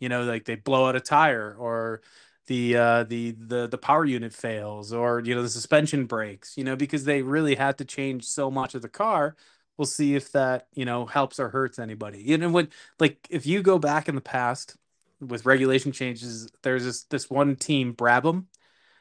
you 0.00 0.08
know, 0.08 0.24
like 0.24 0.44
they 0.44 0.54
blow 0.56 0.86
out 0.86 0.96
a 0.96 1.00
tire 1.00 1.54
or 1.58 2.02
the 2.46 2.76
uh 2.76 3.04
the 3.04 3.32
the 3.32 3.68
the 3.68 3.78
power 3.78 4.04
unit 4.04 4.32
fails 4.32 4.92
or 4.92 5.20
you 5.20 5.34
know 5.34 5.42
the 5.42 5.48
suspension 5.48 6.06
breaks, 6.06 6.56
you 6.56 6.64
know, 6.64 6.76
because 6.76 7.04
they 7.04 7.22
really 7.22 7.54
had 7.54 7.78
to 7.78 7.84
change 7.84 8.24
so 8.24 8.50
much 8.50 8.74
of 8.74 8.82
the 8.82 8.88
car. 8.88 9.36
We'll 9.78 9.86
see 9.86 10.16
if 10.16 10.32
that, 10.32 10.66
you 10.74 10.84
know, 10.84 11.06
helps 11.06 11.38
or 11.38 11.48
hurts 11.48 11.78
anybody. 11.78 12.20
You 12.20 12.36
know, 12.36 12.50
when 12.50 12.68
like 12.98 13.26
if 13.30 13.46
you 13.46 13.62
go 13.62 13.78
back 13.78 14.08
in 14.08 14.16
the 14.16 14.20
past 14.20 14.76
with 15.20 15.46
regulation 15.46 15.92
changes, 15.92 16.50
there's 16.62 16.84
this 16.84 17.04
this 17.04 17.30
one 17.30 17.54
team, 17.56 17.94
Brabham, 17.94 18.46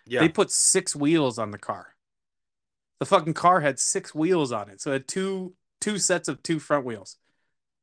yeah. 0.05 0.19
they 0.21 0.29
put 0.29 0.51
six 0.51 0.95
wheels 0.95 1.39
on 1.39 1.51
the 1.51 1.57
car. 1.57 1.95
The 2.99 3.05
fucking 3.05 3.33
car 3.33 3.61
had 3.61 3.79
six 3.79 4.13
wheels 4.15 4.51
on 4.51 4.69
it, 4.69 4.79
so 4.79 4.91
it 4.91 4.93
had 4.93 5.07
two 5.07 5.55
two 5.81 5.97
sets 5.97 6.27
of 6.27 6.41
two 6.43 6.59
front 6.59 6.85
wheels. 6.85 7.17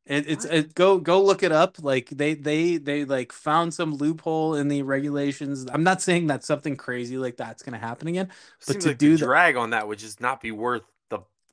It, 0.06 0.28
it's 0.28 0.44
it, 0.44 0.74
go 0.74 0.98
go 0.98 1.22
look 1.22 1.42
it 1.42 1.50
up. 1.52 1.82
Like 1.82 2.10
they 2.10 2.34
they 2.34 2.76
they 2.76 3.04
like 3.04 3.32
found 3.32 3.72
some 3.74 3.94
loophole 3.94 4.54
in 4.54 4.68
the 4.68 4.82
regulations. 4.82 5.66
I'm 5.72 5.82
not 5.82 6.02
saying 6.02 6.26
that 6.26 6.44
something 6.44 6.76
crazy 6.76 7.16
like 7.16 7.36
that's 7.38 7.62
gonna 7.62 7.78
happen 7.78 8.08
again. 8.08 8.30
but 8.66 8.74
Seems 8.74 8.84
to 8.84 8.90
like 8.90 8.98
do 8.98 9.12
the 9.12 9.16
that- 9.16 9.24
drag 9.24 9.56
on 9.56 9.70
that 9.70 9.88
would 9.88 9.98
just 9.98 10.20
not 10.20 10.40
be 10.40 10.50
worth 10.52 10.82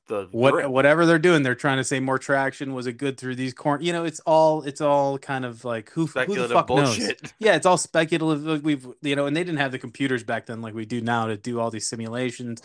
the 0.06 0.28
What 0.30 0.52
grip. 0.52 0.70
whatever 0.70 1.04
they're 1.04 1.18
doing, 1.18 1.42
they're 1.42 1.54
trying 1.54 1.76
to 1.76 1.84
say 1.84 2.00
more 2.00 2.18
traction. 2.18 2.72
Was 2.74 2.86
it 2.86 2.94
good 2.94 3.18
through 3.18 3.36
these 3.36 3.52
corners? 3.52 3.84
You 3.86 3.92
know, 3.92 4.04
it's 4.04 4.20
all 4.20 4.62
it's 4.62 4.80
all 4.80 5.18
kind 5.18 5.44
of 5.44 5.64
like 5.64 5.90
who 5.90 6.06
who 6.24 6.34
the 6.34 6.44
fuck 6.44 6.72
knows? 6.72 7.12
Yeah, 7.38 7.54
it's 7.56 7.66
all 7.66 7.76
speculative. 7.78 8.44
Like 8.44 8.62
we've 8.64 8.86
you 9.02 9.14
know, 9.16 9.26
and 9.26 9.36
they 9.36 9.44
didn't 9.44 9.58
have 9.58 9.72
the 9.72 9.78
computers 9.78 10.24
back 10.24 10.46
then 10.46 10.62
like 10.62 10.74
we 10.74 10.86
do 10.86 11.00
now 11.02 11.26
to 11.26 11.36
do 11.36 11.60
all 11.60 11.70
these 11.70 11.86
simulations. 11.88 12.62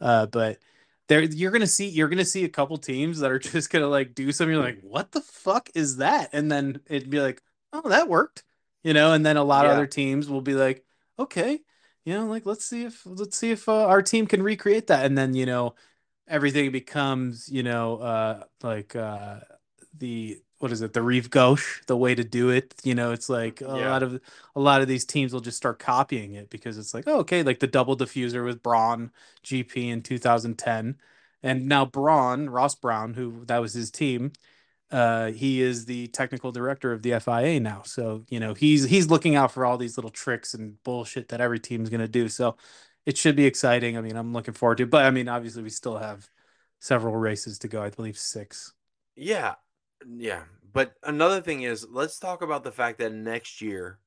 Uh, 0.00 0.26
but 0.26 0.58
there 1.08 1.22
you're 1.22 1.50
gonna 1.52 1.66
see 1.66 1.88
you're 1.88 2.08
gonna 2.08 2.24
see 2.24 2.44
a 2.44 2.48
couple 2.48 2.76
teams 2.76 3.20
that 3.20 3.30
are 3.30 3.38
just 3.40 3.70
gonna 3.70 3.88
like 3.88 4.14
do 4.14 4.30
something. 4.32 4.54
You're 4.54 4.62
like, 4.64 4.80
what 4.82 5.12
the 5.12 5.20
fuck 5.22 5.70
is 5.74 5.98
that? 5.98 6.30
And 6.32 6.50
then 6.52 6.80
it'd 6.86 7.10
be 7.10 7.20
like, 7.20 7.42
oh, 7.72 7.88
that 7.88 8.08
worked. 8.08 8.44
You 8.84 8.92
know, 8.94 9.12
and 9.12 9.24
then 9.26 9.36
a 9.36 9.44
lot 9.44 9.66
of 9.66 9.72
other 9.72 9.86
teams 9.86 10.28
will 10.28 10.42
be 10.42 10.54
like, 10.54 10.84
okay, 11.18 11.60
you 12.04 12.14
know, 12.14 12.26
like 12.26 12.46
let's 12.46 12.64
see 12.64 12.84
if 12.84 13.02
let's 13.06 13.36
see 13.36 13.50
if 13.50 13.68
uh, 13.68 13.86
our 13.86 14.02
team 14.02 14.26
can 14.26 14.42
recreate 14.42 14.88
that. 14.88 15.04
And 15.06 15.16
then 15.18 15.34
you 15.34 15.46
know, 15.46 15.74
everything 16.28 16.72
becomes 16.72 17.48
you 17.48 17.62
know 17.62 17.98
uh 17.98 18.44
like 18.62 18.96
uh 18.96 19.40
the 19.98 20.40
what 20.58 20.72
is 20.72 20.80
it? 20.80 20.94
The 20.94 21.02
Reeve 21.02 21.28
Gauche 21.30 21.82
the 21.86 21.96
way 21.96 22.14
to 22.14 22.24
do 22.24 22.50
it 22.50 22.74
you 22.84 22.94
know 22.94 23.12
it's 23.12 23.28
like 23.28 23.60
a 23.60 23.68
Yeah. 23.68 23.76
lot 23.78 24.02
of 24.02 24.20
a 24.54 24.60
lot 24.60 24.82
of 24.82 24.88
these 24.88 25.04
teams 25.04 25.32
will 25.32 25.40
just 25.40 25.56
start 25.56 25.78
copying 25.78 26.34
it 26.34 26.50
because 26.50 26.78
it's 26.78 26.94
like 26.94 27.04
oh, 27.06 27.18
okay 27.20 27.42
like 27.42 27.60
the 27.60 27.66
double 27.66 27.96
diffuser 27.96 28.44
with 28.44 28.62
Brawn 28.62 29.10
GP 29.42 29.88
in 29.88 30.02
2010 30.02 30.96
and 31.42 31.66
now 31.68 31.84
Brawn 31.84 32.48
Ross 32.50 32.74
Brawn 32.74 33.14
who 33.14 33.44
that 33.46 33.58
was 33.58 33.74
his 33.74 33.90
team 33.90 34.32
uh 34.90 35.32
he 35.32 35.60
is 35.62 35.84
the 35.86 36.06
technical 36.08 36.52
director 36.52 36.92
of 36.92 37.02
the 37.02 37.12
FIA 37.14 37.58
now. 37.60 37.82
So 37.84 38.24
you 38.28 38.38
know 38.40 38.54
he's 38.54 38.84
he's 38.84 39.10
looking 39.10 39.34
out 39.34 39.52
for 39.52 39.66
all 39.66 39.78
these 39.78 39.96
little 39.98 40.10
tricks 40.10 40.54
and 40.54 40.82
bullshit 40.84 41.28
that 41.28 41.40
every 41.40 41.58
team's 41.58 41.90
going 41.90 42.00
to 42.00 42.08
do. 42.08 42.28
So 42.28 42.56
it 43.06 43.16
should 43.16 43.36
be 43.36 43.46
exciting 43.46 43.96
i 43.96 44.00
mean 44.00 44.16
i'm 44.16 44.32
looking 44.32 44.54
forward 44.54 44.76
to 44.78 44.84
it 44.84 44.90
but 44.90 45.04
i 45.04 45.10
mean 45.10 45.28
obviously 45.28 45.62
we 45.62 45.70
still 45.70 45.96
have 45.96 46.28
several 46.80 47.16
races 47.16 47.58
to 47.58 47.68
go 47.68 47.82
i 47.82 47.88
believe 47.90 48.18
six 48.18 48.74
Yeah, 49.16 49.54
yeah. 50.06 50.42
But 50.72 50.92
another 51.02 51.40
thing 51.40 51.62
is, 51.62 51.86
let's 51.90 52.18
talk 52.18 52.42
about 52.42 52.62
the 52.62 52.70
fact 52.70 52.98
that 52.98 53.10
next 53.14 53.62
year 53.62 53.98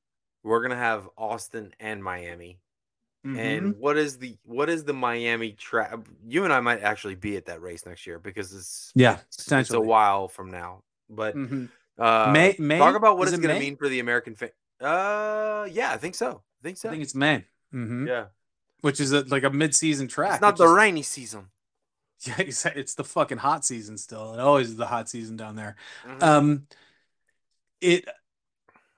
we're 0.44 0.62
gonna 0.62 0.76
have 0.76 1.08
Austin 1.18 1.74
and 1.80 2.00
Miami. 2.02 2.60
Mm-hmm. 3.26 3.38
And 3.38 3.76
what 3.76 3.96
is 3.98 4.18
the 4.18 4.38
what 4.44 4.70
is 4.70 4.84
the 4.84 4.92
Miami 4.94 5.50
track? 5.52 5.92
You 6.28 6.44
and 6.44 6.52
I 6.52 6.60
might 6.60 6.80
actually 6.80 7.16
be 7.16 7.36
at 7.36 7.46
that 7.46 7.60
race 7.60 7.84
next 7.84 8.06
year 8.06 8.20
because 8.20 8.54
it's 8.54 8.92
Yeah, 8.94 9.18
it's, 9.26 9.50
it's 9.50 9.72
a 9.72 9.80
while 9.80 10.28
from 10.28 10.52
now. 10.52 10.84
But 11.08 11.34
Mhm. 11.34 11.68
uh, 11.98 12.30
May- 12.32 12.54
May? 12.60 12.78
talk 12.78 12.94
about 12.94 13.18
what 13.18 13.26
Is 13.26 13.34
it's 13.34 13.42
going 13.42 13.54
to 13.54 13.60
mean 13.60 13.76
for 13.76 13.88
the 13.88 13.98
American 13.98 14.36
fan. 14.36 14.50
Uh, 14.80 15.66
yeah, 15.72 15.90
I 15.92 15.96
think 15.96 16.14
so. 16.14 16.40
I 16.40 16.60
think 16.62 16.76
so. 16.78 16.88
i 16.88 16.92
think 16.92 17.02
it's 17.02 17.16
may 17.16 17.44
Mhm. 17.74 18.06
yeah, 18.06 18.26
which 18.82 19.00
is 19.00 19.12
a, 19.12 19.22
like 19.24 19.44
a 19.44 19.50
mid-season 19.50 20.08
track 20.08 20.32
it's 20.34 20.40
not 20.40 20.56
the 20.56 20.64
is- 20.64 20.70
rainy 20.72 21.02
season. 21.02 21.46
yeah 22.26 22.34
it's, 22.38 22.66
it's 22.66 22.94
the 22.94 23.04
fucking 23.04 23.38
hot 23.38 23.64
season 23.64 23.96
still 23.96 24.34
it 24.34 24.40
always 24.40 24.68
is 24.68 24.76
the 24.76 24.86
hot 24.86 25.08
season 25.08 25.36
down 25.36 25.56
there 25.56 25.76
Mhm. 26.06 26.22
um 26.22 26.66
it 27.80 28.04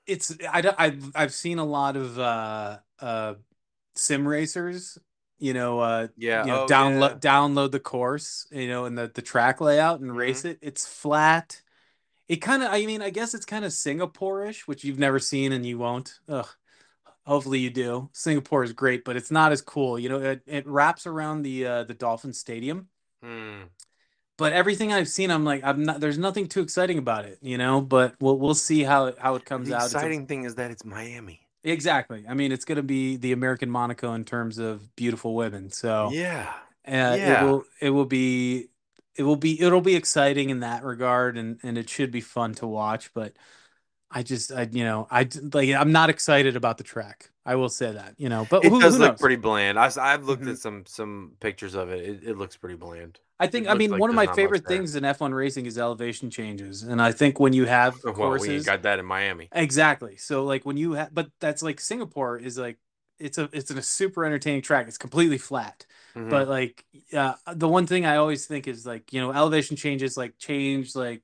it's 0.07 0.37
I 0.51 0.75
I've 0.79 1.13
I've 1.15 1.33
seen 1.33 1.59
a 1.59 1.65
lot 1.65 1.97
of 1.97 2.19
uh 2.19 2.79
uh 3.01 3.35
sim 3.95 4.27
racers 4.27 4.99
You 5.39 5.55
know, 5.55 5.81
uh, 5.81 6.07
Yeah. 6.17 6.45
you 6.45 6.51
know, 6.53 6.63
oh, 6.65 6.67
download 6.67 7.23
yeah. 7.25 7.31
download 7.33 7.71
the 7.73 7.81
course, 7.81 8.47
you 8.53 8.69
know, 8.69 8.85
and 8.87 8.97
the 8.97 9.11
the 9.13 9.23
track 9.23 9.61
layout 9.61 10.01
and 10.01 10.17
race 10.17 10.45
it. 10.45 10.59
It's 10.63 10.87
flat. 10.87 11.63
It 12.29 12.37
kind 12.37 12.63
of, 12.63 12.73
I 12.73 12.87
mean, 12.87 13.03
I 13.03 13.11
guess 13.11 13.35
it's 13.35 13.45
kind 13.45 13.65
of 13.65 13.73
Singapore-ish, 13.73 14.67
which 14.69 14.85
you've 14.85 15.01
never 15.01 15.19
seen 15.19 15.53
and 15.53 15.67
you 15.67 15.79
won't. 15.79 16.21
Ugh. 16.29 16.47
Hopefully 17.27 17.61
you 17.61 17.71
do. 17.71 18.11
Singapore 18.13 18.65
is 18.65 18.73
great, 18.73 19.05
but 19.05 19.17
it's 19.17 19.31
not 19.31 19.53
as 19.53 19.63
cool. 19.63 19.99
You 19.99 20.09
know, 20.09 20.19
it, 20.21 20.43
it 20.47 20.67
wraps 20.67 21.07
around 21.07 21.43
the 21.43 21.67
uh, 21.67 21.85
the 21.85 21.95
Dolphin 21.95 22.33
Stadium, 22.33 22.89
Hmm. 23.23 23.63
but 24.39 24.53
everything 24.53 24.93
I've 24.93 25.09
seen, 25.09 25.31
I'm 25.31 25.45
like, 25.45 25.63
I'm 25.65 25.85
not. 25.85 26.01
There's 26.01 26.19
nothing 26.19 26.49
too 26.49 26.61
exciting 26.63 26.99
about 26.99 27.25
it, 27.25 27.39
you 27.43 27.59
know. 27.59 27.81
But 27.81 28.15
we'll 28.21 28.39
we'll 28.39 28.55
see 28.55 28.83
how 28.83 29.07
it 29.07 29.19
how 29.19 29.35
it 29.37 29.45
comes 29.45 29.69
The 29.69 29.77
out. 29.77 29.83
A- 29.83 29.85
exciting 29.87 30.27
thing 30.27 30.45
is 30.45 30.57
that 30.57 30.71
it's 30.71 30.85
Miami. 30.85 31.41
exactly. 31.65 32.25
I 32.29 32.35
mean, 32.35 32.51
it's 32.53 32.65
gonna 32.65 32.83
be 32.83 33.17
the 33.17 33.33
American 33.33 33.71
Monaco 33.71 34.15
in 34.15 34.25
terms 34.25 34.59
of 34.59 34.95
beautiful 34.97 35.35
women. 35.35 35.71
So 35.71 36.11
Yeah. 36.13 36.53
uh, 36.89 36.91
Yeah. 36.91 37.43
it 37.43 37.47
will 37.47 37.65
it 37.81 37.91
will 37.91 38.07
be 38.07 38.69
it 39.15 39.23
will 39.23 39.37
be 39.37 39.61
it'll 39.61 39.81
be 39.81 39.95
exciting 39.95 40.51
in 40.51 40.61
that 40.61 40.83
regard 40.85 41.37
and 41.39 41.61
and 41.63 41.79
it 41.79 41.89
should 41.89 42.11
be 42.11 42.21
fun 42.21 42.55
to 42.55 42.67
watch 42.67 43.13
but 43.15 43.35
i 44.13 44.23
just 44.23 44.53
i 44.53 44.69
you 44.71 44.85
know 44.85 45.07
I 45.11 45.29
like 45.53 45.71
i'm 45.71 45.93
not 45.93 46.11
excited 46.11 46.57
about 46.57 46.79
the 46.79 46.85
track 46.85 47.31
i 47.45 47.55
will 47.57 47.69
say 47.69 47.93
that 47.93 48.15
you 48.19 48.29
know 48.29 48.45
but 48.45 48.65
It 48.65 48.69
who, 48.71 48.81
does 48.81 48.95
who 48.95 49.01
look 49.01 49.13
knows? 49.13 49.21
pretty 49.21 49.37
bland. 49.37 49.79
I, 49.79 49.91
have 49.91 50.25
looked 50.25 50.45
Mhm. 50.45 50.53
at 50.53 50.59
some 50.59 50.85
some 50.87 51.33
pictures 51.41 51.75
of 51.75 51.91
it. 51.91 52.01
It, 52.09 52.29
it 52.31 52.39
looks 52.39 52.57
pretty 52.57 52.77
bland. 52.77 53.19
i 53.41 53.47
think 53.47 53.67
it 53.67 53.71
i 53.71 53.75
mean 53.75 53.91
like 53.91 54.01
one 54.01 54.11
of 54.11 54.17
my 54.17 54.27
favorite 54.27 54.67
things 54.67 54.95
in 54.97 55.05
f1 55.05 55.33
racing 55.35 55.67
is 55.67 55.79
elevation 55.79 56.31
changes 56.31 56.83
and 56.83 57.01
i 57.03 57.11
think 57.13 57.41
when 57.41 57.53
you 57.53 57.65
have 57.67 57.95
Well, 58.05 58.13
we 58.13 58.15
courses 58.15 58.49
ain't 58.51 58.67
got 58.67 58.83
that 58.83 58.99
in 58.99 59.07
Miami. 59.07 59.49
Exactly. 59.53 60.17
So 60.17 60.45
like 60.45 60.65
when 60.65 60.77
you 60.77 60.93
have, 60.93 61.13
but 61.15 61.31
that's 61.41 61.63
like 61.63 61.81
Singapore 61.81 62.39
is 62.39 62.59
like 62.59 62.79
it's 63.19 63.39
a 63.39 63.49
it's 63.53 63.71
a 63.71 63.83
super 63.83 64.25
entertaining 64.25 64.63
track. 64.63 64.89
It's 64.89 64.99
completely 64.99 65.39
flat. 65.39 65.87
Mhm. 66.17 66.31
But 66.31 66.49
like 66.49 66.85
uh, 67.13 67.35
the 67.55 67.69
one 67.69 67.87
thing 67.87 68.05
I 68.07 68.17
always 68.17 68.47
think 68.47 68.67
is 68.69 68.85
like 68.87 69.13
you 69.13 69.21
know 69.21 69.33
elevation 69.33 69.77
changes 69.77 70.17
like 70.17 70.39
change 70.39 70.95
like 70.95 71.23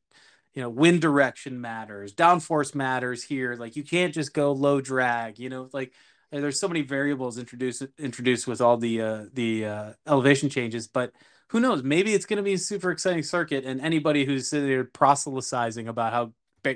you 0.55 0.63
know 0.63 0.71
wind 0.71 1.01
direction 1.01 1.61
matters, 1.61 2.15
downforce 2.15 2.75
matters 2.75 3.23
here. 3.23 3.55
Like 3.55 3.77
you 3.77 3.85
can't 3.85 4.15
just 4.15 4.33
go 4.33 4.53
low 4.53 4.81
drag. 4.81 5.39
You 5.39 5.49
know 5.49 5.69
like 5.73 5.93
there's 6.31 6.61
so 6.61 6.69
many 6.69 6.83
variables 6.83 7.39
introduced 7.39 7.83
introduced 7.99 8.47
with 8.47 8.61
all 8.61 8.77
the 8.77 9.01
uh, 9.01 9.25
the 9.33 9.67
uh, 9.67 9.93
elevation 10.07 10.49
changes, 10.49 10.87
but. 10.87 11.13
Who 11.53 11.61
knows? 11.61 11.83
Maybe 11.83 12.13
it's 12.13 12.27
going 12.27 12.37
to 12.37 12.43
be 12.43 12.53
a 12.53 12.59
super 12.59 12.91
exciting 12.91 13.23
circuit, 13.23 13.65
and 13.65 13.81
anybody 13.81 14.27
who's 14.27 14.51
sitting 14.51 14.69
there 14.69 14.85
proselytizing 14.85 15.89
about 15.89 16.13
how 16.13 16.35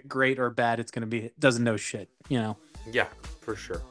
great 0.09 0.39
or 0.39 0.49
bad 0.51 0.81
it's 0.81 0.91
going 0.91 1.03
to 1.03 1.07
be 1.07 1.31
doesn't 1.39 1.65
know 1.65 1.77
shit 1.77 2.09
you 2.29 2.39
know 2.39 2.57
Yeah, 2.91 3.09
for 3.41 3.55
sure. 3.55 3.83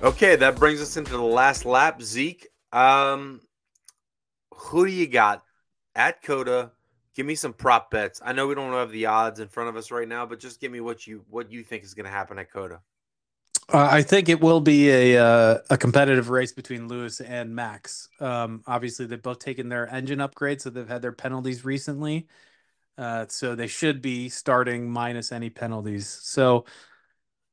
Okay, 0.00 0.36
that 0.36 0.54
brings 0.54 0.80
us 0.80 0.96
into 0.96 1.10
the 1.10 1.20
last 1.20 1.64
lap. 1.64 2.00
Zeke, 2.00 2.46
um, 2.72 3.40
who 4.54 4.86
do 4.86 4.92
you 4.92 5.08
got 5.08 5.42
at 5.98 6.22
COTA? 6.22 6.72
Give 7.16 7.26
me 7.26 7.36
some 7.36 7.52
prop 7.54 7.90
bets. 7.90 8.22
I 8.24 8.32
know 8.32 8.46
we 8.48 8.54
don't 8.56 8.72
have 8.72 8.92
the 8.92 9.06
odds 9.06 9.40
in 9.40 9.48
front 9.48 9.70
of 9.70 9.76
us 9.76 9.90
right 9.92 10.08
now, 10.08 10.26
but 10.26 10.40
just 10.40 10.60
give 10.60 10.72
me 10.72 10.80
what 10.80 11.06
you 11.06 11.24
what 11.30 11.52
you 11.52 11.64
think 11.64 11.84
is 11.84 11.94
going 11.94 12.06
to 12.06 12.12
happen 12.12 12.38
at 12.40 12.52
COTA. 12.52 12.80
uh, 13.72 13.88
i 13.90 14.02
think 14.02 14.28
it 14.28 14.40
will 14.40 14.60
be 14.60 14.90
a 14.90 15.18
uh, 15.22 15.58
a 15.70 15.76
competitive 15.76 16.30
race 16.30 16.52
between 16.52 16.88
lewis 16.88 17.20
and 17.20 17.54
max 17.54 18.08
um 18.20 18.62
obviously 18.66 19.06
they've 19.06 19.22
both 19.22 19.38
taken 19.38 19.68
their 19.68 19.88
engine 19.92 20.20
upgrade 20.20 20.60
so 20.60 20.70
they've 20.70 20.88
had 20.88 21.02
their 21.02 21.12
penalties 21.12 21.64
recently 21.64 22.26
uh 22.98 23.26
so 23.28 23.54
they 23.54 23.66
should 23.66 24.02
be 24.02 24.28
starting 24.28 24.90
minus 24.90 25.32
any 25.32 25.50
penalties 25.50 26.08
so 26.08 26.64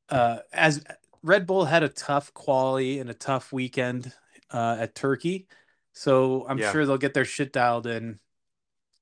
uh 0.10 0.40
as 0.54 0.84
red 1.24 1.46
bull 1.48 1.66
had 1.66 1.84
a 1.84 1.90
tough 1.90 2.34
quality 2.34 3.00
and 3.00 3.10
a 3.10 3.14
tough 3.14 3.52
weekend 3.54 4.12
uh 4.52 4.78
at 4.80 4.96
turkey 4.96 5.48
so 5.94 6.46
i'm 6.50 6.60
Yeah. 6.60 6.72
sure 6.72 6.86
they'll 6.86 6.98
get 6.98 7.14
their 7.14 7.26
shit 7.26 7.52
dialed 7.54 7.88
in 7.88 8.20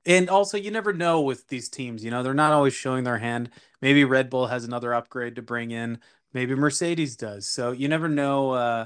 And 0.06 0.30
also, 0.30 0.58
you 0.58 0.70
never 0.70 0.91
know 0.91 1.22
with 1.22 1.47
these 1.47 1.70
teams. 1.70 2.04
You 2.04 2.12
know, 2.12 2.24
they're 2.24 2.34
not 2.34 2.51
always 2.51 2.74
showing 2.74 3.04
their 3.04 3.20
hand. 3.20 3.49
Maybe 3.82 4.04
Red 4.04 4.30
Bull 4.30 4.47
has 4.47 4.66
another 4.66 4.93
upgrade 4.93 5.36
to 5.38 5.41
bring 5.41 5.72
in. 5.72 5.99
Maybe 6.34 6.56
Mercedes 6.56 7.16
does. 7.16 7.47
So 7.47 7.72
you 7.72 7.88
never 7.88 8.10
know 8.10 8.51
uh, 8.51 8.86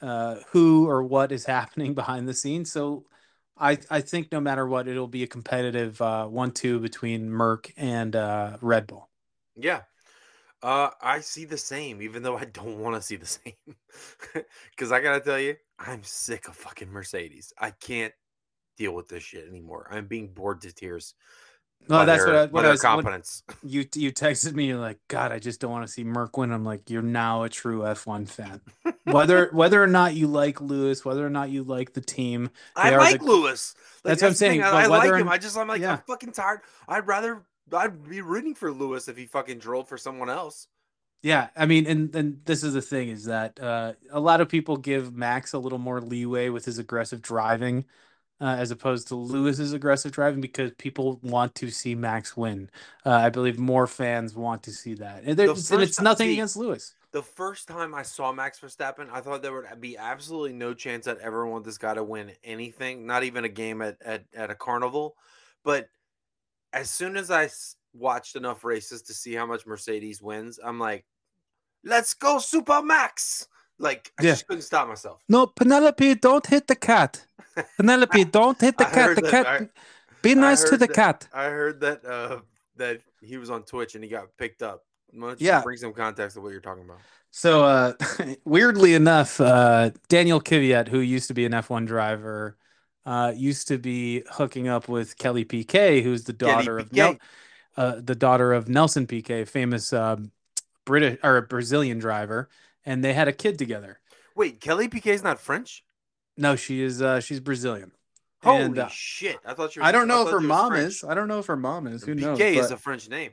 uh, 0.00 0.36
who 0.50 0.88
or 0.88 1.02
what 1.02 1.32
is 1.32 1.44
happening 1.46 1.94
behind 1.94 2.28
the 2.28 2.34
scenes. 2.34 2.72
So 2.72 3.04
I 3.58 3.78
I 3.90 4.00
think 4.00 4.32
no 4.32 4.40
matter 4.40 4.66
what, 4.66 4.88
it'll 4.88 5.08
be 5.08 5.22
a 5.22 5.28
competitive 5.28 6.00
uh, 6.00 6.26
one-two 6.26 6.80
between 6.80 7.30
Merc 7.30 7.70
and 7.76 8.16
uh, 8.16 8.56
Red 8.60 8.86
Bull. 8.86 9.10
Yeah. 9.56 9.82
Uh, 10.62 10.90
I 11.00 11.20
see 11.20 11.46
the 11.46 11.56
same, 11.56 12.02
even 12.02 12.22
though 12.22 12.36
I 12.36 12.44
don't 12.44 12.78
want 12.78 12.96
to 12.96 13.02
see 13.02 13.16
the 13.16 13.26
same. 13.26 13.54
Because 14.70 14.92
I 14.92 15.00
gotta 15.00 15.20
tell 15.20 15.38
you, 15.38 15.56
I'm 15.78 16.02
sick 16.02 16.48
of 16.48 16.56
fucking 16.56 16.90
Mercedes. 16.90 17.52
I 17.58 17.70
can't 17.70 18.14
deal 18.80 18.94
with 18.94 19.08
this 19.08 19.22
shit 19.22 19.46
anymore. 19.46 19.86
I'm 19.90 20.06
being 20.06 20.28
bored 20.28 20.62
to 20.62 20.72
tears. 20.72 21.14
No, 21.88 22.04
that's 22.04 22.24
their, 22.24 22.34
what 22.34 22.42
I, 22.42 22.46
what 22.46 22.66
I 22.66 22.70
was. 22.70 22.82
Competence. 22.82 23.42
you 23.62 23.86
you 23.94 24.12
texted 24.12 24.54
me. 24.54 24.66
You're 24.66 24.78
like, 24.78 24.98
God, 25.08 25.32
I 25.32 25.38
just 25.38 25.60
don't 25.60 25.70
want 25.70 25.86
to 25.86 25.92
see 25.92 26.04
Merc 26.04 26.36
win. 26.36 26.52
I'm 26.52 26.64
like, 26.64 26.90
you're 26.90 27.02
now 27.02 27.42
a 27.42 27.48
true 27.48 27.80
F1 27.80 28.28
fan. 28.28 28.60
whether 29.04 29.48
whether 29.52 29.82
or 29.82 29.86
not 29.86 30.14
you 30.14 30.26
like 30.26 30.60
Lewis, 30.60 31.04
whether 31.04 31.24
or 31.24 31.30
not 31.30 31.50
you 31.50 31.62
like 31.62 31.94
the 31.94 32.00
team, 32.00 32.50
I 32.76 32.96
like 32.96 33.20
the- 33.20 33.26
Lewis. 33.26 33.74
Like, 34.04 34.12
That's 34.12 34.22
what 34.22 34.28
I'm 34.28 34.34
saying, 34.34 34.62
I, 34.62 34.82
I 34.82 34.86
like 34.86 35.12
him. 35.12 35.28
I 35.28 35.38
just 35.38 35.56
I'm 35.56 35.68
like 35.68 35.80
Yeah. 35.80 35.92
I'm 35.92 36.02
fucking 36.06 36.32
tired. 36.32 36.60
I'd 36.88 37.06
rather 37.06 37.42
I'd 37.72 38.08
be 38.08 38.20
rooting 38.20 38.54
for 38.54 38.72
Lewis 38.72 39.08
if 39.08 39.16
he 39.16 39.26
fucking 39.26 39.58
drilled 39.58 39.88
for 39.88 39.98
someone 39.98 40.30
else. 40.30 40.68
Yeah, 41.22 41.48
I 41.54 41.66
mean, 41.66 41.86
and 41.86 42.14
and 42.14 42.40
this 42.46 42.64
is 42.64 42.72
the 42.72 42.80
thing 42.80 43.10
is 43.10 43.26
that 43.26 43.60
uh, 43.60 43.92
a 44.10 44.20
lot 44.20 44.40
of 44.40 44.48
people 44.48 44.78
give 44.78 45.14
Max 45.14 45.52
a 45.52 45.58
little 45.58 45.78
more 45.78 46.00
leeway 46.00 46.48
with 46.48 46.64
his 46.64 46.78
aggressive 46.78 47.20
driving, 47.20 47.84
uh, 48.40 48.56
as 48.58 48.70
opposed 48.70 49.08
to 49.08 49.14
Lewis's 49.14 49.72
aggressive 49.72 50.12
driving 50.12 50.40
because 50.40 50.72
people 50.78 51.18
want 51.22 51.54
to 51.56 51.70
see 51.70 51.94
Max 51.94 52.36
win. 52.36 52.70
Uh, 53.04 53.10
I 53.10 53.30
believe 53.30 53.58
more 53.58 53.86
fans 53.86 54.34
want 54.34 54.62
to 54.64 54.72
see 54.72 54.94
that, 54.94 55.22
and, 55.24 55.38
there's, 55.38 55.70
and 55.70 55.82
it's 55.82 56.00
nothing 56.00 56.28
see, 56.28 56.32
against 56.34 56.56
Lewis. 56.56 56.94
The 57.12 57.22
first 57.22 57.66
time 57.66 57.94
I 57.94 58.02
saw 58.02 58.32
Max 58.32 58.60
Verstappen, 58.60 59.10
I 59.10 59.20
thought 59.20 59.42
there 59.42 59.52
would 59.52 59.80
be 59.80 59.96
absolutely 59.98 60.52
no 60.52 60.74
chance 60.74 61.08
I'd 61.08 61.18
ever 61.18 61.46
want 61.46 61.64
this 61.64 61.78
guy 61.78 61.94
to 61.94 62.04
win 62.04 62.32
anything, 62.44 63.06
not 63.06 63.24
even 63.24 63.44
a 63.44 63.48
game 63.48 63.82
at 63.82 64.00
at, 64.02 64.24
at 64.34 64.50
a 64.50 64.54
carnival. 64.54 65.16
But 65.64 65.88
as 66.72 66.88
soon 66.88 67.16
as 67.16 67.30
I 67.30 67.50
watched 67.92 68.36
enough 68.36 68.64
races 68.64 69.02
to 69.02 69.14
see 69.14 69.34
how 69.34 69.46
much 69.46 69.66
Mercedes 69.66 70.22
wins, 70.22 70.60
I'm 70.62 70.78
like, 70.78 71.04
let's 71.84 72.14
go, 72.14 72.38
Super 72.38 72.80
Max! 72.82 73.48
Like 73.80 74.12
I 74.20 74.24
Yeah. 74.24 74.30
just 74.32 74.46
couldn't 74.46 74.62
stop 74.62 74.86
myself. 74.88 75.18
No, 75.28 75.46
Penelope, 75.46 76.14
don't 76.16 76.46
hit 76.46 76.66
the 76.66 76.76
cat. 76.76 77.26
Penelope, 77.78 78.24
don't 78.24 78.60
hit 78.60 78.76
the 78.78 78.84
cat. 78.84 79.16
The 79.16 79.22
that- 79.22 79.30
cat. 79.30 79.46
I- 79.46 79.68
Be 80.22 80.34
nice 80.34 80.62
to 80.64 80.76
the 80.76 80.86
that- 80.86 80.94
cat. 80.94 81.28
I 81.32 81.44
heard 81.46 81.80
that 81.80 82.04
uh 82.04 82.40
that 82.76 83.00
he 83.22 83.36
was 83.38 83.50
on 83.50 83.62
Twitch 83.64 83.94
and 83.94 84.04
he 84.04 84.10
got 84.10 84.36
picked 84.36 84.62
up. 84.62 84.84
Yeah. 85.38 85.60
bring 85.62 85.76
some 85.78 85.92
context 85.92 86.36
to 86.36 86.40
what 86.40 86.52
you're 86.52 86.60
talking 86.60 86.84
about? 86.84 86.98
So, 87.32 87.64
uh, 87.64 87.92
weirdly 88.44 88.94
enough, 88.94 89.40
uh, 89.40 89.90
Daniel 90.08 90.40
Kvyat, 90.40 90.88
who 90.88 91.00
used 91.00 91.28
to 91.28 91.34
be 91.34 91.44
an 91.46 91.52
F1 91.52 91.86
driver, 91.86 92.56
uh, 93.06 93.32
used 93.34 93.66
to 93.68 93.78
be 93.78 94.22
hooking 94.32 94.68
up 94.68 94.88
with 94.88 95.16
Kelly 95.18 95.44
Piquet, 95.44 96.02
who's 96.02 96.24
the 96.24 96.32
daughter 96.32 96.78
of 96.78 96.92
Nel- 96.92 97.16
uh, 97.76 97.96
the 98.00 98.14
daughter 98.14 98.52
of 98.52 98.68
Nelson 98.68 99.06
Piquet, 99.06 99.44
famous 99.46 99.92
um, 99.92 100.30
British 100.84 101.18
or 101.22 101.40
Brazilian 101.42 101.98
driver, 101.98 102.48
and 102.84 103.04
they 103.04 103.12
had 103.12 103.28
a 103.28 103.32
kid 103.32 103.58
together. 103.58 104.00
Wait, 104.34 104.60
Kelly 104.60 104.88
Piquet's 104.88 105.22
not 105.22 105.40
French? 105.40 105.84
No, 106.36 106.56
she 106.56 106.82
is 106.82 107.02
uh, 107.02 107.20
she's 107.20 107.40
Brazilian. 107.40 107.92
Holy 108.42 108.62
And, 108.62 108.78
uh, 108.78 108.88
shit! 108.88 109.36
I 109.44 109.52
thought 109.54 109.76
you. 109.76 109.82
Were, 109.82 109.86
I 109.88 109.92
don't 109.92 110.08
know 110.08 110.22
if 110.22 110.30
her 110.30 110.40
mom 110.40 110.72
French. 110.72 110.86
is. 110.88 111.04
I 111.04 111.14
don't 111.14 111.28
know 111.28 111.40
if 111.40 111.46
her 111.46 111.56
mom 111.56 111.86
is. 111.86 112.04
Who 112.04 112.14
knows? 112.14 112.38
Piquet 112.38 112.56
is 112.56 112.70
a 112.70 112.76
French 112.76 113.08
name. 113.08 113.32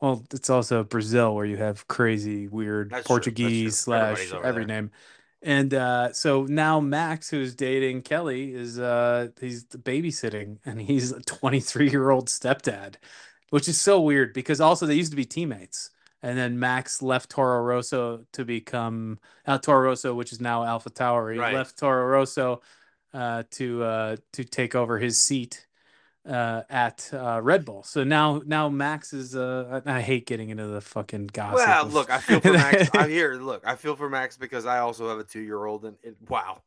Well, 0.00 0.24
it's 0.32 0.50
also 0.50 0.84
Brazil 0.84 1.34
where 1.34 1.44
you 1.44 1.56
have 1.56 1.86
crazy, 1.88 2.48
weird 2.48 2.90
That's 2.90 3.06
true, 3.06 3.20
that's 3.24 3.32
true. 3.32 3.32
Portuguese 3.34 3.78
slash 3.78 4.32
every 4.32 4.64
there. 4.64 4.82
name. 4.82 4.90
And 5.42 5.72
uh, 5.74 6.12
so 6.12 6.44
now 6.44 6.80
Max, 6.80 7.30
who's 7.30 7.54
dating 7.54 8.02
Kelly, 8.02 8.52
is 8.54 8.78
uh, 8.78 9.28
he's 9.40 9.64
babysitting, 9.66 10.58
and 10.64 10.80
he's 10.80 11.12
a 11.12 11.20
23 11.22 11.90
year 11.90 12.10
old 12.10 12.28
stepdad, 12.28 12.96
which 13.50 13.68
is 13.68 13.80
so 13.80 14.00
weird 14.00 14.32
because 14.34 14.60
also 14.60 14.86
they 14.86 14.94
used 14.94 15.12
to 15.12 15.16
be 15.16 15.24
teammates, 15.24 15.90
and 16.22 16.36
then 16.36 16.58
Max 16.58 17.00
left 17.02 17.30
Toro 17.30 17.62
Rosso 17.62 18.24
to 18.32 18.44
become 18.44 19.18
uh, 19.46 19.58
Toro 19.58 19.82
Rosso, 19.90 20.14
which 20.14 20.32
is 20.32 20.40
now 20.40 20.62
AlphaTauri. 20.64 21.34
He 21.34 21.38
Right. 21.40 21.54
left 21.54 21.78
Toro 21.78 22.06
Rosso 22.06 22.60
uh, 23.14 23.44
to 23.52 23.82
uh, 23.82 24.16
to 24.32 24.44
take 24.44 24.74
over 24.74 24.98
his 24.98 25.18
seat 25.20 25.66
uh, 26.28 26.62
at 26.68 27.08
uh, 27.12 27.40
Red 27.42 27.64
Bull. 27.64 27.82
So 27.84 28.04
now 28.04 28.42
now 28.44 28.68
Max 28.68 29.12
is 29.12 29.34
uh, 29.36 29.80
I 29.86 29.98
I 29.98 30.00
hate 30.02 30.26
getting 30.26 30.50
into 30.50 30.66
the 30.66 30.80
fucking 30.80 31.28
gossip. 31.32 31.66
Well, 31.66 31.86
of- 31.86 31.94
look, 31.94 32.10
I 32.10 32.18
feel 32.18 32.40
for 32.40 32.52
Max. 32.52 32.90
I 32.94 33.08
hear. 33.16 33.34
Look, 33.34 33.62
I 33.66 33.76
feel 33.76 33.96
for 33.96 34.08
Max 34.10 34.36
because 34.36 34.66
I 34.66 34.78
also 34.80 35.08
have 35.08 35.18
a 35.18 35.24
two-year-old, 35.24 35.84
and 35.84 35.96
it, 36.02 36.16
wow, 36.28 36.62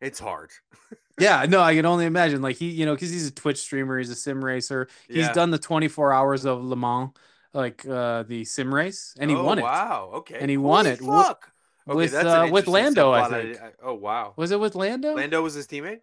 it's 0.00 0.18
hard. 0.18 0.50
yeah, 1.18 1.46
no, 1.48 1.60
I 1.62 1.74
can 1.74 1.86
only 1.86 2.04
imagine. 2.04 2.42
Like 2.42 2.56
he, 2.56 2.68
you 2.70 2.84
know, 2.84 2.94
because 2.94 3.10
he's 3.10 3.26
a 3.28 3.32
Twitch 3.32 3.58
streamer, 3.58 3.96
he's 3.98 4.10
a 4.10 4.14
sim 4.16 4.44
racer. 4.44 4.88
He's 5.08 5.18
Yeah. 5.28 5.32
done 5.32 5.50
the 5.50 5.58
24 5.58 6.12
hours 6.12 6.44
of 6.44 6.62
Le 6.62 6.76
Mans, 6.76 7.10
like 7.56 7.84
uh, 7.88 8.22
the 8.24 8.44
sim 8.44 8.72
race, 8.74 9.14
and 9.18 9.30
he 9.30 9.36
Oh, 9.36 9.42
won 9.44 9.58
it. 9.58 9.62
Wow. 9.62 10.10
Okay. 10.16 10.38
And 10.40 10.50
he 10.50 10.56
won 10.58 10.86
it. 10.86 11.00
Wha- 11.00 11.22
Fuck. 11.22 11.50
Okay, 11.88 11.96
with 11.96 12.12
that's 12.12 12.24
an 12.26 12.48
uh, 12.48 12.52
with 12.52 12.66
Lando. 12.66 13.12
I 13.12 13.22
subplot. 13.22 13.30
think 13.30 13.52
did- 13.54 13.62
oh 13.82 13.94
wow. 13.94 14.34
was 14.36 14.50
it 14.50 14.60
with 14.60 14.74
Lando? 14.74 15.14
Lando 15.14 15.42
was 15.42 15.54
his 15.54 15.66
teammate. 15.66 16.00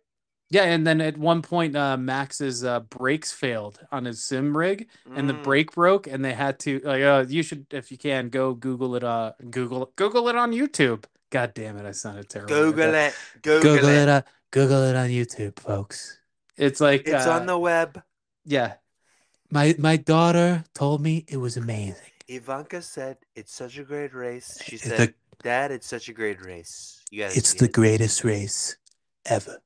Yeah, 0.49 0.63
and 0.65 0.85
then 0.85 1.01
at 1.01 1.17
one 1.17 1.41
point, 1.41 1.75
uh, 1.75 1.97
Max's 1.97 2.63
uh, 2.63 2.81
brakes 2.81 3.31
failed 3.31 3.80
on 3.91 4.05
his 4.05 4.23
sim 4.23 4.55
rig, 4.55 4.88
and 5.15 5.27
the 5.27 5.34
Mm. 5.34 5.43
brake 5.43 5.71
broke, 5.73 6.05
and 6.07 6.23
they 6.23 6.34
had 6.34 6.59
to 6.59 6.80
like, 6.84 7.01
uh, 7.01 7.25
you 7.27 7.41
should, 7.43 7.65
if 7.71 7.91
you 7.91 7.97
can, 7.97 8.30
go 8.30 8.53
Google 8.53 8.95
it. 8.95 9.03
Uh, 9.03 9.34
Google 9.49 9.91
Google 9.95 10.27
it 10.30 10.35
on 10.35 10.51
YouTube. 10.51 11.05
God 11.31 11.53
damn 11.55 11.77
it, 11.77 11.85
I 11.85 11.91
sounded 11.91 12.30
terrible. 12.30 12.53
Google 12.53 12.93
it. 12.93 13.15
Google, 13.41 13.75
Google 13.75 13.89
it. 13.89 14.03
it. 14.03 14.09
Uh, 14.09 14.21
Google 14.51 14.84
it 14.84 14.95
on 14.95 15.09
YouTube, 15.09 15.59
folks. 15.59 16.19
It's 16.55 16.80
like 16.80 17.07
It's 17.07 17.25
uh, 17.25 17.31
on 17.31 17.45
the 17.47 17.57
web. 17.57 18.03
yeah. 18.45 18.73
My 19.53 19.75
my 19.77 19.97
daughter 19.97 20.63
told 20.73 20.99
me 21.01 21.25
it 21.27 21.38
was 21.38 21.57
amazing. 21.57 22.09
Ivanka 22.27 22.81
said 22.81 23.17
it's 23.35 23.53
such 23.53 23.77
a 23.77 23.84
great 23.84 24.11
race. 24.13 24.59
She 24.63 24.77
It's 24.77 24.85
said, 24.85 25.09
the- 25.09 25.13
"Dad, 25.43 25.69
it's 25.71 25.85
such 25.85 26.09
a 26.09 26.13
great 26.13 26.43
race. 26.43 26.99
You 27.11 27.21
guys, 27.23 27.38
It's 27.38 27.53
the 27.53 27.67
greatest 27.67 28.23
race 28.23 28.77
ever. 29.27 29.61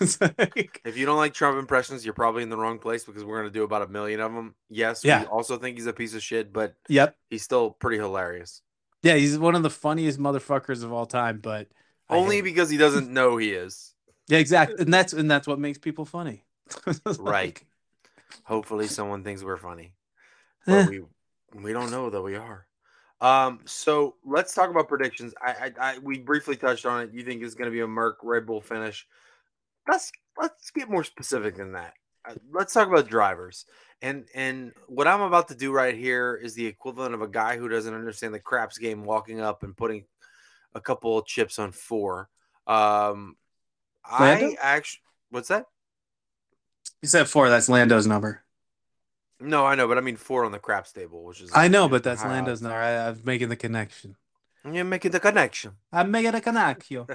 Like- 0.00 0.80
If 0.84 0.96
you 0.96 1.06
don't 1.06 1.18
like 1.18 1.34
Trump 1.34 1.56
impressions, 1.58 2.04
you're 2.04 2.14
probably 2.14 2.42
in 2.42 2.48
the 2.50 2.56
wrong 2.56 2.80
place 2.80 3.04
because 3.04 3.24
we're 3.24 3.38
gonna 3.38 3.50
do 3.50 3.62
about 3.62 3.82
a 3.82 3.86
million 3.86 4.18
of 4.20 4.32
them. 4.34 4.56
Yes, 4.68 5.04
Yeah. 5.04 5.20
we 5.20 5.26
also 5.26 5.56
think 5.56 5.76
he's 5.76 5.86
a 5.86 5.92
piece 5.92 6.14
of 6.14 6.22
shit, 6.22 6.52
but 6.52 6.74
yep. 6.88 7.16
he's 7.30 7.44
still 7.44 7.70
pretty 7.70 7.98
hilarious. 7.98 8.60
Yeah, 9.04 9.14
he's 9.14 9.38
one 9.38 9.54
of 9.54 9.62
the 9.62 9.70
funniest 9.70 10.18
motherfuckers 10.18 10.82
of 10.82 10.92
all 10.92 11.06
time, 11.06 11.38
but 11.40 11.68
Only 12.08 12.42
because 12.42 12.68
he 12.70 12.76
doesn't 12.76 13.08
know 13.08 13.36
he 13.36 13.52
is. 13.52 13.94
Yeah, 14.26 14.38
exactly. 14.38 14.78
And 14.80 14.92
that's 14.92 15.12
and 15.12 15.30
that's 15.30 15.46
what 15.46 15.60
makes 15.60 15.78
people 15.78 16.04
funny. 16.04 16.44
Right. 17.18 17.62
Hopefully, 18.44 18.86
someone 18.86 19.24
thinks 19.24 19.42
we're 19.42 19.56
funny, 19.56 19.94
Eh. 20.66 20.82
but 20.84 20.88
we 20.90 21.02
we 21.54 21.72
don't 21.72 21.90
know 21.90 22.10
that 22.10 22.22
we 22.22 22.36
are. 22.36 22.66
Um, 23.20 23.60
so 23.66 24.14
let's 24.24 24.54
talk 24.54 24.70
about 24.70 24.88
predictions. 24.88 25.34
I, 25.42 25.50
I, 25.50 25.72
I 25.94 25.98
we 25.98 26.18
briefly 26.18 26.56
touched 26.56 26.86
on 26.86 27.02
it. 27.02 27.12
You 27.12 27.22
think 27.22 27.42
it's 27.42 27.54
going 27.54 27.70
to 27.70 27.74
be 27.74 27.80
a 27.80 27.86
Merc 27.86 28.18
Red 28.22 28.46
Bull 28.46 28.60
finish? 28.60 29.06
Let's 29.88 30.10
let's 30.40 30.70
get 30.70 30.88
more 30.88 31.04
specific 31.04 31.56
than 31.56 31.72
that. 31.72 31.94
Uh, 32.28 32.34
Let's 32.52 32.72
talk 32.72 32.88
about 32.88 33.08
drivers. 33.08 33.66
And 34.02 34.24
and 34.34 34.72
what 34.86 35.06
I'm 35.06 35.20
about 35.20 35.48
to 35.48 35.54
do 35.54 35.72
right 35.72 35.94
here 35.94 36.34
is 36.42 36.54
the 36.54 36.66
equivalent 36.66 37.14
of 37.14 37.20
a 37.22 37.28
guy 37.28 37.58
who 37.58 37.68
doesn't 37.68 37.92
understand 37.94 38.32
the 38.32 38.38
craps 38.40 38.78
game 38.78 39.04
walking 39.04 39.40
up 39.40 39.62
and 39.62 39.76
putting 39.76 40.04
a 40.74 40.80
couple 40.80 41.18
of 41.18 41.26
chips 41.26 41.58
on 41.58 41.72
four. 41.72 42.28
Um, 42.66 43.36
I 44.04 44.40
Lando? 44.40 44.56
actually, 44.62 45.00
what's 45.30 45.48
that? 45.48 45.66
You 47.02 47.08
said 47.08 47.28
four, 47.28 47.48
that's 47.48 47.68
Lando's 47.68 48.06
number. 48.06 48.42
No, 49.40 49.64
I 49.64 49.74
know, 49.74 49.88
but 49.88 49.96
I 49.96 50.02
mean 50.02 50.16
four 50.16 50.44
on 50.44 50.52
the 50.52 50.58
craps 50.58 50.92
table, 50.92 51.24
which 51.24 51.40
is 51.40 51.50
I 51.54 51.68
know, 51.68 51.88
but 51.88 52.02
that's 52.02 52.22
Lando's 52.22 52.60
number. 52.60 52.76
I, 52.76 53.08
I'm 53.08 53.20
making 53.24 53.48
the 53.48 53.56
connection. 53.56 54.16
You're 54.70 54.84
making 54.84 55.12
the 55.12 55.20
connection. 55.20 55.72
I'm 55.90 56.10
making 56.10 56.34
a 56.34 56.40
connection. 56.42 57.06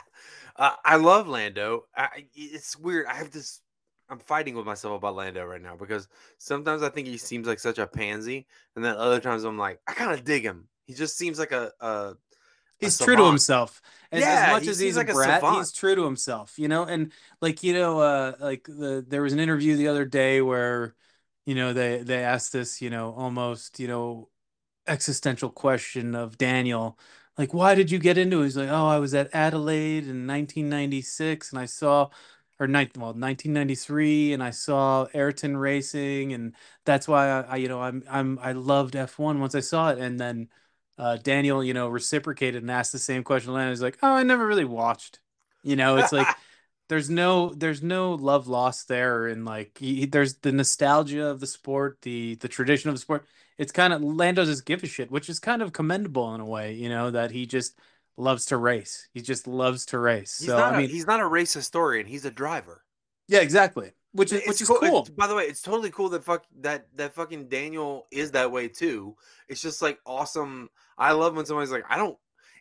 uh, 0.56 0.70
I 0.84 0.96
love 0.96 1.26
Lando. 1.26 1.86
I, 1.96 2.26
it's 2.34 2.78
weird. 2.78 3.06
I 3.06 3.14
have 3.14 3.32
this. 3.32 3.60
I'm 4.08 4.20
fighting 4.20 4.54
with 4.54 4.66
myself 4.66 4.98
about 4.98 5.16
Lando 5.16 5.44
right 5.44 5.60
now 5.60 5.74
because 5.74 6.06
sometimes 6.38 6.82
I 6.82 6.90
think 6.90 7.08
he 7.08 7.16
seems 7.16 7.48
like 7.48 7.58
such 7.58 7.78
a 7.78 7.86
pansy, 7.86 8.46
and 8.76 8.84
then 8.84 8.94
other 8.96 9.18
times 9.18 9.42
I'm 9.42 9.58
like, 9.58 9.80
I 9.88 9.94
kind 9.94 10.12
of 10.12 10.24
dig 10.24 10.44
him. 10.44 10.68
He 10.86 10.94
just 10.94 11.16
seems 11.18 11.38
like 11.38 11.52
a. 11.52 11.72
a 11.80 12.14
He's 12.82 12.98
true 12.98 13.16
to 13.16 13.24
himself. 13.24 13.80
As, 14.10 14.20
Yeah, 14.20 14.28
as 14.46 14.52
much 14.52 14.64
he 14.64 14.68
as 14.70 14.78
he's 14.78 14.96
like 14.96 15.08
a 15.08 15.14
brat, 15.14 15.40
savant. 15.40 15.58
he's 15.58 15.72
true 15.72 15.94
to 15.94 16.04
himself, 16.04 16.58
you 16.58 16.68
know. 16.68 16.84
And 16.84 17.12
like 17.40 17.62
you 17.62 17.72
know, 17.72 18.00
uh, 18.00 18.32
like 18.40 18.64
the 18.64 19.04
there 19.06 19.22
was 19.22 19.32
an 19.32 19.40
interview 19.40 19.76
the 19.76 19.88
other 19.88 20.04
day 20.04 20.42
where, 20.42 20.94
you 21.46 21.54
know, 21.54 21.72
they 21.72 22.02
they 22.02 22.22
asked 22.22 22.52
this, 22.52 22.82
you 22.82 22.90
know, 22.90 23.14
almost 23.14 23.80
you 23.80 23.88
know, 23.88 24.28
existential 24.86 25.50
question 25.50 26.14
of 26.14 26.38
Daniel, 26.38 26.98
like, 27.38 27.54
why 27.54 27.74
did 27.74 27.90
you 27.90 27.98
get 27.98 28.18
into 28.18 28.40
it? 28.42 28.44
He's 28.44 28.56
like, 28.56 28.68
oh, 28.68 28.86
I 28.88 28.98
was 28.98 29.14
at 29.14 29.30
Adelaide 29.34 30.06
in 30.06 30.26
1996, 30.26 31.50
and 31.52 31.58
I 31.60 31.64
saw, 31.66 32.10
or 32.60 32.68
well, 32.96 33.14
1993, 33.14 34.32
and 34.34 34.42
I 34.42 34.50
saw 34.50 35.06
Ayrton 35.14 35.56
racing, 35.56 36.32
and 36.32 36.54
that's 36.84 37.08
why 37.08 37.28
I, 37.28 37.40
I 37.42 37.56
you 37.56 37.68
know, 37.68 37.80
I'm 37.80 38.04
I'm 38.08 38.38
I 38.40 38.52
loved 38.52 38.94
F1 38.96 39.40
once 39.40 39.54
I 39.54 39.60
saw 39.60 39.90
it, 39.90 39.98
and 39.98 40.20
then 40.20 40.48
uh, 40.98 41.16
Daniel, 41.16 41.62
you 41.64 41.74
know, 41.74 41.88
reciprocated 41.88 42.62
and 42.62 42.70
asked 42.70 42.92
the 42.92 42.98
same 42.98 43.24
question. 43.24 43.48
to 43.48 43.54
Lando 43.54 43.70
He's 43.70 43.82
like, 43.82 43.98
"Oh, 44.02 44.12
I 44.12 44.22
never 44.22 44.46
really 44.46 44.64
watched." 44.64 45.20
You 45.62 45.76
know, 45.76 45.96
it's 45.96 46.12
like 46.12 46.26
there's 46.88 47.10
no 47.10 47.50
there's 47.54 47.82
no 47.82 48.14
love 48.14 48.48
lost 48.48 48.88
there, 48.88 49.26
and 49.26 49.44
like 49.44 49.78
he, 49.78 50.00
he- 50.00 50.06
there's 50.06 50.34
the 50.36 50.52
nostalgia 50.52 51.26
of 51.26 51.40
the 51.40 51.46
sport, 51.46 51.98
the 52.02 52.36
the 52.36 52.48
tradition 52.48 52.88
of 52.90 52.94
the 52.96 53.00
sport. 53.00 53.26
It's 53.58 53.72
kind 53.72 53.92
of 53.92 54.02
Lando 54.02 54.44
doesn't 54.44 54.66
give 54.66 54.82
a 54.82 54.86
shit, 54.86 55.10
which 55.10 55.28
is 55.28 55.38
kind 55.38 55.62
of 55.62 55.72
commendable 55.72 56.34
in 56.34 56.40
a 56.40 56.46
way. 56.46 56.74
You 56.74 56.88
know 56.88 57.10
that 57.10 57.30
he 57.30 57.46
just 57.46 57.78
loves 58.16 58.46
to 58.46 58.56
race. 58.56 59.08
He 59.14 59.20
just 59.22 59.46
loves 59.46 59.86
to 59.86 59.98
race. 59.98 60.38
he's 60.38 60.54
so. 60.54 60.58
I 60.58 60.70
a, 60.70 60.72
mean, 60.72 60.88
he's 60.88 61.06
not 61.06 61.20
a 61.20 61.26
race 61.26 61.52
historian. 61.54 62.06
He's 62.06 62.24
a 62.24 62.30
driver. 62.30 62.84
yeah, 63.28 63.40
exactly. 63.40 63.92
Which 64.12 64.32
is 64.32 64.46
which 64.46 64.60
is 64.60 64.68
cool- 64.68 64.78
cool. 64.78 65.08
by 65.16 65.26
the 65.26 65.34
way, 65.34 65.44
it's 65.44 65.62
totally 65.62 65.90
cool 65.90 66.08
that 66.10 66.22
fuck 66.22 66.44
that 66.60 66.86
that 66.96 67.14
fucking 67.14 67.48
Daniel 67.48 68.06
is 68.10 68.30
that 68.32 68.50
way 68.52 68.68
too. 68.68 69.16
It's 69.48 69.62
just 69.62 69.80
like 69.80 69.98
awesome. 70.04 70.68
I 70.98 71.12
love 71.12 71.34
when 71.34 71.46
somebody's 71.46 71.70
like, 71.72 71.84
I 71.88 71.96
don't, 71.96 72.18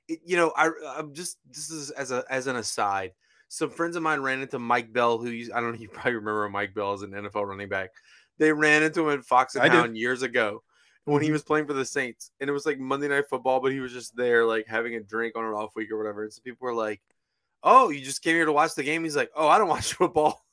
it, 0.07 0.19
you 0.25 0.37
know, 0.37 0.53
I 0.55 0.69
I'm 0.97 1.13
just 1.13 1.39
this 1.49 1.69
is 1.69 1.89
as 1.91 2.11
a 2.11 2.23
as 2.29 2.47
an 2.47 2.55
aside. 2.55 3.11
Some 3.49 3.69
friends 3.69 3.97
of 3.97 4.03
mine 4.03 4.21
ran 4.21 4.41
into 4.41 4.59
Mike 4.59 4.93
Bell, 4.93 5.17
who 5.17 5.29
you, 5.29 5.51
I 5.53 5.59
don't 5.59 5.73
know, 5.73 5.77
you 5.79 5.89
probably 5.93 6.13
remember 6.13 6.47
Mike 6.47 6.73
Bell 6.73 6.93
as 6.93 7.01
an 7.01 7.11
NFL 7.11 7.45
running 7.45 7.67
back. 7.67 7.89
They 8.37 8.53
ran 8.53 8.81
into 8.81 9.09
him 9.09 9.19
at 9.19 9.25
Fox 9.25 9.55
and 9.55 9.63
I 9.65 9.67
do. 9.67 9.75
Hound 9.77 9.97
years 9.97 10.21
ago 10.21 10.63
when 11.03 11.21
he 11.21 11.27
Mhm. 11.29 11.33
was 11.33 11.43
playing 11.43 11.67
for 11.67 11.73
the 11.73 11.83
Saints, 11.83 12.31
and 12.39 12.49
it 12.49 12.53
was 12.53 12.65
like 12.65 12.79
Monday 12.79 13.09
Night 13.09 13.27
Football, 13.29 13.59
but 13.59 13.73
he 13.73 13.81
was 13.81 13.91
just 13.91 14.15
there 14.15 14.45
like 14.45 14.67
having 14.67 14.95
a 14.95 15.01
drink 15.01 15.35
on 15.35 15.43
an 15.43 15.51
off 15.53 15.75
week 15.75 15.91
or 15.91 15.97
whatever. 15.97 16.23
And 16.23 16.31
so 16.31 16.41
people 16.41 16.65
were 16.65 16.73
like, 16.73 17.01
"Oh, 17.61 17.89
you 17.89 17.99
just 17.99 18.21
came 18.23 18.35
here 18.35 18.45
to 18.45 18.53
watch 18.53 18.73
the 18.75 18.83
game?" 18.83 19.03
He's 19.03 19.17
like, 19.17 19.31
"Oh, 19.35 19.49
I 19.49 19.57
don't 19.57 19.67
watch 19.75 19.95
football." 19.95 20.45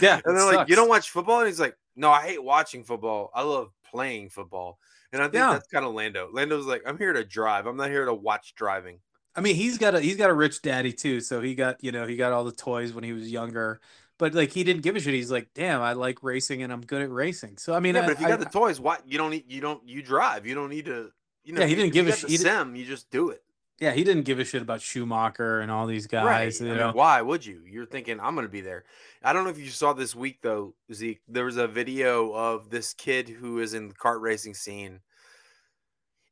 Yeah, 0.00 0.20
And 0.24 0.36
they're 0.36 0.52
like, 0.52 0.68
"You 0.68 0.74
don't 0.76 0.88
watch 0.88 1.10
football?" 1.10 1.38
And 1.40 1.46
he's 1.48 1.60
like, 1.60 1.76
"No, 1.96 2.10
I 2.10 2.22
hate 2.26 2.42
watching 2.42 2.82
football. 2.84 3.30
I 3.34 3.42
love 3.42 3.70
playing 3.90 4.30
football." 4.30 4.78
And 5.12 5.22
I 5.22 5.26
think 5.26 5.34
Yeah. 5.34 5.52
that's 5.52 5.68
kind 5.68 5.84
of 5.84 5.94
Lando. 5.94 6.28
Lando's 6.32 6.66
like, 6.66 6.82
"I'm 6.86 6.98
here 6.98 7.12
to 7.12 7.24
drive. 7.24 7.66
I'm 7.66 7.76
not 7.76 7.90
here 7.90 8.04
to 8.04 8.12
watch 8.14 8.54
driving." 8.56 8.98
I 9.36 9.40
mean, 9.40 9.54
he's 9.54 9.78
got 9.78 9.94
a 9.94 10.00
he's 10.00 10.16
got 10.16 10.30
a 10.30 10.34
rich 10.34 10.62
daddy 10.62 10.92
too, 10.92 11.20
so 11.20 11.40
he 11.40 11.54
got 11.54 11.82
you 11.82 11.92
know 11.92 12.06
he 12.06 12.16
got 12.16 12.32
all 12.32 12.44
the 12.44 12.52
toys 12.52 12.92
when 12.92 13.04
he 13.04 13.12
was 13.12 13.30
younger, 13.30 13.80
but 14.18 14.34
like 14.34 14.50
he 14.50 14.64
didn't 14.64 14.82
give 14.82 14.96
a 14.96 15.00
shit. 15.00 15.14
He's 15.14 15.30
like, 15.30 15.48
damn, 15.54 15.80
I 15.80 15.92
like 15.92 16.22
racing 16.24 16.62
and 16.64 16.72
I'm 16.72 16.80
good 16.80 17.02
at 17.02 17.10
racing. 17.10 17.56
So 17.58 17.74
I 17.74 17.80
mean, 17.80 17.94
yeah, 17.94 18.02
I, 18.02 18.06
but 18.06 18.12
if 18.14 18.20
you 18.20 18.26
I- 18.26 18.30
got 18.30 18.40
the 18.40 18.46
toys, 18.46 18.80
why 18.80 18.98
you 19.06 19.18
don't 19.18 19.30
need 19.30 19.44
you 19.46 19.60
don't 19.60 19.86
you 19.88 20.02
drive? 20.02 20.44
You 20.46 20.54
don't 20.56 20.70
need 20.70 20.86
to. 20.86 21.10
You 21.44 21.52
know, 21.52 21.60
Yeah, 21.60 21.66
he 21.68 21.74
didn't 21.76 21.92
give 21.92 22.08
a 22.08 22.12
shit. 22.16 22.40
sim. 22.40 22.74
You 22.74 22.84
just 22.84 23.10
do 23.10 23.30
it. 23.30 23.42
Yeah, 23.80 23.92
he 23.92 24.04
didn't 24.04 24.22
give 24.24 24.38
a 24.38 24.44
shit 24.44 24.62
about 24.62 24.80
Schumacher 24.80 25.60
and 25.60 25.70
all 25.70 25.86
these 25.86 26.06
guys. 26.06 26.24
right. 26.24 26.60
You 26.60 26.72
I 26.74 26.76
know, 26.76 26.86
mean, 26.88 26.96
why 26.96 27.20
would 27.22 27.44
you? 27.44 27.62
You're 27.68 27.86
thinking 27.86 28.20
I'm 28.20 28.34
going 28.34 28.46
to 28.46 28.52
be 28.52 28.60
there. 28.60 28.84
I 29.22 29.32
don't 29.32 29.44
know 29.44 29.50
if 29.50 29.58
you 29.58 29.68
saw 29.70 29.92
this 29.92 30.14
week 30.14 30.38
though, 30.42 30.74
Zeke. 30.92 31.20
There 31.28 31.44
was 31.44 31.56
a 31.56 31.66
video 31.66 32.32
of 32.32 32.70
this 32.70 32.94
kid 32.94 33.28
who 33.28 33.58
is 33.58 33.74
in 33.74 33.88
the 33.88 33.94
kart 33.94 34.20
racing 34.20 34.54
scene. 34.54 35.00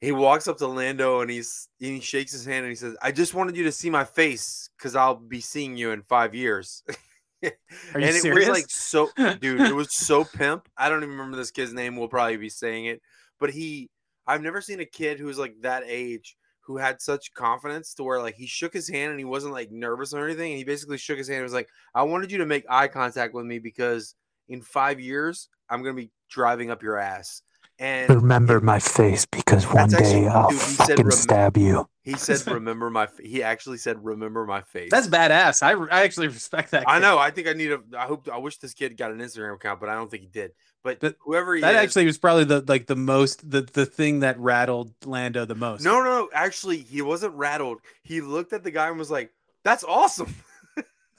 He 0.01 0.11
walks 0.13 0.49
up 0.49 0.59
to 0.59 0.67
Lando 0.67 1.21
and 1.21 1.31
he's 1.31 1.69
and 1.81 1.91
he 1.93 2.01
shakes 2.01 2.33
his 2.33 2.45
hand 2.45 2.65
and 2.65 2.71
he 2.71 2.75
says, 2.77 2.97
"I 3.01 3.13
just 3.13 3.35
wanted 3.35 3.57
you 3.57 3.65
to 3.65 3.73
see 3.73 3.89
my 3.91 4.05
face 4.05 4.69
because 4.77 4.97
I'll 4.97 5.15
be 5.15 5.41
seeing 5.41 5.77
you 5.77 5.93
in 5.93 6.03
five 6.03 6.35
years." 6.35 6.83
Are 6.89 6.91
you 7.43 7.51
and 7.95 8.05
it 8.05 8.23
serious? 8.23 8.49
was 8.49 8.57
like 8.59 8.69
so, 8.69 9.11
dude. 9.41 9.61
It 9.61 9.75
was 9.75 9.95
so 9.95 10.25
pimp. 10.25 10.69
I 10.77 10.89
don't 10.89 10.99
even 11.05 11.11
remember 11.11 11.37
this 11.37 11.53
kid's 11.53 11.73
name. 11.73 11.97
We'll 11.97 12.09
probably 12.09 12.37
be 12.37 12.49
saying 12.49 12.87
it, 12.87 13.01
but 13.39 13.51
he. 13.51 13.91
I've 14.27 14.43
never 14.43 14.61
seen 14.61 14.79
a 14.81 14.85
kid 14.85 15.19
who's 15.19 15.39
like 15.39 15.55
that 15.63 15.83
age 15.87 16.37
who 16.65 16.77
had 16.79 17.01
such 17.03 17.33
confidence 17.35 17.95
to 17.95 18.03
where 18.05 18.21
like 18.21 18.35
he 18.37 18.47
shook 18.47 18.73
his 18.73 18.89
hand 18.89 19.11
and 19.11 19.19
he 19.19 19.25
wasn't 19.25 19.53
like 19.53 19.71
nervous 19.71 20.15
or 20.15 20.25
anything. 20.25 20.53
And 20.53 20.59
he 20.59 20.65
basically 20.65 20.99
shook 20.99 21.19
his 21.19 21.29
hand 21.29 21.39
and 21.39 21.45
was 21.45 21.53
like, 21.53 21.69
I 21.95 22.03
wanted 22.05 22.31
you 22.33 22.39
to 22.39 22.47
make 22.47 22.65
eye 22.71 22.89
contact 22.89 23.35
with 23.35 23.45
me 23.47 23.59
because 23.59 24.15
in 24.49 24.63
five 24.63 25.01
years 25.01 25.49
I'm 25.69 25.83
gonna 25.83 25.95
be 25.95 26.11
driving 26.31 26.71
up 26.71 26.83
your 26.83 26.99
ass. 26.99 27.43
And 27.79 28.09
Remember 28.11 28.61
my 28.61 28.79
face 28.79 29.27
because 29.27 29.65
one 29.67 29.89
That's 29.89 29.95
actually- 29.95 30.21
day 30.23 30.27
I'll 30.29 30.51
dude, 30.51 30.59
he 30.61 30.65
said 30.67 30.97
fucking 30.99 31.11
stab 31.11 31.57
you. 31.57 31.89
he 32.03 32.13
said, 32.15 32.47
"Remember 32.47 32.91
my." 32.91 33.05
f-" 33.05 33.19
He 33.19 33.43
actually 33.43 33.79
said, 33.79 34.05
"Remember 34.05 34.45
my 34.47 34.61
face." 34.61 34.91
that's 34.91 35.09
badass. 35.09 35.63
I 35.63 35.73
I 35.91 36.03
actually 36.05 36.29
respect 36.29 36.71
that. 36.73 36.85
I 36.87 36.99
know. 37.01 37.19
I 37.19 37.31
think 37.31 37.49
I 37.49 37.55
need 37.55 37.73
a. 37.73 37.81
I 37.99 38.05
hope. 38.07 38.29
I 38.33 38.37
wish 38.39 38.59
this 38.59 38.75
kid 38.75 38.97
got 38.97 39.11
an 39.11 39.19
Instagram 39.19 39.55
account, 39.55 39.81
but 39.81 39.89
I 39.89 39.95
don't 39.95 40.11
think 40.11 40.23
he 40.23 40.29
did. 40.29 40.53
But, 40.85 40.99
But 41.01 41.17
whoever 41.21 41.55
he 41.55 41.61
That 41.61 41.75
is, 41.75 41.81
actually 41.81 42.07
was 42.07 42.19
probably 42.19 42.45
the 42.45 42.61
like 42.67 42.87
the 42.87 42.97
most 42.97 43.49
the 43.49 43.63
the 43.63 43.87
thing 43.87 44.21
that 44.21 44.39
rattled 44.41 44.93
Lando 45.05 45.45
the 45.45 45.55
most. 45.55 45.85
no, 45.85 46.03
no, 46.03 46.29
actually, 46.35 46.79
he 46.79 47.03
wasn't 47.03 47.35
rattled. 47.35 47.79
He 48.03 48.21
looked 48.21 48.53
at 48.53 48.65
the 48.65 48.71
guy 48.73 48.89
and 48.89 48.99
was 48.99 49.11
like, 49.11 49.33
"That's 49.63 49.85
awesome." 49.85 50.35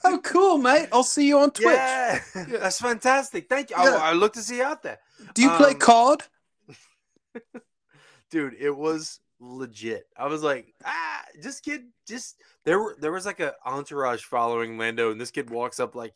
Oh, 0.04 0.18
cool, 0.22 0.58
mate. 0.58 0.88
I'll 0.92 1.02
see 1.02 1.26
you 1.26 1.38
on 1.38 1.50
Twitch. 1.50 1.66
Yeah, 1.68 2.20
that's 2.34 2.78
fantastic. 2.78 3.48
Thank 3.48 3.70
you. 3.70 3.76
Yeah. 3.78 3.96
I, 3.96 4.10
I 4.10 4.12
look 4.12 4.34
to 4.34 4.42
see 4.42 4.58
you 4.58 4.64
out 4.64 4.82
there, 4.82 4.98
Do 5.32 5.40
you 5.40 5.50
play 5.52 5.70
Um, 5.70 5.78
COD? 5.78 6.22
dude. 8.30 8.54
It 8.60 8.76
was 8.76 9.20
legit. 9.40 10.06
I 10.16 10.26
was 10.26 10.42
like, 10.42 10.74
ah, 10.84 11.22
this 11.40 11.60
kid 11.60 11.84
just 12.06 12.36
there 12.64 12.78
were 12.78 12.96
there 13.00 13.12
was 13.12 13.26
like 13.26 13.40
a 13.40 13.54
entourage 13.64 14.22
following 14.24 14.78
Lando, 14.78 15.10
and 15.10 15.20
this 15.20 15.30
kid 15.30 15.50
walks 15.50 15.80
up 15.80 15.94
like 15.94 16.12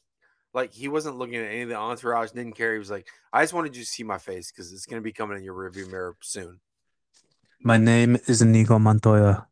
like 0.54 0.72
he 0.72 0.88
wasn't 0.88 1.18
looking 1.18 1.36
at 1.36 1.50
any 1.50 1.62
of 1.62 1.68
the 1.68 1.76
entourage, 1.76 2.30
didn't 2.30 2.56
care. 2.56 2.72
He 2.72 2.78
was 2.78 2.90
like, 2.90 3.06
I 3.32 3.42
just 3.42 3.52
wanted 3.52 3.76
you 3.76 3.82
to 3.82 3.88
see 3.88 4.02
my 4.02 4.18
face 4.18 4.50
because 4.50 4.72
it's 4.72 4.86
gonna 4.86 5.02
be 5.02 5.12
coming 5.12 5.36
in 5.38 5.44
your 5.44 5.54
rearview 5.54 5.90
mirror 5.90 6.16
soon. 6.20 6.60
My 7.62 7.76
name 7.76 8.16
is 8.26 8.40
Inigo 8.42 8.78
Montoya. 8.78 9.46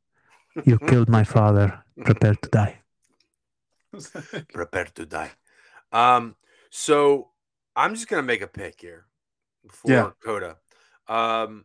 You 0.65 0.79
killed 0.89 1.09
my 1.09 1.25
father. 1.25 1.83
Prepare 2.05 2.35
to 2.37 2.49
die. 2.49 2.81
Prepare 4.53 4.87
to 4.95 5.07
die. 5.07 5.33
Um, 5.93 6.37
so 6.71 7.31
I'm 7.75 7.95
just 7.95 8.09
gonna 8.09 8.23
make 8.23 8.43
a 8.43 8.47
pick 8.47 8.81
here 8.81 9.07
for 9.71 9.91
Yeah. 9.91 10.11
COTA. 10.25 10.57
Um, 11.09 11.65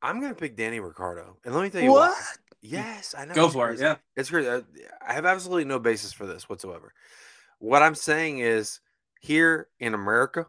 I'm 0.00 0.20
gonna 0.20 0.34
pick 0.34 0.56
Danny 0.56 0.80
Ricciardo, 0.80 1.36
and 1.44 1.54
let 1.54 1.62
me 1.62 1.70
tell 1.70 1.80
you 1.82 1.92
why. 1.92 2.08
what? 2.08 2.38
Yes, 2.60 3.14
I 3.16 3.24
know. 3.24 3.34
Go 3.34 3.48
for 3.48 3.70
it. 3.70 3.80
Yeah. 3.80 3.96
It's 4.16 4.30
great. 4.30 4.46
I 4.48 4.62
I 5.06 5.12
have 5.14 5.26
absolutely 5.26 5.64
no 5.64 5.78
basis 5.78 6.12
for 6.12 6.26
this 6.26 6.48
whatsoever. 6.48 6.92
What 7.62 7.80
I'm 7.80 7.94
saying 7.94 8.40
is, 8.40 8.80
here 9.20 9.68
in 9.78 9.94
America, 9.94 10.46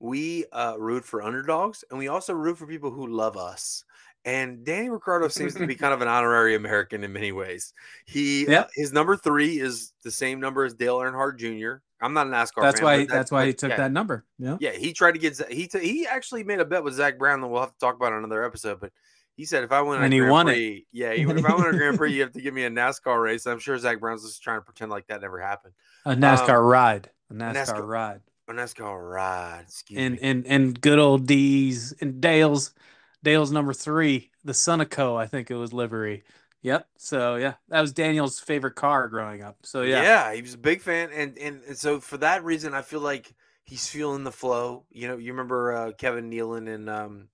we 0.00 0.46
uh, 0.50 0.76
root 0.78 1.04
for 1.04 1.22
underdogs, 1.22 1.84
and 1.90 1.98
we 1.98 2.08
also 2.08 2.32
root 2.32 2.56
for 2.56 2.66
people 2.66 2.90
who 2.90 3.06
love 3.06 3.36
us. 3.36 3.84
And 4.24 4.64
Danny 4.64 4.88
Ricciardo 4.88 5.28
seems 5.28 5.52
to 5.56 5.66
be 5.66 5.74
kind 5.74 5.92
of 5.92 6.00
an 6.00 6.08
honorary 6.08 6.54
American 6.54 7.04
in 7.04 7.12
many 7.12 7.32
ways. 7.32 7.74
He 8.06 8.46
uh, 8.48 8.64
his 8.74 8.94
number 8.94 9.14
three 9.14 9.60
is 9.60 9.92
the 10.04 10.10
same 10.10 10.40
number 10.40 10.64
as 10.64 10.72
Dale 10.72 10.96
Earnhardt 10.96 11.36
Jr. 11.36 11.82
I'm 12.00 12.14
not 12.14 12.26
an 12.26 12.32
NASCAR. 12.32 12.62
That's 12.62 12.80
fan, 12.80 12.84
why. 12.86 12.98
but 13.00 13.08
that- 13.08 13.14
that's 13.14 13.30
why 13.30 13.44
he 13.44 13.52
took 13.52 13.68
yeah, 13.68 13.76
that 13.76 13.92
number. 13.92 14.24
Yeah. 14.38 14.56
Yeah, 14.58 14.72
he 14.72 14.94
tried 14.94 15.12
to 15.12 15.18
get 15.18 15.36
he 15.52 15.66
t- 15.66 15.80
he 15.80 16.06
actually 16.06 16.44
made 16.44 16.60
a 16.60 16.64
bet 16.64 16.82
with 16.82 16.94
Zak 16.94 17.18
Brown 17.18 17.42
that 17.42 17.48
we'll 17.48 17.60
have 17.60 17.72
to 17.72 17.78
talk 17.78 17.94
about 17.94 18.12
in 18.12 18.18
another 18.24 18.42
episode. 18.42 18.80
But 18.80 18.92
he 19.38 19.44
said 19.44 19.62
if 19.62 19.70
I 19.70 19.80
win 19.80 20.00
a 20.00 20.04
And 20.04 20.12
he 20.12 20.18
Grand 20.18 20.32
won 20.32 20.48
it. 20.48 20.82
Yeah, 20.92 21.10
if 21.12 21.28
I 21.46 21.54
win 21.54 21.74
a 21.74 21.78
Grand 21.78 21.96
Prix, 21.96 22.12
you 22.12 22.22
have 22.22 22.32
to 22.32 22.40
give 22.42 22.52
me 22.52 22.64
a 22.64 22.70
NASCAR 22.70 23.22
race. 23.22 23.46
I'm 23.46 23.60
sure 23.60 23.78
Zak 23.78 24.00
Brown's 24.00 24.24
just 24.24 24.42
trying 24.42 24.58
to 24.58 24.64
pretend 24.64 24.90
like 24.90 25.06
that 25.06 25.20
never 25.22 25.40
happened. 25.40 25.74
A 26.04 26.14
NASCAR 26.14 26.60
ride. 26.68 27.08
A 27.30 27.34
NASCAR, 27.34 27.54
NASCAR- 27.54 27.88
ride. 27.88 28.20
A 28.48 28.52
NASCAR 28.52 29.10
ride, 29.12 29.64
excuse 29.68 29.98
And 30.00 30.14
me. 30.14 30.20
and 30.22 30.46
and 30.46 30.80
good 30.80 30.98
old 30.98 31.26
D's 31.26 31.94
and 32.00 32.20
Dale's. 32.20 32.74
Dale's 33.22 33.50
number 33.50 33.72
three, 33.72 34.30
the 34.44 34.52
Sunoco, 34.52 35.16
I 35.20 35.26
think 35.26 35.50
it 35.50 35.56
was 35.56 35.72
livery. 35.72 36.22
Yep. 36.62 36.88
So 36.96 37.36
yeah, 37.36 37.54
that 37.68 37.80
was 37.80 37.92
Daniel's 37.92 38.40
favorite 38.40 38.74
car 38.74 39.08
growing 39.08 39.42
up. 39.42 39.58
So 39.62 39.82
yeah. 39.82 40.02
yeah. 40.02 40.34
he 40.34 40.42
was 40.42 40.54
a 40.54 40.58
big 40.58 40.80
fan, 40.82 41.10
and, 41.14 41.38
and 41.38 41.62
and 41.66 41.76
so 41.78 42.00
for 42.00 42.16
that 42.18 42.44
reason, 42.44 42.74
I 42.74 42.82
feel 42.82 43.00
like 43.00 43.34
he's 43.64 43.86
feeling 43.86 44.24
the 44.24 44.32
flow. 44.32 44.84
You 44.90 45.08
know, 45.08 45.16
you 45.16 45.32
remember 45.32 45.72
uh, 45.72 45.92
Kevin 45.92 46.30
Nealon 46.30 46.72
and 46.72 46.88
um 46.90 47.28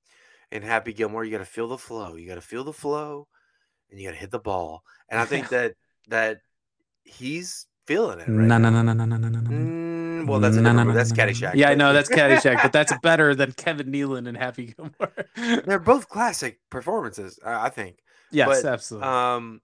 and 0.54 0.64
Happy 0.64 0.92
Gilmore. 0.94 1.24
You 1.24 1.32
got 1.32 1.38
to 1.38 1.44
feel 1.44 1.68
the 1.68 1.76
flow. 1.76 2.14
You 2.16 2.26
got 2.26 2.36
to 2.36 2.40
feel 2.40 2.64
the 2.64 2.72
flow, 2.72 3.26
and 3.90 4.00
you 4.00 4.06
got 4.08 4.12
to 4.12 4.20
hit 4.20 4.30
the 4.30 4.38
ball. 4.38 4.82
And 5.10 5.20
I 5.20 5.26
think 5.26 5.50
that 5.50 5.74
that 6.08 6.38
he's 7.02 7.66
feeling 7.86 8.20
it. 8.20 8.28
Right 8.28 8.46
No, 8.48 8.56
no, 8.56 8.70
no, 8.70 8.80
no, 8.82 8.94
no, 8.94 9.04
no, 9.04 9.16
no, 9.18 9.28
no, 9.28 9.40
no. 9.40 9.50
Mm, 9.50 10.26
well, 10.26 10.40
that's 10.40 10.56
No, 10.56 10.72
no, 10.72 10.84
no, 10.84 10.92
That's 10.92 11.10
no, 11.10 11.16
no, 11.16 11.24
no. 11.26 11.32
Caddyshack. 11.32 11.54
Yeah, 11.54 11.68
I 11.68 11.74
know 11.74 11.92
that's 11.92 12.08
Caddyshack, 12.08 12.62
but 12.62 12.72
that's 12.72 12.96
better 13.02 13.34
than 13.34 13.52
Kevin 13.52 13.92
Nealon 13.92 14.26
and 14.26 14.36
Happy 14.38 14.72
Gilmore. 14.74 15.62
They're 15.66 15.78
both 15.78 16.08
classic 16.08 16.60
performances, 16.70 17.38
I 17.44 17.68
think. 17.68 17.98
yes, 18.30 18.62
but, 18.62 18.64
absolutely. 18.72 19.06
Um, 19.08 19.60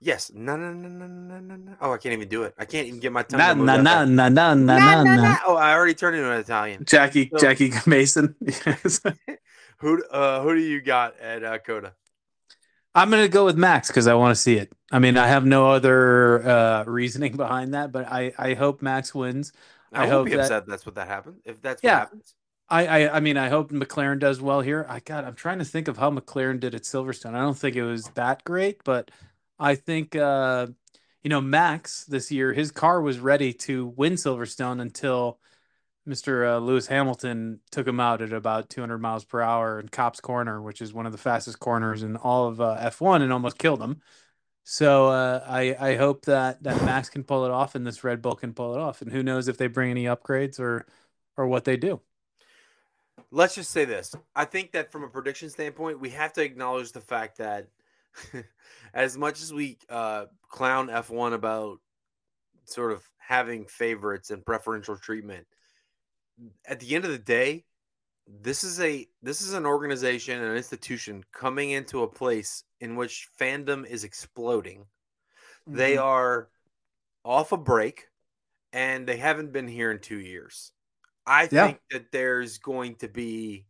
yes. 0.00 0.32
No, 0.34 0.56
no, 0.56 0.72
no, 0.72 0.88
no, 0.88 1.06
no, 1.06 1.38
no, 1.38 1.56
no. 1.56 1.74
Oh, 1.80 1.92
I 1.92 1.98
can't 1.98 2.12
even 2.14 2.28
do 2.28 2.42
it. 2.42 2.54
I 2.58 2.64
can't 2.64 2.88
even 2.88 2.98
get 2.98 3.12
my 3.12 3.22
tongue. 3.22 3.38
Na 3.38 3.50
to 3.50 3.54
move 3.54 3.66
na 3.66 3.76
that 3.76 3.82
na 3.84 3.94
fast. 3.94 4.10
na 4.10 4.28
na 4.28 4.54
na 4.54 4.54
Na, 4.54 4.78
na 4.78 5.02
na, 5.04 5.14
na. 5.14 5.22
na. 5.22 5.36
Oh, 5.46 5.54
I 5.56 5.74
already 5.74 5.94
turned 5.94 6.16
into 6.16 6.30
an 6.32 6.40
Italian. 6.40 6.84
Jackie 6.84 7.30
So- 7.32 7.38
Jackie 7.38 7.72
Mason. 7.86 8.34
Yes. 8.40 9.00
Who 9.80 10.02
uh 10.04 10.42
who 10.42 10.54
do 10.54 10.60
you 10.60 10.80
got 10.80 11.18
at 11.20 11.42
uh, 11.42 11.58
COTA? 11.58 11.94
I'm 12.94 13.10
gonna 13.10 13.28
go 13.28 13.44
with 13.44 13.56
Max 13.56 13.88
because 13.88 14.06
I 14.06 14.14
want 14.14 14.34
to 14.34 14.40
see 14.40 14.56
it. 14.56 14.72
I 14.92 14.98
mean, 14.98 15.16
I 15.16 15.28
have 15.28 15.44
no 15.44 15.70
other 15.70 16.46
uh, 16.46 16.84
reasoning 16.84 17.36
behind 17.36 17.74
that, 17.74 17.92
but 17.92 18.06
I 18.10 18.32
I 18.38 18.54
hope 18.54 18.82
Max 18.82 19.14
wins. 19.14 19.52
I, 19.92 20.04
I 20.04 20.06
hope 20.08 20.26
be 20.26 20.32
that- 20.32 20.40
upset 20.40 20.66
that's 20.66 20.84
what 20.86 20.94
that 20.96 21.08
happens. 21.08 21.40
If 21.44 21.60
that's 21.62 21.82
Yeah. 21.82 21.94
what 21.94 22.00
happens. 22.00 22.34
I, 22.68 22.86
I 22.86 23.16
I 23.16 23.20
mean, 23.20 23.36
I 23.36 23.48
hope 23.48 23.72
McLaren 23.72 24.20
does 24.20 24.40
well 24.40 24.60
here. 24.60 24.86
I 24.88 25.00
got. 25.00 25.24
I'm 25.24 25.34
trying 25.34 25.58
to 25.58 25.64
think 25.64 25.88
of 25.88 25.96
how 25.98 26.10
McLaren 26.10 26.60
did 26.60 26.74
at 26.74 26.82
Silverstone. 26.82 27.34
I 27.34 27.40
don't 27.40 27.58
think 27.58 27.74
it 27.74 27.82
was 27.84 28.04
that 28.14 28.44
great, 28.44 28.84
but 28.84 29.10
I 29.58 29.74
think 29.74 30.14
uh, 30.14 30.68
you 31.24 31.30
know 31.30 31.40
Max 31.40 32.04
this 32.04 32.30
year, 32.30 32.52
his 32.52 32.70
car 32.70 33.00
was 33.02 33.18
ready 33.18 33.52
to 33.54 33.86
win 33.96 34.12
Silverstone 34.12 34.80
until 34.80 35.40
Mr. 36.08 36.54
Uh, 36.54 36.58
Lewis 36.58 36.86
Hamilton 36.86 37.60
took 37.70 37.86
him 37.86 38.00
out 38.00 38.22
at 38.22 38.32
about 38.32 38.70
200 38.70 38.98
miles 38.98 39.24
per 39.24 39.40
hour 39.40 39.78
in 39.78 39.88
Copse 39.88 40.20
Corner, 40.20 40.60
which 40.60 40.80
is 40.80 40.92
one 40.92 41.06
of 41.06 41.12
the 41.12 41.18
fastest 41.18 41.60
corners 41.60 42.02
in 42.02 42.16
all 42.16 42.48
of 42.48 42.60
uh, 42.60 42.76
F1, 42.80 43.22
and 43.22 43.32
almost 43.32 43.58
killed 43.58 43.82
him. 43.82 44.00
So 44.64 45.08
uh, 45.08 45.44
I 45.46 45.76
I 45.78 45.96
hope 45.96 46.26
that 46.26 46.62
that 46.62 46.84
Max 46.84 47.08
can 47.10 47.24
pull 47.24 47.44
it 47.44 47.50
off, 47.50 47.74
and 47.74 47.86
this 47.86 48.04
Red 48.04 48.22
Bull 48.22 48.34
can 48.34 48.52
pull 48.52 48.74
it 48.74 48.80
off. 48.80 49.02
And 49.02 49.10
who 49.10 49.22
knows 49.22 49.48
if 49.48 49.56
they 49.56 49.66
bring 49.66 49.90
any 49.90 50.04
upgrades 50.04 50.60
or 50.60 50.86
or 51.36 51.46
what 51.46 51.64
they 51.64 51.76
do. 51.76 52.00
Let's 53.30 53.54
just 53.54 53.70
say 53.70 53.84
this. 53.84 54.14
I 54.34 54.44
think 54.44 54.72
that 54.72 54.90
from 54.90 55.04
a 55.04 55.08
prediction 55.08 55.50
standpoint, 55.50 56.00
we 56.00 56.10
have 56.10 56.32
to 56.34 56.42
acknowledge 56.42 56.92
the 56.92 57.00
fact 57.00 57.38
that 57.38 57.68
as 58.94 59.16
much 59.16 59.40
as 59.40 59.52
we 59.52 59.78
uh, 59.88 60.26
clown 60.48 60.88
F1 60.88 61.32
about 61.32 61.78
sort 62.64 62.92
of 62.92 63.08
having 63.18 63.66
favorites 63.66 64.30
and 64.30 64.44
preferential 64.44 64.96
treatment, 64.96 65.46
at 66.66 66.80
the 66.80 66.94
end 66.94 67.04
of 67.04 67.10
the 67.10 67.18
day, 67.18 67.66
this 68.26 68.64
is 68.64 68.80
a 68.80 69.08
this 69.22 69.42
is 69.42 69.54
an 69.54 69.66
organization, 69.66 70.42
an 70.42 70.56
institution 70.56 71.24
coming 71.32 71.70
into 71.72 72.02
a 72.02 72.08
place 72.08 72.64
in 72.80 72.96
which 72.96 73.28
fandom 73.38 73.86
is 73.86 74.04
exploding. 74.04 74.86
They 75.72 75.96
Mhm. 75.96 75.98
are 75.98 76.50
off 77.24 77.52
a 77.52 77.56
break 77.56 78.08
and 78.72 79.06
they 79.08 79.16
haven't 79.18 79.52
been 79.52 79.68
here 79.68 79.90
in 79.92 80.00
two 80.00 80.20
years. 80.20 80.72
I 81.26 81.46
Yeah. 81.50 81.74
think 81.74 81.80
that 81.90 82.12
there's 82.12 82.58
going 82.58 82.96
to 82.96 83.08
be 83.08 83.66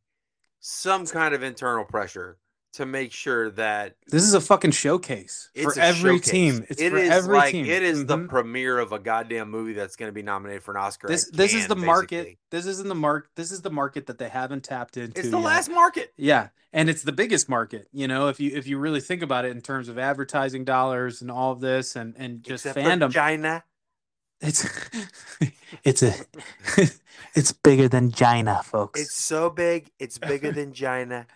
some 0.60 1.06
kind 1.06 1.34
of 1.34 1.42
internal 1.42 1.84
pressure 1.84 2.38
to 2.74 2.86
make 2.86 3.12
sure 3.12 3.50
that 3.50 3.96
This 4.08 4.22
is 4.22 4.34
a 4.34 4.40
fucking 4.40 4.70
showcase 4.70 5.50
for 5.60 5.76
every 5.78 6.16
showcase. 6.18 6.30
team. 6.30 6.66
It's 6.68 6.80
It 6.80 6.90
for 6.90 6.98
is 6.98 7.10
every 7.10 7.36
like 7.36 7.52
team. 7.52 7.66
it 7.66 7.82
is 7.82 8.06
the 8.06 8.16
Mhm. 8.16 8.28
premiere 8.28 8.78
of 8.78 8.92
a 8.92 8.98
goddamn 8.98 9.50
movie 9.50 9.72
that's 9.72 9.96
going 9.96 10.08
to 10.08 10.12
be 10.12 10.22
nominated 10.22 10.62
for 10.62 10.70
an 10.72 10.76
Oscar. 10.76 11.08
this. 11.08 11.28
This 11.30 11.52
is 11.52 11.66
Cannes, 11.66 11.68
the 11.68 11.76
market. 11.76 12.10
basically. 12.10 12.38
This 12.50 12.66
isn't 12.66 12.88
the 12.88 12.94
mark. 12.94 13.28
This 13.36 13.50
is 13.52 13.62
the 13.62 13.70
market 13.70 14.06
that 14.06 14.18
they 14.18 14.28
haven't 14.28 14.64
tapped 14.64 14.96
into. 14.96 15.18
It's 15.18 15.30
the 15.30 15.38
yet. 15.38 15.44
last 15.46 15.70
market. 15.70 16.12
Yeah, 16.16 16.48
and 16.72 16.88
it's 16.88 17.02
the 17.02 17.12
biggest 17.12 17.48
market. 17.48 17.88
You 17.92 18.06
know, 18.08 18.28
if 18.28 18.38
you 18.40 18.50
if 18.56 18.66
you 18.66 18.78
really 18.78 19.00
think 19.00 19.22
about 19.22 19.44
it 19.44 19.50
in 19.50 19.60
terms 19.62 19.88
of 19.88 19.98
advertising 19.98 20.64
dollars 20.64 21.20
and 21.22 21.30
all 21.30 21.52
of 21.52 21.60
this, 21.60 21.96
and 21.96 22.14
and 22.16 22.42
just 22.42 22.66
except 22.66 22.78
fandom, 22.86 23.12
China. 23.12 23.64
It's 24.40 24.68
it's 25.84 26.02
a 26.02 26.14
it's 27.34 27.52
bigger 27.52 27.88
than 27.88 28.12
China, 28.12 28.60
folks. 28.64 29.00
It's 29.00 29.14
so 29.14 29.50
big. 29.50 29.90
It's 29.98 30.18
bigger 30.18 30.52
than 30.52 30.72
China. 30.72 31.26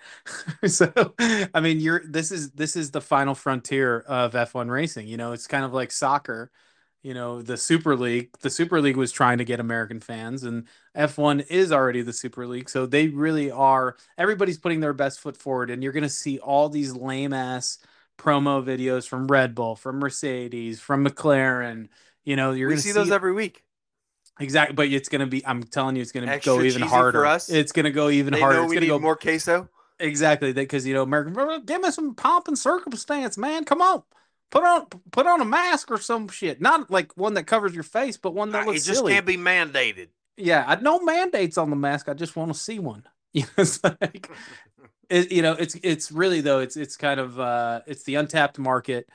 so 0.67 1.15
I 1.55 1.61
mean, 1.61 1.81
you're 1.81 2.03
this 2.07 2.31
is 2.31 2.51
this 2.53 2.77
is 2.77 2.91
the 2.91 3.01
final 3.01 3.35
frontier 3.35 4.01
of 4.01 4.33
F1 4.33 4.71
racing. 4.71 5.07
You 5.07 5.17
know, 5.17 5.33
it's 5.33 5.47
kind 5.47 5.65
of 5.65 5.73
like 5.73 5.93
soccer. 5.93 6.51
You 7.03 7.13
know, 7.13 7.43
the 7.43 7.59
Super 7.59 7.97
League. 7.97 8.31
The 8.41 8.49
Super 8.49 8.81
League 8.81 8.97
was 8.97 9.13
trying 9.13 9.37
to 9.37 9.45
get 9.45 9.61
American 9.61 10.01
fans, 10.01 10.43
and 10.43 10.67
F1 10.97 11.47
is 11.51 11.71
already 11.71 12.01
the 12.01 12.15
Super 12.15 12.47
League. 12.47 12.71
So 12.71 12.87
they 12.87 13.09
really 13.09 13.51
are. 13.51 13.97
Everybody's 14.17 14.59
putting 14.59 14.81
their 14.81 14.95
best 14.95 15.21
foot 15.21 15.37
forward, 15.37 15.71
and 15.71 15.83
you're 15.83 15.93
going 15.93 16.03
to 16.03 16.09
see 16.09 16.39
all 16.39 16.71
these 16.71 16.95
lame 16.95 17.35
ass 17.35 17.77
promo 18.17 18.65
videos 18.65 19.07
from 19.07 19.27
Red 19.27 19.55
Bull, 19.55 19.77
from 19.77 19.99
Mercedes, 19.99 20.81
from 20.81 21.05
McLaren. 21.07 21.89
You 22.25 22.37
know, 22.37 22.53
you're 22.53 22.69
we 22.69 22.77
to 22.77 22.81
see 22.81 22.93
those 22.93 23.11
every 23.11 23.33
week. 23.33 23.63
exactly, 24.41 24.75
but 24.75 24.89
it's 24.89 25.09
going 25.09 25.21
to 25.21 25.27
be. 25.27 25.45
I'm 25.47 25.63
telling 25.63 25.97
you, 25.97 26.03
it's 26.03 26.13
going 26.13 26.27
to 26.27 26.33
Extra 26.33 26.55
go 26.55 26.61
even 26.61 26.73
cheesy 26.73 26.81
for 26.83 26.87
harder. 26.89 27.27
us. 27.27 27.51
It's 27.51 27.73
going 27.73 27.85
to 27.85 27.91
go 27.91 28.11
even 28.11 28.33
They 28.33 28.41
harder. 28.41 28.57
know 28.59 28.63
It's 28.65 28.71
we 28.71 28.77
going 28.77 28.83
to 28.83 28.87
need 28.87 28.99
go 28.99 28.99
more 29.01 29.17
queso. 29.17 29.69
Exactly, 30.01 30.53
because 30.53 30.87
you 30.87 30.95
know, 30.95 31.03
American, 31.03 31.65
give 31.65 31.81
me 31.81 31.91
some 31.91 32.15
pomp 32.15 32.49
and 32.49 32.59
circumstance, 32.59 33.39
man. 33.39 33.65
Come 33.65 33.81
on, 33.81 34.03
put 34.51 34.65
on 34.65 34.87
put 35.13 35.27
on 35.27 35.41
a 35.41 35.45
mask 35.45 35.91
or 35.91 35.99
some 35.99 36.29
shit. 36.29 36.61
Not 36.61 36.91
like 36.91 37.17
one 37.17 37.35
that 37.35 37.45
covers 37.47 37.75
your 37.75 37.85
face, 37.85 38.17
but 38.17 38.35
one 38.35 38.51
that 38.53 38.67
Uh, 38.67 38.71
It 38.73 38.75
just 38.83 38.99
silly. 38.99 39.13
can't 39.13 39.27
be 39.27 39.37
mandated. 39.37 40.09
Yeah, 40.37 40.65
I 40.67 40.77
no 40.81 41.01
mandates 41.01 41.57
on 41.59 41.71
the 41.71 41.77
mask. 41.77 42.09
I 42.09 42.15
just 42.15 42.35
want 42.37 42.53
to 42.53 42.59
see 42.59 42.79
one. 42.79 43.05
You 43.35 43.43
know, 43.43 43.49
it's 43.59 43.83
like, 43.83 44.31
it, 45.11 45.33
you 45.33 45.43
know, 45.43 45.55
it's 45.55 45.75
it's 45.83 46.13
really 46.13 46.41
though. 46.41 46.61
It's 46.61 46.77
it's 46.77 46.97
kind 46.97 47.19
of 47.19 47.39
uh, 47.41 47.81
it's 47.87 48.05
the 48.05 48.15
untapped 48.15 48.61
market, 48.61 49.09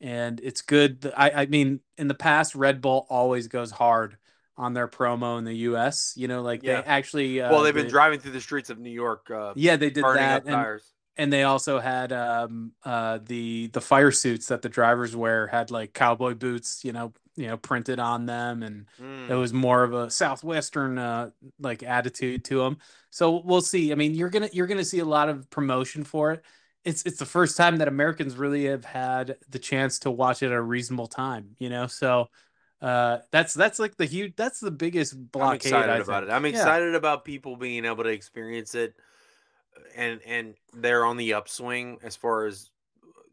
and 0.00 0.40
it's 0.42 0.62
good. 0.62 1.10
I 1.16 1.30
I 1.30 1.46
mean, 1.46 1.80
in 1.98 2.08
the 2.08 2.14
past, 2.14 2.54
Red 2.54 2.80
Bull 2.80 3.06
always 3.08 3.48
goes 3.48 3.70
hard 3.70 4.16
on 4.56 4.72
their 4.74 4.86
promo 4.88 5.38
in 5.38 5.44
the 5.44 5.56
U.S. 5.70 6.12
You 6.16 6.28
know, 6.28 6.42
like 6.42 6.62
Yeah. 6.62 6.80
they 6.82 6.86
actually. 6.86 7.40
Uh, 7.40 7.50
well, 7.50 7.62
they've 7.62 7.74
been 7.74 7.84
they- 7.86 7.90
driving 7.90 8.20
through 8.20 8.32
the 8.32 8.40
streets 8.40 8.70
of 8.70 8.78
New 8.78 8.90
York, 8.90 9.30
uh, 9.30 9.52
Yeah, 9.56 9.76
they 9.76 9.90
did 9.90 10.04
that. 10.04 10.44
and- 10.46 10.80
and 11.16 11.32
they 11.32 11.44
also 11.44 11.78
had 11.78 12.12
um 12.12 12.72
uh 12.82 13.20
the 13.24 13.68
the 13.68 13.80
fire 13.80 14.10
suits 14.10 14.48
that 14.48 14.62
the 14.62 14.68
drivers 14.68 15.14
wear 15.14 15.46
had 15.46 15.70
like 15.70 15.92
cowboy 15.94 16.34
boots 16.34 16.84
you 16.84 16.90
know 16.92 17.12
you 17.36 17.46
know 17.46 17.56
printed 17.56 18.00
on 18.00 18.26
them 18.26 18.64
and 18.64 18.86
Mm. 19.00 19.30
it 19.30 19.34
was 19.36 19.52
more 19.52 19.84
of 19.84 19.92
a 19.94 20.10
southwestern 20.10 20.98
uh 20.98 21.30
like 21.60 21.84
attitude 21.84 22.44
to 22.46 22.58
them 22.58 22.78
so 23.10 23.40
we'll 23.44 23.60
see 23.60 23.92
i 23.92 23.94
mean 23.94 24.12
you're 24.16 24.28
gonna 24.28 24.48
you're 24.52 24.66
gonna 24.66 24.84
see 24.84 24.98
a 24.98 25.04
lot 25.04 25.28
of 25.28 25.48
promotion 25.50 26.02
for 26.02 26.32
it 26.32 26.42
it's 26.84 27.02
it's 27.04 27.18
the 27.18 27.26
first 27.26 27.56
time 27.56 27.76
that 27.78 27.88
americans 27.88 28.36
really 28.36 28.66
have 28.66 28.84
had 28.84 29.36
the 29.48 29.58
chance 29.58 29.98
to 30.00 30.10
watch 30.10 30.42
it 30.42 30.46
at 30.46 30.52
a 30.52 30.60
reasonable 30.62 31.06
time 31.06 31.56
you 31.58 31.68
know 31.68 31.86
so 31.86 32.28
uh 32.82 33.18
that's 33.32 33.54
that's 33.54 33.78
like 33.78 33.96
the 33.96 34.04
huge 34.04 34.34
that's 34.36 34.60
the 34.60 34.70
biggest 34.70 35.30
I'm 35.40 35.52
blockade 35.52 35.74
excited 35.74 35.98
I 35.98 36.00
about 36.00 36.22
it. 36.24 36.30
I'm 36.30 36.44
Yeah. 36.44 36.50
excited 36.50 36.94
about 36.94 37.24
people 37.24 37.56
being 37.56 37.84
able 37.84 38.04
to 38.04 38.10
experience 38.10 38.74
it, 38.74 38.94
and 39.96 40.20
and 40.26 40.54
they're 40.72 41.04
on 41.04 41.16
the 41.16 41.34
upswing 41.34 41.98
as 42.02 42.16
far 42.16 42.46
as 42.46 42.70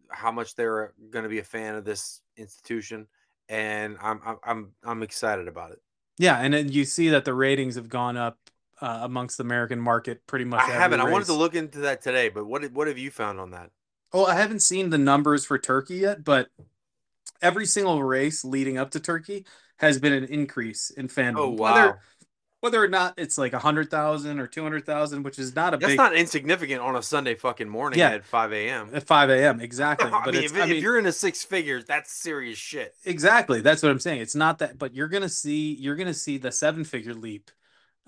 how 0.10 0.32
much 0.32 0.56
they're 0.56 0.94
going 1.11 1.23
to 1.23 1.30
be 1.30 1.40
a 1.40 1.44
fan 1.44 1.76
of 1.76 1.86
this 1.86 2.22
institution, 2.38 3.07
and 3.49 3.98
I'm 4.02 4.22
I'm 4.26 4.38
I'm, 4.44 4.72
I'm 4.84 5.03
excited 5.03 5.48
about 5.48 5.72
it. 5.72 5.82
Yeah, 6.18 6.38
and 6.38 6.53
then 6.53 6.72
you 6.72 6.86
see 6.86 7.10
that 7.10 7.26
the 7.26 7.34
ratings 7.34 7.76
have 7.76 7.90
gone 7.90 8.18
up 8.18 8.38
uh, 8.82 8.99
amongst 9.03 9.38
the 9.38 9.44
American 9.44 9.80
market 9.80 10.26
pretty 10.28 10.45
much. 10.45 10.62
I 10.62 10.72
haven't. 10.72 10.99
I 10.99 11.10
wanted 11.10 11.26
to 11.26 11.34
look 11.34 11.56
into 11.56 11.80
that 11.80 12.02
today, 12.02 12.30
but 12.30 12.45
what 12.45 12.70
what 12.72 12.88
have 12.88 12.98
you 12.98 13.12
found 13.12 13.40
on 13.40 13.52
that? 13.52 13.72
Oh, 14.14 14.26
I 14.26 14.36
haven't 14.36 14.60
seen 14.62 14.90
the 14.90 14.98
numbers 14.98 15.45
for 15.45 15.58
Turkey 15.58 15.95
yet, 15.98 16.24
but 16.24 16.49
every 17.41 17.66
single 17.66 18.03
race 18.03 18.44
leading 18.44 18.78
up 18.78 18.91
to 18.91 18.99
Turkey 18.99 19.45
has 19.78 19.99
been 19.99 20.14
an 20.14 20.26
increase 20.26 20.90
in 20.90 21.08
fandom. 21.08 21.38
Oh 21.38 21.49
wow, 21.52 21.74
Whether 21.74 21.99
whether 22.60 22.84
or 22.84 22.88
not 22.88 23.14
it's 23.18 23.38
like 23.38 23.53
a 23.53 23.60
hundred 23.60 23.90
thousand 23.90 24.40
or 24.40 24.48
two 24.48 24.64
hundred 24.64 24.86
thousand, 24.86 25.24
which 25.24 25.40
is 25.40 25.56
not 25.56 25.74
a 25.74 25.78
big 25.78 25.82
that's 25.82 25.91
big 25.91 25.98
not 25.98 26.16
insignificant 26.16 26.82
on 26.82 26.95
a 26.95 27.02
Sunday 27.02 27.36
fucking 27.36 27.70
morning 27.70 27.99
Yeah. 27.99 28.10
at 28.12 28.26
five 28.26 28.52
a.m. 28.53 28.90
at 28.94 29.03
five 29.08 29.30
a.m. 29.30 29.60
exactly. 29.62 30.10
I 30.14 30.26
But 30.26 30.34
mean, 30.34 30.44
it's, 30.44 30.53
if, 30.53 30.62
I 30.62 30.66
if 30.66 30.70
mean, 30.70 30.84
you're 30.84 30.98
into 30.98 31.12
six 31.12 31.44
figures, 31.44 31.86
that's 31.86 32.12
serious 32.12 32.58
shit. 32.58 32.95
exactly 33.06 33.62
that's 33.62 33.82
what 33.82 33.91
I'm 33.91 33.99
saying. 33.99 34.22
It's 34.22 34.36
not 34.36 34.60
that, 34.60 34.78
but 34.78 34.94
you're 34.94 35.08
gonna 35.08 35.30
see 35.30 35.74
you're 35.76 35.95
gonna 35.95 36.14
see 36.14 36.38
the 36.38 36.52
seven 36.52 36.84
figure 36.84 37.14
leap 37.14 37.49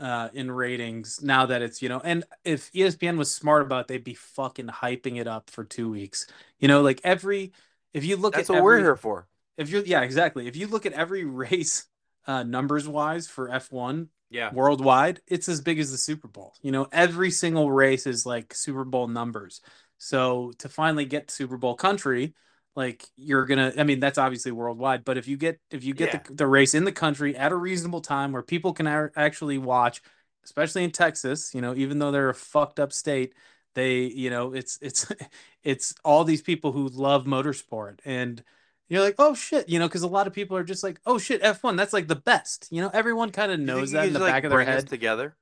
uh 0.04 0.30
in 0.36 0.52
ratings 0.52 1.24
now 1.24 1.48
that 1.48 1.64
it's 1.64 1.82
you 1.82 1.90
know 1.90 2.02
and 2.04 2.26
if 2.46 2.72
espn 2.74 3.18
was 3.18 3.34
smart 3.34 3.64
about 3.64 3.82
it, 3.84 3.88
they'd 3.90 4.04
be 4.04 4.16
fucking 4.16 4.68
hyping 4.68 5.20
it 5.20 5.28
up 5.28 5.50
for 5.50 5.64
two 5.64 5.90
weeks. 5.90 6.28
You 6.60 6.68
know 6.68 6.82
like 6.84 7.02
every 7.04 7.54
if 7.94 8.06
you 8.06 8.18
look 8.18 8.38
That's 8.38 8.50
at 8.50 8.50
what 8.50 8.62
we're 8.64 8.80
here 8.80 8.96
for. 8.98 9.28
if 9.58 9.70
you're 9.70 9.84
yeah 9.84 10.02
exactly. 10.02 10.48
If 10.48 10.56
you 10.56 10.68
look 10.68 10.86
at 10.86 10.94
every 10.94 11.26
race 11.26 11.86
uh 12.28 12.44
numbers 12.44 12.88
wise 12.88 13.28
for 13.28 13.50
f1 13.50 14.10
Yeah, 14.30 14.52
worldwide 14.52 15.22
it's 15.28 15.50
as 15.50 15.62
big 15.62 15.80
as 15.80 15.92
the 15.92 15.98
super 15.98 16.28
bowl. 16.28 16.54
You 16.62 16.72
know 16.72 16.88
every 16.92 17.32
single 17.32 17.72
race 17.72 18.08
is 18.08 18.26
like 18.26 18.54
super 18.54 18.84
bowl 18.86 19.08
numbers. 19.08 19.62
So 19.98 20.52
to 20.60 20.70
finally 20.70 21.06
get 21.06 21.32
super 21.32 21.58
bowl 21.58 21.76
country 21.76 22.34
like 22.76 23.06
you're 23.16 23.46
gonna 23.46 23.74
i 23.78 23.84
mean 23.84 24.00
that's 24.00 24.18
obviously 24.18 24.52
worldwide 24.52 25.04
but 25.06 25.18
if 25.18 25.28
you 25.28 25.38
get 25.38 25.60
if 25.72 25.84
you 25.84 25.94
get 25.94 26.26
the, 26.26 26.34
the 26.34 26.48
race 26.48 26.74
in 26.74 26.86
the 26.86 26.92
country 26.92 27.36
at 27.36 27.52
a 27.52 27.56
reasonable 27.56 28.02
time 28.02 28.32
where 28.32 28.42
people 28.42 28.74
can 28.74 28.88
a- 28.88 29.12
actually 29.16 29.58
watch 29.58 30.02
especially 30.44 30.84
in 30.84 30.92
texas 30.92 31.54
you 31.54 31.62
know 31.62 31.76
even 31.76 32.00
though 32.00 32.12
they're 32.12 32.30
a 32.30 32.36
fucked 32.36 32.80
up 32.80 32.92
state 32.92 33.34
they 33.76 34.02
you 34.02 34.30
know 34.30 34.54
it's 34.54 34.80
it's 34.82 35.12
it's 35.64 35.94
all 36.04 36.24
these 36.24 36.42
people 36.42 36.72
who 36.72 36.88
love 36.90 37.26
motorsport 37.26 38.00
and 38.06 38.44
you're 38.90 39.02
like 39.02 39.16
oh 39.20 39.34
shit 39.34 39.70
you 39.70 39.80
know 39.80 39.88
because 39.88 40.04
a 40.04 40.08
lot 40.08 40.28
of 40.28 40.34
people 40.34 40.58
are 40.58 40.64
just 40.64 40.84
like 40.84 41.00
oh 41.06 41.18
shit 41.18 41.42
f1 41.42 41.78
that's 41.78 41.94
like 41.94 42.08
the 42.08 42.16
best 42.16 42.68
you 42.72 42.82
know 42.82 42.90
everyone 42.94 43.32
kind 43.32 43.52
of 43.52 43.60
knows 43.60 43.92
that 43.92 44.08
in 44.08 44.14
the 44.14 44.20
just, 44.20 44.32
back 44.32 44.44
of 44.44 44.52
their 44.52 44.64
head 44.64 44.88
together. 44.88 45.36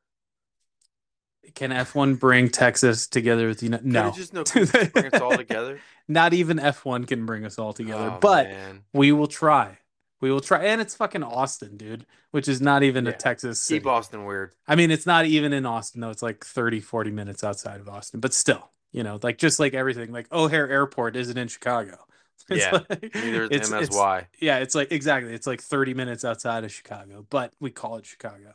Can 1.56 1.72
f1 1.72 2.20
bring 2.20 2.50
texas 2.50 3.08
together 3.08 3.48
with 3.48 3.62
you 3.64 3.70
know 3.70 3.78
Could've 3.78 3.92
no 3.94 4.12
just 4.12 4.34
no, 4.34 4.44
bring 4.94 5.14
us 5.14 5.22
all 5.22 5.36
together. 5.36 5.80
not 6.08 6.34
even 6.34 6.58
f1 6.58 7.08
can 7.08 7.26
bring 7.26 7.46
us 7.46 7.58
all 7.60 7.74
together 7.74 8.12
Oh, 8.16 8.18
but 8.22 8.48
man. 8.50 8.84
we 8.94 9.12
will 9.12 9.28
try 9.28 9.78
we 10.22 10.32
will 10.32 10.40
try 10.42 10.66
and 10.66 10.80
it's 10.82 10.96
fucking 10.96 11.24
austin 11.24 11.78
dude 11.78 12.06
which 12.32 12.48
is 12.48 12.62
not 12.62 12.84
even 12.84 13.08
a 13.08 13.12
texas 13.12 13.60
city. 13.62 13.80
keep 13.80 13.88
Austin 13.88 14.24
weird. 14.26 14.54
i 14.68 14.76
mean 14.76 14.92
it's 14.92 15.06
not 15.06 15.26
even 15.26 15.52
in 15.52 15.66
austin 15.66 16.00
though 16.02 16.12
it's 16.12 16.22
like 16.24 16.46
30 16.46 16.80
40 16.80 17.12
minutes 17.12 17.44
outside 17.44 17.80
of 17.80 17.90
austin 17.90 18.20
but 18.20 18.34
still 18.34 18.72
you 18.92 19.04
know 19.04 19.20
like 19.24 19.38
just 19.38 19.60
like 19.60 19.74
everything 19.74 20.12
like 20.12 20.32
o'hare 20.32 20.70
airport 20.70 21.16
isn't 21.16 21.38
in 21.38 21.48
chicago 21.48 21.98
It's 22.50 22.66
Yeah, 22.66 22.80
like- 22.90 23.14
Neither 23.16 23.44
is 23.44 23.50
it's- 23.52 23.72
it's- 23.72 23.90
MSY. 23.90 24.26
yeah 24.40 24.58
it's 24.60 24.74
like 24.76 24.92
exactly 24.92 25.34
it's 25.34 25.46
like 25.48 25.62
30 25.62 25.94
minutes 25.96 26.24
outside 26.26 26.64
of 26.64 26.72
chicago 26.72 27.26
but 27.30 27.54
we 27.60 27.70
call 27.72 27.98
it 27.98 28.06
chicago 28.06 28.54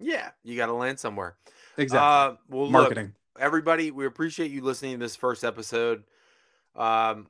Yeah, 0.00 0.30
you 0.44 0.56
got 0.56 0.66
to 0.66 0.72
land 0.74 0.98
somewhere. 1.00 1.36
Exactly 1.76 1.98
Uh, 1.98 2.36
well, 2.48 2.64
look, 2.64 2.72
marketing 2.72 3.14
everybody, 3.38 3.90
we 3.90 4.06
appreciate 4.06 4.50
you 4.50 4.62
listening 4.62 4.92
to 4.92 4.98
this 4.98 5.16
first 5.16 5.44
episode. 5.44 6.04
Um, 6.76 7.26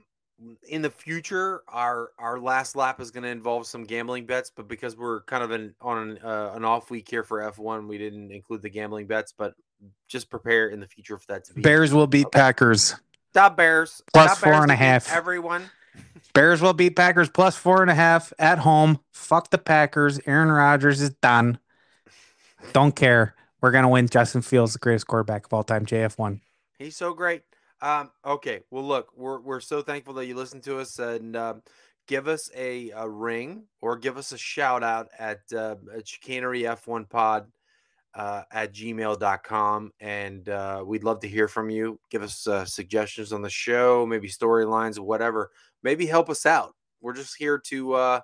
in 0.68 0.82
the 0.82 0.90
future, 0.90 1.62
our 1.68 2.10
our 2.18 2.40
last 2.40 2.76
lap 2.76 3.00
is 3.00 3.10
going 3.10 3.22
to 3.22 3.28
involve 3.28 3.66
some 3.66 3.84
gambling 3.84 4.26
bets, 4.26 4.50
but 4.54 4.68
because 4.68 4.96
we're 4.96 5.22
kind 5.22 5.44
of 5.44 5.50
an, 5.52 5.74
on 5.80 6.10
an, 6.10 6.18
uh, 6.18 6.52
an 6.54 6.64
off 6.64 6.90
week 6.90 7.08
here 7.08 7.22
for 7.22 7.40
F1, 7.40 7.86
we 7.86 7.98
didn't 7.98 8.32
include 8.32 8.62
the 8.62 8.70
gambling 8.70 9.06
bets. 9.06 9.32
But 9.36 9.54
just 10.08 10.30
prepare 10.30 10.68
in 10.68 10.80
the 10.80 10.86
future 10.86 11.18
for 11.18 11.26
that 11.28 11.44
to 11.44 11.54
be 11.54 11.60
bears 11.60 11.92
will 11.92 12.06
beat 12.06 12.30
packers 12.32 12.94
Stop 13.30 13.56
Bears 13.56 14.00
Plus 14.12 14.34
The 14.34 14.40
four 14.40 14.52
Bears 14.52 14.62
and 14.62 14.70
a 14.70 14.76
half. 14.76 15.12
Everyone, 15.12 15.70
Bears 16.34 16.60
will 16.60 16.72
beat 16.72 16.96
Packers 16.96 17.28
plus 17.28 17.56
four 17.56 17.82
and 17.82 17.90
a 17.90 17.94
half 17.94 18.32
at 18.38 18.58
home. 18.58 19.00
Fuck 19.12 19.50
the 19.50 19.58
Packers. 19.58 20.20
Aaron 20.26 20.50
Rodgers 20.50 21.00
is 21.00 21.10
done. 21.10 21.58
Don't 22.72 22.96
care. 22.96 23.34
We're 23.64 23.70
gonna 23.70 23.88
win. 23.88 24.08
Justin 24.08 24.42
Fields, 24.42 24.74
the 24.74 24.78
greatest 24.78 25.06
quarterback 25.06 25.46
of 25.46 25.54
all 25.54 25.62
time. 25.62 25.86
JF 25.86 26.18
one. 26.18 26.42
he's 26.78 26.98
so 26.98 27.14
great. 27.14 27.44
Um, 27.80 28.10
okay, 28.22 28.60
well, 28.70 28.84
look, 28.84 29.08
we're 29.16 29.40
we're 29.40 29.60
so 29.60 29.80
thankful 29.80 30.12
that 30.14 30.26
you 30.26 30.34
listen 30.34 30.60
to 30.60 30.80
us 30.80 30.98
and 30.98 31.34
um, 31.34 31.62
give 32.06 32.28
us 32.28 32.50
a, 32.54 32.90
a 32.90 33.08
ring 33.08 33.62
or 33.80 33.96
give 33.96 34.18
us 34.18 34.32
a 34.32 34.36
shout 34.36 34.82
out 34.82 35.08
at 35.18 35.40
uh, 35.56 35.76
at 35.96 36.06
chicanery 36.06 36.64
f1 36.64 37.08
pod 37.08 37.46
uh, 38.14 38.42
at 38.52 38.74
gmail.com 38.74 39.92
and 39.98 40.46
uh, 40.50 40.84
we'd 40.86 41.04
love 41.04 41.20
to 41.20 41.28
hear 41.28 41.48
from 41.48 41.70
you 41.70 41.98
give 42.10 42.22
us 42.22 42.46
uh, 42.46 42.66
suggestions 42.66 43.32
on 43.32 43.40
the 43.40 43.48
show 43.48 44.04
maybe 44.04 44.28
storylines 44.28 44.98
whatever 44.98 45.50
maybe 45.82 46.04
help 46.04 46.28
us 46.28 46.44
out 46.44 46.74
we're 47.00 47.14
just 47.14 47.34
here 47.38 47.56
to 47.58 47.94
uh, 47.94 48.20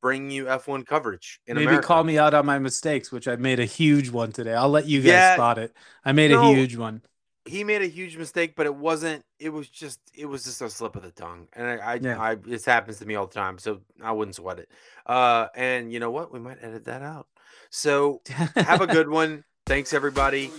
bring 0.00 0.30
you 0.30 0.44
f1 0.46 0.86
coverage 0.86 1.40
in 1.46 1.56
Maybe 1.56 1.66
America. 1.66 1.86
call 1.86 2.04
me 2.04 2.18
out 2.18 2.34
on 2.34 2.46
my 2.46 2.58
mistakes, 2.58 3.10
which 3.12 3.26
I 3.28 3.36
made 3.36 3.60
a 3.60 3.64
huge 3.64 4.10
one 4.10 4.32
today. 4.32 4.54
I'll 4.54 4.68
let 4.68 4.86
you 4.86 5.00
guys 5.00 5.08
Yeah. 5.08 5.34
spot 5.34 5.58
it. 5.58 5.74
I 6.04 6.12
made 6.12 6.30
No. 6.30 6.50
a 6.50 6.54
huge 6.54 6.76
one. 6.76 7.02
he 7.46 7.64
made 7.64 7.80
a 7.80 7.86
huge 7.86 8.18
mistake, 8.18 8.52
but 8.56 8.66
it 8.66 8.74
wasn't. 8.74 9.24
It 9.38 9.48
was 9.48 9.68
just. 9.70 10.00
It 10.14 10.26
was 10.26 10.44
just 10.44 10.60
a 10.60 10.68
slip 10.68 10.96
of 10.96 11.02
the 11.02 11.10
tongue, 11.10 11.48
and 11.54 11.66
I, 11.66 11.76
I, 11.76 11.94
Yeah. 11.94 12.20
I 12.20 12.34
this 12.34 12.66
happens 12.66 12.98
to 12.98 13.06
me 13.06 13.14
all 13.14 13.26
the 13.26 13.32
time, 13.32 13.56
so 13.58 13.80
I 14.02 14.12
wouldn't 14.12 14.34
sweat 14.34 14.58
it. 14.58 14.68
Uh, 15.06 15.46
and 15.56 15.90
you 15.90 15.98
know 15.98 16.10
what? 16.10 16.30
We 16.30 16.40
might 16.40 16.58
edit 16.60 16.84
that 16.84 17.00
out. 17.00 17.26
So 17.70 18.20
have 18.56 18.82
a 18.82 18.86
good 18.86 19.08
one. 19.20 19.44
Thanks, 19.64 19.94
everybody. 19.94 20.50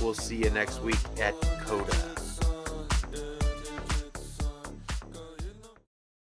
We'll 0.00 0.14
see 0.14 0.36
you 0.36 0.50
next 0.50 0.80
week 0.82 0.98
at 1.20 1.34
COTA. 1.64 2.15